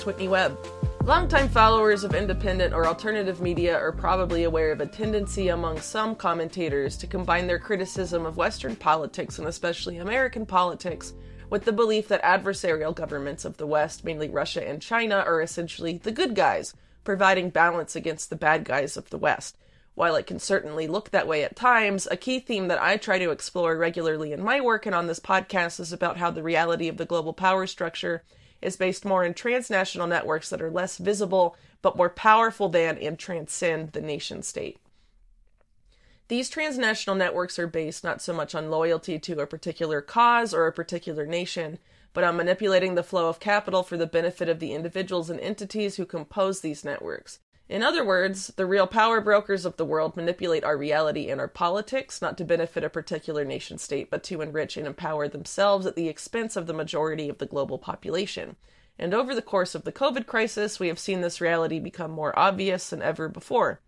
host, 0.00 0.06
Whitney 0.06 0.28
Webb. 0.28 0.58
Longtime 1.04 1.50
followers 1.50 2.04
of 2.04 2.14
independent 2.14 2.72
or 2.72 2.86
alternative 2.86 3.42
media 3.42 3.76
are 3.76 3.92
probably 3.92 4.44
aware 4.44 4.72
of 4.72 4.80
a 4.80 4.86
tendency 4.86 5.48
among 5.48 5.78
some 5.78 6.14
commentators 6.14 6.96
to 6.96 7.06
combine 7.06 7.46
their 7.46 7.58
criticism 7.58 8.24
of 8.24 8.38
Western 8.38 8.76
politics 8.76 9.38
and 9.38 9.46
especially 9.46 9.98
American 9.98 10.46
politics 10.46 11.12
with 11.50 11.64
the 11.64 11.72
belief 11.72 12.08
that 12.08 12.22
adversarial 12.22 12.94
governments 12.94 13.44
of 13.44 13.58
the 13.58 13.66
West, 13.66 14.02
mainly 14.02 14.30
Russia 14.30 14.66
and 14.66 14.80
China, 14.80 15.16
are 15.16 15.42
essentially 15.42 15.98
the 15.98 16.12
good 16.12 16.34
guys, 16.34 16.72
providing 17.04 17.50
balance 17.50 17.94
against 17.94 18.30
the 18.30 18.36
bad 18.36 18.64
guys 18.64 18.96
of 18.96 19.10
the 19.10 19.18
West. 19.18 19.58
While 19.94 20.16
it 20.16 20.26
can 20.26 20.38
certainly 20.38 20.86
look 20.86 21.10
that 21.10 21.28
way 21.28 21.44
at 21.44 21.56
times, 21.56 22.08
a 22.10 22.16
key 22.16 22.40
theme 22.40 22.68
that 22.68 22.80
I 22.80 22.96
try 22.96 23.18
to 23.18 23.32
explore 23.32 23.76
regularly 23.76 24.32
in 24.32 24.42
my 24.42 24.62
work 24.62 24.86
and 24.86 24.94
on 24.94 25.08
this 25.08 25.20
podcast 25.20 25.78
is 25.78 25.92
about 25.92 26.16
how 26.16 26.30
the 26.30 26.42
reality 26.42 26.88
of 26.88 26.96
the 26.96 27.04
global 27.04 27.34
power 27.34 27.66
structure 27.66 28.22
is 28.62 28.76
based 28.76 29.04
more 29.04 29.24
in 29.24 29.34
transnational 29.34 30.06
networks 30.06 30.50
that 30.50 30.62
are 30.62 30.70
less 30.70 30.98
visible 30.98 31.56
but 31.82 31.96
more 31.96 32.10
powerful 32.10 32.68
than 32.68 32.98
and 32.98 33.18
transcend 33.18 33.92
the 33.92 34.00
nation 34.00 34.42
state. 34.42 34.78
These 36.28 36.50
transnational 36.50 37.16
networks 37.16 37.58
are 37.58 37.66
based 37.66 38.04
not 38.04 38.22
so 38.22 38.32
much 38.32 38.54
on 38.54 38.70
loyalty 38.70 39.18
to 39.18 39.40
a 39.40 39.46
particular 39.46 40.00
cause 40.00 40.54
or 40.54 40.66
a 40.66 40.72
particular 40.72 41.26
nation, 41.26 41.78
but 42.12 42.22
on 42.22 42.36
manipulating 42.36 42.94
the 42.94 43.02
flow 43.02 43.28
of 43.28 43.40
capital 43.40 43.82
for 43.82 43.96
the 43.96 44.06
benefit 44.06 44.48
of 44.48 44.60
the 44.60 44.72
individuals 44.72 45.30
and 45.30 45.40
entities 45.40 45.96
who 45.96 46.06
compose 46.06 46.60
these 46.60 46.84
networks. 46.84 47.40
In 47.70 47.84
other 47.84 48.04
words, 48.04 48.48
the 48.56 48.66
real 48.66 48.88
power 48.88 49.20
brokers 49.20 49.64
of 49.64 49.76
the 49.76 49.84
world 49.84 50.16
manipulate 50.16 50.64
our 50.64 50.76
reality 50.76 51.30
and 51.30 51.40
our 51.40 51.46
politics 51.46 52.20
not 52.20 52.36
to 52.38 52.44
benefit 52.44 52.82
a 52.82 52.90
particular 52.90 53.44
nation 53.44 53.78
state, 53.78 54.10
but 54.10 54.24
to 54.24 54.40
enrich 54.40 54.76
and 54.76 54.88
empower 54.88 55.28
themselves 55.28 55.86
at 55.86 55.94
the 55.94 56.08
expense 56.08 56.56
of 56.56 56.66
the 56.66 56.72
majority 56.72 57.28
of 57.28 57.38
the 57.38 57.46
global 57.46 57.78
population. 57.78 58.56
And 58.98 59.14
over 59.14 59.36
the 59.36 59.40
course 59.40 59.76
of 59.76 59.84
the 59.84 59.92
COVID 59.92 60.26
crisis, 60.26 60.80
we 60.80 60.88
have 60.88 60.98
seen 60.98 61.20
this 61.20 61.40
reality 61.40 61.78
become 61.78 62.10
more 62.10 62.36
obvious 62.36 62.90
than 62.90 63.02
ever 63.02 63.28
before. 63.28 63.80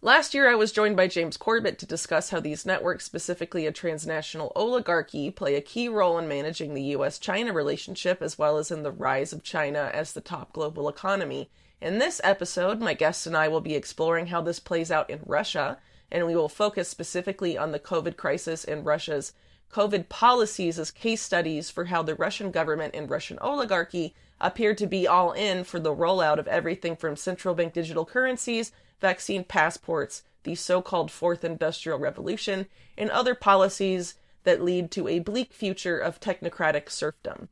Last 0.00 0.32
year, 0.32 0.50
I 0.50 0.54
was 0.54 0.72
joined 0.72 0.96
by 0.96 1.08
James 1.08 1.36
Corbett 1.36 1.78
to 1.80 1.86
discuss 1.86 2.30
how 2.30 2.40
these 2.40 2.64
networks, 2.64 3.04
specifically 3.04 3.66
a 3.66 3.70
transnational 3.70 4.50
oligarchy, 4.56 5.30
play 5.30 5.56
a 5.56 5.60
key 5.60 5.90
role 5.90 6.16
in 6.16 6.26
managing 6.26 6.72
the 6.72 6.94
US 6.96 7.18
China 7.18 7.52
relationship 7.52 8.22
as 8.22 8.38
well 8.38 8.56
as 8.56 8.70
in 8.70 8.82
the 8.82 8.90
rise 8.90 9.34
of 9.34 9.42
China 9.42 9.90
as 9.92 10.14
the 10.14 10.22
top 10.22 10.54
global 10.54 10.88
economy 10.88 11.50
in 11.84 11.98
this 11.98 12.18
episode, 12.24 12.80
my 12.80 12.94
guests 12.94 13.26
and 13.26 13.36
I 13.36 13.48
will 13.48 13.60
be 13.60 13.74
exploring 13.74 14.28
how 14.28 14.40
this 14.40 14.58
plays 14.58 14.90
out 14.90 15.10
in 15.10 15.20
Russia, 15.26 15.76
and 16.10 16.26
we 16.26 16.34
will 16.34 16.48
focus 16.48 16.88
specifically 16.88 17.58
on 17.58 17.72
the 17.72 17.78
COVID 17.78 18.16
crisis 18.16 18.64
and 18.64 18.86
Russia's 18.86 19.34
COVID 19.70 20.08
policies 20.08 20.78
as 20.78 20.90
case 20.90 21.20
studies 21.20 21.68
for 21.68 21.84
how 21.84 22.02
the 22.02 22.14
Russian 22.14 22.50
government 22.50 22.94
and 22.94 23.10
Russian 23.10 23.38
oligarchy 23.40 24.14
appear 24.40 24.74
to 24.74 24.86
be 24.86 25.06
all 25.06 25.32
in 25.32 25.62
for 25.62 25.78
the 25.78 25.94
rollout 25.94 26.38
of 26.38 26.48
everything 26.48 26.96
from 26.96 27.16
central 27.16 27.54
bank 27.54 27.74
digital 27.74 28.06
currencies, 28.06 28.72
vaccine 29.02 29.44
passports, 29.44 30.22
the 30.44 30.54
so 30.54 30.80
called 30.80 31.10
Fourth 31.10 31.44
Industrial 31.44 31.98
Revolution, 31.98 32.66
and 32.96 33.10
other 33.10 33.34
policies 33.34 34.14
that 34.44 34.64
lead 34.64 34.90
to 34.92 35.06
a 35.06 35.18
bleak 35.18 35.52
future 35.52 35.98
of 35.98 36.18
technocratic 36.18 36.88
serfdom. 36.88 37.50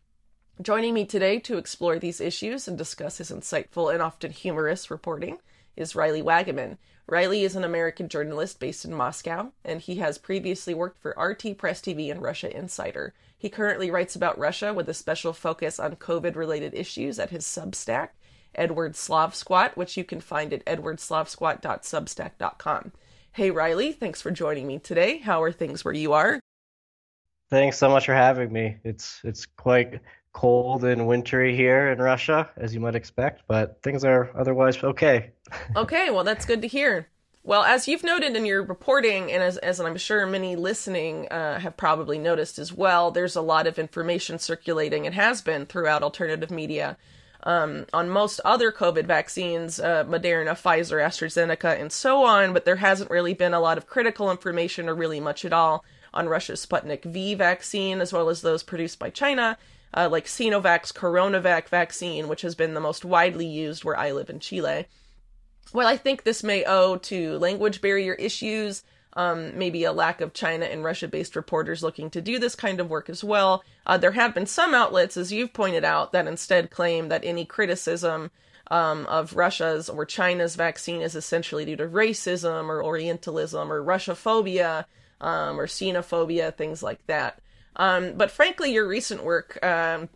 Joining 0.61 0.93
me 0.93 1.07
today 1.07 1.39
to 1.41 1.57
explore 1.57 1.99
these 1.99 2.21
issues 2.21 2.69
and 2.69 2.77
discuss 2.77 3.17
his 3.17 3.31
insightful 3.31 3.91
and 3.93 4.03
often 4.03 4.31
humorous 4.31 4.91
reporting 4.91 5.39
is 5.77 5.97
Riley 5.97 6.23
Waggaman. 6.23 6.77
Riley 7.07 7.43
is 7.43 7.57
an 7.57 7.65
American 7.65 8.07
journalist 8.07 8.61
based 8.61 8.85
in 8.85 8.95
Moscow, 8.95 9.53
and 9.65 9.81
he 9.81 9.95
has 9.97 10.19
previously 10.19 10.75
worked 10.75 11.01
for 11.01 11.17
RT 11.19 11.57
Press 11.57 11.81
TV 11.81 12.11
and 12.11 12.21
Russia 12.21 12.55
Insider. 12.55 13.15
He 13.39 13.49
currently 13.49 13.91
writes 13.91 14.15
about 14.15 14.39
Russia 14.39 14.75
with 14.75 14.91
a 14.91 14.95
special 14.95 15.33
focus 15.33 15.81
on 15.81 15.97
COVID 15.97 16.37
related 16.37 16.75
issues 16.75 17.19
at 17.19 17.31
his 17.31 17.45
Substack, 17.45 18.11
Edward 18.55 18.93
Slavsquat, 18.93 19.75
which 19.75 19.97
you 19.97 20.05
can 20.05 20.21
find 20.21 20.53
at 20.53 20.67
edwardslavsquat.substack.com. 20.67 22.93
Hey, 23.33 23.51
Riley, 23.51 23.93
thanks 23.93 24.21
for 24.21 24.31
joining 24.31 24.67
me 24.67 24.79
today. 24.79 25.17
How 25.17 25.43
are 25.43 25.51
things 25.51 25.83
where 25.83 25.95
you 25.95 26.13
are? 26.13 26.39
Thanks 27.49 27.79
so 27.79 27.89
much 27.89 28.05
for 28.07 28.15
having 28.15 28.53
me. 28.53 28.77
It's 28.85 29.21
it's 29.25 29.45
quite 29.45 30.01
cold 30.33 30.85
and 30.85 31.07
wintry 31.07 31.55
here 31.55 31.91
in 31.91 31.99
Russia, 31.99 32.51
as 32.57 32.75
you 32.75 32.81
might 32.81 32.95
expect, 32.95 33.43
but 33.47 33.83
things 33.83 34.05
are 34.05 34.31
otherwise 34.37 34.83
okay. 34.83 35.31
okay, 35.77 36.11
well, 36.11 36.25
that's 36.25 36.47
good 36.47 36.63
to 36.63 36.69
hear. 36.69 37.09
Well, 37.45 37.65
as 37.65 37.89
you've 37.89 38.05
noted 38.05 38.37
in 38.37 38.47
your 38.47 38.63
reporting, 38.63 39.33
and 39.33 39.43
as, 39.43 39.57
as 39.59 39.81
I'm 39.81 39.97
sure 39.97 40.25
many 40.27 40.55
listening 40.55 41.27
uh, 41.29 41.59
have 41.59 41.77
probably 41.77 42.19
noticed 42.19 42.59
as 42.59 42.73
well, 42.73 43.11
there's 43.11 43.35
a 43.35 43.41
lot 43.43 43.67
of 43.67 43.81
information 43.81 44.39
circulating 44.39 45.07
and 45.07 45.15
has 45.15 45.43
been 45.43 45.67
throughout 45.67 46.05
alternative 46.05 46.53
media 46.53 46.97
um, 47.43 47.87
on 47.93 48.09
most 48.09 48.41
other 48.45 48.71
COVID 48.73 49.07
vaccines, 49.07 49.81
uh, 49.81 50.05
Moderna, 50.05 50.53
Pfizer, 50.53 51.05
AstraZeneca, 51.05 51.81
and 51.81 51.91
so 51.91 52.25
on, 52.25 52.53
but 52.53 52.65
there 52.65 52.77
hasn't 52.77 53.11
really 53.11 53.35
been 53.35 53.55
a 53.55 53.61
lot 53.61 53.79
of 53.79 53.87
critical 53.87 54.31
information 54.31 54.89
or 54.89 54.95
really 54.95 55.21
much 55.21 55.45
at 55.45 55.53
all 55.53 55.85
on 56.15 56.29
Russia's 56.29 56.65
Sputnik 56.65 57.05
V 57.05 57.35
vaccine, 57.35 58.01
as 58.01 58.13
well 58.13 58.29
as 58.29 58.43
those 58.43 58.63
produced 58.63 58.99
by 58.99 59.11
China 59.11 59.57
uh, 59.95 60.09
like 60.11 60.27
Sinovac's 60.27 60.93
Coronavac 60.93 61.69
vaccine, 61.69 62.29
which 62.29 62.43
has 62.43 62.55
been 62.55 62.75
the 62.75 62.81
most 62.81 63.05
widely 63.05 63.47
used 63.47 63.85
where 63.85 63.97
I 63.97 64.13
live 64.13 64.31
in 64.31 64.41
Chile. 64.41 64.87
Well, 65.73 65.89
I 65.89 65.97
think 65.97 66.23
this 66.23 66.43
may 66.43 66.65
owe 66.65 66.97
to 66.97 67.39
language 67.39 67.81
barrier 67.81 68.15
issues, 68.15 68.83
um, 69.15 69.57
maybe 69.59 69.85
a 69.85 69.93
lack 69.93 70.21
of 70.21 70.33
China 70.33 70.67
and 70.67 70.85
Russia 70.85 71.09
based 71.09 71.37
reporters 71.37 71.83
looking 71.83 72.11
to 72.11 72.21
do 72.21 72.39
this 72.39 72.55
kind 72.55 72.81
of 72.81 72.91
work 72.91 73.11
as 73.11 73.23
well. 73.23 73.63
Uh, 73.87 73.99
there 73.99 74.13
have 74.13 74.35
been 74.35 74.47
some 74.47 74.75
outlets, 74.75 75.17
as 75.17 75.33
you've 75.33 75.53
pointed 75.53 75.85
out, 75.85 76.13
that 76.13 76.27
instead 76.27 76.71
claim 76.71 77.09
that 77.09 77.25
any 77.25 77.45
criticism 77.45 78.31
um, 78.71 79.07
of 79.07 79.37
Russia's 79.37 79.89
or 79.89 80.07
China's 80.07 80.57
vaccine 80.57 81.03
is 81.03 81.15
essentially 81.15 81.65
due 81.65 81.77
to 81.77 81.87
racism 81.87 82.69
or 82.69 82.83
Orientalism 82.83 83.71
or 83.71 83.85
Russophobia 83.85 84.87
um, 85.21 85.61
or 85.61 85.67
xenophobia, 85.67 86.55
things 86.55 86.83
like 86.83 87.07
that. 87.07 87.41
Um, 87.77 88.15
but 88.15 88.31
frankly, 88.31 88.73
your 88.73 88.87
recent 88.87 89.25
work 89.25 89.59
um, 89.65 90.09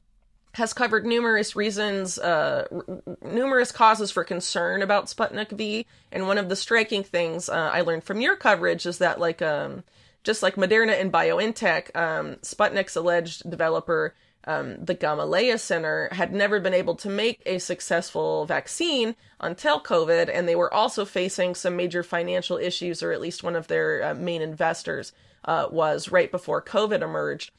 has 0.56 0.72
covered 0.72 1.04
numerous 1.04 1.54
reasons, 1.54 2.18
uh, 2.18 2.66
r- 2.70 3.02
numerous 3.22 3.72
causes 3.72 4.10
for 4.10 4.24
concern 4.24 4.80
about 4.80 5.06
Sputnik 5.06 5.50
V. 5.50 5.86
And 6.10 6.26
one 6.26 6.38
of 6.38 6.48
the 6.48 6.56
striking 6.56 7.04
things 7.04 7.48
uh, 7.48 7.70
I 7.72 7.82
learned 7.82 8.04
from 8.04 8.22
your 8.22 8.36
coverage 8.36 8.86
is 8.86 8.98
that, 8.98 9.20
like, 9.20 9.42
um, 9.42 9.84
just 10.24 10.42
like 10.42 10.56
Moderna 10.56 10.98
and 10.98 11.12
BioNTech, 11.12 11.94
um, 11.94 12.36
Sputnik's 12.42 12.96
alleged 12.96 13.48
developer, 13.50 14.14
um, 14.44 14.82
the 14.82 14.94
Gamaleya 14.94 15.60
Center, 15.60 16.08
had 16.12 16.32
never 16.32 16.58
been 16.58 16.74
able 16.74 16.94
to 16.96 17.10
make 17.10 17.42
a 17.44 17.58
successful 17.58 18.46
vaccine 18.46 19.14
until 19.40 19.78
COVID, 19.80 20.30
and 20.32 20.48
they 20.48 20.56
were 20.56 20.72
also 20.72 21.04
facing 21.04 21.54
some 21.54 21.76
major 21.76 22.02
financial 22.02 22.56
issues, 22.56 23.02
or 23.02 23.12
at 23.12 23.20
least 23.20 23.44
one 23.44 23.56
of 23.56 23.68
their 23.68 24.02
uh, 24.02 24.14
main 24.14 24.40
investors 24.40 25.12
uh, 25.44 25.68
was 25.70 26.10
right 26.10 26.30
before 26.30 26.62
COVID 26.62 27.02
emerged. 27.02 27.50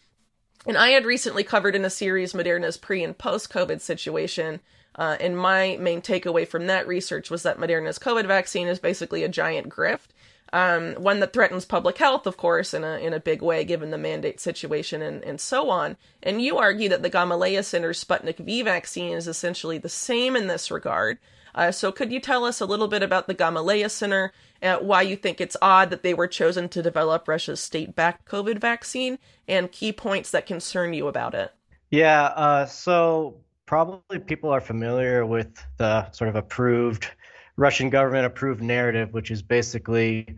And 0.67 0.77
I 0.77 0.89
had 0.89 1.05
recently 1.05 1.45
covered 1.45 1.77
in 1.77 1.85
a 1.85 1.89
series 1.89 2.33
Moderna's 2.33 2.75
pre 2.75 3.01
and 3.01 3.17
post 3.17 3.49
COVID 3.49 3.79
situation. 3.79 4.59
Uh, 4.95 5.15
and 5.21 5.37
my 5.37 5.77
main 5.79 6.01
takeaway 6.01 6.45
from 6.45 6.67
that 6.67 6.87
research 6.87 7.29
was 7.29 7.43
that 7.43 7.57
Moderna's 7.57 7.97
COVID 7.97 8.27
vaccine 8.27 8.67
is 8.67 8.77
basically 8.77 9.23
a 9.23 9.29
giant 9.29 9.69
grift, 9.69 10.07
um, 10.51 10.95
one 10.95 11.19
that 11.21 11.31
threatens 11.31 11.65
public 11.65 11.99
health, 11.99 12.27
of 12.27 12.35
course, 12.35 12.73
in 12.73 12.83
a 12.83 12.97
in 12.97 13.13
a 13.13 13.19
big 13.19 13.41
way, 13.41 13.63
given 13.63 13.91
the 13.91 13.97
mandate 13.97 14.41
situation 14.41 15.01
and, 15.01 15.23
and 15.23 15.39
so 15.39 15.69
on. 15.69 15.95
And 16.21 16.41
you 16.41 16.57
argue 16.57 16.89
that 16.89 17.01
the 17.01 17.11
Gamaleya 17.11 17.63
Center's 17.63 18.03
Sputnik 18.03 18.37
V 18.37 18.61
vaccine 18.63 19.15
is 19.15 19.27
essentially 19.27 19.77
the 19.77 19.87
same 19.87 20.35
in 20.35 20.47
this 20.47 20.69
regard. 20.69 21.17
Uh, 21.55 21.71
so, 21.71 21.91
could 21.91 22.11
you 22.11 22.19
tell 22.19 22.43
us 22.43 22.59
a 22.59 22.65
little 22.65 22.87
bit 22.87 23.03
about 23.03 23.27
the 23.27 23.35
Gamaleya 23.35 23.89
Center, 23.89 24.33
uh, 24.61 24.77
why 24.77 25.01
you 25.01 25.15
think 25.15 25.39
it's 25.41 25.57
odd 25.61 25.89
that 25.89 26.03
they 26.03 26.13
were 26.13 26.27
chosen 26.27 26.69
to 26.69 26.81
develop 26.81 27.27
Russia's 27.27 27.59
state 27.59 27.95
backed 27.95 28.27
COVID 28.29 28.59
vaccine, 28.59 29.19
and 29.47 29.71
key 29.71 29.91
points 29.91 30.31
that 30.31 30.45
concern 30.45 30.93
you 30.93 31.07
about 31.07 31.33
it? 31.33 31.53
Yeah, 31.89 32.23
uh, 32.25 32.65
so 32.65 33.37
probably 33.65 34.19
people 34.19 34.49
are 34.49 34.61
familiar 34.61 35.25
with 35.25 35.63
the 35.77 36.09
sort 36.11 36.29
of 36.29 36.35
approved 36.35 37.09
Russian 37.55 37.89
government 37.89 38.25
approved 38.25 38.61
narrative, 38.61 39.13
which 39.13 39.31
is 39.31 39.41
basically 39.41 40.37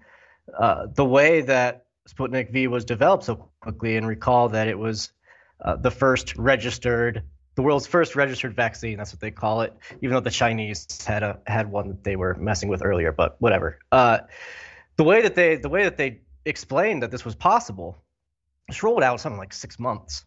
uh, 0.57 0.87
the 0.93 1.05
way 1.05 1.41
that 1.41 1.85
Sputnik 2.09 2.51
V 2.51 2.67
was 2.67 2.85
developed 2.85 3.25
so 3.25 3.49
quickly, 3.59 3.97
and 3.97 4.07
recall 4.07 4.49
that 4.49 4.67
it 4.67 4.77
was 4.77 5.11
uh, 5.61 5.75
the 5.75 5.91
first 5.91 6.35
registered 6.37 7.23
the 7.59 7.63
world's 7.63 7.85
first 7.85 8.15
registered 8.15 8.55
vaccine. 8.55 8.97
That's 8.97 9.11
what 9.11 9.19
they 9.19 9.31
call 9.31 9.63
it, 9.63 9.75
even 10.01 10.13
though 10.13 10.21
the 10.21 10.31
Chinese 10.31 10.87
had 11.05 11.23
a 11.23 11.39
had 11.45 11.69
one 11.69 11.89
that 11.89 12.05
they 12.05 12.15
were 12.15 12.35
messing 12.35 12.69
with 12.69 12.81
earlier. 12.81 13.11
But 13.11 13.35
whatever. 13.39 13.79
Uh, 13.91 14.19
the 14.95 15.03
way 15.03 15.23
that 15.23 15.35
they 15.35 15.57
the 15.57 15.67
way 15.67 15.83
that 15.83 15.97
they 15.97 16.21
explained 16.45 17.03
that 17.03 17.11
this 17.11 17.25
was 17.25 17.35
possible, 17.35 18.01
just 18.69 18.81
rolled 18.81 19.03
out 19.03 19.19
something 19.19 19.37
like 19.37 19.51
six 19.51 19.77
months 19.77 20.23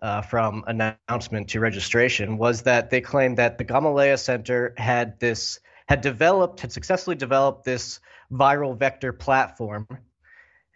uh, 0.00 0.22
from 0.22 0.62
announcement 0.68 1.48
to 1.48 1.58
registration, 1.58 2.38
was 2.38 2.62
that 2.62 2.90
they 2.90 3.00
claimed 3.00 3.38
that 3.38 3.58
the 3.58 3.64
Gamaleya 3.64 4.16
Center 4.16 4.72
had 4.76 5.18
this 5.18 5.58
had 5.88 6.02
developed 6.02 6.60
had 6.60 6.70
successfully 6.70 7.16
developed 7.16 7.64
this 7.64 7.98
viral 8.30 8.78
vector 8.78 9.12
platform 9.12 9.88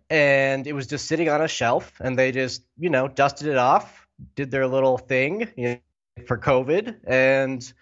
and 0.09 0.67
it 0.67 0.73
was 0.73 0.89
just 0.89 1.07
sitting 1.07 1.29
on 1.29 1.41
a 1.41 1.47
shelf 1.47 1.93
and 2.01 2.19
they 2.19 2.33
just 2.33 2.65
you 2.81 2.91
know 2.91 3.07
dusted 3.07 3.47
it 3.47 3.57
off 3.57 4.09
did 4.35 4.51
their 4.51 4.67
little 4.67 4.99
thing 4.99 5.49
you 5.57 5.79
for 6.27 6.39
COVID, 6.39 6.97
and 7.05 7.73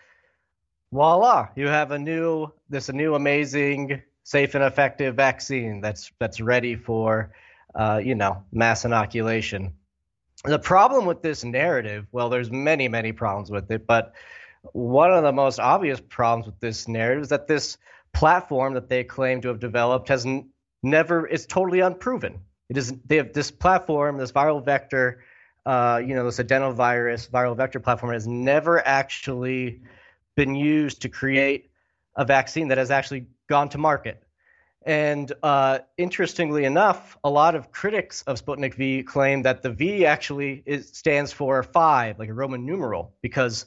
voila, 0.93 1.49
you 1.57 1.69
have 1.69 1.91
a 1.91 1.99
new 1.99 2.53
this 2.69 2.89
a 2.89 2.93
new 2.93 3.15
amazing, 3.15 4.03
safe 4.25 4.55
and 4.55 4.65
effective 4.65 5.15
vaccine 5.17 5.81
that's 5.81 6.13
that's 6.19 6.41
ready 6.41 6.77
for 6.77 7.33
uh, 7.75 8.01
you 8.03 8.15
know 8.15 8.43
mass 8.53 8.85
inoculation. 8.85 9.73
The 10.45 10.59
problem 10.59 11.05
with 11.05 11.21
this 11.23 11.45
narrative, 11.45 12.07
well, 12.13 12.29
there's 12.29 12.51
many 12.51 12.89
many 12.89 13.13
problems 13.13 13.51
with 13.51 13.71
it, 13.71 13.87
but 13.87 14.15
one 14.73 15.13
of 15.13 15.23
the 15.23 15.33
most 15.33 15.59
obvious 15.59 16.01
problems 16.01 16.47
with 16.47 16.61
this 16.61 16.89
narrative 16.89 17.25
is 17.25 17.29
that 17.31 17.49
this 17.49 17.79
platform 18.13 18.75
that 18.75 18.89
they 18.89 19.05
claim 19.05 19.41
to 19.41 19.49
have 19.49 19.61
developed 19.61 20.09
has 20.09 20.27
n- 20.27 20.51
never 20.83 21.27
is 21.27 21.47
totally 21.47 21.81
unproven. 21.81 22.41
It 22.69 22.77
is 22.77 22.93
they 23.07 23.17
have 23.17 23.33
this 23.33 23.51
platform, 23.51 24.19
this 24.19 24.33
viral 24.33 24.65
vector, 24.65 25.25
uh, 25.69 25.99
you 25.99 26.15
know, 26.15 26.25
this 26.25 26.39
adenovirus 26.39 27.29
viral 27.29 27.55
vector 27.55 27.79
platform 27.79 28.15
has 28.15 28.27
never 28.27 28.81
actually 28.81 29.83
been 30.35 30.55
used 30.55 31.03
to 31.03 31.11
create 31.11 31.71
a 32.17 32.25
vaccine 32.25 32.69
that 32.69 32.79
has 32.79 32.91
actually 32.91 33.27
gone 33.51 33.69
to 33.69 33.77
market. 33.77 34.23
And 34.87 35.31
uh, 35.43 35.81
interestingly 35.99 36.65
enough, 36.65 37.19
a 37.23 37.29
lot 37.29 37.55
of 37.55 37.71
critics 37.71 38.23
of 38.23 38.43
Sputnik 38.43 38.77
V 38.77 39.03
claim 39.03 39.43
that 39.43 39.61
the 39.61 39.69
V 39.69 40.07
actually 40.07 40.63
is, 40.65 40.89
stands 40.97 41.35
for 41.35 41.63
five, 41.63 42.19
like 42.19 42.31
a 42.31 42.35
Roman 42.35 42.65
numeral, 42.65 43.13
because 43.21 43.67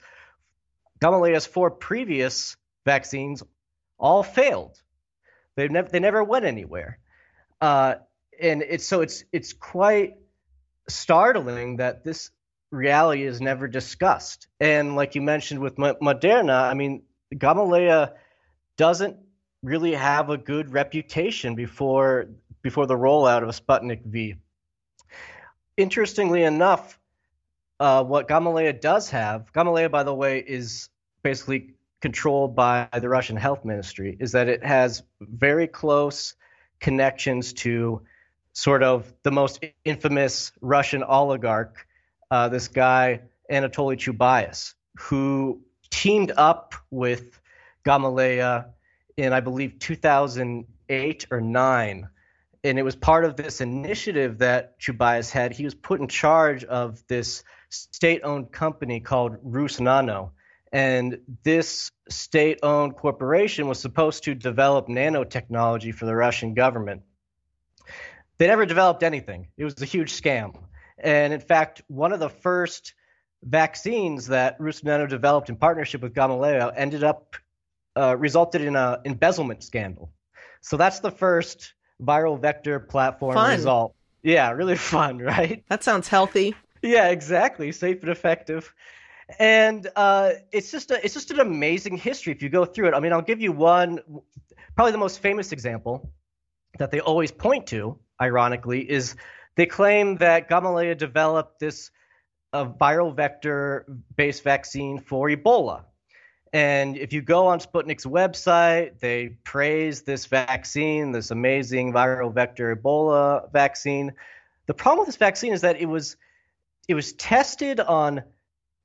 Gamaleya's 1.00 1.46
four 1.46 1.70
previous 1.70 2.58
vaccines 2.84 3.44
all 4.00 4.24
failed. 4.24 4.82
They 5.56 5.68
never 5.68 5.88
they 5.88 6.00
never 6.00 6.24
went 6.24 6.46
anywhere. 6.46 6.98
Uh, 7.60 7.96
and 8.42 8.64
it's 8.64 8.88
so 8.88 9.02
it's 9.02 9.24
it's 9.32 9.54
quite 9.54 10.16
startling 10.94 11.78
that 11.78 12.04
this 12.04 12.32
reality 12.72 13.24
is 13.24 13.42
never 13.42 13.68
discussed. 13.68 14.48
And 14.60 14.96
like 14.96 15.16
you 15.16 15.22
mentioned 15.22 15.60
with 15.60 15.76
Moderna, 15.76 16.62
I 16.70 16.74
mean, 16.74 17.04
Gamaleya 17.34 18.14
doesn't 18.78 19.18
really 19.64 19.94
have 19.94 20.30
a 20.30 20.38
good 20.38 20.72
reputation 20.72 21.56
before 21.56 22.28
before 22.62 22.86
the 22.86 22.96
rollout 22.96 23.44
of 23.44 23.50
Sputnik 23.50 24.04
V. 24.06 24.36
Interestingly 25.78 26.44
enough, 26.44 27.00
uh, 27.80 28.04
what 28.04 28.28
Gamaleya 28.28 28.80
does 28.80 29.10
have, 29.10 29.52
Gamaleya, 29.52 29.90
by 29.90 30.04
the 30.04 30.14
way, 30.14 30.40
is 30.40 30.90
basically 31.24 31.74
controlled 32.02 32.56
by 32.56 32.88
the 32.94 33.10
Russian 33.10 33.36
health 33.36 33.66
ministry, 33.66 34.16
is 34.20 34.34
that 34.34 34.48
it 34.48 34.64
has 34.64 35.02
very 35.20 35.68
close 35.68 36.36
connections 36.80 37.54
to 37.54 38.02
sort 38.54 38.84
of 38.84 39.12
the 39.24 39.32
most 39.32 39.64
infamous 39.86 40.52
Russian 40.62 41.04
oligarch, 41.04 41.86
uh, 42.30 42.50
this 42.50 42.68
guy 42.68 43.22
Anatoly 43.50 43.98
Chubais, 43.98 44.74
who 44.98 45.62
teamed 45.90 46.32
up 46.36 46.76
with 46.90 47.40
Gamaleya 47.86 48.70
in, 49.18 49.34
I 49.34 49.40
believe, 49.42 49.80
2008 49.80 51.28
or 51.32 51.42
9. 51.42 52.10
And 52.64 52.80
it 52.80 52.84
was 52.84 52.96
part 52.96 53.26
of 53.26 53.36
this 53.36 53.60
initiative 53.60 54.40
that 54.40 54.80
Chubais 54.80 55.32
had. 55.32 55.52
He 55.52 55.66
was 55.66 55.74
put 55.74 56.00
in 56.00 56.08
charge 56.08 56.64
of 56.64 57.06
this 57.08 57.44
state 57.70 58.22
owned 58.24 58.52
company 58.52 59.00
called 59.00 59.44
Rusnano. 59.44 60.32
And 60.72 61.20
this 61.44 61.92
state 62.10 62.60
owned 62.64 62.96
corporation 62.96 63.68
was 63.68 63.80
supposed 63.80 64.24
to 64.26 64.36
develop 64.36 64.88
nanotechnology 64.88 65.94
for 65.94 66.06
the 66.06 66.16
Russian 66.16 66.54
government. 66.54 67.02
They 68.42 68.48
never 68.48 68.66
developed 68.66 69.04
anything. 69.04 69.50
It 69.56 69.66
was 69.66 69.80
a 69.84 69.86
huge 69.86 70.20
scam. 70.20 70.56
And 70.98 71.32
in 71.32 71.42
fact, 71.42 71.84
one 71.88 72.12
of 72.12 72.20
the 72.20 72.28
first 72.30 72.96
vaccines 73.44 74.26
that 74.30 74.58
Rusnano 74.58 75.08
developed 75.08 75.50
in 75.50 75.58
partnership 75.58 76.02
with 76.02 76.16
Gamaleya 76.16 76.74
ended 76.76 77.04
up 77.04 77.36
uh, 77.96 78.18
resulted 78.18 78.64
in 78.64 78.76
an 78.76 78.98
embezzlement 79.06 79.62
scandal. 79.64 80.12
So 80.62 80.76
that's 80.76 81.02
the 81.02 81.12
first 81.12 81.74
viral 82.02 82.42
vector 82.42 82.80
platform 82.80 83.36
fun. 83.36 83.52
result. 83.52 83.94
Yeah, 84.24 84.50
really 84.54 84.76
fun, 84.96 85.20
right? 85.20 85.64
That 85.70 85.84
sounds 85.84 86.08
healthy. 86.08 86.56
Yeah, 86.82 87.10
exactly. 87.10 87.72
Safe 87.72 88.02
and 88.02 88.10
effective. 88.10 88.74
And 89.38 89.88
uh, 89.96 90.32
it's 90.52 90.72
just 90.72 90.90
a, 90.90 91.06
it's 91.06 91.14
just 91.14 91.30
an 91.30 91.42
amazing 91.42 91.96
history 91.96 92.34
if 92.34 92.42
you 92.42 92.50
go 92.50 92.66
through 92.66 92.88
it. 92.88 92.96
I 92.96 93.02
mean, 93.02 93.14
I'll 93.14 93.22
give 93.22 93.40
you 93.40 93.52
one, 93.52 94.00
probably 94.76 94.94
the 94.94 94.98
most 94.98 95.20
famous 95.20 95.52
example 95.52 96.12
that 96.80 96.90
they 96.90 97.02
always 97.02 97.32
point 97.32 97.68
to 97.68 98.00
ironically, 98.22 98.90
is 98.90 99.16
they 99.56 99.66
claim 99.66 100.18
that 100.18 100.50
Gamaleya 100.50 100.98
developed 100.98 101.60
this 101.60 101.92
uh, 102.54 102.66
viral 102.66 103.16
vector 103.16 103.86
based 104.16 104.44
vaccine 104.44 105.00
for 105.00 105.30
Ebola. 105.30 105.84
And 106.54 106.98
if 106.98 107.14
you 107.14 107.22
go 107.22 107.48
on 107.48 107.60
Sputnik's 107.60 108.06
website, 108.06 109.00
they 109.00 109.30
praise 109.44 110.02
this 110.02 110.26
vaccine, 110.26 111.14
this 111.14 111.32
amazing 111.32 111.94
viral 111.94 112.34
vector 112.34 112.76
Ebola 112.76 113.52
vaccine. 113.52 114.14
The 114.66 114.74
problem 114.74 115.00
with 115.00 115.08
this 115.08 115.16
vaccine 115.16 115.54
is 115.54 115.62
that 115.62 115.80
it 115.80 115.86
was 115.86 116.18
it 116.88 116.94
was 116.94 117.14
tested 117.14 117.80
on 117.80 118.24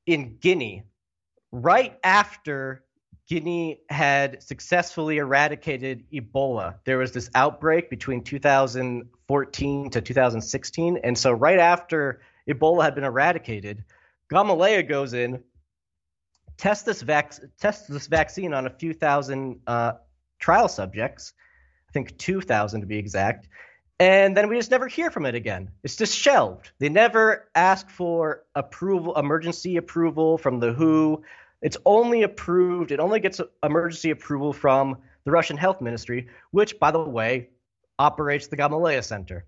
in 0.07 0.37
Guinea 0.37 0.85
right 1.51 1.99
after 2.05 2.85
Guinea 3.29 3.81
had 3.89 4.43
successfully 4.43 5.19
eradicated 5.19 6.05
Ebola. 6.13 6.77
There 6.85 6.99
was 6.99 7.11
this 7.11 7.29
outbreak 7.35 7.91
between 7.91 8.23
2014 9.29 9.91
to 9.91 10.01
2016. 10.01 10.99
And 11.03 11.19
so, 11.19 11.33
right 11.33 11.59
after 11.59 12.21
Ebola 12.49 12.85
had 12.85 12.95
been 12.95 13.05
eradicated, 13.05 13.85
Gamaleya 14.33 14.89
goes 14.89 15.15
in, 15.15 15.43
tests 16.57 16.85
this, 16.85 17.03
vac- 17.03 17.35
tests 17.61 17.89
this 17.89 18.07
vaccine 18.07 18.55
on 18.55 18.67
a 18.67 18.71
few 18.71 18.93
thousand 18.93 19.61
uh, 19.67 19.93
trial 20.39 20.69
subjects, 20.69 21.33
I 21.89 21.93
think 21.93 22.17
2,000 22.19 22.81
to 22.81 22.87
be 22.87 22.99
exact. 22.99 23.49
And 23.99 24.37
then 24.37 24.49
we 24.49 24.57
just 24.57 24.71
never 24.71 24.89
hear 24.89 25.11
from 25.11 25.25
it 25.25 25.35
again. 25.35 25.71
It's 25.83 25.97
just 25.97 26.17
shelved. 26.17 26.71
They 26.79 26.91
never 26.91 27.49
ask 27.55 27.89
for 27.89 28.45
approval, 28.55 29.17
emergency 29.17 29.79
approval 29.79 30.37
from 30.39 30.61
the 30.61 30.73
WHO 30.73 31.23
it's 31.63 31.79
only 31.87 32.23
approved, 32.23 32.93
it 32.93 33.01
only 33.01 33.21
gets 33.21 33.41
emergency 33.63 34.11
approval 34.11 34.53
from 34.53 34.99
the 35.25 35.31
Russian 35.31 35.57
Health 35.57 35.81
Ministry, 35.81 36.29
which, 36.51 36.79
by 36.79 36.91
the 36.91 37.01
way, 37.01 37.49
operates 37.99 38.47
the 38.47 38.57
Gamaleya 38.57 39.05
Center. 39.05 39.45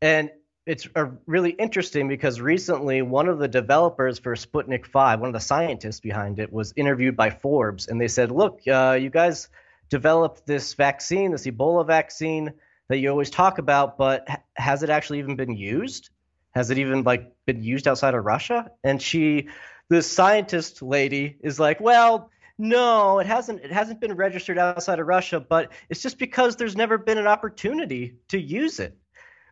And 0.00 0.30
it's 0.64 0.86
really 1.26 1.50
interesting 1.50 2.08
because 2.08 2.40
recently 2.40 3.02
one 3.02 3.28
of 3.28 3.38
the 3.38 3.48
developers 3.48 4.18
for 4.18 4.34
Sputnik 4.36 4.86
5, 4.86 5.20
one 5.20 5.28
of 5.28 5.32
the 5.34 5.40
scientists 5.40 6.00
behind 6.00 6.38
it, 6.38 6.52
was 6.52 6.72
interviewed 6.76 7.16
by 7.16 7.30
Forbes. 7.30 7.88
And 7.88 8.00
they 8.00 8.08
said, 8.08 8.30
Look, 8.30 8.60
uh, 8.68 8.96
you 9.00 9.10
guys 9.10 9.48
developed 9.88 10.46
this 10.46 10.74
vaccine, 10.74 11.32
this 11.32 11.46
Ebola 11.46 11.86
vaccine 11.86 12.52
that 12.88 12.98
you 12.98 13.10
always 13.10 13.30
talk 13.30 13.58
about, 13.58 13.98
but 13.98 14.26
has 14.54 14.82
it 14.82 14.90
actually 14.90 15.18
even 15.18 15.36
been 15.36 15.56
used? 15.56 16.10
Has 16.52 16.70
it 16.70 16.78
even 16.78 17.02
like 17.02 17.32
been 17.46 17.62
used 17.62 17.88
outside 17.88 18.14
of 18.14 18.24
Russia? 18.24 18.70
And 18.84 19.00
she 19.00 19.48
the 19.88 20.02
scientist 20.02 20.80
lady 20.82 21.36
is 21.42 21.58
like, 21.60 21.80
well, 21.80 22.30
no, 22.62 23.18
it 23.18 23.26
hasn't. 23.26 23.60
It 23.64 23.72
hasn't 23.72 24.00
been 24.00 24.14
registered 24.14 24.56
outside 24.56 25.00
of 25.00 25.08
Russia, 25.08 25.40
but 25.40 25.72
it's 25.88 26.00
just 26.00 26.16
because 26.16 26.54
there's 26.54 26.76
never 26.76 26.96
been 26.96 27.18
an 27.18 27.26
opportunity 27.26 28.14
to 28.28 28.38
use 28.38 28.78
it, 28.78 28.96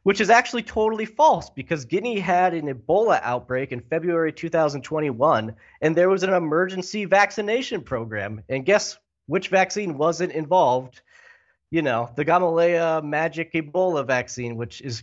which 0.04 0.20
is 0.20 0.30
actually 0.30 0.62
totally 0.62 1.06
false. 1.06 1.50
Because 1.50 1.84
Guinea 1.86 2.20
had 2.20 2.54
an 2.54 2.72
Ebola 2.72 3.20
outbreak 3.24 3.72
in 3.72 3.80
February 3.80 4.32
2021, 4.32 5.56
and 5.80 5.96
there 5.96 6.08
was 6.08 6.22
an 6.22 6.32
emergency 6.32 7.04
vaccination 7.04 7.82
program. 7.82 8.44
And 8.48 8.64
guess 8.64 8.96
which 9.26 9.48
vaccine 9.48 9.98
wasn't 9.98 10.30
involved? 10.30 11.00
You 11.72 11.82
know, 11.82 12.10
the 12.14 12.24
Gamaleya 12.24 13.02
Magic 13.02 13.52
Ebola 13.54 14.06
vaccine, 14.06 14.54
which 14.54 14.80
is 14.82 15.02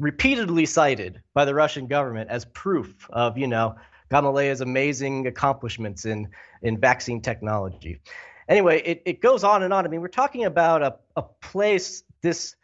repeatedly 0.00 0.66
cited 0.66 1.22
by 1.34 1.44
the 1.44 1.54
Russian 1.54 1.86
government 1.86 2.30
as 2.30 2.44
proof 2.46 3.08
of, 3.10 3.38
you 3.38 3.46
know, 3.46 3.76
Gamaleya's 4.10 4.60
amazing 4.60 5.26
accomplishments 5.26 6.04
in, 6.04 6.28
in 6.62 6.78
vaccine 6.78 7.20
technology. 7.20 8.00
Anyway, 8.48 8.80
it, 8.84 9.02
it 9.04 9.20
goes 9.20 9.44
on 9.44 9.62
and 9.62 9.72
on. 9.74 9.84
I 9.84 9.88
mean, 9.88 10.00
we're 10.00 10.08
talking 10.08 10.44
about 10.44 10.82
a, 10.82 10.96
a 11.16 11.22
place, 11.22 12.02
this 12.22 12.56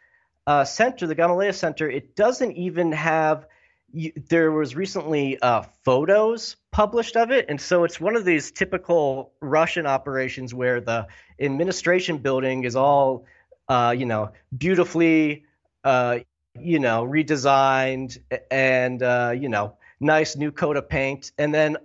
uh, 0.47 0.65
center, 0.65 1.07
the 1.07 1.15
Gamaleya 1.15 1.53
Center, 1.53 1.89
it 1.89 2.15
doesn't 2.15 2.53
even 2.53 2.91
have. 2.91 3.45
You, 3.93 4.11
there 4.27 4.51
was 4.51 4.75
recently 4.75 5.39
uh, 5.39 5.63
photos 5.85 6.57
published 6.71 7.15
of 7.15 7.31
it, 7.31 7.45
and 7.47 7.61
so 7.61 7.85
it's 7.85 8.01
one 8.01 8.17
of 8.17 8.25
these 8.25 8.51
typical 8.51 9.31
Russian 9.39 9.85
operations 9.85 10.53
where 10.53 10.81
the 10.81 11.07
administration 11.39 12.17
building 12.17 12.65
is 12.65 12.75
all, 12.75 13.25
uh, 13.69 13.95
you 13.97 14.05
know, 14.05 14.31
beautifully, 14.57 15.45
uh, 15.85 16.19
you 16.59 16.79
know, 16.79 17.05
redesigned 17.05 18.17
and 18.51 19.01
uh, 19.01 19.33
you 19.33 19.47
know 19.47 19.77
nice 20.05 20.35
new 20.35 20.51
coat 20.51 20.77
of 20.77 20.87
paint. 20.87 21.31
And 21.37 21.53
then 21.53 21.77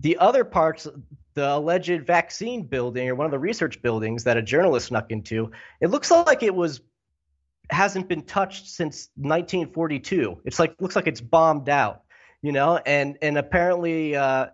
the 0.00 0.18
other 0.18 0.44
parts, 0.44 0.86
the 1.34 1.54
alleged 1.54 2.06
vaccine 2.06 2.64
building 2.64 3.08
or 3.08 3.14
one 3.14 3.24
of 3.24 3.30
the 3.30 3.38
research 3.38 3.80
buildings 3.80 4.24
that 4.24 4.36
a 4.36 4.42
journalist 4.42 4.88
snuck 4.88 5.10
into, 5.10 5.50
it 5.80 5.88
looks 5.88 6.10
like 6.10 6.42
it 6.42 6.54
was 6.54 6.80
hasn't 7.70 8.08
been 8.08 8.22
touched 8.22 8.68
since 8.68 9.08
1942. 9.16 10.42
It's 10.44 10.58
like 10.58 10.74
looks 10.80 10.96
like 10.96 11.06
it's 11.06 11.20
bombed 11.20 11.68
out. 11.68 12.02
you 12.42 12.52
know, 12.52 12.76
and 12.76 13.16
and 13.22 13.38
apparently 13.38 14.16
uh, 14.16 14.48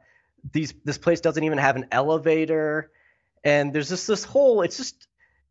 these 0.52 0.74
this 0.84 0.98
place 0.98 1.20
doesn't 1.20 1.42
even 1.42 1.58
have 1.58 1.76
an 1.76 1.86
elevator, 1.90 2.90
and 3.42 3.72
there's 3.72 3.88
just 3.88 4.06
this 4.06 4.24
whole. 4.24 4.62
It's 4.62 4.76
just 4.76 5.08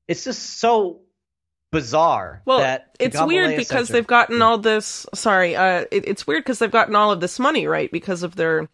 it's 0.08 0.24
just 0.24 0.60
so 0.60 1.02
bizarre. 1.72 2.42
Well, 2.46 2.80
it's 3.00 3.22
weird 3.22 3.58
because 3.58 3.90
they've 3.90 4.08
gotten 4.08 4.42
all 4.42 4.58
this. 4.58 5.06
Sorry, 5.14 5.56
uh, 5.56 5.86
it, 5.92 6.08
it's 6.08 6.28
weird 6.28 6.44
because 6.44 6.60
they've 6.60 6.72
gotten 6.72 6.96
all 6.96 7.12
of 7.12 7.20
this 7.20 7.40
money 7.40 7.68
right 7.68 7.92
because 7.92 8.24
of 8.24 8.36
their 8.36 8.68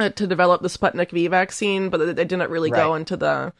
uh, 0.00 0.10
to 0.10 0.26
develop 0.26 0.62
the 0.62 0.68
Sputnik 0.68 1.10
V 1.10 1.26
vaccine, 1.28 1.90
but 1.90 1.98
they 1.98 2.24
didn't 2.24 2.50
really 2.50 2.70
right. 2.70 2.78
go 2.82 2.94
into 2.94 3.16
the 3.16 3.52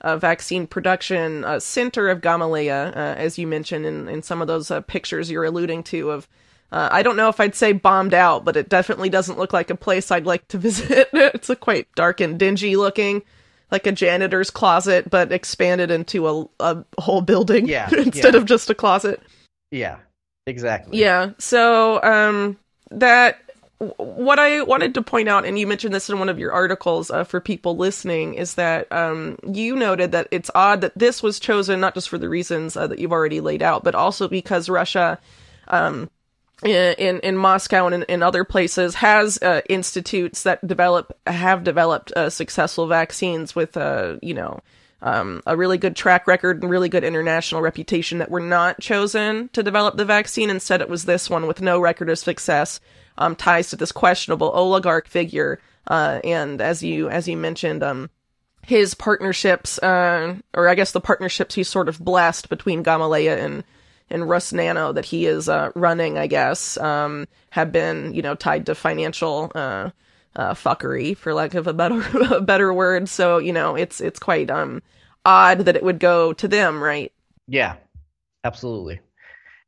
uh, 0.00 0.16
vaccine 0.16 0.66
production 0.66 1.44
uh, 1.44 1.58
center 1.60 2.08
of 2.08 2.20
Gamaleya, 2.20 2.94
uh, 2.94 2.98
as 2.98 3.38
you 3.38 3.46
mentioned 3.46 3.86
in, 3.86 4.08
in 4.08 4.22
some 4.22 4.42
of 4.42 4.48
those 4.48 4.70
uh, 4.70 4.80
pictures 4.82 5.30
you're 5.30 5.44
alluding 5.44 5.82
to 5.84 6.10
of. 6.10 6.28
Uh, 6.72 6.88
I 6.90 7.02
don't 7.02 7.16
know 7.16 7.28
if 7.28 7.38
I'd 7.38 7.54
say 7.54 7.72
bombed 7.72 8.14
out, 8.14 8.44
but 8.44 8.56
it 8.56 8.68
definitely 8.68 9.08
doesn't 9.08 9.38
look 9.38 9.52
like 9.52 9.70
a 9.70 9.76
place 9.76 10.10
I'd 10.10 10.26
like 10.26 10.48
to 10.48 10.58
visit. 10.58 11.08
it's 11.12 11.48
a 11.48 11.56
quite 11.56 11.86
dark 11.94 12.20
and 12.20 12.38
dingy 12.38 12.74
looking, 12.76 13.22
like 13.74 13.86
a 13.88 13.92
janitor's 13.92 14.50
closet, 14.50 15.10
but 15.10 15.32
expanded 15.32 15.90
into 15.90 16.28
a, 16.28 16.48
a 16.60 16.84
whole 16.98 17.20
building 17.20 17.66
yeah, 17.66 17.90
instead 17.98 18.34
yeah. 18.34 18.40
of 18.40 18.46
just 18.46 18.70
a 18.70 18.74
closet. 18.74 19.20
Yeah, 19.72 19.98
exactly. 20.46 20.96
Yeah. 20.96 21.32
So 21.38 22.00
um, 22.04 22.56
that 22.92 23.38
what 23.96 24.38
I 24.38 24.62
wanted 24.62 24.94
to 24.94 25.02
point 25.02 25.28
out, 25.28 25.44
and 25.44 25.58
you 25.58 25.66
mentioned 25.66 25.92
this 25.92 26.08
in 26.08 26.20
one 26.20 26.28
of 26.28 26.38
your 26.38 26.52
articles 26.52 27.10
uh, 27.10 27.24
for 27.24 27.40
people 27.40 27.76
listening, 27.76 28.34
is 28.34 28.54
that 28.54 28.90
um, 28.92 29.38
you 29.52 29.74
noted 29.74 30.12
that 30.12 30.28
it's 30.30 30.52
odd 30.54 30.80
that 30.82 30.96
this 30.96 31.20
was 31.20 31.40
chosen 31.40 31.80
not 31.80 31.94
just 31.94 32.08
for 32.08 32.16
the 32.16 32.28
reasons 32.28 32.76
uh, 32.76 32.86
that 32.86 33.00
you've 33.00 33.12
already 33.12 33.40
laid 33.40 33.60
out, 33.60 33.82
but 33.82 33.96
also 33.96 34.28
because 34.28 34.68
Russia, 34.68 35.18
um, 35.66 36.08
in 36.64 37.20
in 37.20 37.36
Moscow 37.36 37.86
and 37.86 37.94
in, 37.94 38.02
in 38.04 38.22
other 38.22 38.44
places, 38.44 38.94
has 38.96 39.38
uh, 39.42 39.60
institutes 39.68 40.42
that 40.44 40.66
develop 40.66 41.16
have 41.26 41.64
developed 41.64 42.12
uh, 42.12 42.30
successful 42.30 42.86
vaccines 42.86 43.54
with 43.54 43.76
uh, 43.76 44.16
you 44.22 44.34
know. 44.34 44.60
Um, 45.02 45.42
a 45.46 45.54
really 45.54 45.76
good 45.76 45.96
track 45.96 46.26
record 46.26 46.62
and 46.62 46.70
really 46.70 46.88
good 46.88 47.04
international 47.04 47.60
reputation 47.60 48.18
that 48.18 48.30
were 48.30 48.40
not 48.40 48.80
chosen 48.80 49.50
to 49.52 49.62
develop 49.62 49.98
the 49.98 50.06
vaccine. 50.06 50.48
Instead, 50.48 50.80
it 50.80 50.88
was 50.88 51.04
this 51.04 51.28
one 51.28 51.46
with 51.46 51.60
no 51.60 51.78
record 51.78 52.08
of 52.08 52.18
success 52.18 52.80
um, 53.18 53.36
ties 53.36 53.68
to 53.68 53.76
this 53.76 53.92
questionable 53.92 54.50
oligarch 54.54 55.06
figure. 55.06 55.60
Uh, 55.86 56.20
and 56.24 56.62
as 56.62 56.82
you 56.82 57.10
as 57.10 57.28
you 57.28 57.36
mentioned, 57.36 57.82
um, 57.82 58.08
his 58.62 58.94
partnerships, 58.94 59.78
uh, 59.78 60.36
or 60.54 60.68
I 60.68 60.74
guess 60.74 60.92
the 60.92 61.00
partnerships 61.00 61.54
he 61.54 61.64
sort 61.64 61.88
of 61.88 62.02
blessed 62.02 62.48
between 62.48 62.82
Gamaleya 62.82 63.38
and 63.38 63.64
and 64.14 64.22
Rusnano 64.22 64.94
that 64.94 65.04
he 65.04 65.26
is 65.26 65.48
uh, 65.48 65.72
running, 65.74 66.16
I 66.16 66.28
guess, 66.28 66.78
um, 66.78 67.26
have 67.50 67.72
been 67.72 68.14
you 68.14 68.22
know 68.22 68.36
tied 68.36 68.66
to 68.66 68.74
financial 68.74 69.50
uh, 69.54 69.90
uh, 70.36 70.54
fuckery, 70.54 71.16
for 71.16 71.34
lack 71.34 71.54
of 71.54 71.66
a 71.66 71.74
better 71.74 72.02
a 72.34 72.40
better 72.40 72.72
word. 72.72 73.08
So 73.08 73.38
you 73.38 73.52
know 73.52 73.74
it's 73.74 74.00
it's 74.00 74.20
quite 74.20 74.50
um 74.50 74.82
odd 75.24 75.60
that 75.60 75.76
it 75.76 75.82
would 75.82 75.98
go 75.98 76.32
to 76.34 76.48
them, 76.48 76.82
right? 76.82 77.12
Yeah, 77.48 77.76
absolutely. 78.44 79.00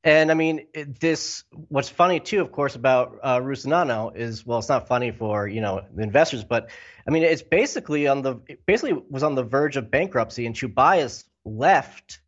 And 0.05 0.31
I 0.31 0.35
mean, 0.35 0.67
this. 1.01 1.43
What's 1.69 1.89
funny 1.89 2.21
too, 2.21 2.41
of 2.41 2.53
course, 2.53 2.77
about 2.77 3.19
uh, 3.25 3.41
Rusnano 3.41 4.17
is 4.17 4.47
well, 4.47 4.61
it's 4.61 4.69
not 4.69 4.87
funny 4.87 5.11
for 5.11 5.49
you 5.49 5.61
know 5.61 5.83
the 5.93 6.05
investors, 6.05 6.45
but 6.45 6.71
I 7.07 7.11
mean, 7.11 7.25
it's 7.25 7.43
basically 7.43 8.07
on 8.07 8.23
the 8.23 8.37
basically 8.65 9.03
was 9.11 9.25
on 9.25 9.35
the 9.35 9.43
verge 9.43 9.77
of 9.77 9.91
bankruptcy, 9.91 10.47
and 10.47 10.55
Chubais 10.55 11.25
left 11.45 12.21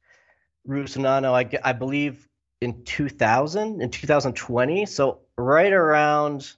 Rusnano, 0.68 1.32
I, 1.32 1.58
I 1.68 1.72
believe, 1.72 2.28
in 2.60 2.84
2000, 2.84 3.80
in 3.80 3.90
2020. 3.90 4.86
So 4.86 5.20
right 5.36 5.72
around, 5.72 6.52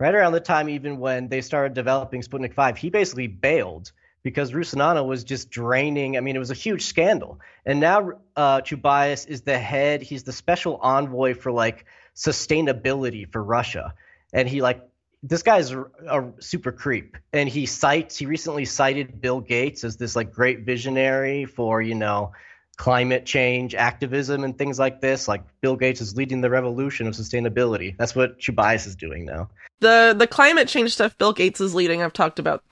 right 0.00 0.14
around 0.14 0.32
the 0.32 0.40
time 0.40 0.68
even 0.68 0.98
when 0.98 1.28
they 1.28 1.40
started 1.40 1.74
developing 1.74 2.22
Sputnik 2.22 2.54
5, 2.54 2.76
he 2.76 2.90
basically 2.90 3.26
bailed 3.26 3.92
because 4.22 4.52
Rusnano 4.52 5.06
was 5.06 5.24
just 5.24 5.50
draining. 5.50 6.16
I 6.16 6.20
mean, 6.20 6.36
it 6.36 6.40
was 6.40 6.50
a 6.50 6.54
huge 6.54 6.86
scandal. 6.86 7.40
And 7.64 7.80
now 7.80 8.12
uh, 8.36 8.60
Chubais 8.60 9.26
is 9.28 9.42
the 9.42 9.58
head. 9.58 10.02
He's 10.02 10.24
the 10.24 10.32
special 10.32 10.78
envoy 10.82 11.34
for 11.34 11.52
like 11.52 11.84
sustainability 12.14 13.30
for 13.30 13.42
Russia, 13.42 13.94
and 14.32 14.48
he 14.48 14.60
like 14.60 14.82
this 15.22 15.42
guy's 15.42 15.72
a 15.72 16.32
super 16.40 16.72
creep. 16.72 17.16
And 17.32 17.48
he 17.48 17.66
cites 17.66 18.16
he 18.16 18.26
recently 18.26 18.64
cited 18.64 19.20
Bill 19.20 19.40
Gates 19.40 19.84
as 19.84 19.96
this 19.96 20.16
like 20.16 20.32
great 20.32 20.60
visionary 20.60 21.44
for 21.44 21.80
you 21.80 21.94
know 21.94 22.32
climate 22.78 23.26
change 23.26 23.74
activism 23.74 24.44
and 24.44 24.56
things 24.56 24.78
like 24.78 25.02
this. 25.02 25.28
Like 25.28 25.42
Bill 25.60 25.76
Gates 25.76 26.00
is 26.00 26.16
leading 26.16 26.40
the 26.40 26.48
revolution 26.48 27.06
of 27.06 27.14
sustainability. 27.14 27.94
That's 27.98 28.16
what 28.16 28.38
Chubais 28.38 28.86
is 28.86 28.96
doing 28.96 29.26
now. 29.26 29.50
The 29.80 30.14
the 30.16 30.26
climate 30.26 30.68
change 30.68 30.94
stuff 30.94 31.18
Bill 31.18 31.34
Gates 31.34 31.60
is 31.60 31.74
leading. 31.74 32.02
I've 32.02 32.14
talked 32.14 32.38
about 32.38 32.64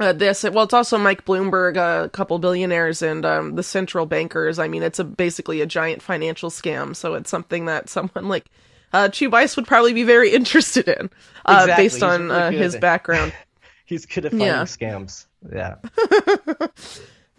uh, 0.00 0.12
this 0.12 0.42
well 0.42 0.64
it's 0.64 0.72
also 0.72 0.96
mike 0.96 1.26
bloomberg 1.26 1.76
a 1.76 2.08
couple 2.08 2.38
billionaires 2.38 3.02
and 3.02 3.26
um, 3.26 3.56
the 3.56 3.62
central 3.62 4.06
bankers 4.06 4.58
i 4.58 4.66
mean 4.66 4.82
it's 4.82 4.98
a 4.98 5.04
basically 5.04 5.60
a 5.60 5.66
giant 5.66 6.00
financial 6.00 6.48
scam 6.48 6.96
so 6.96 7.12
it's 7.12 7.28
something 7.28 7.66
that 7.66 7.90
someone 7.90 8.26
like 8.26 8.46
uh, 8.94 9.08
Chubais 9.08 9.54
would 9.56 9.66
probably 9.66 9.92
be 9.92 10.02
very 10.02 10.30
interested 10.34 10.88
in 10.88 11.10
uh, 11.44 11.60
exactly. 11.60 11.84
based 11.84 12.02
on 12.02 12.28
really 12.28 12.40
uh, 12.40 12.50
his 12.52 12.76
background 12.76 13.34
he's 13.84 14.06
good 14.06 14.24
at 14.24 14.30
finding 14.30 14.48
yeah. 14.48 14.62
scams 14.62 15.26
yeah 15.52 15.76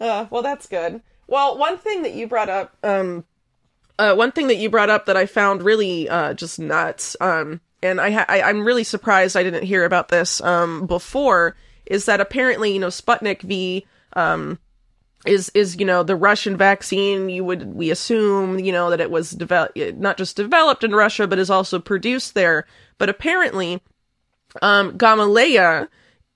uh, 0.00 0.26
well 0.30 0.42
that's 0.42 0.68
good 0.68 1.02
well 1.26 1.58
one 1.58 1.78
thing 1.78 2.02
that 2.02 2.14
you 2.14 2.26
brought 2.26 2.48
up 2.48 2.76
um, 2.82 3.24
uh, 3.98 4.14
one 4.14 4.32
thing 4.32 4.48
that 4.48 4.56
you 4.56 4.68
brought 4.68 4.90
up 4.90 5.06
that 5.06 5.16
i 5.16 5.26
found 5.26 5.62
really 5.62 6.08
uh, 6.08 6.34
just 6.34 6.58
nuts 6.58 7.16
um, 7.20 7.60
and 7.82 8.00
I, 8.00 8.10
ha- 8.10 8.26
I 8.28 8.42
i'm 8.42 8.64
really 8.64 8.84
surprised 8.84 9.36
i 9.36 9.42
didn't 9.42 9.64
hear 9.64 9.84
about 9.84 10.08
this 10.08 10.40
um, 10.40 10.86
before 10.86 11.56
is 11.86 12.06
that 12.06 12.20
apparently, 12.20 12.72
you 12.72 12.78
know, 12.78 12.88
Sputnik 12.88 13.42
V 13.42 13.86
um, 14.14 14.58
is 15.26 15.50
is 15.54 15.78
you 15.78 15.86
know 15.86 16.02
the 16.02 16.16
Russian 16.16 16.56
vaccine. 16.56 17.28
You 17.28 17.44
would 17.44 17.74
we 17.74 17.90
assume 17.90 18.58
you 18.58 18.72
know 18.72 18.90
that 18.90 19.00
it 19.00 19.10
was 19.10 19.30
developed 19.30 19.78
not 19.96 20.16
just 20.16 20.36
developed 20.36 20.84
in 20.84 20.92
Russia, 20.92 21.26
but 21.26 21.38
is 21.38 21.50
also 21.50 21.78
produced 21.78 22.34
there. 22.34 22.66
But 22.98 23.08
apparently, 23.08 23.82
um, 24.62 24.96
Gamaleya 24.96 25.88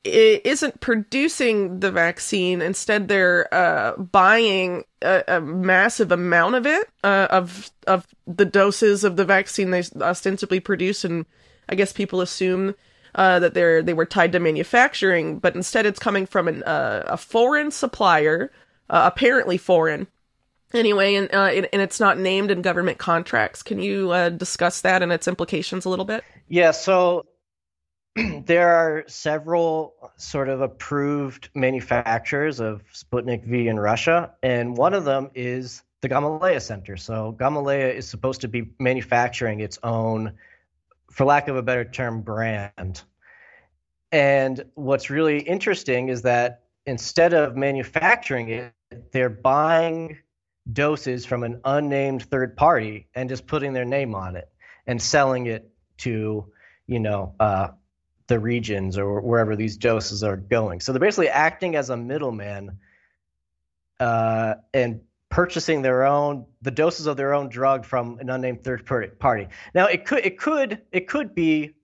isn't 0.04 0.80
producing 0.80 1.80
the 1.80 1.90
vaccine. 1.90 2.62
Instead, 2.62 3.08
they're 3.08 3.52
uh, 3.52 3.96
buying 3.96 4.84
a, 5.02 5.24
a, 5.28 5.40
massive 5.40 6.12
amount 6.12 6.54
of 6.54 6.66
it, 6.66 6.88
uh, 7.04 7.26
of 7.30 7.70
of 7.86 8.06
the 8.26 8.44
doses 8.44 9.04
of 9.04 9.16
the 9.16 9.24
vaccine 9.24 9.70
they 9.70 9.82
ostensibly 10.00 10.60
produce, 10.60 11.04
and 11.04 11.26
I 11.68 11.74
guess 11.74 11.92
people 11.92 12.20
assume 12.20 12.74
uh, 13.14 13.38
that 13.40 13.54
they're 13.54 13.82
they 13.82 13.94
were 13.94 14.06
tied 14.06 14.32
to 14.32 14.40
manufacturing, 14.40 15.38
but 15.38 15.56
instead 15.56 15.86
it's 15.86 15.98
coming 15.98 16.26
from 16.26 16.48
an, 16.48 16.62
uh, 16.62 17.04
a 17.06 17.16
foreign 17.16 17.70
supplier, 17.70 18.52
uh, 18.88 19.10
apparently 19.12 19.58
foreign. 19.58 20.06
Anyway, 20.74 21.14
and, 21.14 21.32
uh, 21.32 21.44
and, 21.72 21.80
it's 21.80 21.98
not 21.98 22.18
named 22.18 22.50
in 22.50 22.60
government 22.60 22.98
contracts. 22.98 23.62
Can 23.62 23.80
you 23.80 24.30
discuss 24.36 24.82
that 24.82 25.02
and 25.02 25.10
its 25.10 25.26
implications 25.26 25.86
a 25.86 25.88
little 25.88 26.04
bit? 26.04 26.22
Yeah. 26.46 26.72
So 26.72 27.24
there 28.46 28.68
are 28.68 29.04
several 29.06 29.94
sort 30.16 30.48
of 30.48 30.60
approved 30.60 31.50
manufacturers 31.54 32.60
of 32.60 32.82
Sputnik 32.92 33.44
V 33.44 33.68
in 33.68 33.78
Russia, 33.78 34.34
and 34.42 34.76
one 34.76 34.94
of 34.94 35.04
them 35.04 35.30
is 35.34 35.82
the 36.00 36.08
Gamaleya 36.08 36.60
Center. 36.60 36.96
So 36.96 37.36
Gamaleya 37.38 37.94
is 37.94 38.08
supposed 38.08 38.42
to 38.42 38.48
be 38.48 38.70
manufacturing 38.78 39.60
its 39.60 39.78
own 39.82 40.34
for 41.10 41.24
lack 41.24 41.48
of 41.48 41.56
a 41.56 41.62
better 41.62 41.84
term, 41.84 42.22
brand. 42.22 43.02
And 44.10 44.64
what's 44.74 45.10
really 45.10 45.40
interesting 45.40 46.08
is 46.08 46.22
that 46.22 46.62
instead 46.86 47.34
of 47.34 47.56
manufacturing 47.56 48.48
it, 48.48 48.72
they're 49.12 49.28
buying 49.28 50.18
doses 50.70 51.26
from 51.26 51.42
an 51.42 51.60
unnamed 51.64 52.22
third 52.22 52.56
party 52.56 53.08
and 53.14 53.28
just 53.28 53.46
putting 53.46 53.72
their 53.72 53.84
name 53.84 54.14
on 54.14 54.36
it 54.36 54.48
and 54.86 55.00
selling 55.00 55.46
it 55.46 55.70
to, 55.98 56.46
you 56.86 57.00
know, 57.00 57.34
uh, 57.40 57.68
the 58.28 58.38
regions 58.38 58.96
or 58.96 59.20
wherever 59.20 59.56
these 59.56 59.76
doses 59.76 60.22
are 60.22 60.36
going. 60.36 60.80
So 60.80 60.92
they're 60.92 61.00
basically 61.00 61.28
acting 61.28 61.76
as 61.76 61.90
a 61.90 61.96
middleman 61.96 62.78
uh, 63.98 64.54
and 64.72 65.00
purchasing 65.30 65.82
their 65.82 66.04
own 66.04 66.46
the 66.62 66.70
doses 66.70 67.06
of 67.06 67.16
their 67.16 67.34
own 67.34 67.48
drug 67.48 67.84
from 67.84 68.18
an 68.20 68.30
unnamed 68.30 68.64
third 68.64 68.86
party. 69.18 69.48
Now 69.74 69.86
it 69.86 70.06
could 70.06 70.24
it 70.24 70.38
could 70.38 70.82
it 70.92 71.08
could 71.08 71.34
be 71.34 71.74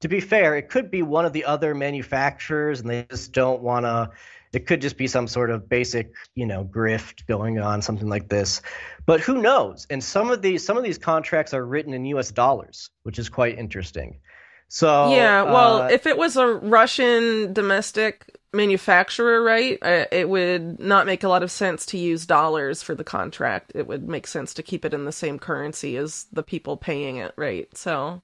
to 0.00 0.08
be 0.08 0.20
fair, 0.20 0.56
it 0.56 0.68
could 0.68 0.90
be 0.90 1.02
one 1.02 1.24
of 1.24 1.32
the 1.32 1.44
other 1.46 1.74
manufacturers 1.74 2.80
and 2.80 2.90
they 2.90 3.06
just 3.10 3.32
don't 3.32 3.62
want 3.62 3.86
to 3.86 4.10
it 4.52 4.66
could 4.66 4.80
just 4.80 4.96
be 4.96 5.08
some 5.08 5.26
sort 5.26 5.50
of 5.50 5.68
basic, 5.68 6.14
you 6.34 6.46
know, 6.46 6.64
grift 6.64 7.26
going 7.26 7.58
on, 7.58 7.82
something 7.82 8.08
like 8.08 8.28
this. 8.28 8.62
But 9.04 9.20
who 9.20 9.42
knows? 9.42 9.86
And 9.90 10.02
some 10.02 10.30
of 10.30 10.42
these 10.42 10.64
some 10.64 10.76
of 10.76 10.84
these 10.84 10.98
contracts 10.98 11.54
are 11.54 11.64
written 11.64 11.92
in 11.92 12.04
US 12.06 12.30
dollars, 12.30 12.90
which 13.02 13.18
is 13.18 13.28
quite 13.28 13.58
interesting. 13.58 14.20
So 14.68 15.14
Yeah, 15.14 15.42
well, 15.42 15.82
uh, 15.82 15.88
if 15.88 16.06
it 16.06 16.16
was 16.16 16.36
a 16.36 16.46
Russian 16.46 17.52
domestic 17.52 18.36
manufacturer, 18.52 19.42
right, 19.42 19.78
it 19.82 20.28
would 20.28 20.80
not 20.80 21.06
make 21.06 21.24
a 21.24 21.28
lot 21.28 21.42
of 21.42 21.50
sense 21.50 21.86
to 21.86 21.98
use 21.98 22.26
dollars 22.26 22.82
for 22.82 22.94
the 22.94 23.04
contract. 23.04 23.72
It 23.74 23.86
would 23.86 24.08
make 24.08 24.26
sense 24.26 24.54
to 24.54 24.62
keep 24.62 24.84
it 24.84 24.94
in 24.94 25.04
the 25.04 25.12
same 25.12 25.38
currency 25.38 25.96
as 25.96 26.26
the 26.32 26.42
people 26.42 26.76
paying 26.76 27.16
it, 27.16 27.32
right? 27.36 27.68
So, 27.76 28.22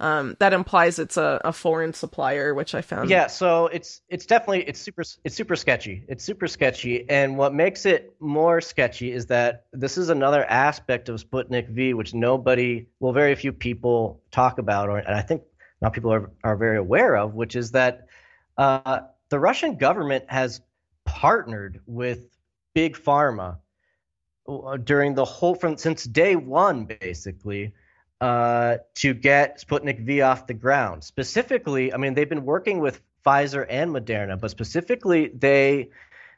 um, 0.00 0.34
that 0.38 0.54
implies 0.54 0.98
it's 0.98 1.18
a, 1.18 1.40
a 1.44 1.52
foreign 1.52 1.92
supplier, 1.92 2.54
which 2.54 2.74
I 2.74 2.80
found. 2.80 3.10
Yeah, 3.10 3.26
so 3.26 3.66
it's 3.66 4.00
it's 4.08 4.24
definitely 4.24 4.62
it's 4.62 4.80
super 4.80 5.02
it's 5.24 5.36
super 5.36 5.54
sketchy. 5.56 6.04
It's 6.08 6.24
super 6.24 6.48
sketchy, 6.48 7.08
and 7.10 7.36
what 7.36 7.52
makes 7.52 7.84
it 7.84 8.14
more 8.18 8.62
sketchy 8.62 9.12
is 9.12 9.26
that 9.26 9.66
this 9.74 9.98
is 9.98 10.08
another 10.08 10.44
aspect 10.46 11.10
of 11.10 11.22
Sputnik 11.22 11.68
V, 11.68 11.92
which 11.92 12.14
nobody, 12.14 12.86
well, 12.98 13.12
very 13.12 13.34
few 13.34 13.52
people 13.52 14.22
talk 14.30 14.58
about, 14.58 14.88
or 14.88 14.98
and 14.98 15.14
I 15.14 15.20
think 15.20 15.42
not 15.80 15.92
people 15.92 16.12
are 16.12 16.30
are 16.44 16.56
very 16.56 16.78
aware 16.78 17.16
of, 17.16 17.34
which 17.34 17.56
is 17.56 17.72
that 17.72 18.06
uh, 18.56 19.00
the 19.28 19.38
Russian 19.38 19.76
government 19.76 20.24
has 20.28 20.60
partnered 21.04 21.80
with 21.86 22.28
big 22.74 22.96
pharma 22.96 23.58
uh, 24.48 24.76
during 24.76 25.14
the 25.14 25.24
whole 25.24 25.54
from 25.54 25.76
since 25.76 26.04
day 26.04 26.36
one, 26.36 26.84
basically 26.84 27.74
uh, 28.20 28.76
to 28.96 29.14
get 29.14 29.60
Sputnik 29.60 30.04
V 30.04 30.20
off 30.20 30.46
the 30.46 30.54
ground. 30.54 31.02
Specifically, 31.02 31.92
I 31.92 31.96
mean, 31.96 32.14
they've 32.14 32.28
been 32.28 32.44
working 32.44 32.80
with 32.80 33.00
Pfizer 33.24 33.66
and 33.68 33.90
Moderna, 33.90 34.38
but 34.38 34.50
specifically, 34.50 35.28
they 35.28 35.90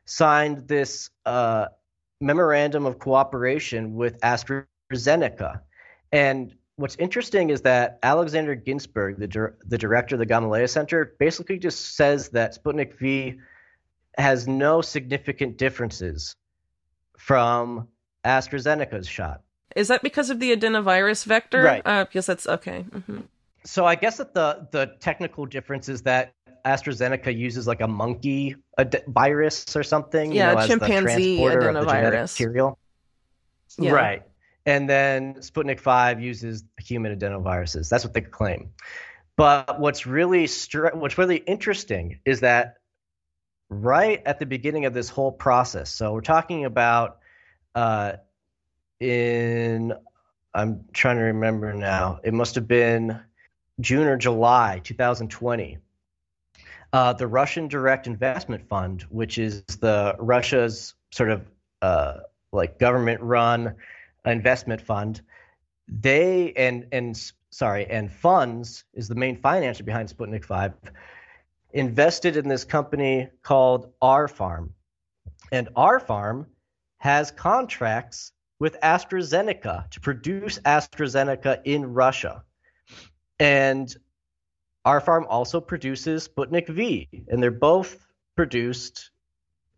signed 0.04 0.68
this 0.68 1.11
uh, 1.26 1.66
memorandum 2.20 2.87
of 2.87 2.99
cooperation 2.99 3.94
with 3.94 4.20
AstraZeneca. 4.20 5.61
And 6.12 6.54
what's 6.76 6.96
interesting 6.96 7.50
is 7.50 7.62
that 7.62 7.98
Alexander 8.02 8.56
Gintsburg, 8.56 9.18
the, 9.18 9.26
dir- 9.26 9.56
the 9.66 9.78
director 9.78 10.14
of 10.14 10.18
the 10.18 10.26
Gamaleya 10.26 10.68
Center, 10.68 11.14
basically 11.18 11.58
just 11.58 11.96
says 11.96 12.30
that 12.30 12.56
Sputnik 12.56 12.98
V 12.98 13.38
has 14.18 14.46
no 14.46 14.82
significant 14.82 15.56
differences 15.56 16.36
from 17.18 17.88
AstraZeneca's 18.24 19.08
shot. 19.08 19.42
Is 19.74 19.88
that 19.88 20.02
because 20.02 20.30
of 20.30 20.38
the 20.38 20.54
adenovirus 20.54 21.24
vector? 21.24 21.62
Right. 21.62 21.82
Uh, 21.84 22.04
because 22.04 22.26
that's 22.26 22.46
okay. 22.46 22.84
Mm-hmm. 22.90 23.20
So 23.64 23.86
I 23.86 23.94
guess 23.94 24.18
that 24.18 24.34
the 24.34 24.66
the 24.70 24.96
technical 25.00 25.46
difference 25.46 25.88
is 25.88 26.02
that 26.02 26.34
AstraZeneca 26.64 27.36
uses 27.36 27.66
like 27.66 27.80
a 27.80 27.88
monkey 27.88 28.56
ad- 28.76 29.04
virus 29.06 29.76
or 29.76 29.82
something. 29.82 30.32
Yeah, 30.32 30.50
you 30.50 30.56
know, 30.58 30.66
chimpanzee 30.66 31.38
adenovirus. 31.38 32.38
material. 32.38 32.78
Yeah. 33.78 33.92
Right. 33.92 34.22
And 34.64 34.88
then 34.88 35.35
Sputnik 35.35 35.81
5 35.81 36.21
uses 36.21 36.64
human 36.78 37.19
adenoviruses. 37.19 37.88
That's 37.88 38.04
what 38.04 38.14
they 38.14 38.21
claim. 38.21 38.71
But 39.37 39.81
what's 39.81 40.07
really 40.07 40.47
what's 40.92 41.19
really 41.19 41.37
interesting 41.37 42.21
is 42.25 42.40
that 42.40 42.76
right 43.71 44.23
at 44.26 44.38
the 44.38 44.47
beginning 44.47 44.85
of 44.85 44.95
this 44.95 45.09
whole 45.09 45.33
process, 45.33 45.90
so 45.90 46.12
we're 46.12 46.21
talking 46.21 46.64
about 46.64 47.19
uh, 47.75 48.14
in 49.00 49.95
I'm 50.54 50.85
trying 50.92 51.16
to 51.16 51.25
remember 51.25 51.73
now. 51.73 52.21
It 52.23 52.35
must 52.35 52.54
have 52.57 52.69
been 52.69 53.19
June 53.81 54.07
or 54.07 54.19
July 54.19 54.81
2020. 54.85 55.78
Uh, 56.92 57.14
the 57.14 57.26
Russian 57.26 57.69
Direct 57.69 58.07
Investment 58.07 58.69
Fund, 58.69 59.02
which 59.09 59.38
is 59.38 59.64
the 59.81 60.14
Russia's 60.19 60.95
sort 61.11 61.31
of 61.31 61.42
uh, 61.81 62.19
like 62.52 62.78
government-run 62.78 63.76
investment 64.24 64.80
fund, 64.80 65.20
they 65.88 66.52
and 66.56 66.86
and 66.92 67.32
sorry 67.50 67.86
and 67.86 68.10
funds 68.10 68.84
is 68.94 69.08
the 69.08 69.14
main 69.14 69.40
financer 69.40 69.84
behind 69.84 70.08
Sputnik 70.08 70.44
5 70.44 70.72
invested 71.72 72.37
in 72.37 72.48
this 72.48 72.64
company 72.64 73.28
called 73.42 73.92
R-Pharm, 74.00 74.70
and 75.50 75.68
R-Pharm 75.74 76.46
has 76.98 77.30
contracts 77.30 78.32
with 78.58 78.78
AstraZeneca 78.80 79.90
to 79.90 80.00
produce 80.00 80.58
AstraZeneca 80.61 81.62
in 81.64 81.94
Russia. 81.94 82.44
And 83.40 83.94
R-Pharm 84.85 85.26
also 85.28 85.61
produces 85.61 86.28
Sputnik 86.28 86.68
V, 86.68 87.08
and 87.28 87.42
they're 87.42 87.50
both 87.50 88.06
produced 88.37 89.11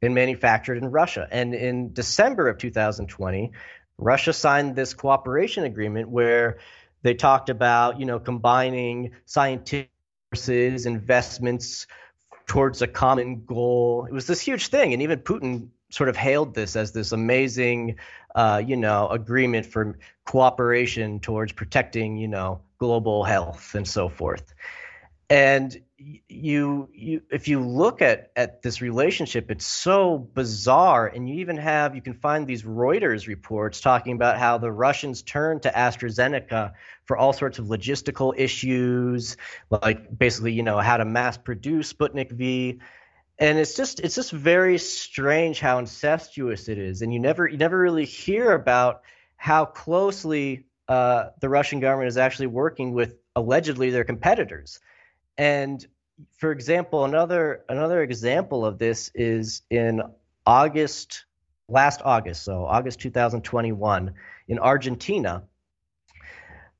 and 0.02 0.14
manufactured 0.14 0.76
in 0.76 0.90
Russia. 0.90 1.26
And 1.30 1.54
in 1.54 1.92
December 1.92 2.48
of 2.48 2.59
2020, 2.59 3.52
Russia 3.98 4.33
signed 4.33 4.76
this 4.76 4.94
cooperation 4.94 5.64
agreement 5.64 6.09
where 6.09 6.59
they 7.02 7.14
talked 7.14 7.48
about, 7.48 8.00
you 8.00 8.07
know, 8.07 8.18
combining 8.18 9.12
scientific 9.26 9.90
investments 10.37 11.87
towards 12.46 12.83
a 12.83 12.87
common 12.88 13.44
goal. 13.44 14.07
It 14.07 14.12
was 14.12 14.26
this 14.26 14.40
huge 14.40 14.68
thing, 14.68 14.92
and 14.92 15.02
even 15.02 15.20
Putin 15.20 15.68
sort 15.90 16.09
of 16.09 16.16
hailed 16.16 16.54
this 16.54 16.74
as 16.74 16.92
this 16.92 17.12
amazing, 17.12 17.96
uh, 18.35 18.61
you 18.66 18.76
know, 18.76 19.09
agreement 19.09 19.66
for 19.66 19.96
cooperation 20.24 21.20
towards 21.20 21.52
protecting, 21.52 22.16
you 22.16 22.26
know, 22.26 22.61
global 22.78 23.22
health 23.22 23.74
and 23.74 23.87
so 23.87 24.09
forth. 24.09 24.54
And 25.30 25.80
you, 26.29 26.88
you, 26.93 27.23
if 27.31 27.49
you 27.49 27.61
look 27.61 28.03
at 28.03 28.31
at 28.37 28.62
this 28.62 28.81
relationship, 28.81 29.51
it's 29.51 29.67
so 29.67 30.19
bizarre. 30.19 31.07
And 31.07 31.29
you 31.29 31.37
even 31.37 31.57
have 31.57 31.95
you 31.95 32.03
can 32.03 32.14
find 32.14 32.47
these 32.47 32.62
Reuters 32.62 33.27
reports 33.27 33.81
talking 33.81 34.14
about 34.14 34.38
how 34.38 34.59
the 34.59 34.71
Russians 34.71 35.23
turned 35.23 35.62
to 35.62 35.71
AstraZeneca 35.71 36.73
for 37.07 37.17
all 37.17 37.33
sorts 37.33 37.59
of 37.59 37.67
logistical 37.67 38.35
issues, 38.37 39.37
like 39.71 40.17
basically, 40.17 40.53
you 40.53 40.62
know, 40.62 40.79
how 40.79 40.97
to 40.97 41.05
mass 41.05 41.37
produce 41.37 41.93
Sputnik 41.93 42.33
V. 42.33 42.81
And 43.38 43.59
it's 43.59 43.75
just 43.75 44.01
it's 44.01 44.14
just 44.14 44.33
very 44.33 44.79
strange 44.79 45.61
how 45.61 45.79
incestuous 45.79 46.69
it 46.69 46.79
is. 46.79 47.03
And 47.03 47.12
you 47.12 47.21
never 47.21 47.49
you 47.49 47.57
never 47.57 47.79
really 47.79 48.05
hear 48.05 48.53
about 48.53 49.03
how 49.37 49.64
closely 49.64 50.67
uh, 50.88 51.31
the 51.40 51.49
russian 51.49 51.81
government 51.81 52.09
is 52.09 52.19
actually 52.19 52.47
working 52.47 52.93
with 52.93 53.17
allegedly 53.35 53.90
their 53.90 54.05
competitors. 54.05 54.81
And 55.37 55.85
for 56.38 56.53
example 56.53 57.05
another 57.05 57.64
another 57.68 58.03
example 58.03 58.64
of 58.64 58.79
this 58.79 59.11
is 59.14 59.62
in 59.70 60.03
august 60.46 61.24
last 61.68 62.00
august 62.05 62.42
so 62.42 62.64
august 62.64 63.00
2021 63.00 64.12
in 64.48 64.59
argentina 64.59 65.42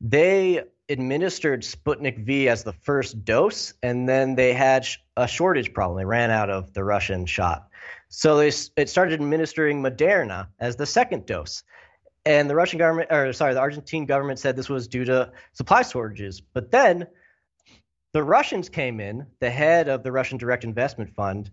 they 0.01 0.63
administered 0.89 1.63
Sputnik 1.63 2.25
V 2.25 2.49
as 2.49 2.63
the 2.63 2.73
first 2.73 3.25
dose, 3.25 3.73
and 3.83 4.09
then 4.09 4.35
they 4.35 4.53
had 4.53 4.87
a 5.17 5.27
shortage 5.27 5.73
problem. 5.73 5.97
They 5.97 6.05
ran 6.05 6.31
out 6.31 6.51
of 6.51 6.73
the 6.75 6.85
Russian 6.85 7.27
shot. 7.27 7.69
So 8.09 8.37
they 8.37 8.53
it 8.77 8.89
started 8.89 9.15
administering 9.15 9.83
Moderna 9.83 10.49
as 10.61 10.77
the 10.77 10.87
second 10.87 11.27
dose. 11.27 11.63
And 12.27 12.49
the 12.49 12.55
Russian 12.55 12.79
government, 12.79 13.11
or 13.13 13.33
sorry, 13.33 13.55
the 13.55 13.61
Argentine 13.61 14.07
government 14.07 14.39
said 14.39 14.57
this 14.57 14.69
was 14.69 14.89
due 14.89 15.05
to 15.05 15.31
supply 15.53 15.83
shortages. 15.83 16.41
But 16.41 16.71
then 16.71 17.07
the 18.15 18.23
Russians 18.23 18.69
came 18.69 19.01
in, 19.01 19.27
the 19.41 19.51
head 19.51 19.89
of 19.89 20.05
the 20.05 20.13
Russian 20.13 20.39
Direct 20.39 20.63
Investment 20.63 21.11
Fund 21.11 21.51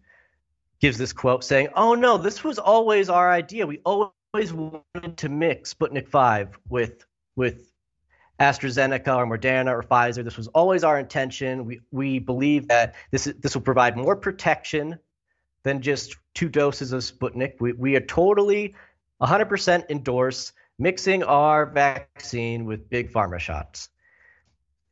gives 0.79 0.97
this 0.97 1.11
quote 1.11 1.43
saying, 1.43 1.69
Oh 1.75 1.95
no, 1.95 2.17
this 2.17 2.43
was 2.43 2.59
always 2.59 3.09
our 3.09 3.31
idea. 3.31 3.65
We 3.65 3.79
always 3.83 4.53
wanted 4.53 5.17
to 5.17 5.29
mix 5.29 5.73
Sputnik 5.73 6.07
5 6.07 6.59
with 6.69 7.03
with 7.35 7.71
AstraZeneca 8.39 9.15
or 9.17 9.25
Moderna 9.25 9.71
or 9.71 9.81
Pfizer. 9.81 10.23
This 10.23 10.37
was 10.37 10.47
always 10.49 10.83
our 10.83 10.99
intention. 10.99 11.65
We 11.65 11.81
we 11.91 12.19
believe 12.19 12.67
that 12.67 12.93
this 13.09 13.25
this 13.25 13.55
will 13.55 13.63
provide 13.63 13.97
more 13.97 14.15
protection 14.15 14.99
than 15.63 15.81
just 15.81 16.15
two 16.35 16.47
doses 16.47 16.93
of 16.93 17.01
Sputnik. 17.01 17.55
We 17.59 17.73
we 17.73 17.95
are 17.95 18.01
totally 18.01 18.75
100% 19.19 19.89
endorse 19.89 20.53
mixing 20.77 21.23
our 21.23 21.65
vaccine 21.65 22.65
with 22.65 22.87
big 22.87 23.11
pharma 23.11 23.39
shots. 23.39 23.89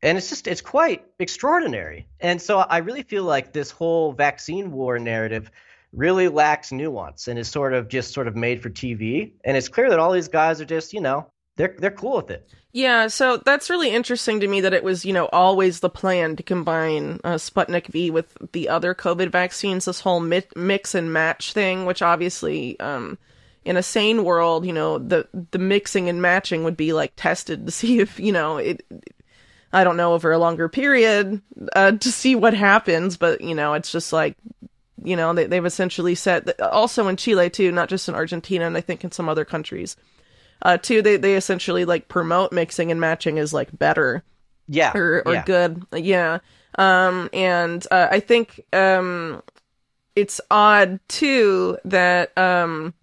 And 0.02 0.18
it's 0.18 0.30
just 0.30 0.48
it's 0.48 0.62
quite 0.62 1.06
extraordinary. 1.20 2.08
And 2.20 2.42
so 2.42 2.60
I 2.60 2.78
really 2.78 3.04
feel 3.04 3.24
like 3.24 3.54
this 3.54 3.72
whole 3.72 4.14
vaccine 4.14 4.72
war 4.72 4.98
narrative 4.98 5.52
really 5.94 6.28
lacks 6.28 6.72
nuance 6.72 7.28
and 7.28 7.40
is 7.40 7.48
sort 7.48 7.74
of 7.74 7.88
just 7.88 8.14
sort 8.14 8.28
of 8.28 8.36
made 8.36 8.62
for 8.62 8.70
TV. 8.70 9.32
And 9.44 9.58
it's 9.58 9.68
clear 9.68 9.90
that 9.90 10.00
all 10.00 10.12
these 10.12 10.28
guys 10.28 10.62
are 10.62 10.66
just, 10.66 10.94
you 10.94 11.02
know, 11.02 11.28
they're 11.56 11.76
they're 11.78 11.92
cool 11.92 12.18
with 12.18 12.32
it. 12.32 12.50
Yeah, 12.72 13.08
so 13.08 13.38
that's 13.38 13.70
really 13.70 13.90
interesting 13.90 14.40
to 14.42 14.48
me 14.48 14.62
that 14.62 14.74
it 14.74 14.84
was, 14.84 15.04
you 15.04 15.12
know, 15.12 15.28
always 15.34 15.80
the 15.80 15.90
plan 15.90 16.36
to 16.36 16.44
combine 16.44 17.20
uh, 17.24 17.36
Sputnik 17.36 17.88
V 17.88 18.12
with 18.12 18.38
the 18.52 18.70
other 18.70 18.94
COVID 18.94 19.32
vaccines, 19.32 19.86
this 19.86 20.02
whole 20.02 20.20
mi- 20.20 20.44
mix 20.56 20.94
and 20.94 21.12
match 21.12 21.52
thing, 21.52 21.86
which 21.86 22.04
obviously, 22.04 22.80
um, 22.80 23.18
in 23.66 23.76
a 23.76 23.84
sane 23.84 24.24
world, 24.24 24.66
you 24.66 24.72
know, 24.74 25.00
the 25.00 25.28
the 25.52 25.58
mixing 25.58 26.08
and 26.10 26.22
matching 26.22 26.64
would 26.64 26.78
be 26.78 26.94
like 26.94 27.12
tested 27.16 27.66
to 27.66 27.72
see 27.80 28.00
if, 28.00 28.20
you 28.20 28.32
know, 28.32 28.58
it. 28.58 28.86
I 29.72 29.84
don't 29.84 29.98
know 29.98 30.14
over 30.14 30.32
a 30.32 30.40
longer 30.40 30.68
period 30.68 31.42
uh, 31.76 31.92
to 31.92 32.12
see 32.12 32.36
what 32.36 32.54
happens, 32.54 33.18
but 33.18 33.42
you 33.42 33.54
know, 33.54 33.74
it's 33.74 33.92
just 33.92 34.12
like, 34.12 34.36
you 35.04 35.16
know, 35.16 35.34
they, 35.34 35.46
they've 35.46 35.66
essentially 35.66 36.16
said 36.16 36.46
that 36.46 36.60
also 36.62 37.08
in 37.08 37.18
Chile 37.18 37.50
too, 37.50 37.72
not 37.72 37.90
just 37.90 38.10
in 38.10 38.16
Argentina, 38.16 38.66
and 38.66 38.76
I 38.76 38.82
think 38.82 39.04
in 39.04 39.12
some 39.12 39.30
other 39.30 39.46
countries 39.46 39.96
uh, 40.62 40.78
too, 40.78 41.02
they 41.02 41.18
they 41.18 41.36
essentially 41.36 41.86
like 41.86 42.08
promote 42.08 42.52
mixing 42.52 42.92
and 42.92 43.00
matching 43.00 43.40
as 43.40 43.54
like 43.54 43.78
better, 43.78 44.24
yeah, 44.68 44.92
or 44.94 45.24
or 45.26 45.34
yeah. 45.36 45.44
good, 45.46 45.86
yeah. 45.94 46.40
Um, 46.76 47.30
and 47.34 47.86
uh, 47.92 48.08
I 48.12 48.20
think 48.20 48.62
um, 48.74 49.42
it's 50.16 50.42
odd 50.52 51.00
too 51.08 51.78
that 51.86 52.38
um, 52.38 52.94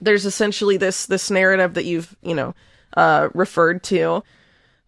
there's 0.00 0.26
essentially 0.26 0.76
this 0.76 1.06
this 1.06 1.30
narrative 1.30 1.74
that 1.74 1.84
you've 1.84 2.14
you 2.22 2.34
know 2.34 2.54
uh 2.94 3.30
referred 3.32 3.82
to 3.82 4.22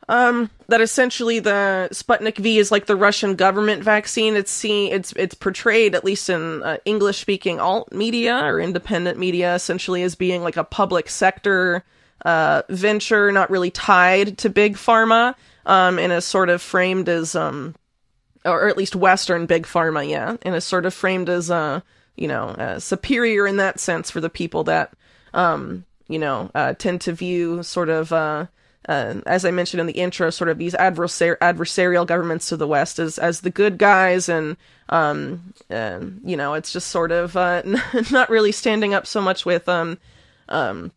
Um, 0.09 0.51
that 0.69 0.81
essentially 0.81 1.39
the 1.39 1.89
Sputnik 1.93 2.37
V 2.37 2.59
is 2.59 2.71
like 2.71 2.87
the 2.87 2.97
Russian 2.97 3.37
government 3.37 3.83
vaccine. 3.83 4.37
It's 4.37 4.51
seen, 4.51 4.93
it's 4.93 5.13
it's 5.13 5.35
portrayed 5.35 5.95
at 5.95 6.05
least 6.05 6.29
in 6.29 6.63
uh, 6.63 6.79
English 6.85 7.21
speaking 7.21 7.61
alt 7.61 7.93
media 7.93 8.41
or 8.45 8.61
independent 8.61 9.19
media, 9.19 9.55
essentially 9.55 10.03
as 10.03 10.15
being 10.15 10.43
like 10.43 10.57
a 10.57 10.65
public 10.65 11.09
sector 11.09 11.85
uh, 12.25 12.63
venture, 12.69 13.33
not 13.33 13.51
really 13.51 13.71
tied 13.71 14.39
to 14.39 14.51
big 14.51 14.77
pharma, 14.77 15.35
um, 15.67 15.99
and 15.99 16.13
is 16.13 16.25
sort 16.25 16.51
of 16.51 16.61
framed 16.61 17.09
as 17.09 17.35
um, 17.35 17.75
or 18.45 18.69
at 18.69 18.77
least 18.77 18.97
Western 18.97 19.47
big 19.47 19.67
pharma, 19.67 20.09
yeah, 20.09 20.37
and 20.43 20.55
is 20.55 20.65
sort 20.65 20.87
of 20.87 20.93
framed 20.93 21.29
as 21.29 21.51
uh, 21.51 21.81
you 22.17 22.29
know, 22.29 22.49
uh, 22.49 22.79
superior 22.79 23.47
in 23.47 23.57
that 23.57 23.81
sense 23.81 24.11
for 24.11 24.21
the 24.21 24.31
people 24.31 24.65
that 24.65 24.93
um, 25.33 25.85
you 26.09 26.19
know, 26.19 26.51
uh, 26.55 26.75
tend 26.75 27.01
to 27.01 27.13
view 27.13 27.63
sort 27.63 27.89
of 27.89 28.13
uh 28.13 28.47
uh, 28.89 29.15
as 29.27 29.45
I 29.45 29.51
mentioned 29.51 29.81
in 29.81 29.87
the 29.87 29.95
intro, 29.95 30.31
sort 30.31 30.51
of 30.51 30.59
these 30.59 30.75
adversar- 30.75 31.39
adversarial 31.39 32.07
governments 32.07 32.49
to 32.49 32.57
the 32.57 32.67
west 32.67 32.99
as 32.99 33.19
as 33.19 33.41
the 33.41 33.51
good 33.51 33.79
guys, 33.79 34.29
and 34.29 34.57
um, 34.89 35.55
uh, 35.71 36.01
you 36.25 36.37
know, 36.37 36.55
it's 36.55 36.73
just 36.73 36.89
sort 36.89 37.13
of 37.13 37.37
uh, 37.37 37.63
not 38.11 38.31
really 38.31 38.53
standing 38.53 38.95
up 38.95 39.07
so 39.07 39.21
much 39.21 39.47
with 39.47 39.69
um, 39.69 39.99
um, 40.49 40.93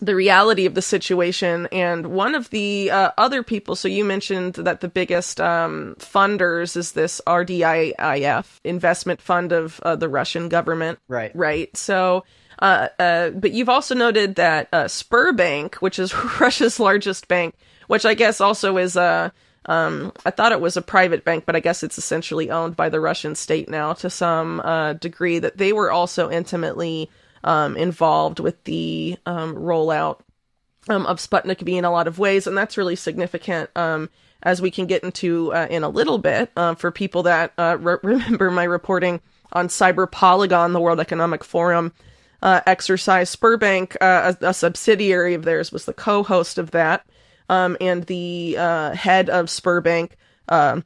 the 0.00 0.14
reality 0.14 0.66
of 0.66 0.74
the 0.74 0.82
situation. 0.82 1.68
And 1.72 2.08
one 2.08 2.34
of 2.34 2.50
the 2.50 2.90
uh, 2.90 3.10
other 3.18 3.42
people, 3.42 3.76
so 3.76 3.88
you 3.88 4.04
mentioned 4.04 4.54
that 4.54 4.80
the 4.80 4.88
biggest 4.88 5.40
um, 5.40 5.96
funders 5.98 6.76
is 6.76 6.92
this 6.92 7.20
RDIF 7.26 8.60
investment 8.64 9.20
fund 9.20 9.52
of 9.52 9.80
uh, 9.80 9.96
the 9.96 10.08
Russian 10.08 10.48
government, 10.48 10.98
right? 11.08 11.32
Right. 11.34 11.76
So 11.76 12.24
uh, 12.58 12.88
uh, 12.98 13.30
but 13.30 13.52
you've 13.52 13.68
also 13.68 13.94
noted 13.94 14.36
that 14.36 14.68
uh, 14.72 14.84
Sberbank, 14.84 15.76
which 15.76 15.98
is 15.98 16.14
Russia's 16.40 16.80
largest 16.80 17.28
bank, 17.28 17.54
which 17.86 18.04
I 18.04 18.14
guess 18.14 18.40
also 18.40 18.76
is 18.78 18.96
a, 18.96 19.32
um, 19.66 20.12
I 20.24 20.30
thought 20.30 20.52
it 20.52 20.60
was 20.60 20.76
a 20.76 20.82
private 20.82 21.24
bank, 21.24 21.44
but 21.46 21.56
I 21.56 21.60
guess 21.60 21.82
it's 21.82 21.98
essentially 21.98 22.50
owned 22.50 22.76
by 22.76 22.88
the 22.88 23.00
Russian 23.00 23.34
state 23.34 23.68
now 23.68 23.92
to 23.94 24.10
some 24.10 24.60
uh, 24.60 24.94
degree. 24.94 25.38
That 25.38 25.58
they 25.58 25.72
were 25.72 25.90
also 25.90 26.30
intimately 26.30 27.10
um, 27.44 27.76
involved 27.76 28.40
with 28.40 28.62
the 28.64 29.16
um, 29.24 29.54
rollout 29.54 30.20
um, 30.88 31.06
of 31.06 31.18
Sputnik 31.18 31.60
V 31.60 31.76
in 31.76 31.84
a 31.84 31.92
lot 31.92 32.08
of 32.08 32.18
ways, 32.18 32.46
and 32.46 32.56
that's 32.56 32.76
really 32.76 32.96
significant. 32.96 33.70
Um, 33.76 34.10
as 34.40 34.62
we 34.62 34.70
can 34.70 34.86
get 34.86 35.02
into 35.02 35.52
uh, 35.52 35.66
in 35.68 35.82
a 35.82 35.88
little 35.88 36.18
bit, 36.18 36.52
uh, 36.56 36.76
for 36.76 36.92
people 36.92 37.24
that 37.24 37.52
re- 37.58 37.98
remember 38.02 38.50
my 38.50 38.64
reporting 38.64 39.20
on 39.52 39.66
Cyber 39.66 40.10
Polygon, 40.10 40.72
the 40.72 40.80
World 40.80 41.00
Economic 41.00 41.42
Forum, 41.42 41.92
uh, 42.42 42.60
exercise. 42.66 43.34
Sberbank, 43.34 43.96
uh, 44.00 44.34
a, 44.40 44.48
a, 44.48 44.54
subsidiary 44.54 45.34
of 45.34 45.44
theirs, 45.44 45.72
was 45.72 45.84
the 45.84 45.92
co-host 45.92 46.58
of 46.58 46.70
that, 46.72 47.06
um, 47.48 47.76
and 47.80 48.04
the 48.04 48.56
uh, 48.58 48.92
head 48.92 49.28
of 49.30 49.46
Sberbank, 49.46 50.12
uh, 50.48 50.80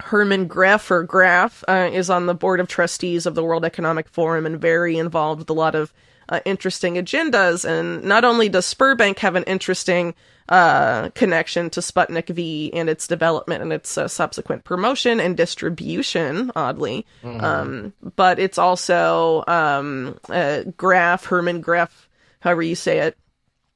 Herman 0.00 0.48
Gref 0.48 0.90
or 0.90 1.02
Graf, 1.02 1.64
uh, 1.68 1.90
is 1.92 2.10
on 2.10 2.26
the 2.26 2.34
board 2.34 2.60
of 2.60 2.68
trustees 2.68 3.26
of 3.26 3.34
the 3.34 3.44
World 3.44 3.64
Economic 3.64 4.08
Forum 4.08 4.46
and 4.46 4.60
very 4.60 4.98
involved 4.98 5.40
with 5.40 5.50
a 5.50 5.54
lot 5.54 5.74
of 5.74 5.92
uh, 6.28 6.40
interesting 6.44 6.94
agendas. 6.94 7.64
And 7.64 8.04
not 8.04 8.24
only 8.24 8.48
does 8.48 8.72
Sberbank 8.72 9.18
have 9.18 9.36
an 9.36 9.44
interesting 9.44 10.14
uh, 10.48 11.08
connection 11.10 11.70
to 11.70 11.80
Sputnik 11.80 12.28
V 12.28 12.70
and 12.74 12.88
its 12.90 13.06
development 13.06 13.62
and 13.62 13.72
its 13.72 13.96
uh, 13.96 14.08
subsequent 14.08 14.64
promotion 14.64 15.20
and 15.20 15.36
distribution, 15.36 16.50
oddly. 16.54 17.06
Mm-hmm. 17.22 17.44
Um, 17.44 17.92
but 18.16 18.38
it's 18.38 18.58
also 18.58 19.44
um, 19.46 20.18
uh, 20.28 20.64
Graf, 20.76 21.24
Herman 21.24 21.60
Graf, 21.60 22.08
however 22.40 22.62
you 22.62 22.74
say 22.74 22.98
it. 23.00 23.16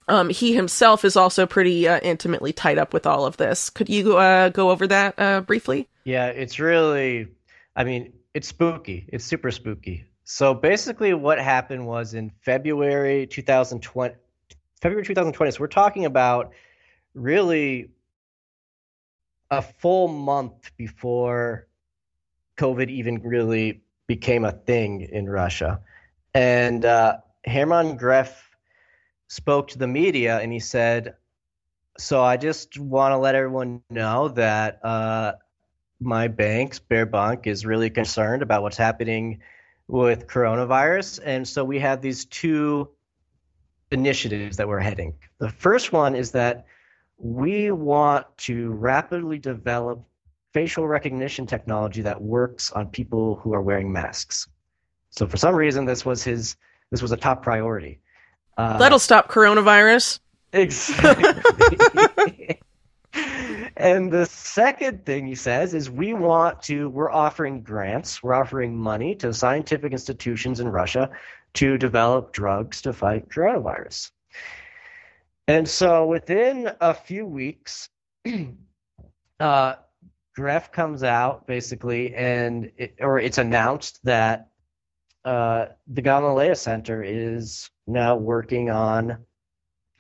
Um, 0.09 0.31
he 0.31 0.55
himself 0.55 1.05
is 1.05 1.17
also 1.17 1.47
pretty 1.47 1.87
uh, 1.87 2.01
intimately 2.01 2.53
tied 2.53 2.79
up 2.79 2.95
with 2.95 3.07
all 3.07 3.27
of 3.27 3.37
this. 3.37 3.69
Could 3.69 3.91
you 3.91 4.17
uh, 4.17 4.49
go 4.49 4.71
over 4.71 4.87
that 4.87 5.15
uh, 5.19 5.43
briefly? 5.43 5.87
Yeah, 6.05 6.29
it's 6.29 6.59
really, 6.59 7.29
I 7.77 7.85
mean, 7.85 8.15
it's 8.33 8.49
spooky. 8.49 9.07
It's 9.09 9.25
super 9.25 9.51
spooky. 9.51 10.07
So 10.31 10.53
basically, 10.53 11.15
what 11.15 11.41
happened 11.41 11.87
was 11.87 12.13
in 12.13 12.31
February 12.43 13.27
2020, 13.27 14.15
February 14.79 15.03
2020. 15.03 15.53
So 15.53 15.61
we're 15.61 15.69
talking 15.69 16.05
about 16.05 16.53
really 17.15 17.89
a 19.51 19.63
full 19.63 20.07
month 20.07 20.71
before 20.77 21.67
COVID 22.59 22.91
even 22.91 23.23
really 23.23 23.81
became 24.07 24.45
a 24.45 24.53
thing 24.53 25.01
in 25.01 25.31
Russia. 25.31 25.81
And 26.35 26.85
uh, 26.85 27.17
Hermann 27.47 27.99
Gref 27.99 28.35
spoke 29.29 29.69
to 29.69 29.79
the 29.79 29.87
media 29.87 30.41
and 30.41 30.53
he 30.53 30.61
said, 30.61 31.15
So 31.97 32.23
I 32.23 32.37
just 32.37 32.79
want 32.79 33.13
to 33.13 33.17
let 33.17 33.35
everyone 33.35 33.81
know 33.89 34.29
that 34.29 34.85
uh, 34.85 35.33
my 36.01 36.29
bank, 36.29 36.75
Sberbank, 36.75 37.47
is 37.47 37.65
really 37.65 37.89
concerned 37.89 38.43
about 38.43 38.63
what's 38.63 38.77
happening 38.77 39.41
with 39.89 40.27
coronavirus. 40.27 41.21
And 41.25 41.49
so 41.49 41.65
we 41.65 41.79
have 41.81 42.01
these 42.01 42.27
two 42.27 42.91
initiatives 43.91 44.59
that 44.59 44.69
we're 44.69 44.81
heading. 44.81 45.15
The 45.39 45.49
first 45.49 45.93
one 45.93 46.15
is 46.15 46.33
that 46.33 46.67
we 47.17 47.71
want 47.71 48.27
to 48.39 48.71
rapidly 48.71 49.39
develop 49.39 50.05
facial 50.53 50.87
recognition 50.87 51.47
technology 51.47 52.03
that 52.03 52.21
works 52.21 52.71
on 52.71 52.89
people 52.89 53.37
who 53.37 53.55
are 53.55 53.63
wearing 53.63 53.91
masks. 53.91 54.47
So 55.11 55.27
for 55.27 55.37
some 55.37 55.55
reason, 55.55 55.85
this 55.85 56.05
was 56.05 56.23
his 56.23 56.57
this 56.91 57.03
was 57.03 57.13
a 57.13 57.17
top 57.17 57.43
priority. 57.43 58.01
Uh, 58.57 58.79
That'll 58.79 58.99
stop 58.99 59.31
coronavirus. 59.31 60.21
Exactly. 60.53 62.61
and 63.77 64.13
the 64.13 64.27
second 64.27 65.05
thing 65.07 65.27
he 65.27 65.35
says 65.35 65.75
is 65.75 65.91
we 65.91 66.15
want 66.15 66.63
to 66.63 66.89
we're 66.91 67.11
offering 67.11 67.63
grants, 67.63 68.23
we're 68.23 68.35
offering 68.35 68.77
money 68.77 69.15
to 69.17 69.33
scientific 69.33 69.93
institutions 69.93 70.61
in 70.61 70.69
Russia 70.69 71.11
to 71.55 71.79
develop 71.79 72.33
drugs 72.33 72.83
to 72.83 72.93
fight 72.93 73.29
coronavirus. 73.29 74.11
And 75.47 75.69
so 75.69 76.07
within 76.07 76.71
a 76.81 76.93
few 76.93 77.25
weeks, 77.25 77.89
uh, 79.41 79.75
Gref 80.37 80.71
comes 80.73 81.03
out 81.03 81.47
basically, 81.47 82.15
and 82.15 82.71
it, 82.77 82.97
or 83.01 83.19
it's 83.19 83.39
announced 83.39 83.99
that 84.05 84.49
uh, 85.25 85.67
the 85.87 86.03
Gamaleya 86.03 86.57
Center 86.57 87.03
is 87.03 87.71
now 87.87 88.17
working 88.17 88.71
on 88.71 89.19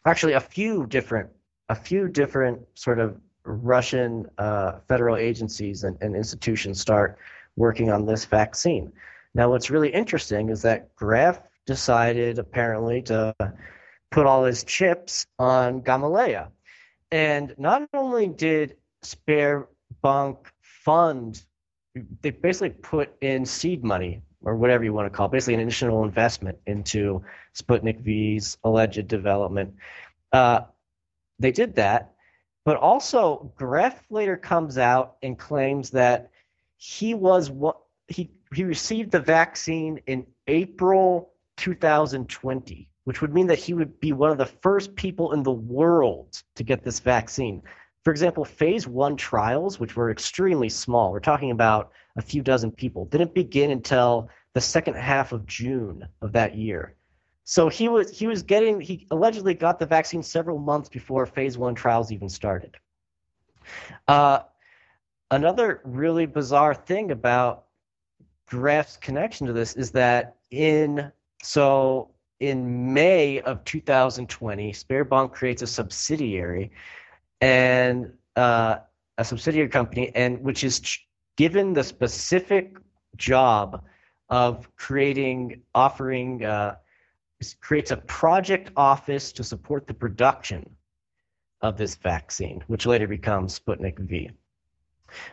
actually 0.04 0.34
a 0.34 0.40
few 0.40 0.86
different 0.86 1.30
a 1.68 1.74
few 1.74 2.08
different 2.08 2.60
sort 2.74 2.98
of 2.98 3.20
Russian 3.44 4.28
uh, 4.38 4.80
federal 4.88 5.16
agencies 5.16 5.84
and, 5.84 5.96
and, 6.00 6.14
institutions 6.14 6.80
start 6.80 7.18
working 7.56 7.90
on 7.90 8.04
this 8.04 8.24
vaccine. 8.24 8.92
Now, 9.34 9.50
what's 9.50 9.70
really 9.70 9.88
interesting 9.88 10.50
is 10.50 10.62
that 10.62 10.94
Graf 10.96 11.40
decided 11.66 12.38
apparently 12.38 13.02
to 13.02 13.34
put 14.10 14.26
all 14.26 14.44
his 14.44 14.64
chips 14.64 15.26
on 15.38 15.82
Gamaleya. 15.82 16.48
And 17.10 17.54
not 17.58 17.88
only 17.94 18.28
did 18.28 18.76
Sberbank 19.02 20.38
fund, 20.60 21.42
they 22.22 22.30
basically 22.30 22.70
put 22.70 23.10
in 23.20 23.44
seed 23.44 23.84
money 23.84 24.22
or 24.42 24.56
whatever 24.56 24.84
you 24.84 24.92
want 24.92 25.10
to 25.10 25.16
call 25.16 25.26
it, 25.26 25.32
basically 25.32 25.54
an 25.54 25.60
initial 25.60 26.04
investment 26.04 26.58
into 26.66 27.22
Sputnik 27.54 28.00
V's 28.00 28.56
alleged 28.64 29.08
development. 29.08 29.74
Uh, 30.32 30.60
they 31.38 31.52
did 31.52 31.74
that, 31.76 32.14
but 32.64 32.76
also 32.76 33.52
Gref 33.58 33.94
later 34.10 34.36
comes 34.36 34.78
out 34.78 35.16
and 35.22 35.38
claims 35.38 35.90
that 35.90 36.30
he 36.76 37.14
was 37.14 37.50
what 37.50 37.78
he 38.08 38.30
he 38.54 38.64
received 38.64 39.10
the 39.10 39.20
vaccine 39.20 40.00
in 40.06 40.26
April 40.46 41.32
2020 41.58 42.88
which 43.08 43.22
would 43.22 43.32
mean 43.32 43.46
that 43.46 43.58
he 43.58 43.72
would 43.72 43.98
be 44.00 44.12
one 44.12 44.30
of 44.30 44.36
the 44.36 44.44
first 44.44 44.94
people 44.94 45.32
in 45.32 45.42
the 45.42 45.50
world 45.50 46.42
to 46.54 46.62
get 46.62 46.84
this 46.84 47.00
vaccine. 47.00 47.62
For 48.04 48.10
example, 48.10 48.44
phase 48.44 48.86
one 48.86 49.16
trials, 49.16 49.80
which 49.80 49.96
were 49.96 50.10
extremely 50.10 50.68
small, 50.68 51.10
we're 51.10 51.18
talking 51.18 51.50
about 51.50 51.90
a 52.18 52.20
few 52.20 52.42
dozen 52.42 52.70
people, 52.70 53.06
didn't 53.06 53.32
begin 53.32 53.70
until 53.70 54.28
the 54.52 54.60
second 54.60 54.96
half 54.96 55.32
of 55.32 55.46
June 55.46 56.06
of 56.20 56.32
that 56.32 56.54
year. 56.54 56.96
So 57.50 57.70
he 57.70 57.88
was 57.88 58.10
he 58.10 58.26
was 58.26 58.42
getting 58.42 58.78
he 58.78 59.06
allegedly 59.10 59.54
got 59.54 59.78
the 59.78 59.86
vaccine 59.86 60.22
several 60.22 60.58
months 60.58 60.90
before 60.90 61.24
phase 61.24 61.56
one 61.56 61.74
trials 61.74 62.12
even 62.12 62.28
started. 62.28 62.76
Uh, 64.06 64.40
another 65.30 65.80
really 65.82 66.26
bizarre 66.26 66.74
thing 66.74 67.10
about 67.10 67.64
Gref's 68.44 68.98
connection 68.98 69.46
to 69.46 69.54
this 69.54 69.76
is 69.76 69.90
that 69.92 70.36
in 70.50 71.10
so 71.42 72.10
in 72.38 72.92
May 72.92 73.40
of 73.40 73.64
2020, 73.64 74.70
Sberbank 74.70 75.32
creates 75.32 75.62
a 75.62 75.66
subsidiary 75.66 76.70
and 77.40 78.12
uh, 78.36 78.76
a 79.16 79.24
subsidiary 79.24 79.70
company, 79.70 80.12
and 80.14 80.38
which 80.42 80.64
is 80.64 80.80
ch- 80.80 81.08
given 81.38 81.72
the 81.72 81.82
specific 81.82 82.76
job 83.16 83.82
of 84.28 84.68
creating, 84.76 85.62
offering, 85.74 86.44
uh, 86.44 86.74
creates 87.60 87.90
a 87.90 87.96
project 87.96 88.70
office 88.76 89.32
to 89.32 89.44
support 89.44 89.86
the 89.86 89.94
production 89.94 90.68
of 91.60 91.76
this 91.76 91.94
vaccine, 91.96 92.62
which 92.66 92.86
later 92.86 93.06
becomes 93.06 93.58
Sputnik 93.58 93.98
V. 93.98 94.30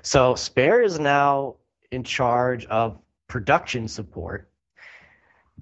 So 0.02 0.34
Sber 0.36 0.84
is 0.84 1.00
now 1.00 1.56
in 1.92 2.04
charge 2.04 2.66
of 2.68 3.00
production 3.28 3.88
support. 3.88 4.50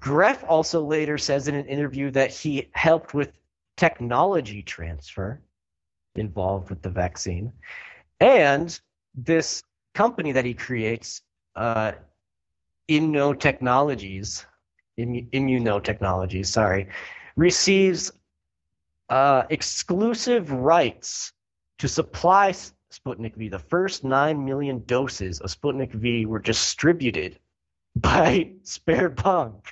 Gref 0.00 0.44
also 0.48 0.84
later 0.84 1.18
says 1.18 1.48
in 1.48 1.54
an 1.54 1.66
interview 1.66 2.10
that 2.10 2.30
he 2.30 2.68
helped 2.72 3.14
with 3.14 3.32
technology 3.76 4.62
transfer 4.62 5.40
involved 6.14 6.70
with 6.70 6.82
the 6.82 6.90
vaccine. 6.90 7.52
And 8.20 8.78
this 9.14 9.62
company 9.94 10.32
that 10.32 10.44
he 10.44 10.54
creates, 10.54 11.22
uh, 11.56 11.92
Immunotechnologies, 12.88 14.44
Immunotechnologies, 14.98 16.46
sorry, 16.46 16.88
receives 17.36 18.12
uh, 19.08 19.42
exclusive 19.50 20.50
rights 20.50 21.32
to 21.78 21.88
supply 21.88 22.52
Sputnik 22.52 23.34
V. 23.34 23.48
The 23.48 23.58
first 23.58 24.04
9 24.04 24.44
million 24.44 24.82
doses 24.86 25.40
of 25.40 25.50
Sputnik 25.50 25.92
V 25.92 26.26
were 26.26 26.38
distributed 26.38 27.38
by 27.96 28.52
Sberbank. 28.62 29.62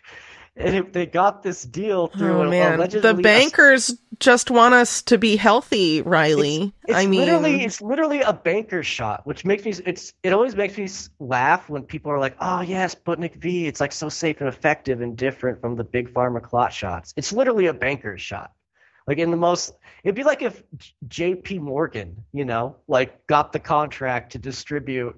And 0.55 0.77
if 0.77 0.93
they 0.93 1.07
got 1.07 1.43
this 1.43 1.63
deal 1.63 2.09
through 2.09 2.43
oh, 2.43 2.51
man. 2.51 2.79
the 2.79 3.19
bankers 3.23 3.91
a, 3.91 3.95
just 4.19 4.51
want 4.51 4.75
us 4.75 5.01
to 5.03 5.17
be 5.17 5.37
healthy, 5.37 6.03
Riley. 6.03 6.75
It's, 6.83 6.91
it's 6.91 6.99
I 6.99 7.07
mean, 7.07 7.21
literally, 7.21 7.65
it's 7.65 7.81
literally 7.81 8.21
a 8.21 8.35
banker 8.35 8.83
shot, 8.83 9.27
which 9.27 9.47
makes 9.47 9.65
me. 9.65 9.73
It's 9.87 10.13
it 10.23 10.35
always 10.35 10.55
makes 10.55 10.77
me 10.77 10.89
laugh 11.19 11.71
when 11.71 11.85
people 11.85 12.13
are 12.13 12.19
like, 12.19 12.37
"Oh 12.39 12.61
yes, 12.61 12.95
Sputnik 12.95 13.37
V. 13.37 13.67
It's 13.67 13.81
like 13.81 13.93
so 13.93 14.11
safe 14.11 14.41
and 14.41 14.49
effective 14.49 15.01
and 15.01 15.17
different 15.17 15.63
from 15.63 15.75
the 15.75 15.85
big 15.85 16.13
pharma 16.13 16.43
clot 16.43 16.73
shots." 16.73 17.15
It's 17.17 17.33
literally 17.33 17.67
a 17.67 17.75
banker 17.75 18.19
shot. 18.19 18.53
Like 19.07 19.19
in 19.19 19.31
the 19.31 19.39
most, 19.39 19.73
it'd 20.05 20.15
be 20.15 20.23
like 20.23 20.43
if 20.43 20.63
J.P. 21.09 21.61
Morgan, 21.61 22.25
you 22.33 22.45
know, 22.45 22.77
like 22.87 23.27
got 23.27 23.53
the 23.53 23.59
contract 23.59 24.33
to 24.33 24.39
distribute 24.39 25.17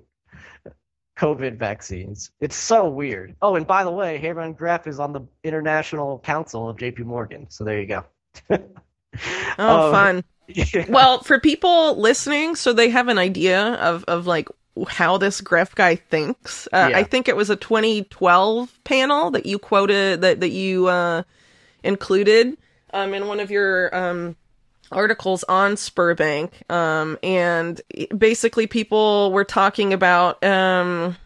COVID 1.16 1.56
vaccines. 1.56 2.30
It's 2.40 2.56
so 2.56 2.88
weird. 2.88 3.36
Oh, 3.40 3.56
and 3.56 3.66
by 3.66 3.84
the 3.84 3.90
way, 3.90 4.18
Hermann 4.18 4.54
Gref 4.54 4.86
is 4.86 4.98
on 4.98 5.12
the 5.12 5.20
International 5.42 6.18
Council 6.18 6.68
of 6.68 6.76
J.P. 6.78 7.04
Morgan. 7.04 7.46
So 7.50 7.64
there 7.64 7.80
you 7.80 7.86
go. 7.86 8.04
oh, 8.50 9.86
um, 9.86 9.92
fun. 9.92 10.24
Yeah. 10.48 10.86
Well, 10.88 11.22
for 11.22 11.40
people 11.40 11.98
listening, 11.98 12.56
so 12.56 12.72
they 12.72 12.90
have 12.90 13.08
an 13.08 13.18
idea 13.18 13.74
of 13.74 14.04
of 14.04 14.26
like 14.26 14.48
how 14.88 15.16
this 15.18 15.40
Gref 15.40 15.74
guy 15.74 15.96
thinks. 15.96 16.66
Uh, 16.72 16.88
yeah. 16.90 16.98
I 16.98 17.04
think 17.04 17.28
it 17.28 17.36
was 17.36 17.48
a 17.48 17.56
2012 17.56 18.84
panel 18.84 19.30
that 19.30 19.46
you 19.46 19.58
quoted 19.58 20.20
that 20.22 20.40
that 20.40 20.50
you 20.50 20.88
uh, 20.88 21.22
included 21.82 22.58
um, 22.92 23.14
in 23.14 23.26
one 23.26 23.40
of 23.40 23.50
your 23.50 23.94
um, 23.96 24.36
articles 24.90 25.44
on 25.44 25.74
Sberbank, 25.74 26.70
um, 26.70 27.18
and 27.22 27.80
basically 28.16 28.66
people 28.66 29.32
were 29.32 29.44
talking 29.44 29.92
about. 29.92 30.42
Um, 30.44 31.16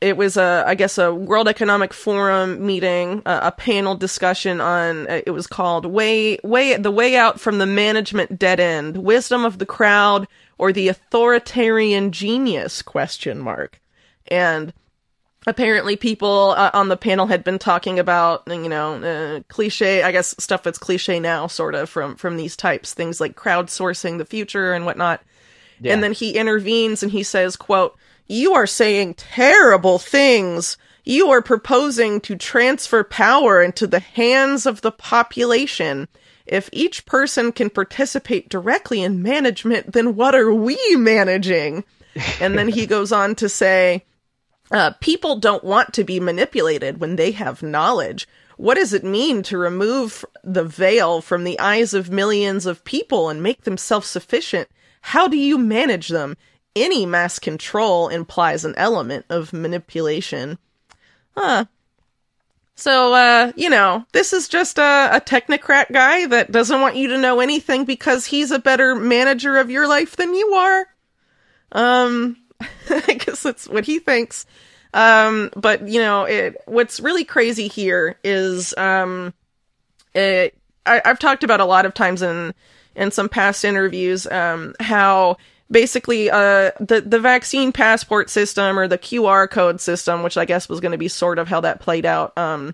it 0.00 0.18
was 0.18 0.36
a, 0.36 0.64
I 0.66 0.74
guess, 0.74 0.98
a 0.98 1.14
World 1.14 1.48
Economic 1.48 1.94
Forum 1.94 2.66
meeting, 2.66 3.22
uh, 3.24 3.40
a 3.44 3.52
panel 3.52 3.94
discussion 3.94 4.60
on. 4.60 5.08
Uh, 5.08 5.22
it 5.26 5.30
was 5.30 5.46
called 5.46 5.86
"Way 5.86 6.38
Way 6.42 6.76
the 6.76 6.90
Way 6.90 7.16
Out 7.16 7.40
from 7.40 7.58
the 7.58 7.66
Management 7.66 8.38
Dead 8.38 8.60
End: 8.60 8.98
Wisdom 8.98 9.44
of 9.44 9.58
the 9.58 9.66
Crowd 9.66 10.28
or 10.58 10.72
the 10.72 10.88
Authoritarian 10.88 12.12
Genius?" 12.12 12.82
Question 12.82 13.38
mark, 13.38 13.80
and 14.28 14.72
apparently 15.46 15.96
people 15.96 16.54
uh, 16.56 16.70
on 16.72 16.88
the 16.88 16.96
panel 16.96 17.26
had 17.26 17.44
been 17.44 17.58
talking 17.58 17.98
about 17.98 18.42
you 18.46 18.68
know 18.68 18.94
uh, 19.02 19.40
cliche 19.48 20.02
i 20.02 20.12
guess 20.12 20.34
stuff 20.38 20.62
that's 20.62 20.78
cliche 20.78 21.20
now 21.20 21.46
sort 21.46 21.74
of 21.74 21.88
from 21.88 22.16
from 22.16 22.36
these 22.36 22.56
types 22.56 22.94
things 22.94 23.20
like 23.20 23.36
crowdsourcing 23.36 24.18
the 24.18 24.24
future 24.24 24.72
and 24.72 24.84
whatnot. 24.86 25.20
Yeah. 25.80 25.92
and 25.92 26.02
then 26.02 26.12
he 26.12 26.36
intervenes 26.36 27.02
and 27.02 27.10
he 27.10 27.22
says 27.22 27.56
quote 27.56 27.96
you 28.26 28.54
are 28.54 28.66
saying 28.66 29.14
terrible 29.14 29.98
things. 29.98 30.78
You 31.04 31.28
are 31.30 31.42
proposing 31.42 32.22
to 32.22 32.36
transfer 32.36 33.04
power 33.04 33.62
into 33.62 33.86
the 33.86 34.00
hands 34.00 34.64
of 34.64 34.80
the 34.80 34.92
population. 34.92 36.08
If 36.46 36.70
each 36.72 37.04
person 37.04 37.52
can 37.52 37.68
participate 37.68 38.48
directly 38.48 39.02
in 39.02 39.22
management 39.22 39.92
then 39.92 40.16
what 40.16 40.34
are 40.34 40.54
we 40.54 40.78
managing? 40.96 41.84
And 42.40 42.56
then 42.56 42.68
he 42.68 42.86
goes 42.94 43.12
on 43.12 43.34
to 43.36 43.48
say 43.48 44.04
uh, 44.74 44.90
people 44.98 45.36
don't 45.36 45.62
want 45.62 45.92
to 45.94 46.02
be 46.02 46.18
manipulated 46.18 46.98
when 46.98 47.14
they 47.14 47.30
have 47.30 47.62
knowledge. 47.62 48.26
What 48.56 48.74
does 48.74 48.92
it 48.92 49.04
mean 49.04 49.44
to 49.44 49.56
remove 49.56 50.24
the 50.42 50.64
veil 50.64 51.20
from 51.20 51.44
the 51.44 51.60
eyes 51.60 51.94
of 51.94 52.10
millions 52.10 52.66
of 52.66 52.84
people 52.84 53.28
and 53.28 53.40
make 53.40 53.62
them 53.62 53.76
self 53.76 54.04
sufficient? 54.04 54.68
How 55.00 55.28
do 55.28 55.36
you 55.36 55.58
manage 55.58 56.08
them? 56.08 56.36
Any 56.74 57.06
mass 57.06 57.38
control 57.38 58.08
implies 58.08 58.64
an 58.64 58.74
element 58.76 59.26
of 59.28 59.52
manipulation. 59.52 60.58
Huh. 61.36 61.66
So, 62.74 63.14
uh, 63.14 63.52
you 63.54 63.70
know, 63.70 64.04
this 64.10 64.32
is 64.32 64.48
just 64.48 64.78
a, 64.78 65.10
a 65.12 65.20
technocrat 65.20 65.92
guy 65.92 66.26
that 66.26 66.50
doesn't 66.50 66.80
want 66.80 66.96
you 66.96 67.06
to 67.10 67.18
know 67.18 67.38
anything 67.38 67.84
because 67.84 68.26
he's 68.26 68.50
a 68.50 68.58
better 68.58 68.96
manager 68.96 69.56
of 69.56 69.70
your 69.70 69.86
life 69.86 70.16
than 70.16 70.34
you 70.34 70.52
are. 70.54 70.86
Um, 71.70 72.38
I 72.90 73.14
guess 73.14 73.42
that's 73.42 73.68
what 73.68 73.84
he 73.84 73.98
thinks. 73.98 74.46
Um, 74.94 75.50
but 75.56 75.88
you 75.88 76.00
know, 76.00 76.22
it, 76.22 76.62
what's 76.66 77.00
really 77.00 77.24
crazy 77.24 77.66
here 77.66 78.16
is, 78.22 78.74
um, 78.78 79.34
it, 80.14 80.56
I, 80.86 81.02
have 81.04 81.18
talked 81.18 81.42
about 81.42 81.60
a 81.60 81.64
lot 81.64 81.84
of 81.84 81.94
times 81.94 82.22
in, 82.22 82.54
in 82.94 83.10
some 83.10 83.28
past 83.28 83.64
interviews, 83.64 84.24
um, 84.28 84.74
how 84.78 85.36
basically, 85.68 86.30
uh, 86.30 86.70
the, 86.78 87.02
the 87.04 87.18
vaccine 87.18 87.72
passport 87.72 88.30
system 88.30 88.78
or 88.78 88.86
the 88.86 88.96
QR 88.96 89.50
code 89.50 89.80
system, 89.80 90.22
which 90.22 90.36
I 90.36 90.44
guess 90.44 90.68
was 90.68 90.78
going 90.78 90.92
to 90.92 90.98
be 90.98 91.08
sort 91.08 91.40
of 91.40 91.48
how 91.48 91.60
that 91.62 91.80
played 91.80 92.06
out, 92.06 92.38
um, 92.38 92.72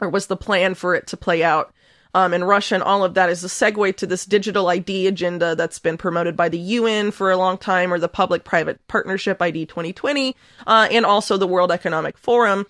or 0.00 0.08
was 0.08 0.28
the 0.28 0.38
plan 0.38 0.74
for 0.74 0.94
it 0.94 1.08
to 1.08 1.18
play 1.18 1.44
out, 1.44 1.74
um, 2.14 2.34
in 2.34 2.44
Russia 2.44 2.74
and 2.74 2.82
all 2.82 3.04
of 3.04 3.14
that 3.14 3.30
is 3.30 3.44
a 3.44 3.48
segue 3.48 3.96
to 3.96 4.06
this 4.06 4.24
digital 4.24 4.68
ID 4.68 5.06
agenda 5.06 5.54
that's 5.54 5.78
been 5.78 5.96
promoted 5.96 6.36
by 6.36 6.48
the 6.48 6.58
UN 6.58 7.10
for 7.10 7.30
a 7.30 7.36
long 7.36 7.58
time, 7.58 7.92
or 7.92 7.98
the 7.98 8.08
Public 8.08 8.44
Private 8.44 8.86
Partnership 8.88 9.40
ID 9.40 9.66
2020, 9.66 10.34
uh, 10.66 10.88
and 10.90 11.06
also 11.06 11.36
the 11.36 11.46
World 11.46 11.70
Economic 11.70 12.18
Forum. 12.18 12.66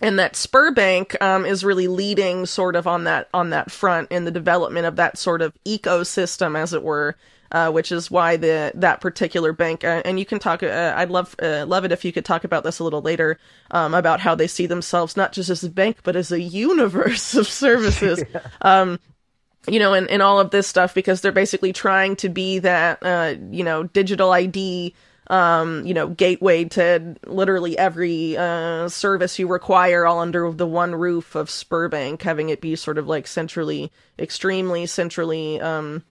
And 0.00 0.18
that 0.18 0.32
Sberbank 0.32 1.20
um, 1.20 1.44
is 1.44 1.64
really 1.64 1.86
leading 1.86 2.46
sort 2.46 2.74
of 2.76 2.86
on 2.86 3.04
that 3.04 3.28
on 3.32 3.50
that 3.50 3.70
front 3.70 4.10
in 4.10 4.24
the 4.24 4.30
development 4.30 4.86
of 4.86 4.96
that 4.96 5.18
sort 5.18 5.42
of 5.42 5.52
ecosystem, 5.64 6.58
as 6.58 6.72
it 6.72 6.82
were, 6.82 7.16
uh, 7.52 7.70
which 7.70 7.92
is 7.92 8.10
why 8.10 8.36
the 8.36 8.72
that 8.74 9.00
particular 9.00 9.52
bank 9.52 9.84
uh, 9.84 10.02
and 10.04 10.18
you 10.18 10.24
can 10.24 10.38
talk. 10.38 10.62
Uh, 10.62 10.94
I'd 10.96 11.10
love 11.10 11.36
uh, 11.40 11.64
love 11.66 11.84
it 11.84 11.92
if 11.92 12.04
you 12.04 12.12
could 12.12 12.24
talk 12.24 12.44
about 12.44 12.64
this 12.64 12.78
a 12.78 12.84
little 12.84 13.02
later 13.02 13.38
um, 13.70 13.94
about 13.94 14.20
how 14.20 14.34
they 14.34 14.46
see 14.46 14.66
themselves 14.66 15.16
not 15.16 15.32
just 15.32 15.50
as 15.50 15.62
a 15.62 15.70
bank 15.70 15.98
but 16.02 16.16
as 16.16 16.32
a 16.32 16.40
universe 16.40 17.34
of 17.36 17.46
services. 17.46 18.24
yeah. 18.34 18.40
um, 18.62 18.98
you 19.68 19.78
know, 19.78 19.94
and, 19.94 20.10
and 20.10 20.22
all 20.22 20.40
of 20.40 20.50
this 20.50 20.66
stuff 20.66 20.92
because 20.94 21.20
they're 21.20 21.30
basically 21.30 21.72
trying 21.72 22.16
to 22.16 22.28
be 22.28 22.58
that, 22.58 22.98
uh, 23.02 23.34
you 23.50 23.62
know, 23.62 23.84
digital 23.84 24.32
ID, 24.32 24.92
um, 25.28 25.86
you 25.86 25.94
know, 25.94 26.08
gateway 26.08 26.64
to 26.64 27.14
literally 27.26 27.78
every 27.78 28.36
uh, 28.36 28.88
service 28.88 29.38
you 29.38 29.46
require 29.46 30.04
all 30.04 30.18
under 30.18 30.50
the 30.50 30.66
one 30.66 30.94
roof 30.96 31.36
of 31.36 31.48
Sberbank, 31.48 32.22
having 32.22 32.48
it 32.48 32.60
be 32.60 32.74
sort 32.74 32.98
of 32.98 33.06
like 33.06 33.28
centrally, 33.28 33.92
extremely 34.18 34.86
centrally 34.86 35.60
um, 35.60 36.02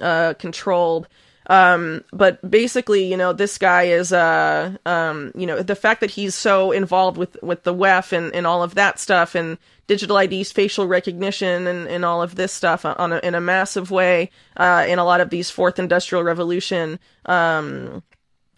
uh, 0.00 0.34
controlled. 0.34 1.08
Um, 1.48 2.04
but 2.12 2.48
basically, 2.48 3.04
you 3.04 3.16
know, 3.16 3.32
this 3.32 3.58
guy 3.58 3.84
is, 3.84 4.12
uh, 4.12 4.76
um, 4.86 5.32
you 5.34 5.46
know, 5.46 5.60
the 5.62 5.74
fact 5.74 6.00
that 6.00 6.10
he's 6.10 6.34
so 6.34 6.70
involved 6.70 7.16
with, 7.16 7.36
with 7.42 7.64
the 7.64 7.74
WEF 7.74 8.12
and, 8.12 8.32
and 8.34 8.46
all 8.46 8.62
of 8.62 8.74
that 8.76 8.98
stuff 8.98 9.34
and 9.34 9.58
digital 9.88 10.16
IDs, 10.16 10.52
facial 10.52 10.86
recognition 10.86 11.66
and, 11.66 11.88
and 11.88 12.04
all 12.04 12.22
of 12.22 12.36
this 12.36 12.52
stuff 12.52 12.84
on 12.84 13.12
a, 13.12 13.18
in 13.18 13.34
a 13.34 13.40
massive 13.40 13.90
way, 13.90 14.30
uh, 14.56 14.84
in 14.88 14.98
a 14.98 15.04
lot 15.04 15.20
of 15.20 15.30
these 15.30 15.50
fourth 15.50 15.78
industrial 15.78 16.22
revolution, 16.22 16.98
um, 17.26 18.02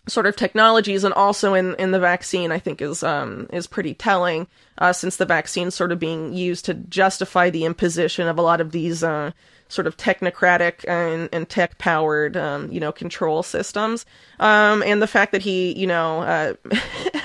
sort 0.07 0.27
of 0.27 0.37
technologies 0.37 1.03
and 1.03 1.15
also 1.15 1.55
in, 1.55 1.75
in 1.77 1.91
the 1.91 1.99
vaccine, 1.99 2.53
I 2.53 2.59
think 2.59 2.83
is, 2.83 3.03
um, 3.03 3.49
is 3.51 3.67
pretty 3.67 3.95
telling, 3.95 4.47
uh, 4.77 4.93
since 4.93 5.17
the 5.17 5.25
vaccine 5.25 5.71
sort 5.71 5.93
of 5.93 5.99
being 5.99 6.35
used 6.35 6.67
to 6.67 6.75
justify 6.75 7.49
the 7.49 7.65
imposition 7.65 8.29
of 8.29 8.39
a 8.39 8.43
lot 8.43 8.61
of 8.61 8.73
these, 8.73 9.03
uh, 9.03 9.31
sort 9.75 9.87
of 9.87 9.97
technocratic 9.97 10.85
and, 10.89 11.29
and 11.33 11.49
tech 11.49 11.79
powered, 11.79 12.37
um, 12.37 12.71
you 12.71 12.81
know, 12.81 12.93
control 12.93 13.43
systems. 13.43 14.07
Um, 14.41 14.83
and 14.83 15.03
the 15.03 15.07
fact 15.07 15.33
that 15.33 15.43
he, 15.43 15.79
you 15.79 15.87
know, 15.87 16.21
uh, 16.23 16.55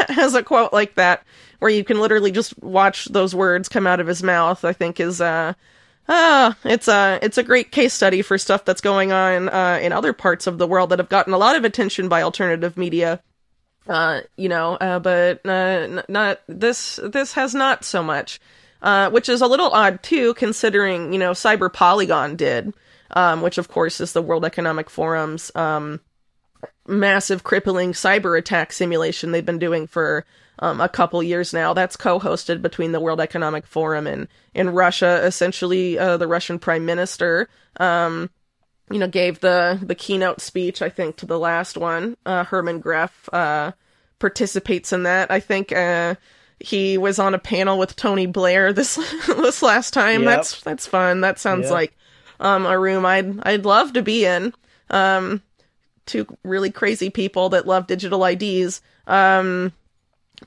has 0.10 0.34
a 0.36 0.44
quote 0.44 0.74
like 0.74 0.96
that 0.96 1.24
where 1.60 1.72
you 1.72 1.84
can 1.84 2.00
literally 2.00 2.32
just 2.32 2.58
watch 2.62 3.06
those 3.06 3.36
words 3.36 3.70
come 3.70 3.88
out 3.88 4.00
of 4.00 4.08
his 4.08 4.24
mouth, 4.24 4.66
I 4.66 4.74
think 4.74 5.00
is, 5.00 5.22
uh, 5.22 5.54
Ah, 6.12 6.58
it's 6.64 6.88
a 6.88 7.20
it's 7.22 7.38
a 7.38 7.44
great 7.44 7.72
case 7.72 7.94
study 7.94 8.24
for 8.24 8.40
stuff 8.40 8.66
that's 8.66 8.82
going 8.82 9.12
on 9.12 9.48
uh, 9.48 9.78
in 9.80 9.94
other 9.94 10.12
parts 10.12 10.48
of 10.48 10.58
the 10.58 10.66
world 10.66 10.90
that 10.90 10.98
have 10.98 11.08
gotten 11.08 11.34
a 11.34 11.38
lot 11.38 11.56
of 11.56 11.64
attention 11.64 12.10
by 12.10 12.24
alternative 12.24 12.78
media. 12.78 13.22
Uh, 13.88 14.22
you 14.36 14.50
know, 14.50 14.74
uh, 14.76 14.98
but 14.98 15.46
uh, 15.46 16.02
not 16.10 16.40
this. 16.48 17.00
This 17.04 17.34
has 17.34 17.54
not 17.54 17.86
so 17.86 18.02
much 18.02 18.40
uh, 18.82 19.10
which 19.12 19.30
is 19.30 19.42
a 19.42 19.48
little 19.48 19.72
odd 19.72 20.02
too, 20.04 20.34
considering 20.36 21.14
you 21.14 21.20
know 21.20 21.32
Cyber 21.32 21.72
Polygon 21.72 22.36
did. 22.36 22.74
um, 23.12 23.42
which 23.42 23.58
of 23.58 23.68
course 23.68 24.02
is 24.02 24.14
the 24.14 24.22
World 24.22 24.46
Economic 24.46 24.90
Forum's 24.90 25.52
um, 25.56 26.00
massive, 26.88 27.44
crippling 27.44 27.94
cyber 27.94 28.38
attack 28.38 28.72
simulation 28.74 29.32
they've 29.32 29.46
been 29.46 29.60
doing 29.60 29.88
for 29.88 30.26
um, 30.60 30.82
a 30.82 30.90
couple 30.90 31.22
years 31.24 31.54
now. 31.54 31.74
That's 31.74 31.96
co-hosted 31.96 32.62
between 32.62 32.92
the 32.92 33.00
World 33.00 33.22
Economic 33.22 33.66
Forum 33.66 34.08
and 34.08 34.28
in 34.54 34.70
Russia. 34.72 35.22
Essentially, 35.24 35.98
uh, 35.98 36.18
the 36.18 36.28
Russian 36.28 36.60
Prime 36.60 36.86
Minister, 36.86 37.50
um, 37.80 38.30
you 38.92 39.00
know, 39.00 39.08
gave 39.08 39.40
the 39.40 39.80
the 39.82 39.96
keynote 39.96 40.42
speech. 40.42 40.82
I 40.82 40.90
think 40.90 41.18
to 41.18 41.26
the 41.26 41.40
last 41.40 41.78
one. 41.78 42.18
Uh, 42.26 42.44
Herman 42.44 42.82
Gref 42.82 43.12
uh, 43.32 43.72
participates 44.20 44.92
in 44.92 45.04
that. 45.04 45.32
I 45.32 45.40
think 45.40 45.72
uh, 45.72 46.16
he 46.60 46.98
was 46.98 47.20
on 47.20 47.34
a 47.34 47.40
panel 47.40 47.78
with 47.78 47.96
Tony 47.96 48.26
Blair 48.26 48.74
this 48.74 48.96
this 49.28 49.62
last 49.62 49.94
time. 49.94 50.24
Yep. 50.24 50.30
That's 50.30 50.62
that's 50.62 50.88
fun. 50.88 51.22
That 51.22 51.40
sounds 51.40 51.66
yep. 51.66 51.72
like 51.72 51.98
um, 52.40 52.66
a 52.66 52.78
room 52.78 53.06
I'd 53.06 53.40
I'd 53.46 53.66
love 53.66 53.94
to 53.94 54.02
be 54.02 54.26
in. 54.26 54.54
Um, 54.90 55.42
two 56.06 56.26
really 56.44 56.72
crazy 56.72 57.10
people 57.10 57.50
that 57.50 57.68
love 57.68 57.88
digital 57.88 58.26
IDs. 58.26 58.82
Um, 59.08 59.72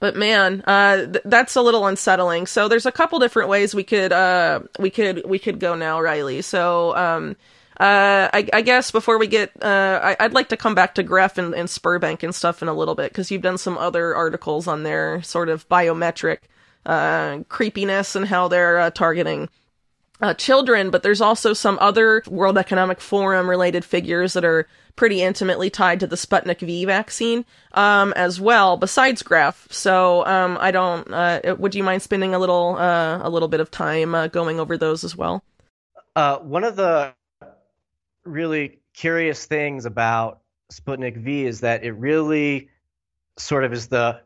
but 0.00 0.16
man, 0.16 0.62
uh, 0.66 1.06
th- 1.06 1.22
that's 1.24 1.56
a 1.56 1.62
little 1.62 1.86
unsettling. 1.86 2.46
So 2.46 2.68
there's 2.68 2.86
a 2.86 2.92
couple 2.92 3.18
different 3.18 3.48
ways 3.48 3.74
we 3.74 3.84
could 3.84 4.12
uh, 4.12 4.60
we 4.78 4.90
could 4.90 5.22
we 5.26 5.38
could 5.38 5.60
go 5.60 5.74
now, 5.74 6.00
Riley. 6.00 6.42
So 6.42 6.96
um, 6.96 7.36
uh, 7.80 8.28
I, 8.32 8.48
I, 8.52 8.60
guess 8.60 8.90
before 8.90 9.18
we 9.18 9.26
get, 9.26 9.50
uh, 9.62 10.14
I, 10.18 10.24
would 10.24 10.34
like 10.34 10.50
to 10.50 10.58
come 10.58 10.74
back 10.74 10.94
to 10.96 11.04
Gref 11.04 11.38
and, 11.38 11.54
and 11.54 11.68
Sberbank 11.68 12.22
and 12.22 12.34
stuff 12.34 12.60
in 12.60 12.68
a 12.68 12.74
little 12.74 12.94
bit 12.94 13.10
because 13.10 13.30
you've 13.30 13.42
done 13.42 13.56
some 13.56 13.78
other 13.78 14.14
articles 14.14 14.68
on 14.68 14.82
their 14.82 15.22
sort 15.22 15.48
of 15.48 15.66
biometric 15.70 16.38
uh, 16.84 17.38
creepiness 17.48 18.14
and 18.14 18.26
how 18.26 18.48
they're 18.48 18.78
uh, 18.78 18.90
targeting 18.90 19.48
uh, 20.20 20.34
children. 20.34 20.90
But 20.90 21.02
there's 21.02 21.22
also 21.22 21.54
some 21.54 21.78
other 21.80 22.22
World 22.28 22.58
Economic 22.58 23.00
Forum 23.00 23.48
related 23.48 23.86
figures 23.86 24.34
that 24.34 24.44
are 24.44 24.68
pretty 24.94 25.22
intimately 25.22 25.70
tied 25.70 26.00
to 26.00 26.06
the 26.06 26.16
Sputnik 26.16 26.60
V 26.60 26.84
vaccine 26.84 27.46
um, 27.72 28.12
as 28.14 28.38
well, 28.38 28.76
besides 28.76 29.22
Gref. 29.22 29.72
So 29.72 30.26
um, 30.26 30.58
I 30.60 30.72
don't. 30.72 31.10
Uh, 31.10 31.56
would 31.58 31.74
you 31.74 31.82
mind 31.82 32.02
spending 32.02 32.34
a 32.34 32.38
little 32.38 32.76
a 32.76 33.30
little 33.30 33.48
bit 33.48 33.60
of 33.60 33.70
time 33.70 34.28
going 34.28 34.60
over 34.60 34.76
those 34.76 35.04
as 35.04 35.16
well? 35.16 35.42
one 36.14 36.64
of 36.64 36.76
the 36.76 37.14
really 38.24 38.80
curious 38.94 39.46
things 39.46 39.86
about 39.86 40.40
Sputnik 40.72 41.16
V 41.16 41.44
is 41.44 41.60
that 41.60 41.84
it 41.84 41.92
really 41.92 42.70
sort 43.38 43.64
of 43.64 43.72
is 43.72 43.88
the 43.88 44.20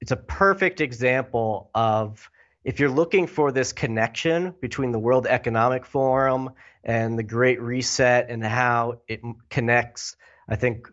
it's 0.00 0.10
a 0.10 0.16
perfect 0.16 0.80
example 0.80 1.70
of 1.74 2.28
if 2.64 2.78
you're 2.80 2.90
looking 2.90 3.26
for 3.26 3.52
this 3.52 3.72
connection 3.72 4.54
between 4.60 4.92
the 4.92 4.98
World 4.98 5.26
Economic 5.26 5.84
Forum 5.84 6.50
and 6.84 7.18
the 7.18 7.22
Great 7.22 7.60
Reset 7.60 8.28
and 8.28 8.44
how 8.44 9.00
it 9.08 9.20
connects, 9.48 10.16
I 10.48 10.56
think, 10.56 10.88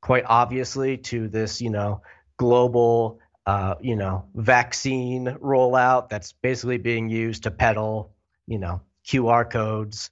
quite 0.00 0.24
obviously 0.26 0.96
to 0.98 1.28
this, 1.28 1.60
you 1.60 1.70
know, 1.70 2.02
global, 2.36 3.20
uh, 3.46 3.74
you 3.80 3.96
know, 3.96 4.24
vaccine 4.34 5.26
rollout 5.40 6.08
that's 6.08 6.32
basically 6.32 6.78
being 6.78 7.08
used 7.08 7.44
to 7.44 7.50
peddle, 7.50 8.12
you 8.46 8.58
know, 8.58 8.80
QR 9.06 9.48
codes 9.48 10.10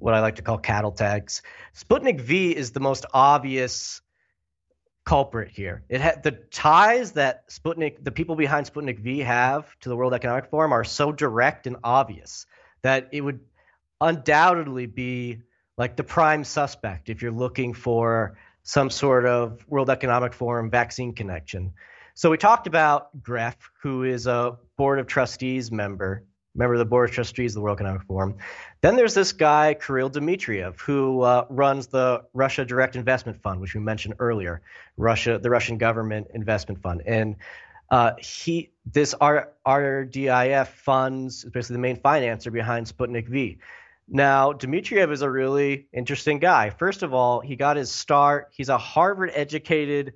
what 0.00 0.14
I 0.14 0.20
like 0.20 0.36
to 0.36 0.42
call 0.42 0.58
cattle 0.58 0.92
tags. 0.92 1.42
Sputnik 1.76 2.20
V 2.20 2.54
is 2.54 2.72
the 2.72 2.80
most 2.80 3.06
obvious 3.12 4.00
culprit 5.04 5.48
here. 5.50 5.82
It 5.88 6.00
had 6.00 6.22
the 6.22 6.32
ties 6.32 7.12
that 7.12 7.48
Sputnik, 7.48 8.02
the 8.04 8.12
people 8.12 8.36
behind 8.36 8.66
Sputnik 8.66 8.98
V 8.98 9.20
have 9.20 9.78
to 9.80 9.88
the 9.88 9.96
World 9.96 10.14
Economic 10.14 10.46
Forum 10.46 10.72
are 10.72 10.84
so 10.84 11.12
direct 11.12 11.66
and 11.66 11.76
obvious 11.82 12.46
that 12.82 13.08
it 13.12 13.20
would 13.20 13.40
undoubtedly 14.00 14.86
be 14.86 15.42
like 15.76 15.96
the 15.96 16.04
prime 16.04 16.44
suspect 16.44 17.08
if 17.08 17.22
you're 17.22 17.32
looking 17.32 17.74
for 17.74 18.36
some 18.62 18.90
sort 18.90 19.26
of 19.26 19.64
World 19.68 19.90
Economic 19.90 20.32
Forum 20.32 20.70
vaccine 20.70 21.14
connection. 21.14 21.72
So 22.14 22.30
we 22.30 22.36
talked 22.36 22.66
about 22.66 23.08
Gref, 23.22 23.56
who 23.82 24.04
is 24.04 24.26
a 24.26 24.58
board 24.76 24.98
of 24.98 25.06
trustees 25.06 25.72
member 25.72 26.24
member 26.54 26.74
of 26.74 26.78
the 26.78 26.84
board 26.84 27.08
of 27.08 27.14
trustees 27.14 27.52
of 27.52 27.54
the 27.56 27.60
World 27.60 27.78
Economic 27.78 28.02
Forum. 28.02 28.36
Then 28.80 28.96
there's 28.96 29.14
this 29.14 29.32
guy, 29.32 29.74
Kirill 29.74 30.10
Dmitriev, 30.10 30.78
who 30.80 31.22
uh, 31.22 31.46
runs 31.48 31.88
the 31.88 32.24
Russia 32.32 32.64
Direct 32.64 32.96
Investment 32.96 33.40
Fund, 33.42 33.60
which 33.60 33.74
we 33.74 33.80
mentioned 33.80 34.14
earlier, 34.18 34.62
Russia, 34.96 35.38
the 35.38 35.50
Russian 35.50 35.78
government 35.78 36.28
investment 36.34 36.82
fund. 36.82 37.02
And 37.06 37.36
uh, 37.90 38.12
he, 38.18 38.70
this 38.86 39.14
R, 39.20 39.50
RDIF 39.66 40.68
funds 40.68 41.44
is 41.44 41.50
basically 41.50 41.74
the 41.74 41.80
main 41.80 41.96
financer 41.96 42.52
behind 42.52 42.86
Sputnik 42.86 43.28
V. 43.28 43.58
Now, 44.08 44.52
Dmitriev 44.52 45.12
is 45.12 45.22
a 45.22 45.30
really 45.30 45.86
interesting 45.92 46.40
guy. 46.40 46.70
First 46.70 47.04
of 47.04 47.14
all, 47.14 47.40
he 47.40 47.54
got 47.54 47.76
his 47.76 47.92
start. 47.92 48.48
He's 48.52 48.68
a 48.68 48.78
Harvard 48.78 49.30
educated 49.34 50.14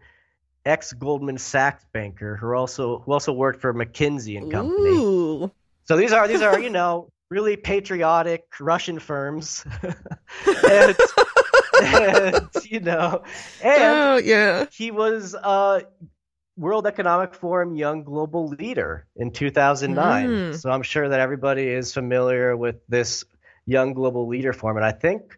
ex 0.66 0.92
Goldman 0.92 1.38
Sachs 1.38 1.84
banker 1.92 2.36
who 2.36 2.52
also 2.54 3.00
who 3.00 3.12
also 3.12 3.32
worked 3.32 3.60
for 3.60 3.72
McKinsey 3.72 4.36
and 4.36 4.50
Company. 4.50 4.96
Ooh. 4.96 5.52
So 5.84 5.96
these 5.96 6.12
are 6.12 6.26
these 6.26 6.42
are 6.42 6.58
you 6.58 6.70
know 6.70 7.10
really 7.30 7.56
patriotic 7.56 8.44
Russian 8.60 8.98
firms, 8.98 9.64
and, 10.68 10.96
and, 11.82 12.48
you 12.64 12.80
know, 12.80 13.22
and 13.62 13.82
oh, 13.82 14.16
yeah, 14.16 14.66
he 14.72 14.90
was 14.90 15.34
a 15.34 15.82
World 16.56 16.86
Economic 16.86 17.34
Forum 17.34 17.74
Young 17.74 18.04
Global 18.04 18.48
Leader 18.48 19.06
in 19.16 19.30
2009. 19.30 20.28
Mm. 20.28 20.60
So 20.60 20.70
I'm 20.70 20.82
sure 20.82 21.08
that 21.08 21.20
everybody 21.20 21.68
is 21.68 21.92
familiar 21.92 22.56
with 22.56 22.76
this 22.88 23.24
Young 23.66 23.94
Global 23.94 24.28
Leader 24.28 24.52
Forum, 24.52 24.76
and 24.76 24.86
I 24.86 24.92
think 24.92 25.36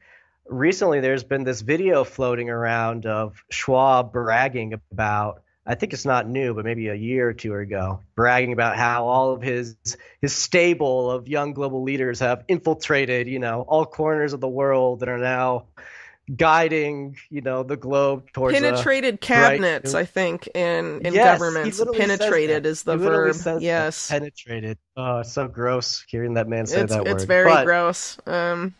recently 0.49 1.01
there's 1.01 1.25
been 1.25 1.45
this 1.45 1.61
video 1.61 2.05
floating 2.05 2.51
around 2.51 3.07
of 3.07 3.43
Schwab 3.51 4.13
bragging 4.13 4.75
about 4.93 5.43
I 5.67 5.75
think 5.75 5.93
it's 5.93 6.05
not 6.05 6.29
new, 6.29 6.55
but 6.55 6.65
maybe 6.65 6.89
a 6.89 6.95
year 6.95 7.29
or 7.29 7.33
two 7.33 7.55
ago, 7.55 8.01
bragging 8.15 8.53
about 8.53 8.77
how 8.77 9.09
all 9.09 9.33
of 9.33 9.43
his 9.43 9.77
his 10.21 10.33
stable 10.33 11.11
of 11.11 11.27
young 11.27 11.55
global 11.55 11.83
leaders 11.83 12.21
have 12.21 12.45
infiltrated, 12.47 13.27
you 13.27 13.39
know, 13.39 13.63
all 13.63 13.85
corners 13.85 14.33
of 14.33 14.41
the 14.41 14.49
world 14.49 15.03
and 15.03 15.11
are 15.11 15.19
now 15.19 15.65
guiding, 16.35 17.17
you 17.31 17.41
know, 17.41 17.63
the 17.63 17.77
globe 17.77 18.31
towards 18.33 18.55
penetrated 18.55 19.21
cabinets. 19.21 19.95
I 19.95 20.05
think 20.05 20.49
in 20.55 21.01
in 21.05 21.15
yes, 21.15 21.39
governments, 21.39 21.83
penetrated 21.95 22.65
is 22.65 22.85
the 22.85 22.97
verb. 22.97 23.37
Yes, 23.61 24.09
penetrated. 24.09 24.79
Oh, 24.97 25.19
it's 25.19 25.33
so 25.33 25.49
gross 25.49 26.05
hearing 26.09 26.35
that 26.35 26.49
man 26.49 26.67
say 26.67 26.83
it's, 26.83 26.93
that 26.93 27.05
word. 27.05 27.13
It's 27.13 27.25
very 27.25 27.51
but... 27.51 27.65
gross. 27.65 28.19
Um, 28.27 28.75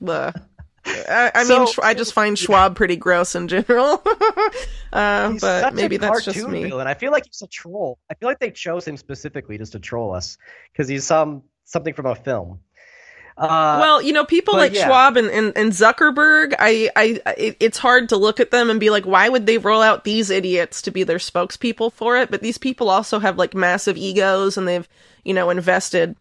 the 0.00 0.34
I, 0.84 1.30
I 1.34 1.44
so, 1.44 1.64
mean, 1.64 1.74
I 1.82 1.94
just 1.94 2.12
find 2.12 2.38
Schwab 2.38 2.76
pretty 2.76 2.96
gross 2.96 3.34
in 3.34 3.48
general. 3.48 4.02
uh, 4.92 5.34
but 5.40 5.74
maybe 5.74 5.96
that's 5.96 6.24
just 6.24 6.46
me. 6.48 6.64
Villain. 6.64 6.86
I 6.86 6.94
feel 6.94 7.12
like 7.12 7.26
he's 7.26 7.42
a 7.42 7.46
troll. 7.46 7.98
I 8.10 8.14
feel 8.14 8.28
like 8.28 8.38
they 8.38 8.50
chose 8.50 8.86
him 8.86 8.96
specifically 8.96 9.58
just 9.58 9.72
to 9.72 9.78
troll 9.78 10.14
us 10.14 10.38
because 10.72 10.88
he's 10.88 11.04
some 11.04 11.42
something 11.64 11.94
from 11.94 12.06
a 12.06 12.14
film. 12.14 12.60
Uh, 13.36 13.78
well, 13.80 14.02
you 14.02 14.12
know, 14.12 14.24
people 14.24 14.54
like 14.54 14.74
yeah. 14.74 14.84
Schwab 14.84 15.16
and, 15.16 15.30
and, 15.30 15.56
and, 15.56 15.72
Zuckerberg, 15.72 16.54
I, 16.58 16.90
I, 16.94 17.20
it, 17.38 17.56
it's 17.58 17.78
hard 17.78 18.10
to 18.10 18.18
look 18.18 18.38
at 18.38 18.50
them 18.50 18.68
and 18.68 18.78
be 18.78 18.90
like, 18.90 19.06
why 19.06 19.30
would 19.30 19.46
they 19.46 19.56
roll 19.56 19.80
out 19.80 20.04
these 20.04 20.28
idiots 20.28 20.82
to 20.82 20.90
be 20.90 21.04
their 21.04 21.16
spokespeople 21.16 21.90
for 21.90 22.18
it? 22.18 22.30
But 22.30 22.42
these 22.42 22.58
people 22.58 22.90
also 22.90 23.18
have 23.18 23.38
like 23.38 23.54
massive 23.54 23.96
egos 23.96 24.58
and 24.58 24.68
they've, 24.68 24.86
you 25.24 25.32
know, 25.32 25.48
invested 25.48 26.16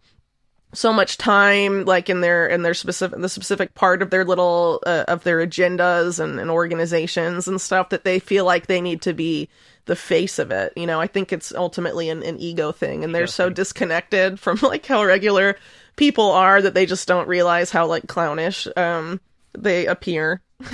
so 0.73 0.93
much 0.93 1.17
time 1.17 1.85
like 1.85 2.09
in 2.09 2.21
their 2.21 2.47
in 2.47 2.61
their 2.61 2.73
specific 2.73 3.19
the 3.19 3.29
specific 3.29 3.73
part 3.73 4.01
of 4.01 4.11
their 4.11 4.23
little 4.23 4.81
uh, 4.85 5.05
of 5.07 5.23
their 5.23 5.45
agendas 5.45 6.19
and, 6.19 6.39
and 6.39 6.51
organizations 6.51 7.47
and 7.47 7.59
stuff 7.59 7.89
that 7.89 8.03
they 8.03 8.19
feel 8.19 8.45
like 8.45 8.67
they 8.67 8.81
need 8.81 9.01
to 9.01 9.13
be 9.13 9.49
the 9.85 9.95
face 9.95 10.37
of 10.37 10.51
it. 10.51 10.71
You 10.75 10.85
know 10.85 11.01
i 11.01 11.07
think 11.07 11.33
it's 11.33 11.53
ultimately 11.53 12.09
an, 12.09 12.21
an 12.21 12.39
ego 12.39 12.71
thing 12.71 13.03
and 13.03 13.15
they're 13.15 13.27
so 13.27 13.49
disconnected 13.49 14.39
from 14.43 14.59
like 14.61 14.85
how 14.85 15.03
regular 15.03 15.55
people 15.95 16.31
are 16.31 16.61
that 16.61 16.73
they 16.75 16.85
just 16.85 17.07
don't 17.07 17.27
realize 17.27 17.71
how 17.71 17.87
like 17.87 18.05
clownish 18.07 18.67
um 18.77 19.19
they 19.57 19.87
appear 19.87 20.41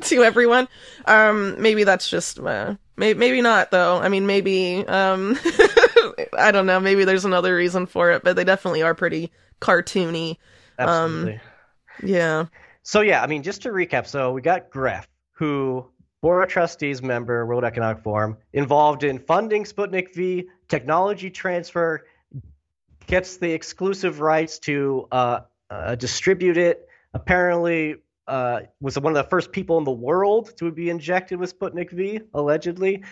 to 0.00 0.22
everyone. 0.22 0.68
Um 1.04 1.60
maybe 1.60 1.84
that's 1.84 2.08
just 2.08 2.38
uh, 2.38 2.74
maybe 2.96 3.18
maybe 3.18 3.42
not 3.42 3.70
though. 3.70 3.98
I 3.98 4.08
mean 4.08 4.26
maybe 4.26 4.84
um 4.86 5.38
I 6.36 6.50
don't 6.50 6.66
know. 6.66 6.80
Maybe 6.80 7.04
there's 7.04 7.24
another 7.24 7.54
reason 7.54 7.86
for 7.86 8.10
it, 8.12 8.22
but 8.24 8.36
they 8.36 8.44
definitely 8.44 8.82
are 8.82 8.94
pretty 8.94 9.30
cartoony. 9.60 10.36
Um, 10.78 10.88
Absolutely. 10.88 11.34
Um, 11.34 11.40
yeah. 12.02 12.46
So 12.82 13.00
yeah, 13.00 13.22
I 13.22 13.26
mean, 13.26 13.42
just 13.42 13.62
to 13.62 13.70
recap, 13.70 14.06
so 14.06 14.32
we 14.32 14.42
got 14.42 14.70
Gref, 14.70 15.06
who 15.32 15.86
board 16.22 16.42
of 16.42 16.48
trustees 16.48 17.02
member, 17.02 17.44
World 17.46 17.64
Economic 17.64 18.02
Forum, 18.02 18.36
involved 18.52 19.04
in 19.04 19.18
funding 19.18 19.64
Sputnik 19.64 20.14
V, 20.14 20.48
technology 20.68 21.30
transfer, 21.30 22.04
gets 23.06 23.36
the 23.36 23.52
exclusive 23.52 24.20
rights 24.20 24.58
to 24.60 25.08
uh, 25.12 25.40
uh, 25.70 25.94
distribute 25.94 26.56
it. 26.56 26.88
Apparently, 27.14 27.96
uh, 28.26 28.60
was 28.80 28.98
one 28.98 29.16
of 29.16 29.24
the 29.24 29.30
first 29.30 29.52
people 29.52 29.78
in 29.78 29.84
the 29.84 29.90
world 29.90 30.56
to 30.58 30.70
be 30.70 30.90
injected 30.90 31.38
with 31.38 31.58
Sputnik 31.58 31.90
V, 31.90 32.20
allegedly 32.34 33.02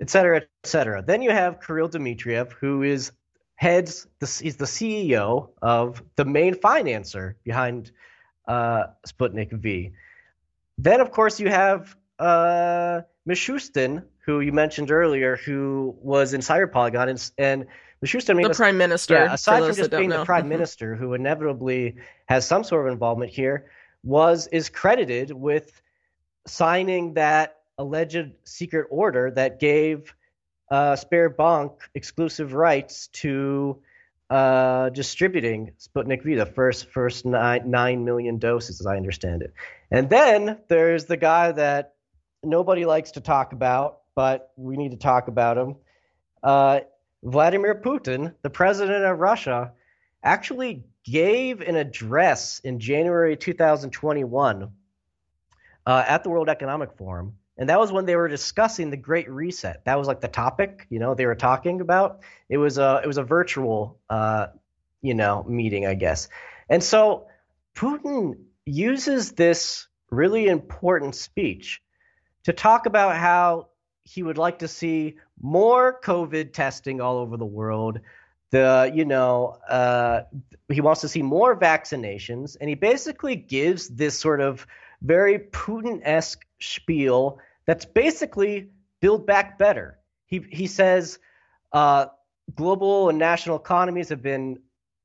et 0.00 0.10
cetera, 0.10 0.38
et 0.38 0.48
cetera. 0.64 1.02
Then 1.02 1.22
you 1.22 1.30
have 1.30 1.60
Kirill 1.60 1.88
Dmitriev, 1.88 2.52
who 2.52 2.82
is 2.82 3.12
heads 3.56 4.06
the, 4.20 4.26
he's 4.42 4.56
the 4.56 4.64
CEO 4.64 5.50
of 5.60 6.02
the 6.16 6.24
main 6.24 6.54
financer 6.54 7.34
behind 7.44 7.92
uh, 8.48 8.84
Sputnik 9.06 9.52
V. 9.52 9.92
Then, 10.78 11.00
of 11.00 11.10
course, 11.10 11.38
you 11.38 11.50
have 11.50 11.94
uh, 12.18 13.02
Mishustin, 13.28 14.02
who 14.24 14.40
you 14.40 14.52
mentioned 14.52 14.90
earlier, 14.90 15.36
who 15.36 15.94
was 16.00 16.32
in 16.32 16.40
Cyber 16.40 16.72
Polygon, 16.72 17.10
and, 17.10 17.30
and 17.36 17.66
Mishustin, 18.02 18.30
I 18.30 18.34
mean, 18.34 18.48
the 18.48 18.54
prime 18.54 18.78
minister. 18.78 19.14
Yeah, 19.14 19.34
aside 19.34 19.62
from 19.64 19.74
just 19.74 19.90
being 19.90 20.08
the 20.08 20.24
prime 20.24 20.48
minister, 20.48 20.96
who 20.96 21.12
inevitably 21.12 21.96
has 22.26 22.46
some 22.46 22.64
sort 22.64 22.86
of 22.86 22.92
involvement 22.92 23.30
here, 23.30 23.66
was 24.02 24.46
is 24.46 24.70
credited 24.70 25.32
with 25.32 25.82
signing 26.46 27.12
that 27.14 27.59
alleged 27.80 28.32
secret 28.44 28.86
order 28.90 29.30
that 29.30 29.58
gave 29.58 30.14
uh, 30.70 30.94
Sberbank 30.94 31.72
exclusive 31.94 32.52
rights 32.52 33.08
to 33.08 33.80
uh, 34.28 34.90
distributing 34.90 35.72
Sputnik 35.80 36.22
V, 36.22 36.34
the 36.34 36.46
first 36.46 36.86
first 36.90 37.24
nine, 37.24 37.68
nine 37.70 38.04
million 38.04 38.38
doses, 38.38 38.80
as 38.80 38.86
I 38.86 38.96
understand 38.96 39.42
it. 39.42 39.52
And 39.90 40.08
then 40.08 40.58
there's 40.68 41.06
the 41.06 41.16
guy 41.16 41.52
that 41.52 41.94
nobody 42.44 42.84
likes 42.84 43.12
to 43.12 43.20
talk 43.20 43.52
about, 43.52 44.00
but 44.14 44.52
we 44.56 44.76
need 44.76 44.92
to 44.92 44.98
talk 44.98 45.28
about 45.28 45.58
him. 45.58 45.76
Uh, 46.42 46.80
Vladimir 47.22 47.74
Putin, 47.74 48.34
the 48.42 48.50
president 48.50 49.04
of 49.04 49.18
Russia, 49.18 49.72
actually 50.22 50.84
gave 51.02 51.60
an 51.62 51.76
address 51.76 52.60
in 52.60 52.78
January 52.78 53.36
2021 53.36 54.70
uh, 55.86 56.04
at 56.06 56.22
the 56.22 56.30
World 56.30 56.48
Economic 56.48 56.92
Forum. 56.96 57.34
And 57.60 57.68
that 57.68 57.78
was 57.78 57.92
when 57.92 58.06
they 58.06 58.16
were 58.16 58.26
discussing 58.26 58.88
the 58.88 58.96
Great 58.96 59.30
Reset. 59.30 59.84
That 59.84 59.98
was 59.98 60.08
like 60.08 60.22
the 60.22 60.28
topic, 60.28 60.86
you 60.88 60.98
know, 60.98 61.14
they 61.14 61.26
were 61.26 61.34
talking 61.34 61.82
about. 61.82 62.20
It 62.48 62.56
was 62.56 62.78
a 62.78 63.02
it 63.04 63.06
was 63.06 63.18
a 63.18 63.22
virtual, 63.22 63.98
uh, 64.08 64.46
you 65.02 65.12
know, 65.12 65.44
meeting, 65.46 65.86
I 65.86 65.92
guess. 65.92 66.28
And 66.70 66.82
so 66.82 67.26
Putin 67.76 68.38
uses 68.64 69.32
this 69.32 69.88
really 70.10 70.48
important 70.48 71.14
speech 71.14 71.82
to 72.44 72.54
talk 72.54 72.86
about 72.86 73.18
how 73.18 73.68
he 74.04 74.22
would 74.22 74.38
like 74.38 74.60
to 74.60 74.68
see 74.68 75.16
more 75.38 76.00
COVID 76.02 76.54
testing 76.54 77.02
all 77.02 77.18
over 77.18 77.36
the 77.36 77.44
world. 77.44 78.00
The 78.52 78.90
you 78.94 79.04
know 79.04 79.58
uh, 79.68 80.22
he 80.72 80.80
wants 80.80 81.02
to 81.02 81.08
see 81.08 81.20
more 81.20 81.54
vaccinations, 81.60 82.56
and 82.58 82.70
he 82.70 82.74
basically 82.74 83.36
gives 83.36 83.88
this 83.88 84.18
sort 84.18 84.40
of 84.40 84.66
very 85.02 85.38
Putin-esque 85.38 86.42
spiel 86.58 87.38
that's 87.70 87.84
basically 87.84 88.68
build 88.98 89.28
back 89.28 89.56
better. 89.56 89.96
He 90.26 90.44
he 90.50 90.66
says 90.66 91.20
uh, 91.72 92.06
global 92.52 93.08
and 93.10 93.16
national 93.16 93.58
economies 93.58 94.08
have 94.08 94.22
been 94.22 94.58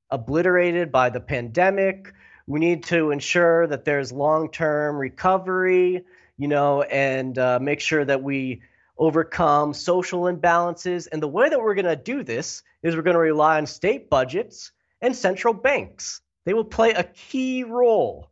obliterated 0.09 0.91
by 0.91 1.11
the 1.11 1.20
pandemic. 1.20 2.11
We 2.47 2.59
need 2.59 2.86
to 2.86 3.11
ensure 3.11 3.68
that 3.68 3.86
there's 3.86 4.11
long-term 4.11 4.97
recovery, 4.97 6.05
you 6.38 6.47
know, 6.47 6.82
and 6.82 7.38
uh, 7.38 7.59
make 7.61 7.82
sure 7.82 8.03
that 8.03 8.24
we 8.24 8.63
overcome 8.97 9.76
social 9.76 10.22
imbalances. 10.22 11.07
And 11.11 11.22
the 11.22 11.28
way 11.28 11.47
that 11.47 11.61
we're 11.61 11.76
going 11.76 11.86
to 11.86 11.95
do 11.95 12.24
this 12.24 12.63
is 12.82 12.95
we're 12.95 13.03
going 13.03 13.13
to 13.13 13.20
rely 13.20 13.57
on 13.59 13.68
state 13.68 14.09
budgets 14.09 14.72
and 15.01 15.16
central 15.16 15.53
banks. 15.53 16.20
They 16.45 16.55
will 16.55 16.66
play 16.66 16.93
a 16.93 17.03
key 17.03 17.63
role. 17.63 18.32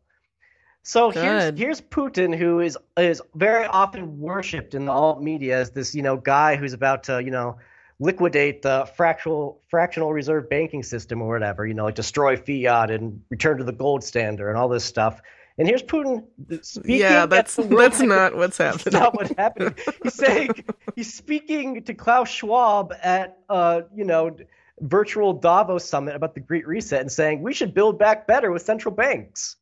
So 0.84 1.12
here's 1.12 1.58
here's 1.58 1.82
Putin, 1.82 2.36
who 2.36 2.60
is 2.60 2.78
is 2.98 3.22
very 3.36 3.66
often 3.66 4.20
worshipped 4.20 4.76
in 4.76 4.86
the 4.86 4.92
alt 4.92 5.22
media 5.22 5.60
as 5.60 5.72
this 5.72 5.96
you 5.96 6.02
know 6.02 6.18
guy 6.18 6.58
who's 6.58 6.74
about 6.74 7.04
to 7.04 7.24
you 7.24 7.32
know 7.32 7.58
liquidate 8.00 8.62
the 8.62 8.90
fractional 8.98 9.62
fractional 9.70 10.12
reserve 10.12 10.50
banking 10.50 10.84
system 10.84 11.22
or 11.22 11.30
whatever, 11.30 11.66
you 11.66 11.74
know, 11.74 11.86
like 11.86 11.96
destroy 11.96 12.36
fiat 12.36 12.92
and 12.92 13.22
return 13.30 13.58
to 13.58 13.64
the 13.64 13.72
gold 13.72 14.04
standard 14.04 14.50
and 14.50 14.58
all 14.58 14.68
this 14.68 14.84
stuff. 14.84 15.22
And 15.58 15.68
here's 15.68 15.84
Putin 15.84 16.26
speaking. 16.62 17.00
Yeah, 17.00 17.26
that's 17.28 17.56
that's 17.56 18.00
not 18.02 18.36
what's 18.36 18.58
happening. 18.58 18.84
That's 18.84 18.94
not 18.94 19.16
what's 19.16 19.34
happening. 19.38 19.76
He's 20.04 20.16
saying 20.16 20.66
he's 20.96 21.14
speaking 21.14 21.84
to 21.84 21.94
Klaus 21.94 22.30
Schwab 22.30 22.94
at 23.02 23.38
uh, 23.50 23.82
you 23.96 24.04
know 24.04 24.36
virtual 24.82 25.34
Davos 25.34 25.86
summit 25.86 26.16
about 26.16 26.34
the 26.34 26.42
Great 26.42 26.68
Reset 26.68 27.00
and 27.00 27.12
saying 27.12 27.42
we 27.42 27.54
should 27.54 27.74
build 27.74 27.98
back 27.98 28.28
better 28.28 28.52
with 28.52 28.64
central 28.64 28.94
banks. 28.94 29.56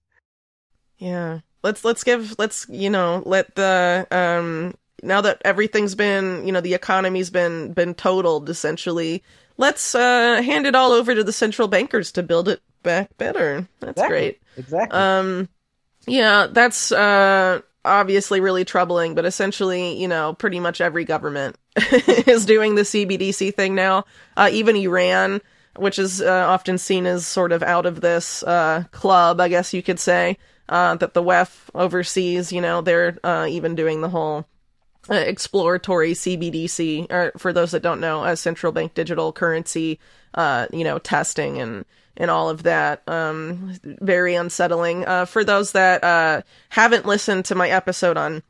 Yeah, 1.02 1.40
let's 1.64 1.84
let's 1.84 2.04
give 2.04 2.38
let's 2.38 2.68
you 2.70 2.90
know 2.90 3.24
let 3.26 3.56
the 3.56 4.08
um 4.12 4.76
now 5.02 5.22
that 5.22 5.42
everything's 5.44 5.96
been 5.96 6.46
you 6.46 6.52
know 6.52 6.62
the 6.62 6.76
economy's 6.76 7.32
been 7.32 7.74
been 7.74 7.96
totaled 7.96 8.50
essentially. 8.50 9.24
Let's 9.58 9.96
uh, 9.96 10.42
hand 10.42 10.66
it 10.66 10.76
all 10.76 10.92
over 10.92 11.14
to 11.14 11.24
the 11.24 11.34
central 11.34 11.68
bankers 11.68 12.12
to 12.14 12.24
build 12.24 12.48
it 12.48 12.62
back 12.84 13.16
better. 13.18 13.68
That's 13.80 13.92
exactly. 13.92 14.08
great. 14.08 14.42
Exactly. 14.58 14.98
Um, 14.98 15.50
yeah, 16.08 16.48
that's 16.50 16.92
uh, 16.92 17.62
obviously 17.84 18.40
really 18.40 18.66
troubling, 18.66 19.14
but 19.14 19.26
essentially, 19.26 20.00
you 20.00 20.08
know, 20.08 20.34
pretty 20.34 20.60
much 20.60 20.82
every 20.82 21.06
government 21.06 21.58
is 22.26 22.46
doing 22.46 22.76
the 22.76 22.82
CBDC 22.84 23.54
thing 23.54 23.76
now. 23.76 24.06
Uh, 24.36 24.50
even 24.52 24.76
Iran, 24.76 25.42
which 25.76 26.00
is 26.00 26.22
uh, 26.22 26.46
often 26.48 26.78
seen 26.78 27.06
as 27.06 27.28
sort 27.28 27.52
of 27.52 27.62
out 27.62 27.86
of 27.86 28.02
this 28.02 28.44
uh, 28.44 28.84
club, 28.92 29.40
I 29.40 29.48
guess 29.48 29.74
you 29.74 29.84
could 29.84 30.00
say, 30.00 30.38
uh, 30.72 30.96
that 30.96 31.14
the 31.14 31.22
WEF 31.22 31.70
oversees, 31.76 32.52
you 32.52 32.62
know, 32.62 32.82
they're 32.82 33.20
uh, 33.24 33.46
even 33.48 33.76
doing 33.76 34.02
the 34.02 34.10
whole 34.10 34.48
uh, 35.10 35.14
exploratory 35.14 36.14
CBDC, 36.14 37.12
or 37.12 37.32
for 37.38 37.54
those 37.54 37.72
that 37.72 37.84
don't 37.84 38.00
know, 38.02 38.24
a 38.24 38.36
central 38.36 38.72
bank 38.72 38.96
digital 38.96 39.32
currency, 39.32 40.00
you 40.36 40.84
know, 40.84 40.98
testing 40.98 41.60
and 41.60 41.86
and 42.18 42.30
all 42.32 42.50
of 42.50 42.64
that. 42.64 43.02
Um, 43.08 43.74
very 43.84 44.36
unsettling. 44.36 45.06
Uh, 45.06 45.26
for 45.26 45.44
those 45.44 45.72
that 45.74 46.04
uh, 46.04 46.42
haven't 46.70 47.06
listened 47.06 47.46
to 47.46 47.56
my 47.56 47.70
episode 47.70 48.18
on 48.18 48.44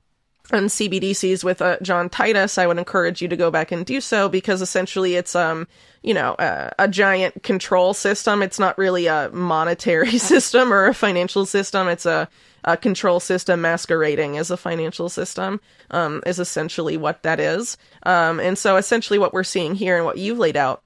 on 0.51 0.65
CBDCs 0.65 1.43
with 1.43 1.61
uh, 1.61 1.77
John 1.81 2.09
Titus, 2.09 2.57
I 2.57 2.67
would 2.67 2.77
encourage 2.77 3.21
you 3.21 3.27
to 3.27 3.37
go 3.37 3.51
back 3.51 3.71
and 3.71 3.85
do 3.85 4.01
so 4.01 4.27
because 4.27 4.61
essentially 4.61 5.15
it's 5.15 5.35
um 5.35 5.67
you 6.01 6.13
know 6.13 6.33
uh, 6.33 6.71
a 6.77 6.87
giant 6.87 7.43
control 7.43 7.93
system. 7.93 8.41
It's 8.41 8.59
not 8.59 8.77
really 8.77 9.07
a 9.07 9.29
monetary 9.31 10.17
system 10.17 10.73
or 10.73 10.87
a 10.87 10.93
financial 10.93 11.45
system. 11.45 11.87
It's 11.87 12.05
a 12.05 12.27
a 12.63 12.77
control 12.77 13.19
system 13.19 13.61
masquerading 13.61 14.37
as 14.37 14.51
a 14.51 14.57
financial 14.57 15.09
system 15.09 15.59
um, 15.89 16.21
is 16.25 16.39
essentially 16.39 16.95
what 16.95 17.23
that 17.23 17.39
is. 17.39 17.75
Um, 18.03 18.39
and 18.39 18.57
so 18.57 18.77
essentially 18.77 19.17
what 19.17 19.33
we're 19.33 19.43
seeing 19.43 19.73
here 19.73 19.97
and 19.97 20.05
what 20.05 20.19
you've 20.19 20.37
laid 20.37 20.57
out 20.57 20.83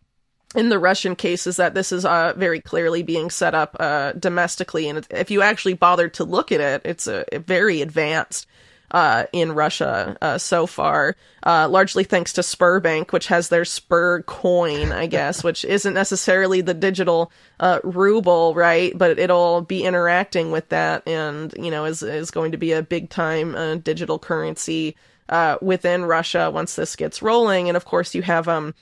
in 0.56 0.70
the 0.70 0.80
Russian 0.80 1.16
case 1.16 1.47
is 1.47 1.58
that 1.58 1.74
this 1.74 1.91
is 1.91 2.06
uh, 2.06 2.34
very 2.38 2.62
clearly 2.62 3.03
being 3.03 3.30
set 3.30 3.53
up 3.53 3.76
uh, 3.80 4.14
domestically, 4.14 4.88
and 4.88 5.06
if 5.10 5.30
you 5.30 5.41
actually 5.41 5.74
bothered 5.74 6.14
to 6.14 6.24
look 6.24 6.51
at 6.51 6.62
it, 6.62 6.82
it's 6.86 7.08
a, 7.08 7.26
a 7.34 7.39
very 7.39 7.82
advanced 7.82 8.47
uh, 8.96 9.26
in 9.34 9.52
Russia 9.52 10.16
uh, 10.22 10.38
so 10.38 10.66
far, 10.66 11.18
uh, 11.43 11.68
largely 11.70 12.06
thanks 12.06 12.32
to 12.32 12.39
Sberbank, 12.39 13.12
which 13.12 13.28
has 13.28 13.50
their 13.50 13.66
Sber 13.66 14.24
coin, 14.24 14.93
I 14.93 15.06
guess, 15.06 15.43
which 15.43 15.66
isn't 15.66 15.93
necessarily 15.93 16.62
the 16.62 16.74
digital 16.74 17.30
uh, 17.60 17.82
ruble, 17.84 18.56
right? 18.56 18.98
But 18.98 19.20
it'll 19.20 19.60
be 19.60 19.84
interacting 19.84 20.50
with 20.50 20.70
that, 20.70 21.06
and 21.06 21.54
you 21.60 21.72
know, 21.72 21.84
is 21.84 22.04
is 22.04 22.32
going 22.32 22.54
to 22.54 22.58
be 22.58 22.72
a 22.72 22.82
big 22.82 23.10
time 23.10 23.82
digital 23.82 24.18
currency 24.18 24.96
within 25.62 26.06
Russia 26.06 26.50
once 26.50 26.78
this 26.78 26.96
gets 26.96 27.22
rolling. 27.22 27.68
And 27.68 27.76
of 27.76 27.84
course, 27.84 28.16
you 28.16 28.22
have 28.22 28.48
um 28.48 28.74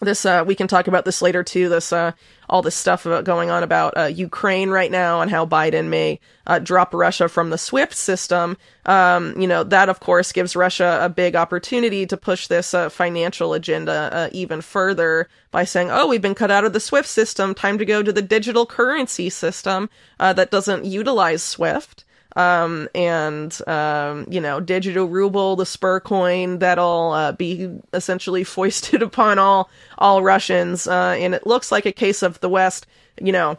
this 0.00 0.24
uh, 0.24 0.44
we 0.46 0.54
can 0.54 0.68
talk 0.68 0.86
about 0.86 1.04
this 1.04 1.22
later 1.22 1.42
too 1.42 1.68
this 1.68 1.92
uh, 1.92 2.12
all 2.50 2.60
this 2.60 2.74
stuff 2.74 3.06
about 3.06 3.24
going 3.24 3.48
on 3.48 3.62
about 3.62 3.96
uh, 3.96 4.04
ukraine 4.04 4.68
right 4.68 4.90
now 4.90 5.22
and 5.22 5.30
how 5.30 5.46
biden 5.46 5.86
may 5.86 6.20
uh, 6.46 6.58
drop 6.58 6.92
russia 6.92 7.28
from 7.28 7.48
the 7.50 7.56
swift 7.56 7.94
system. 7.94 8.56
Um, 8.84 9.40
you 9.40 9.46
know 9.46 9.62
that 9.64 9.88
of 9.88 10.00
course 10.00 10.32
gives 10.32 10.56
russia 10.56 10.98
a 11.00 11.08
big 11.08 11.36
opportunity 11.36 12.04
to 12.06 12.16
push 12.16 12.48
this 12.48 12.74
uh, 12.74 12.88
financial 12.88 13.54
agenda 13.54 14.10
uh, 14.12 14.28
even 14.32 14.60
further 14.60 15.28
by 15.50 15.64
saying 15.64 15.90
oh 15.90 16.08
we've 16.08 16.20
been 16.20 16.34
cut 16.34 16.50
out 16.50 16.64
of 16.64 16.72
the 16.72 16.80
swift 16.80 17.08
system. 17.08 17.54
Time 17.54 17.78
to 17.78 17.84
go 17.84 18.02
to 18.02 18.12
the 18.12 18.22
digital 18.22 18.66
currency 18.66 19.30
system 19.30 19.88
that 20.18 20.50
doesn't 20.50 20.84
utilize 20.84 21.42
swift 21.42 22.04
um, 22.36 22.88
and 22.94 23.56
um, 23.66 24.26
you 24.30 24.40
know, 24.40 24.60
digital 24.60 25.06
ruble, 25.06 25.56
the 25.56 25.64
Sber 25.64 26.00
coin 26.02 26.58
that'll 26.58 27.12
uh, 27.12 27.32
be 27.32 27.70
essentially 27.92 28.44
foisted 28.44 29.02
upon 29.10 29.38
all 29.38 29.70
all 29.98 30.22
Russians. 30.22 30.86
Uh, 30.86 31.16
and 31.18 31.34
it 31.34 31.46
looks 31.46 31.72
like 31.72 31.86
a 31.86 31.92
case 31.92 32.22
of 32.22 32.40
the 32.40 32.48
West, 32.48 32.86
you 33.20 33.32
know, 33.32 33.58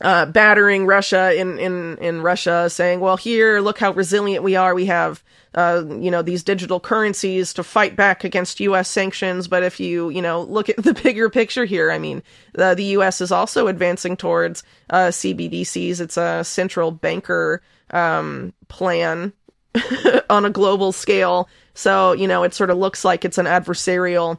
uh, 0.00 0.26
battering 0.26 0.86
Russia 0.86 1.34
in 1.38 1.58
in 1.58 1.98
in 1.98 2.22
Russia, 2.22 2.70
saying, 2.70 3.00
"Well, 3.00 3.16
here, 3.16 3.60
look 3.60 3.78
how 3.78 3.92
resilient 3.92 4.44
we 4.44 4.56
are. 4.56 4.74
We 4.74 4.86
have." 4.86 5.22
Uh, 5.52 5.82
you 5.98 6.12
know 6.12 6.22
these 6.22 6.44
digital 6.44 6.78
currencies 6.78 7.52
to 7.52 7.64
fight 7.64 7.96
back 7.96 8.22
against 8.22 8.60
U.S. 8.60 8.88
sanctions. 8.88 9.48
But 9.48 9.64
if 9.64 9.80
you 9.80 10.08
you 10.08 10.22
know 10.22 10.42
look 10.42 10.68
at 10.68 10.76
the 10.82 10.94
bigger 10.94 11.28
picture 11.28 11.64
here, 11.64 11.90
I 11.90 11.98
mean, 11.98 12.22
the, 12.52 12.74
the 12.74 12.84
U.S. 12.84 13.20
is 13.20 13.32
also 13.32 13.66
advancing 13.66 14.16
towards 14.16 14.62
uh, 14.90 15.08
CBDCs. 15.08 16.00
It's 16.00 16.16
a 16.16 16.44
central 16.44 16.92
banker 16.92 17.62
um, 17.90 18.52
plan 18.68 19.32
on 20.30 20.44
a 20.44 20.50
global 20.50 20.92
scale. 20.92 21.48
So, 21.74 22.12
you 22.12 22.26
know, 22.26 22.42
it 22.42 22.54
sort 22.54 22.70
of 22.70 22.78
looks 22.78 23.04
like 23.04 23.24
it's 23.24 23.38
an 23.38 23.46
adversarial 23.46 24.38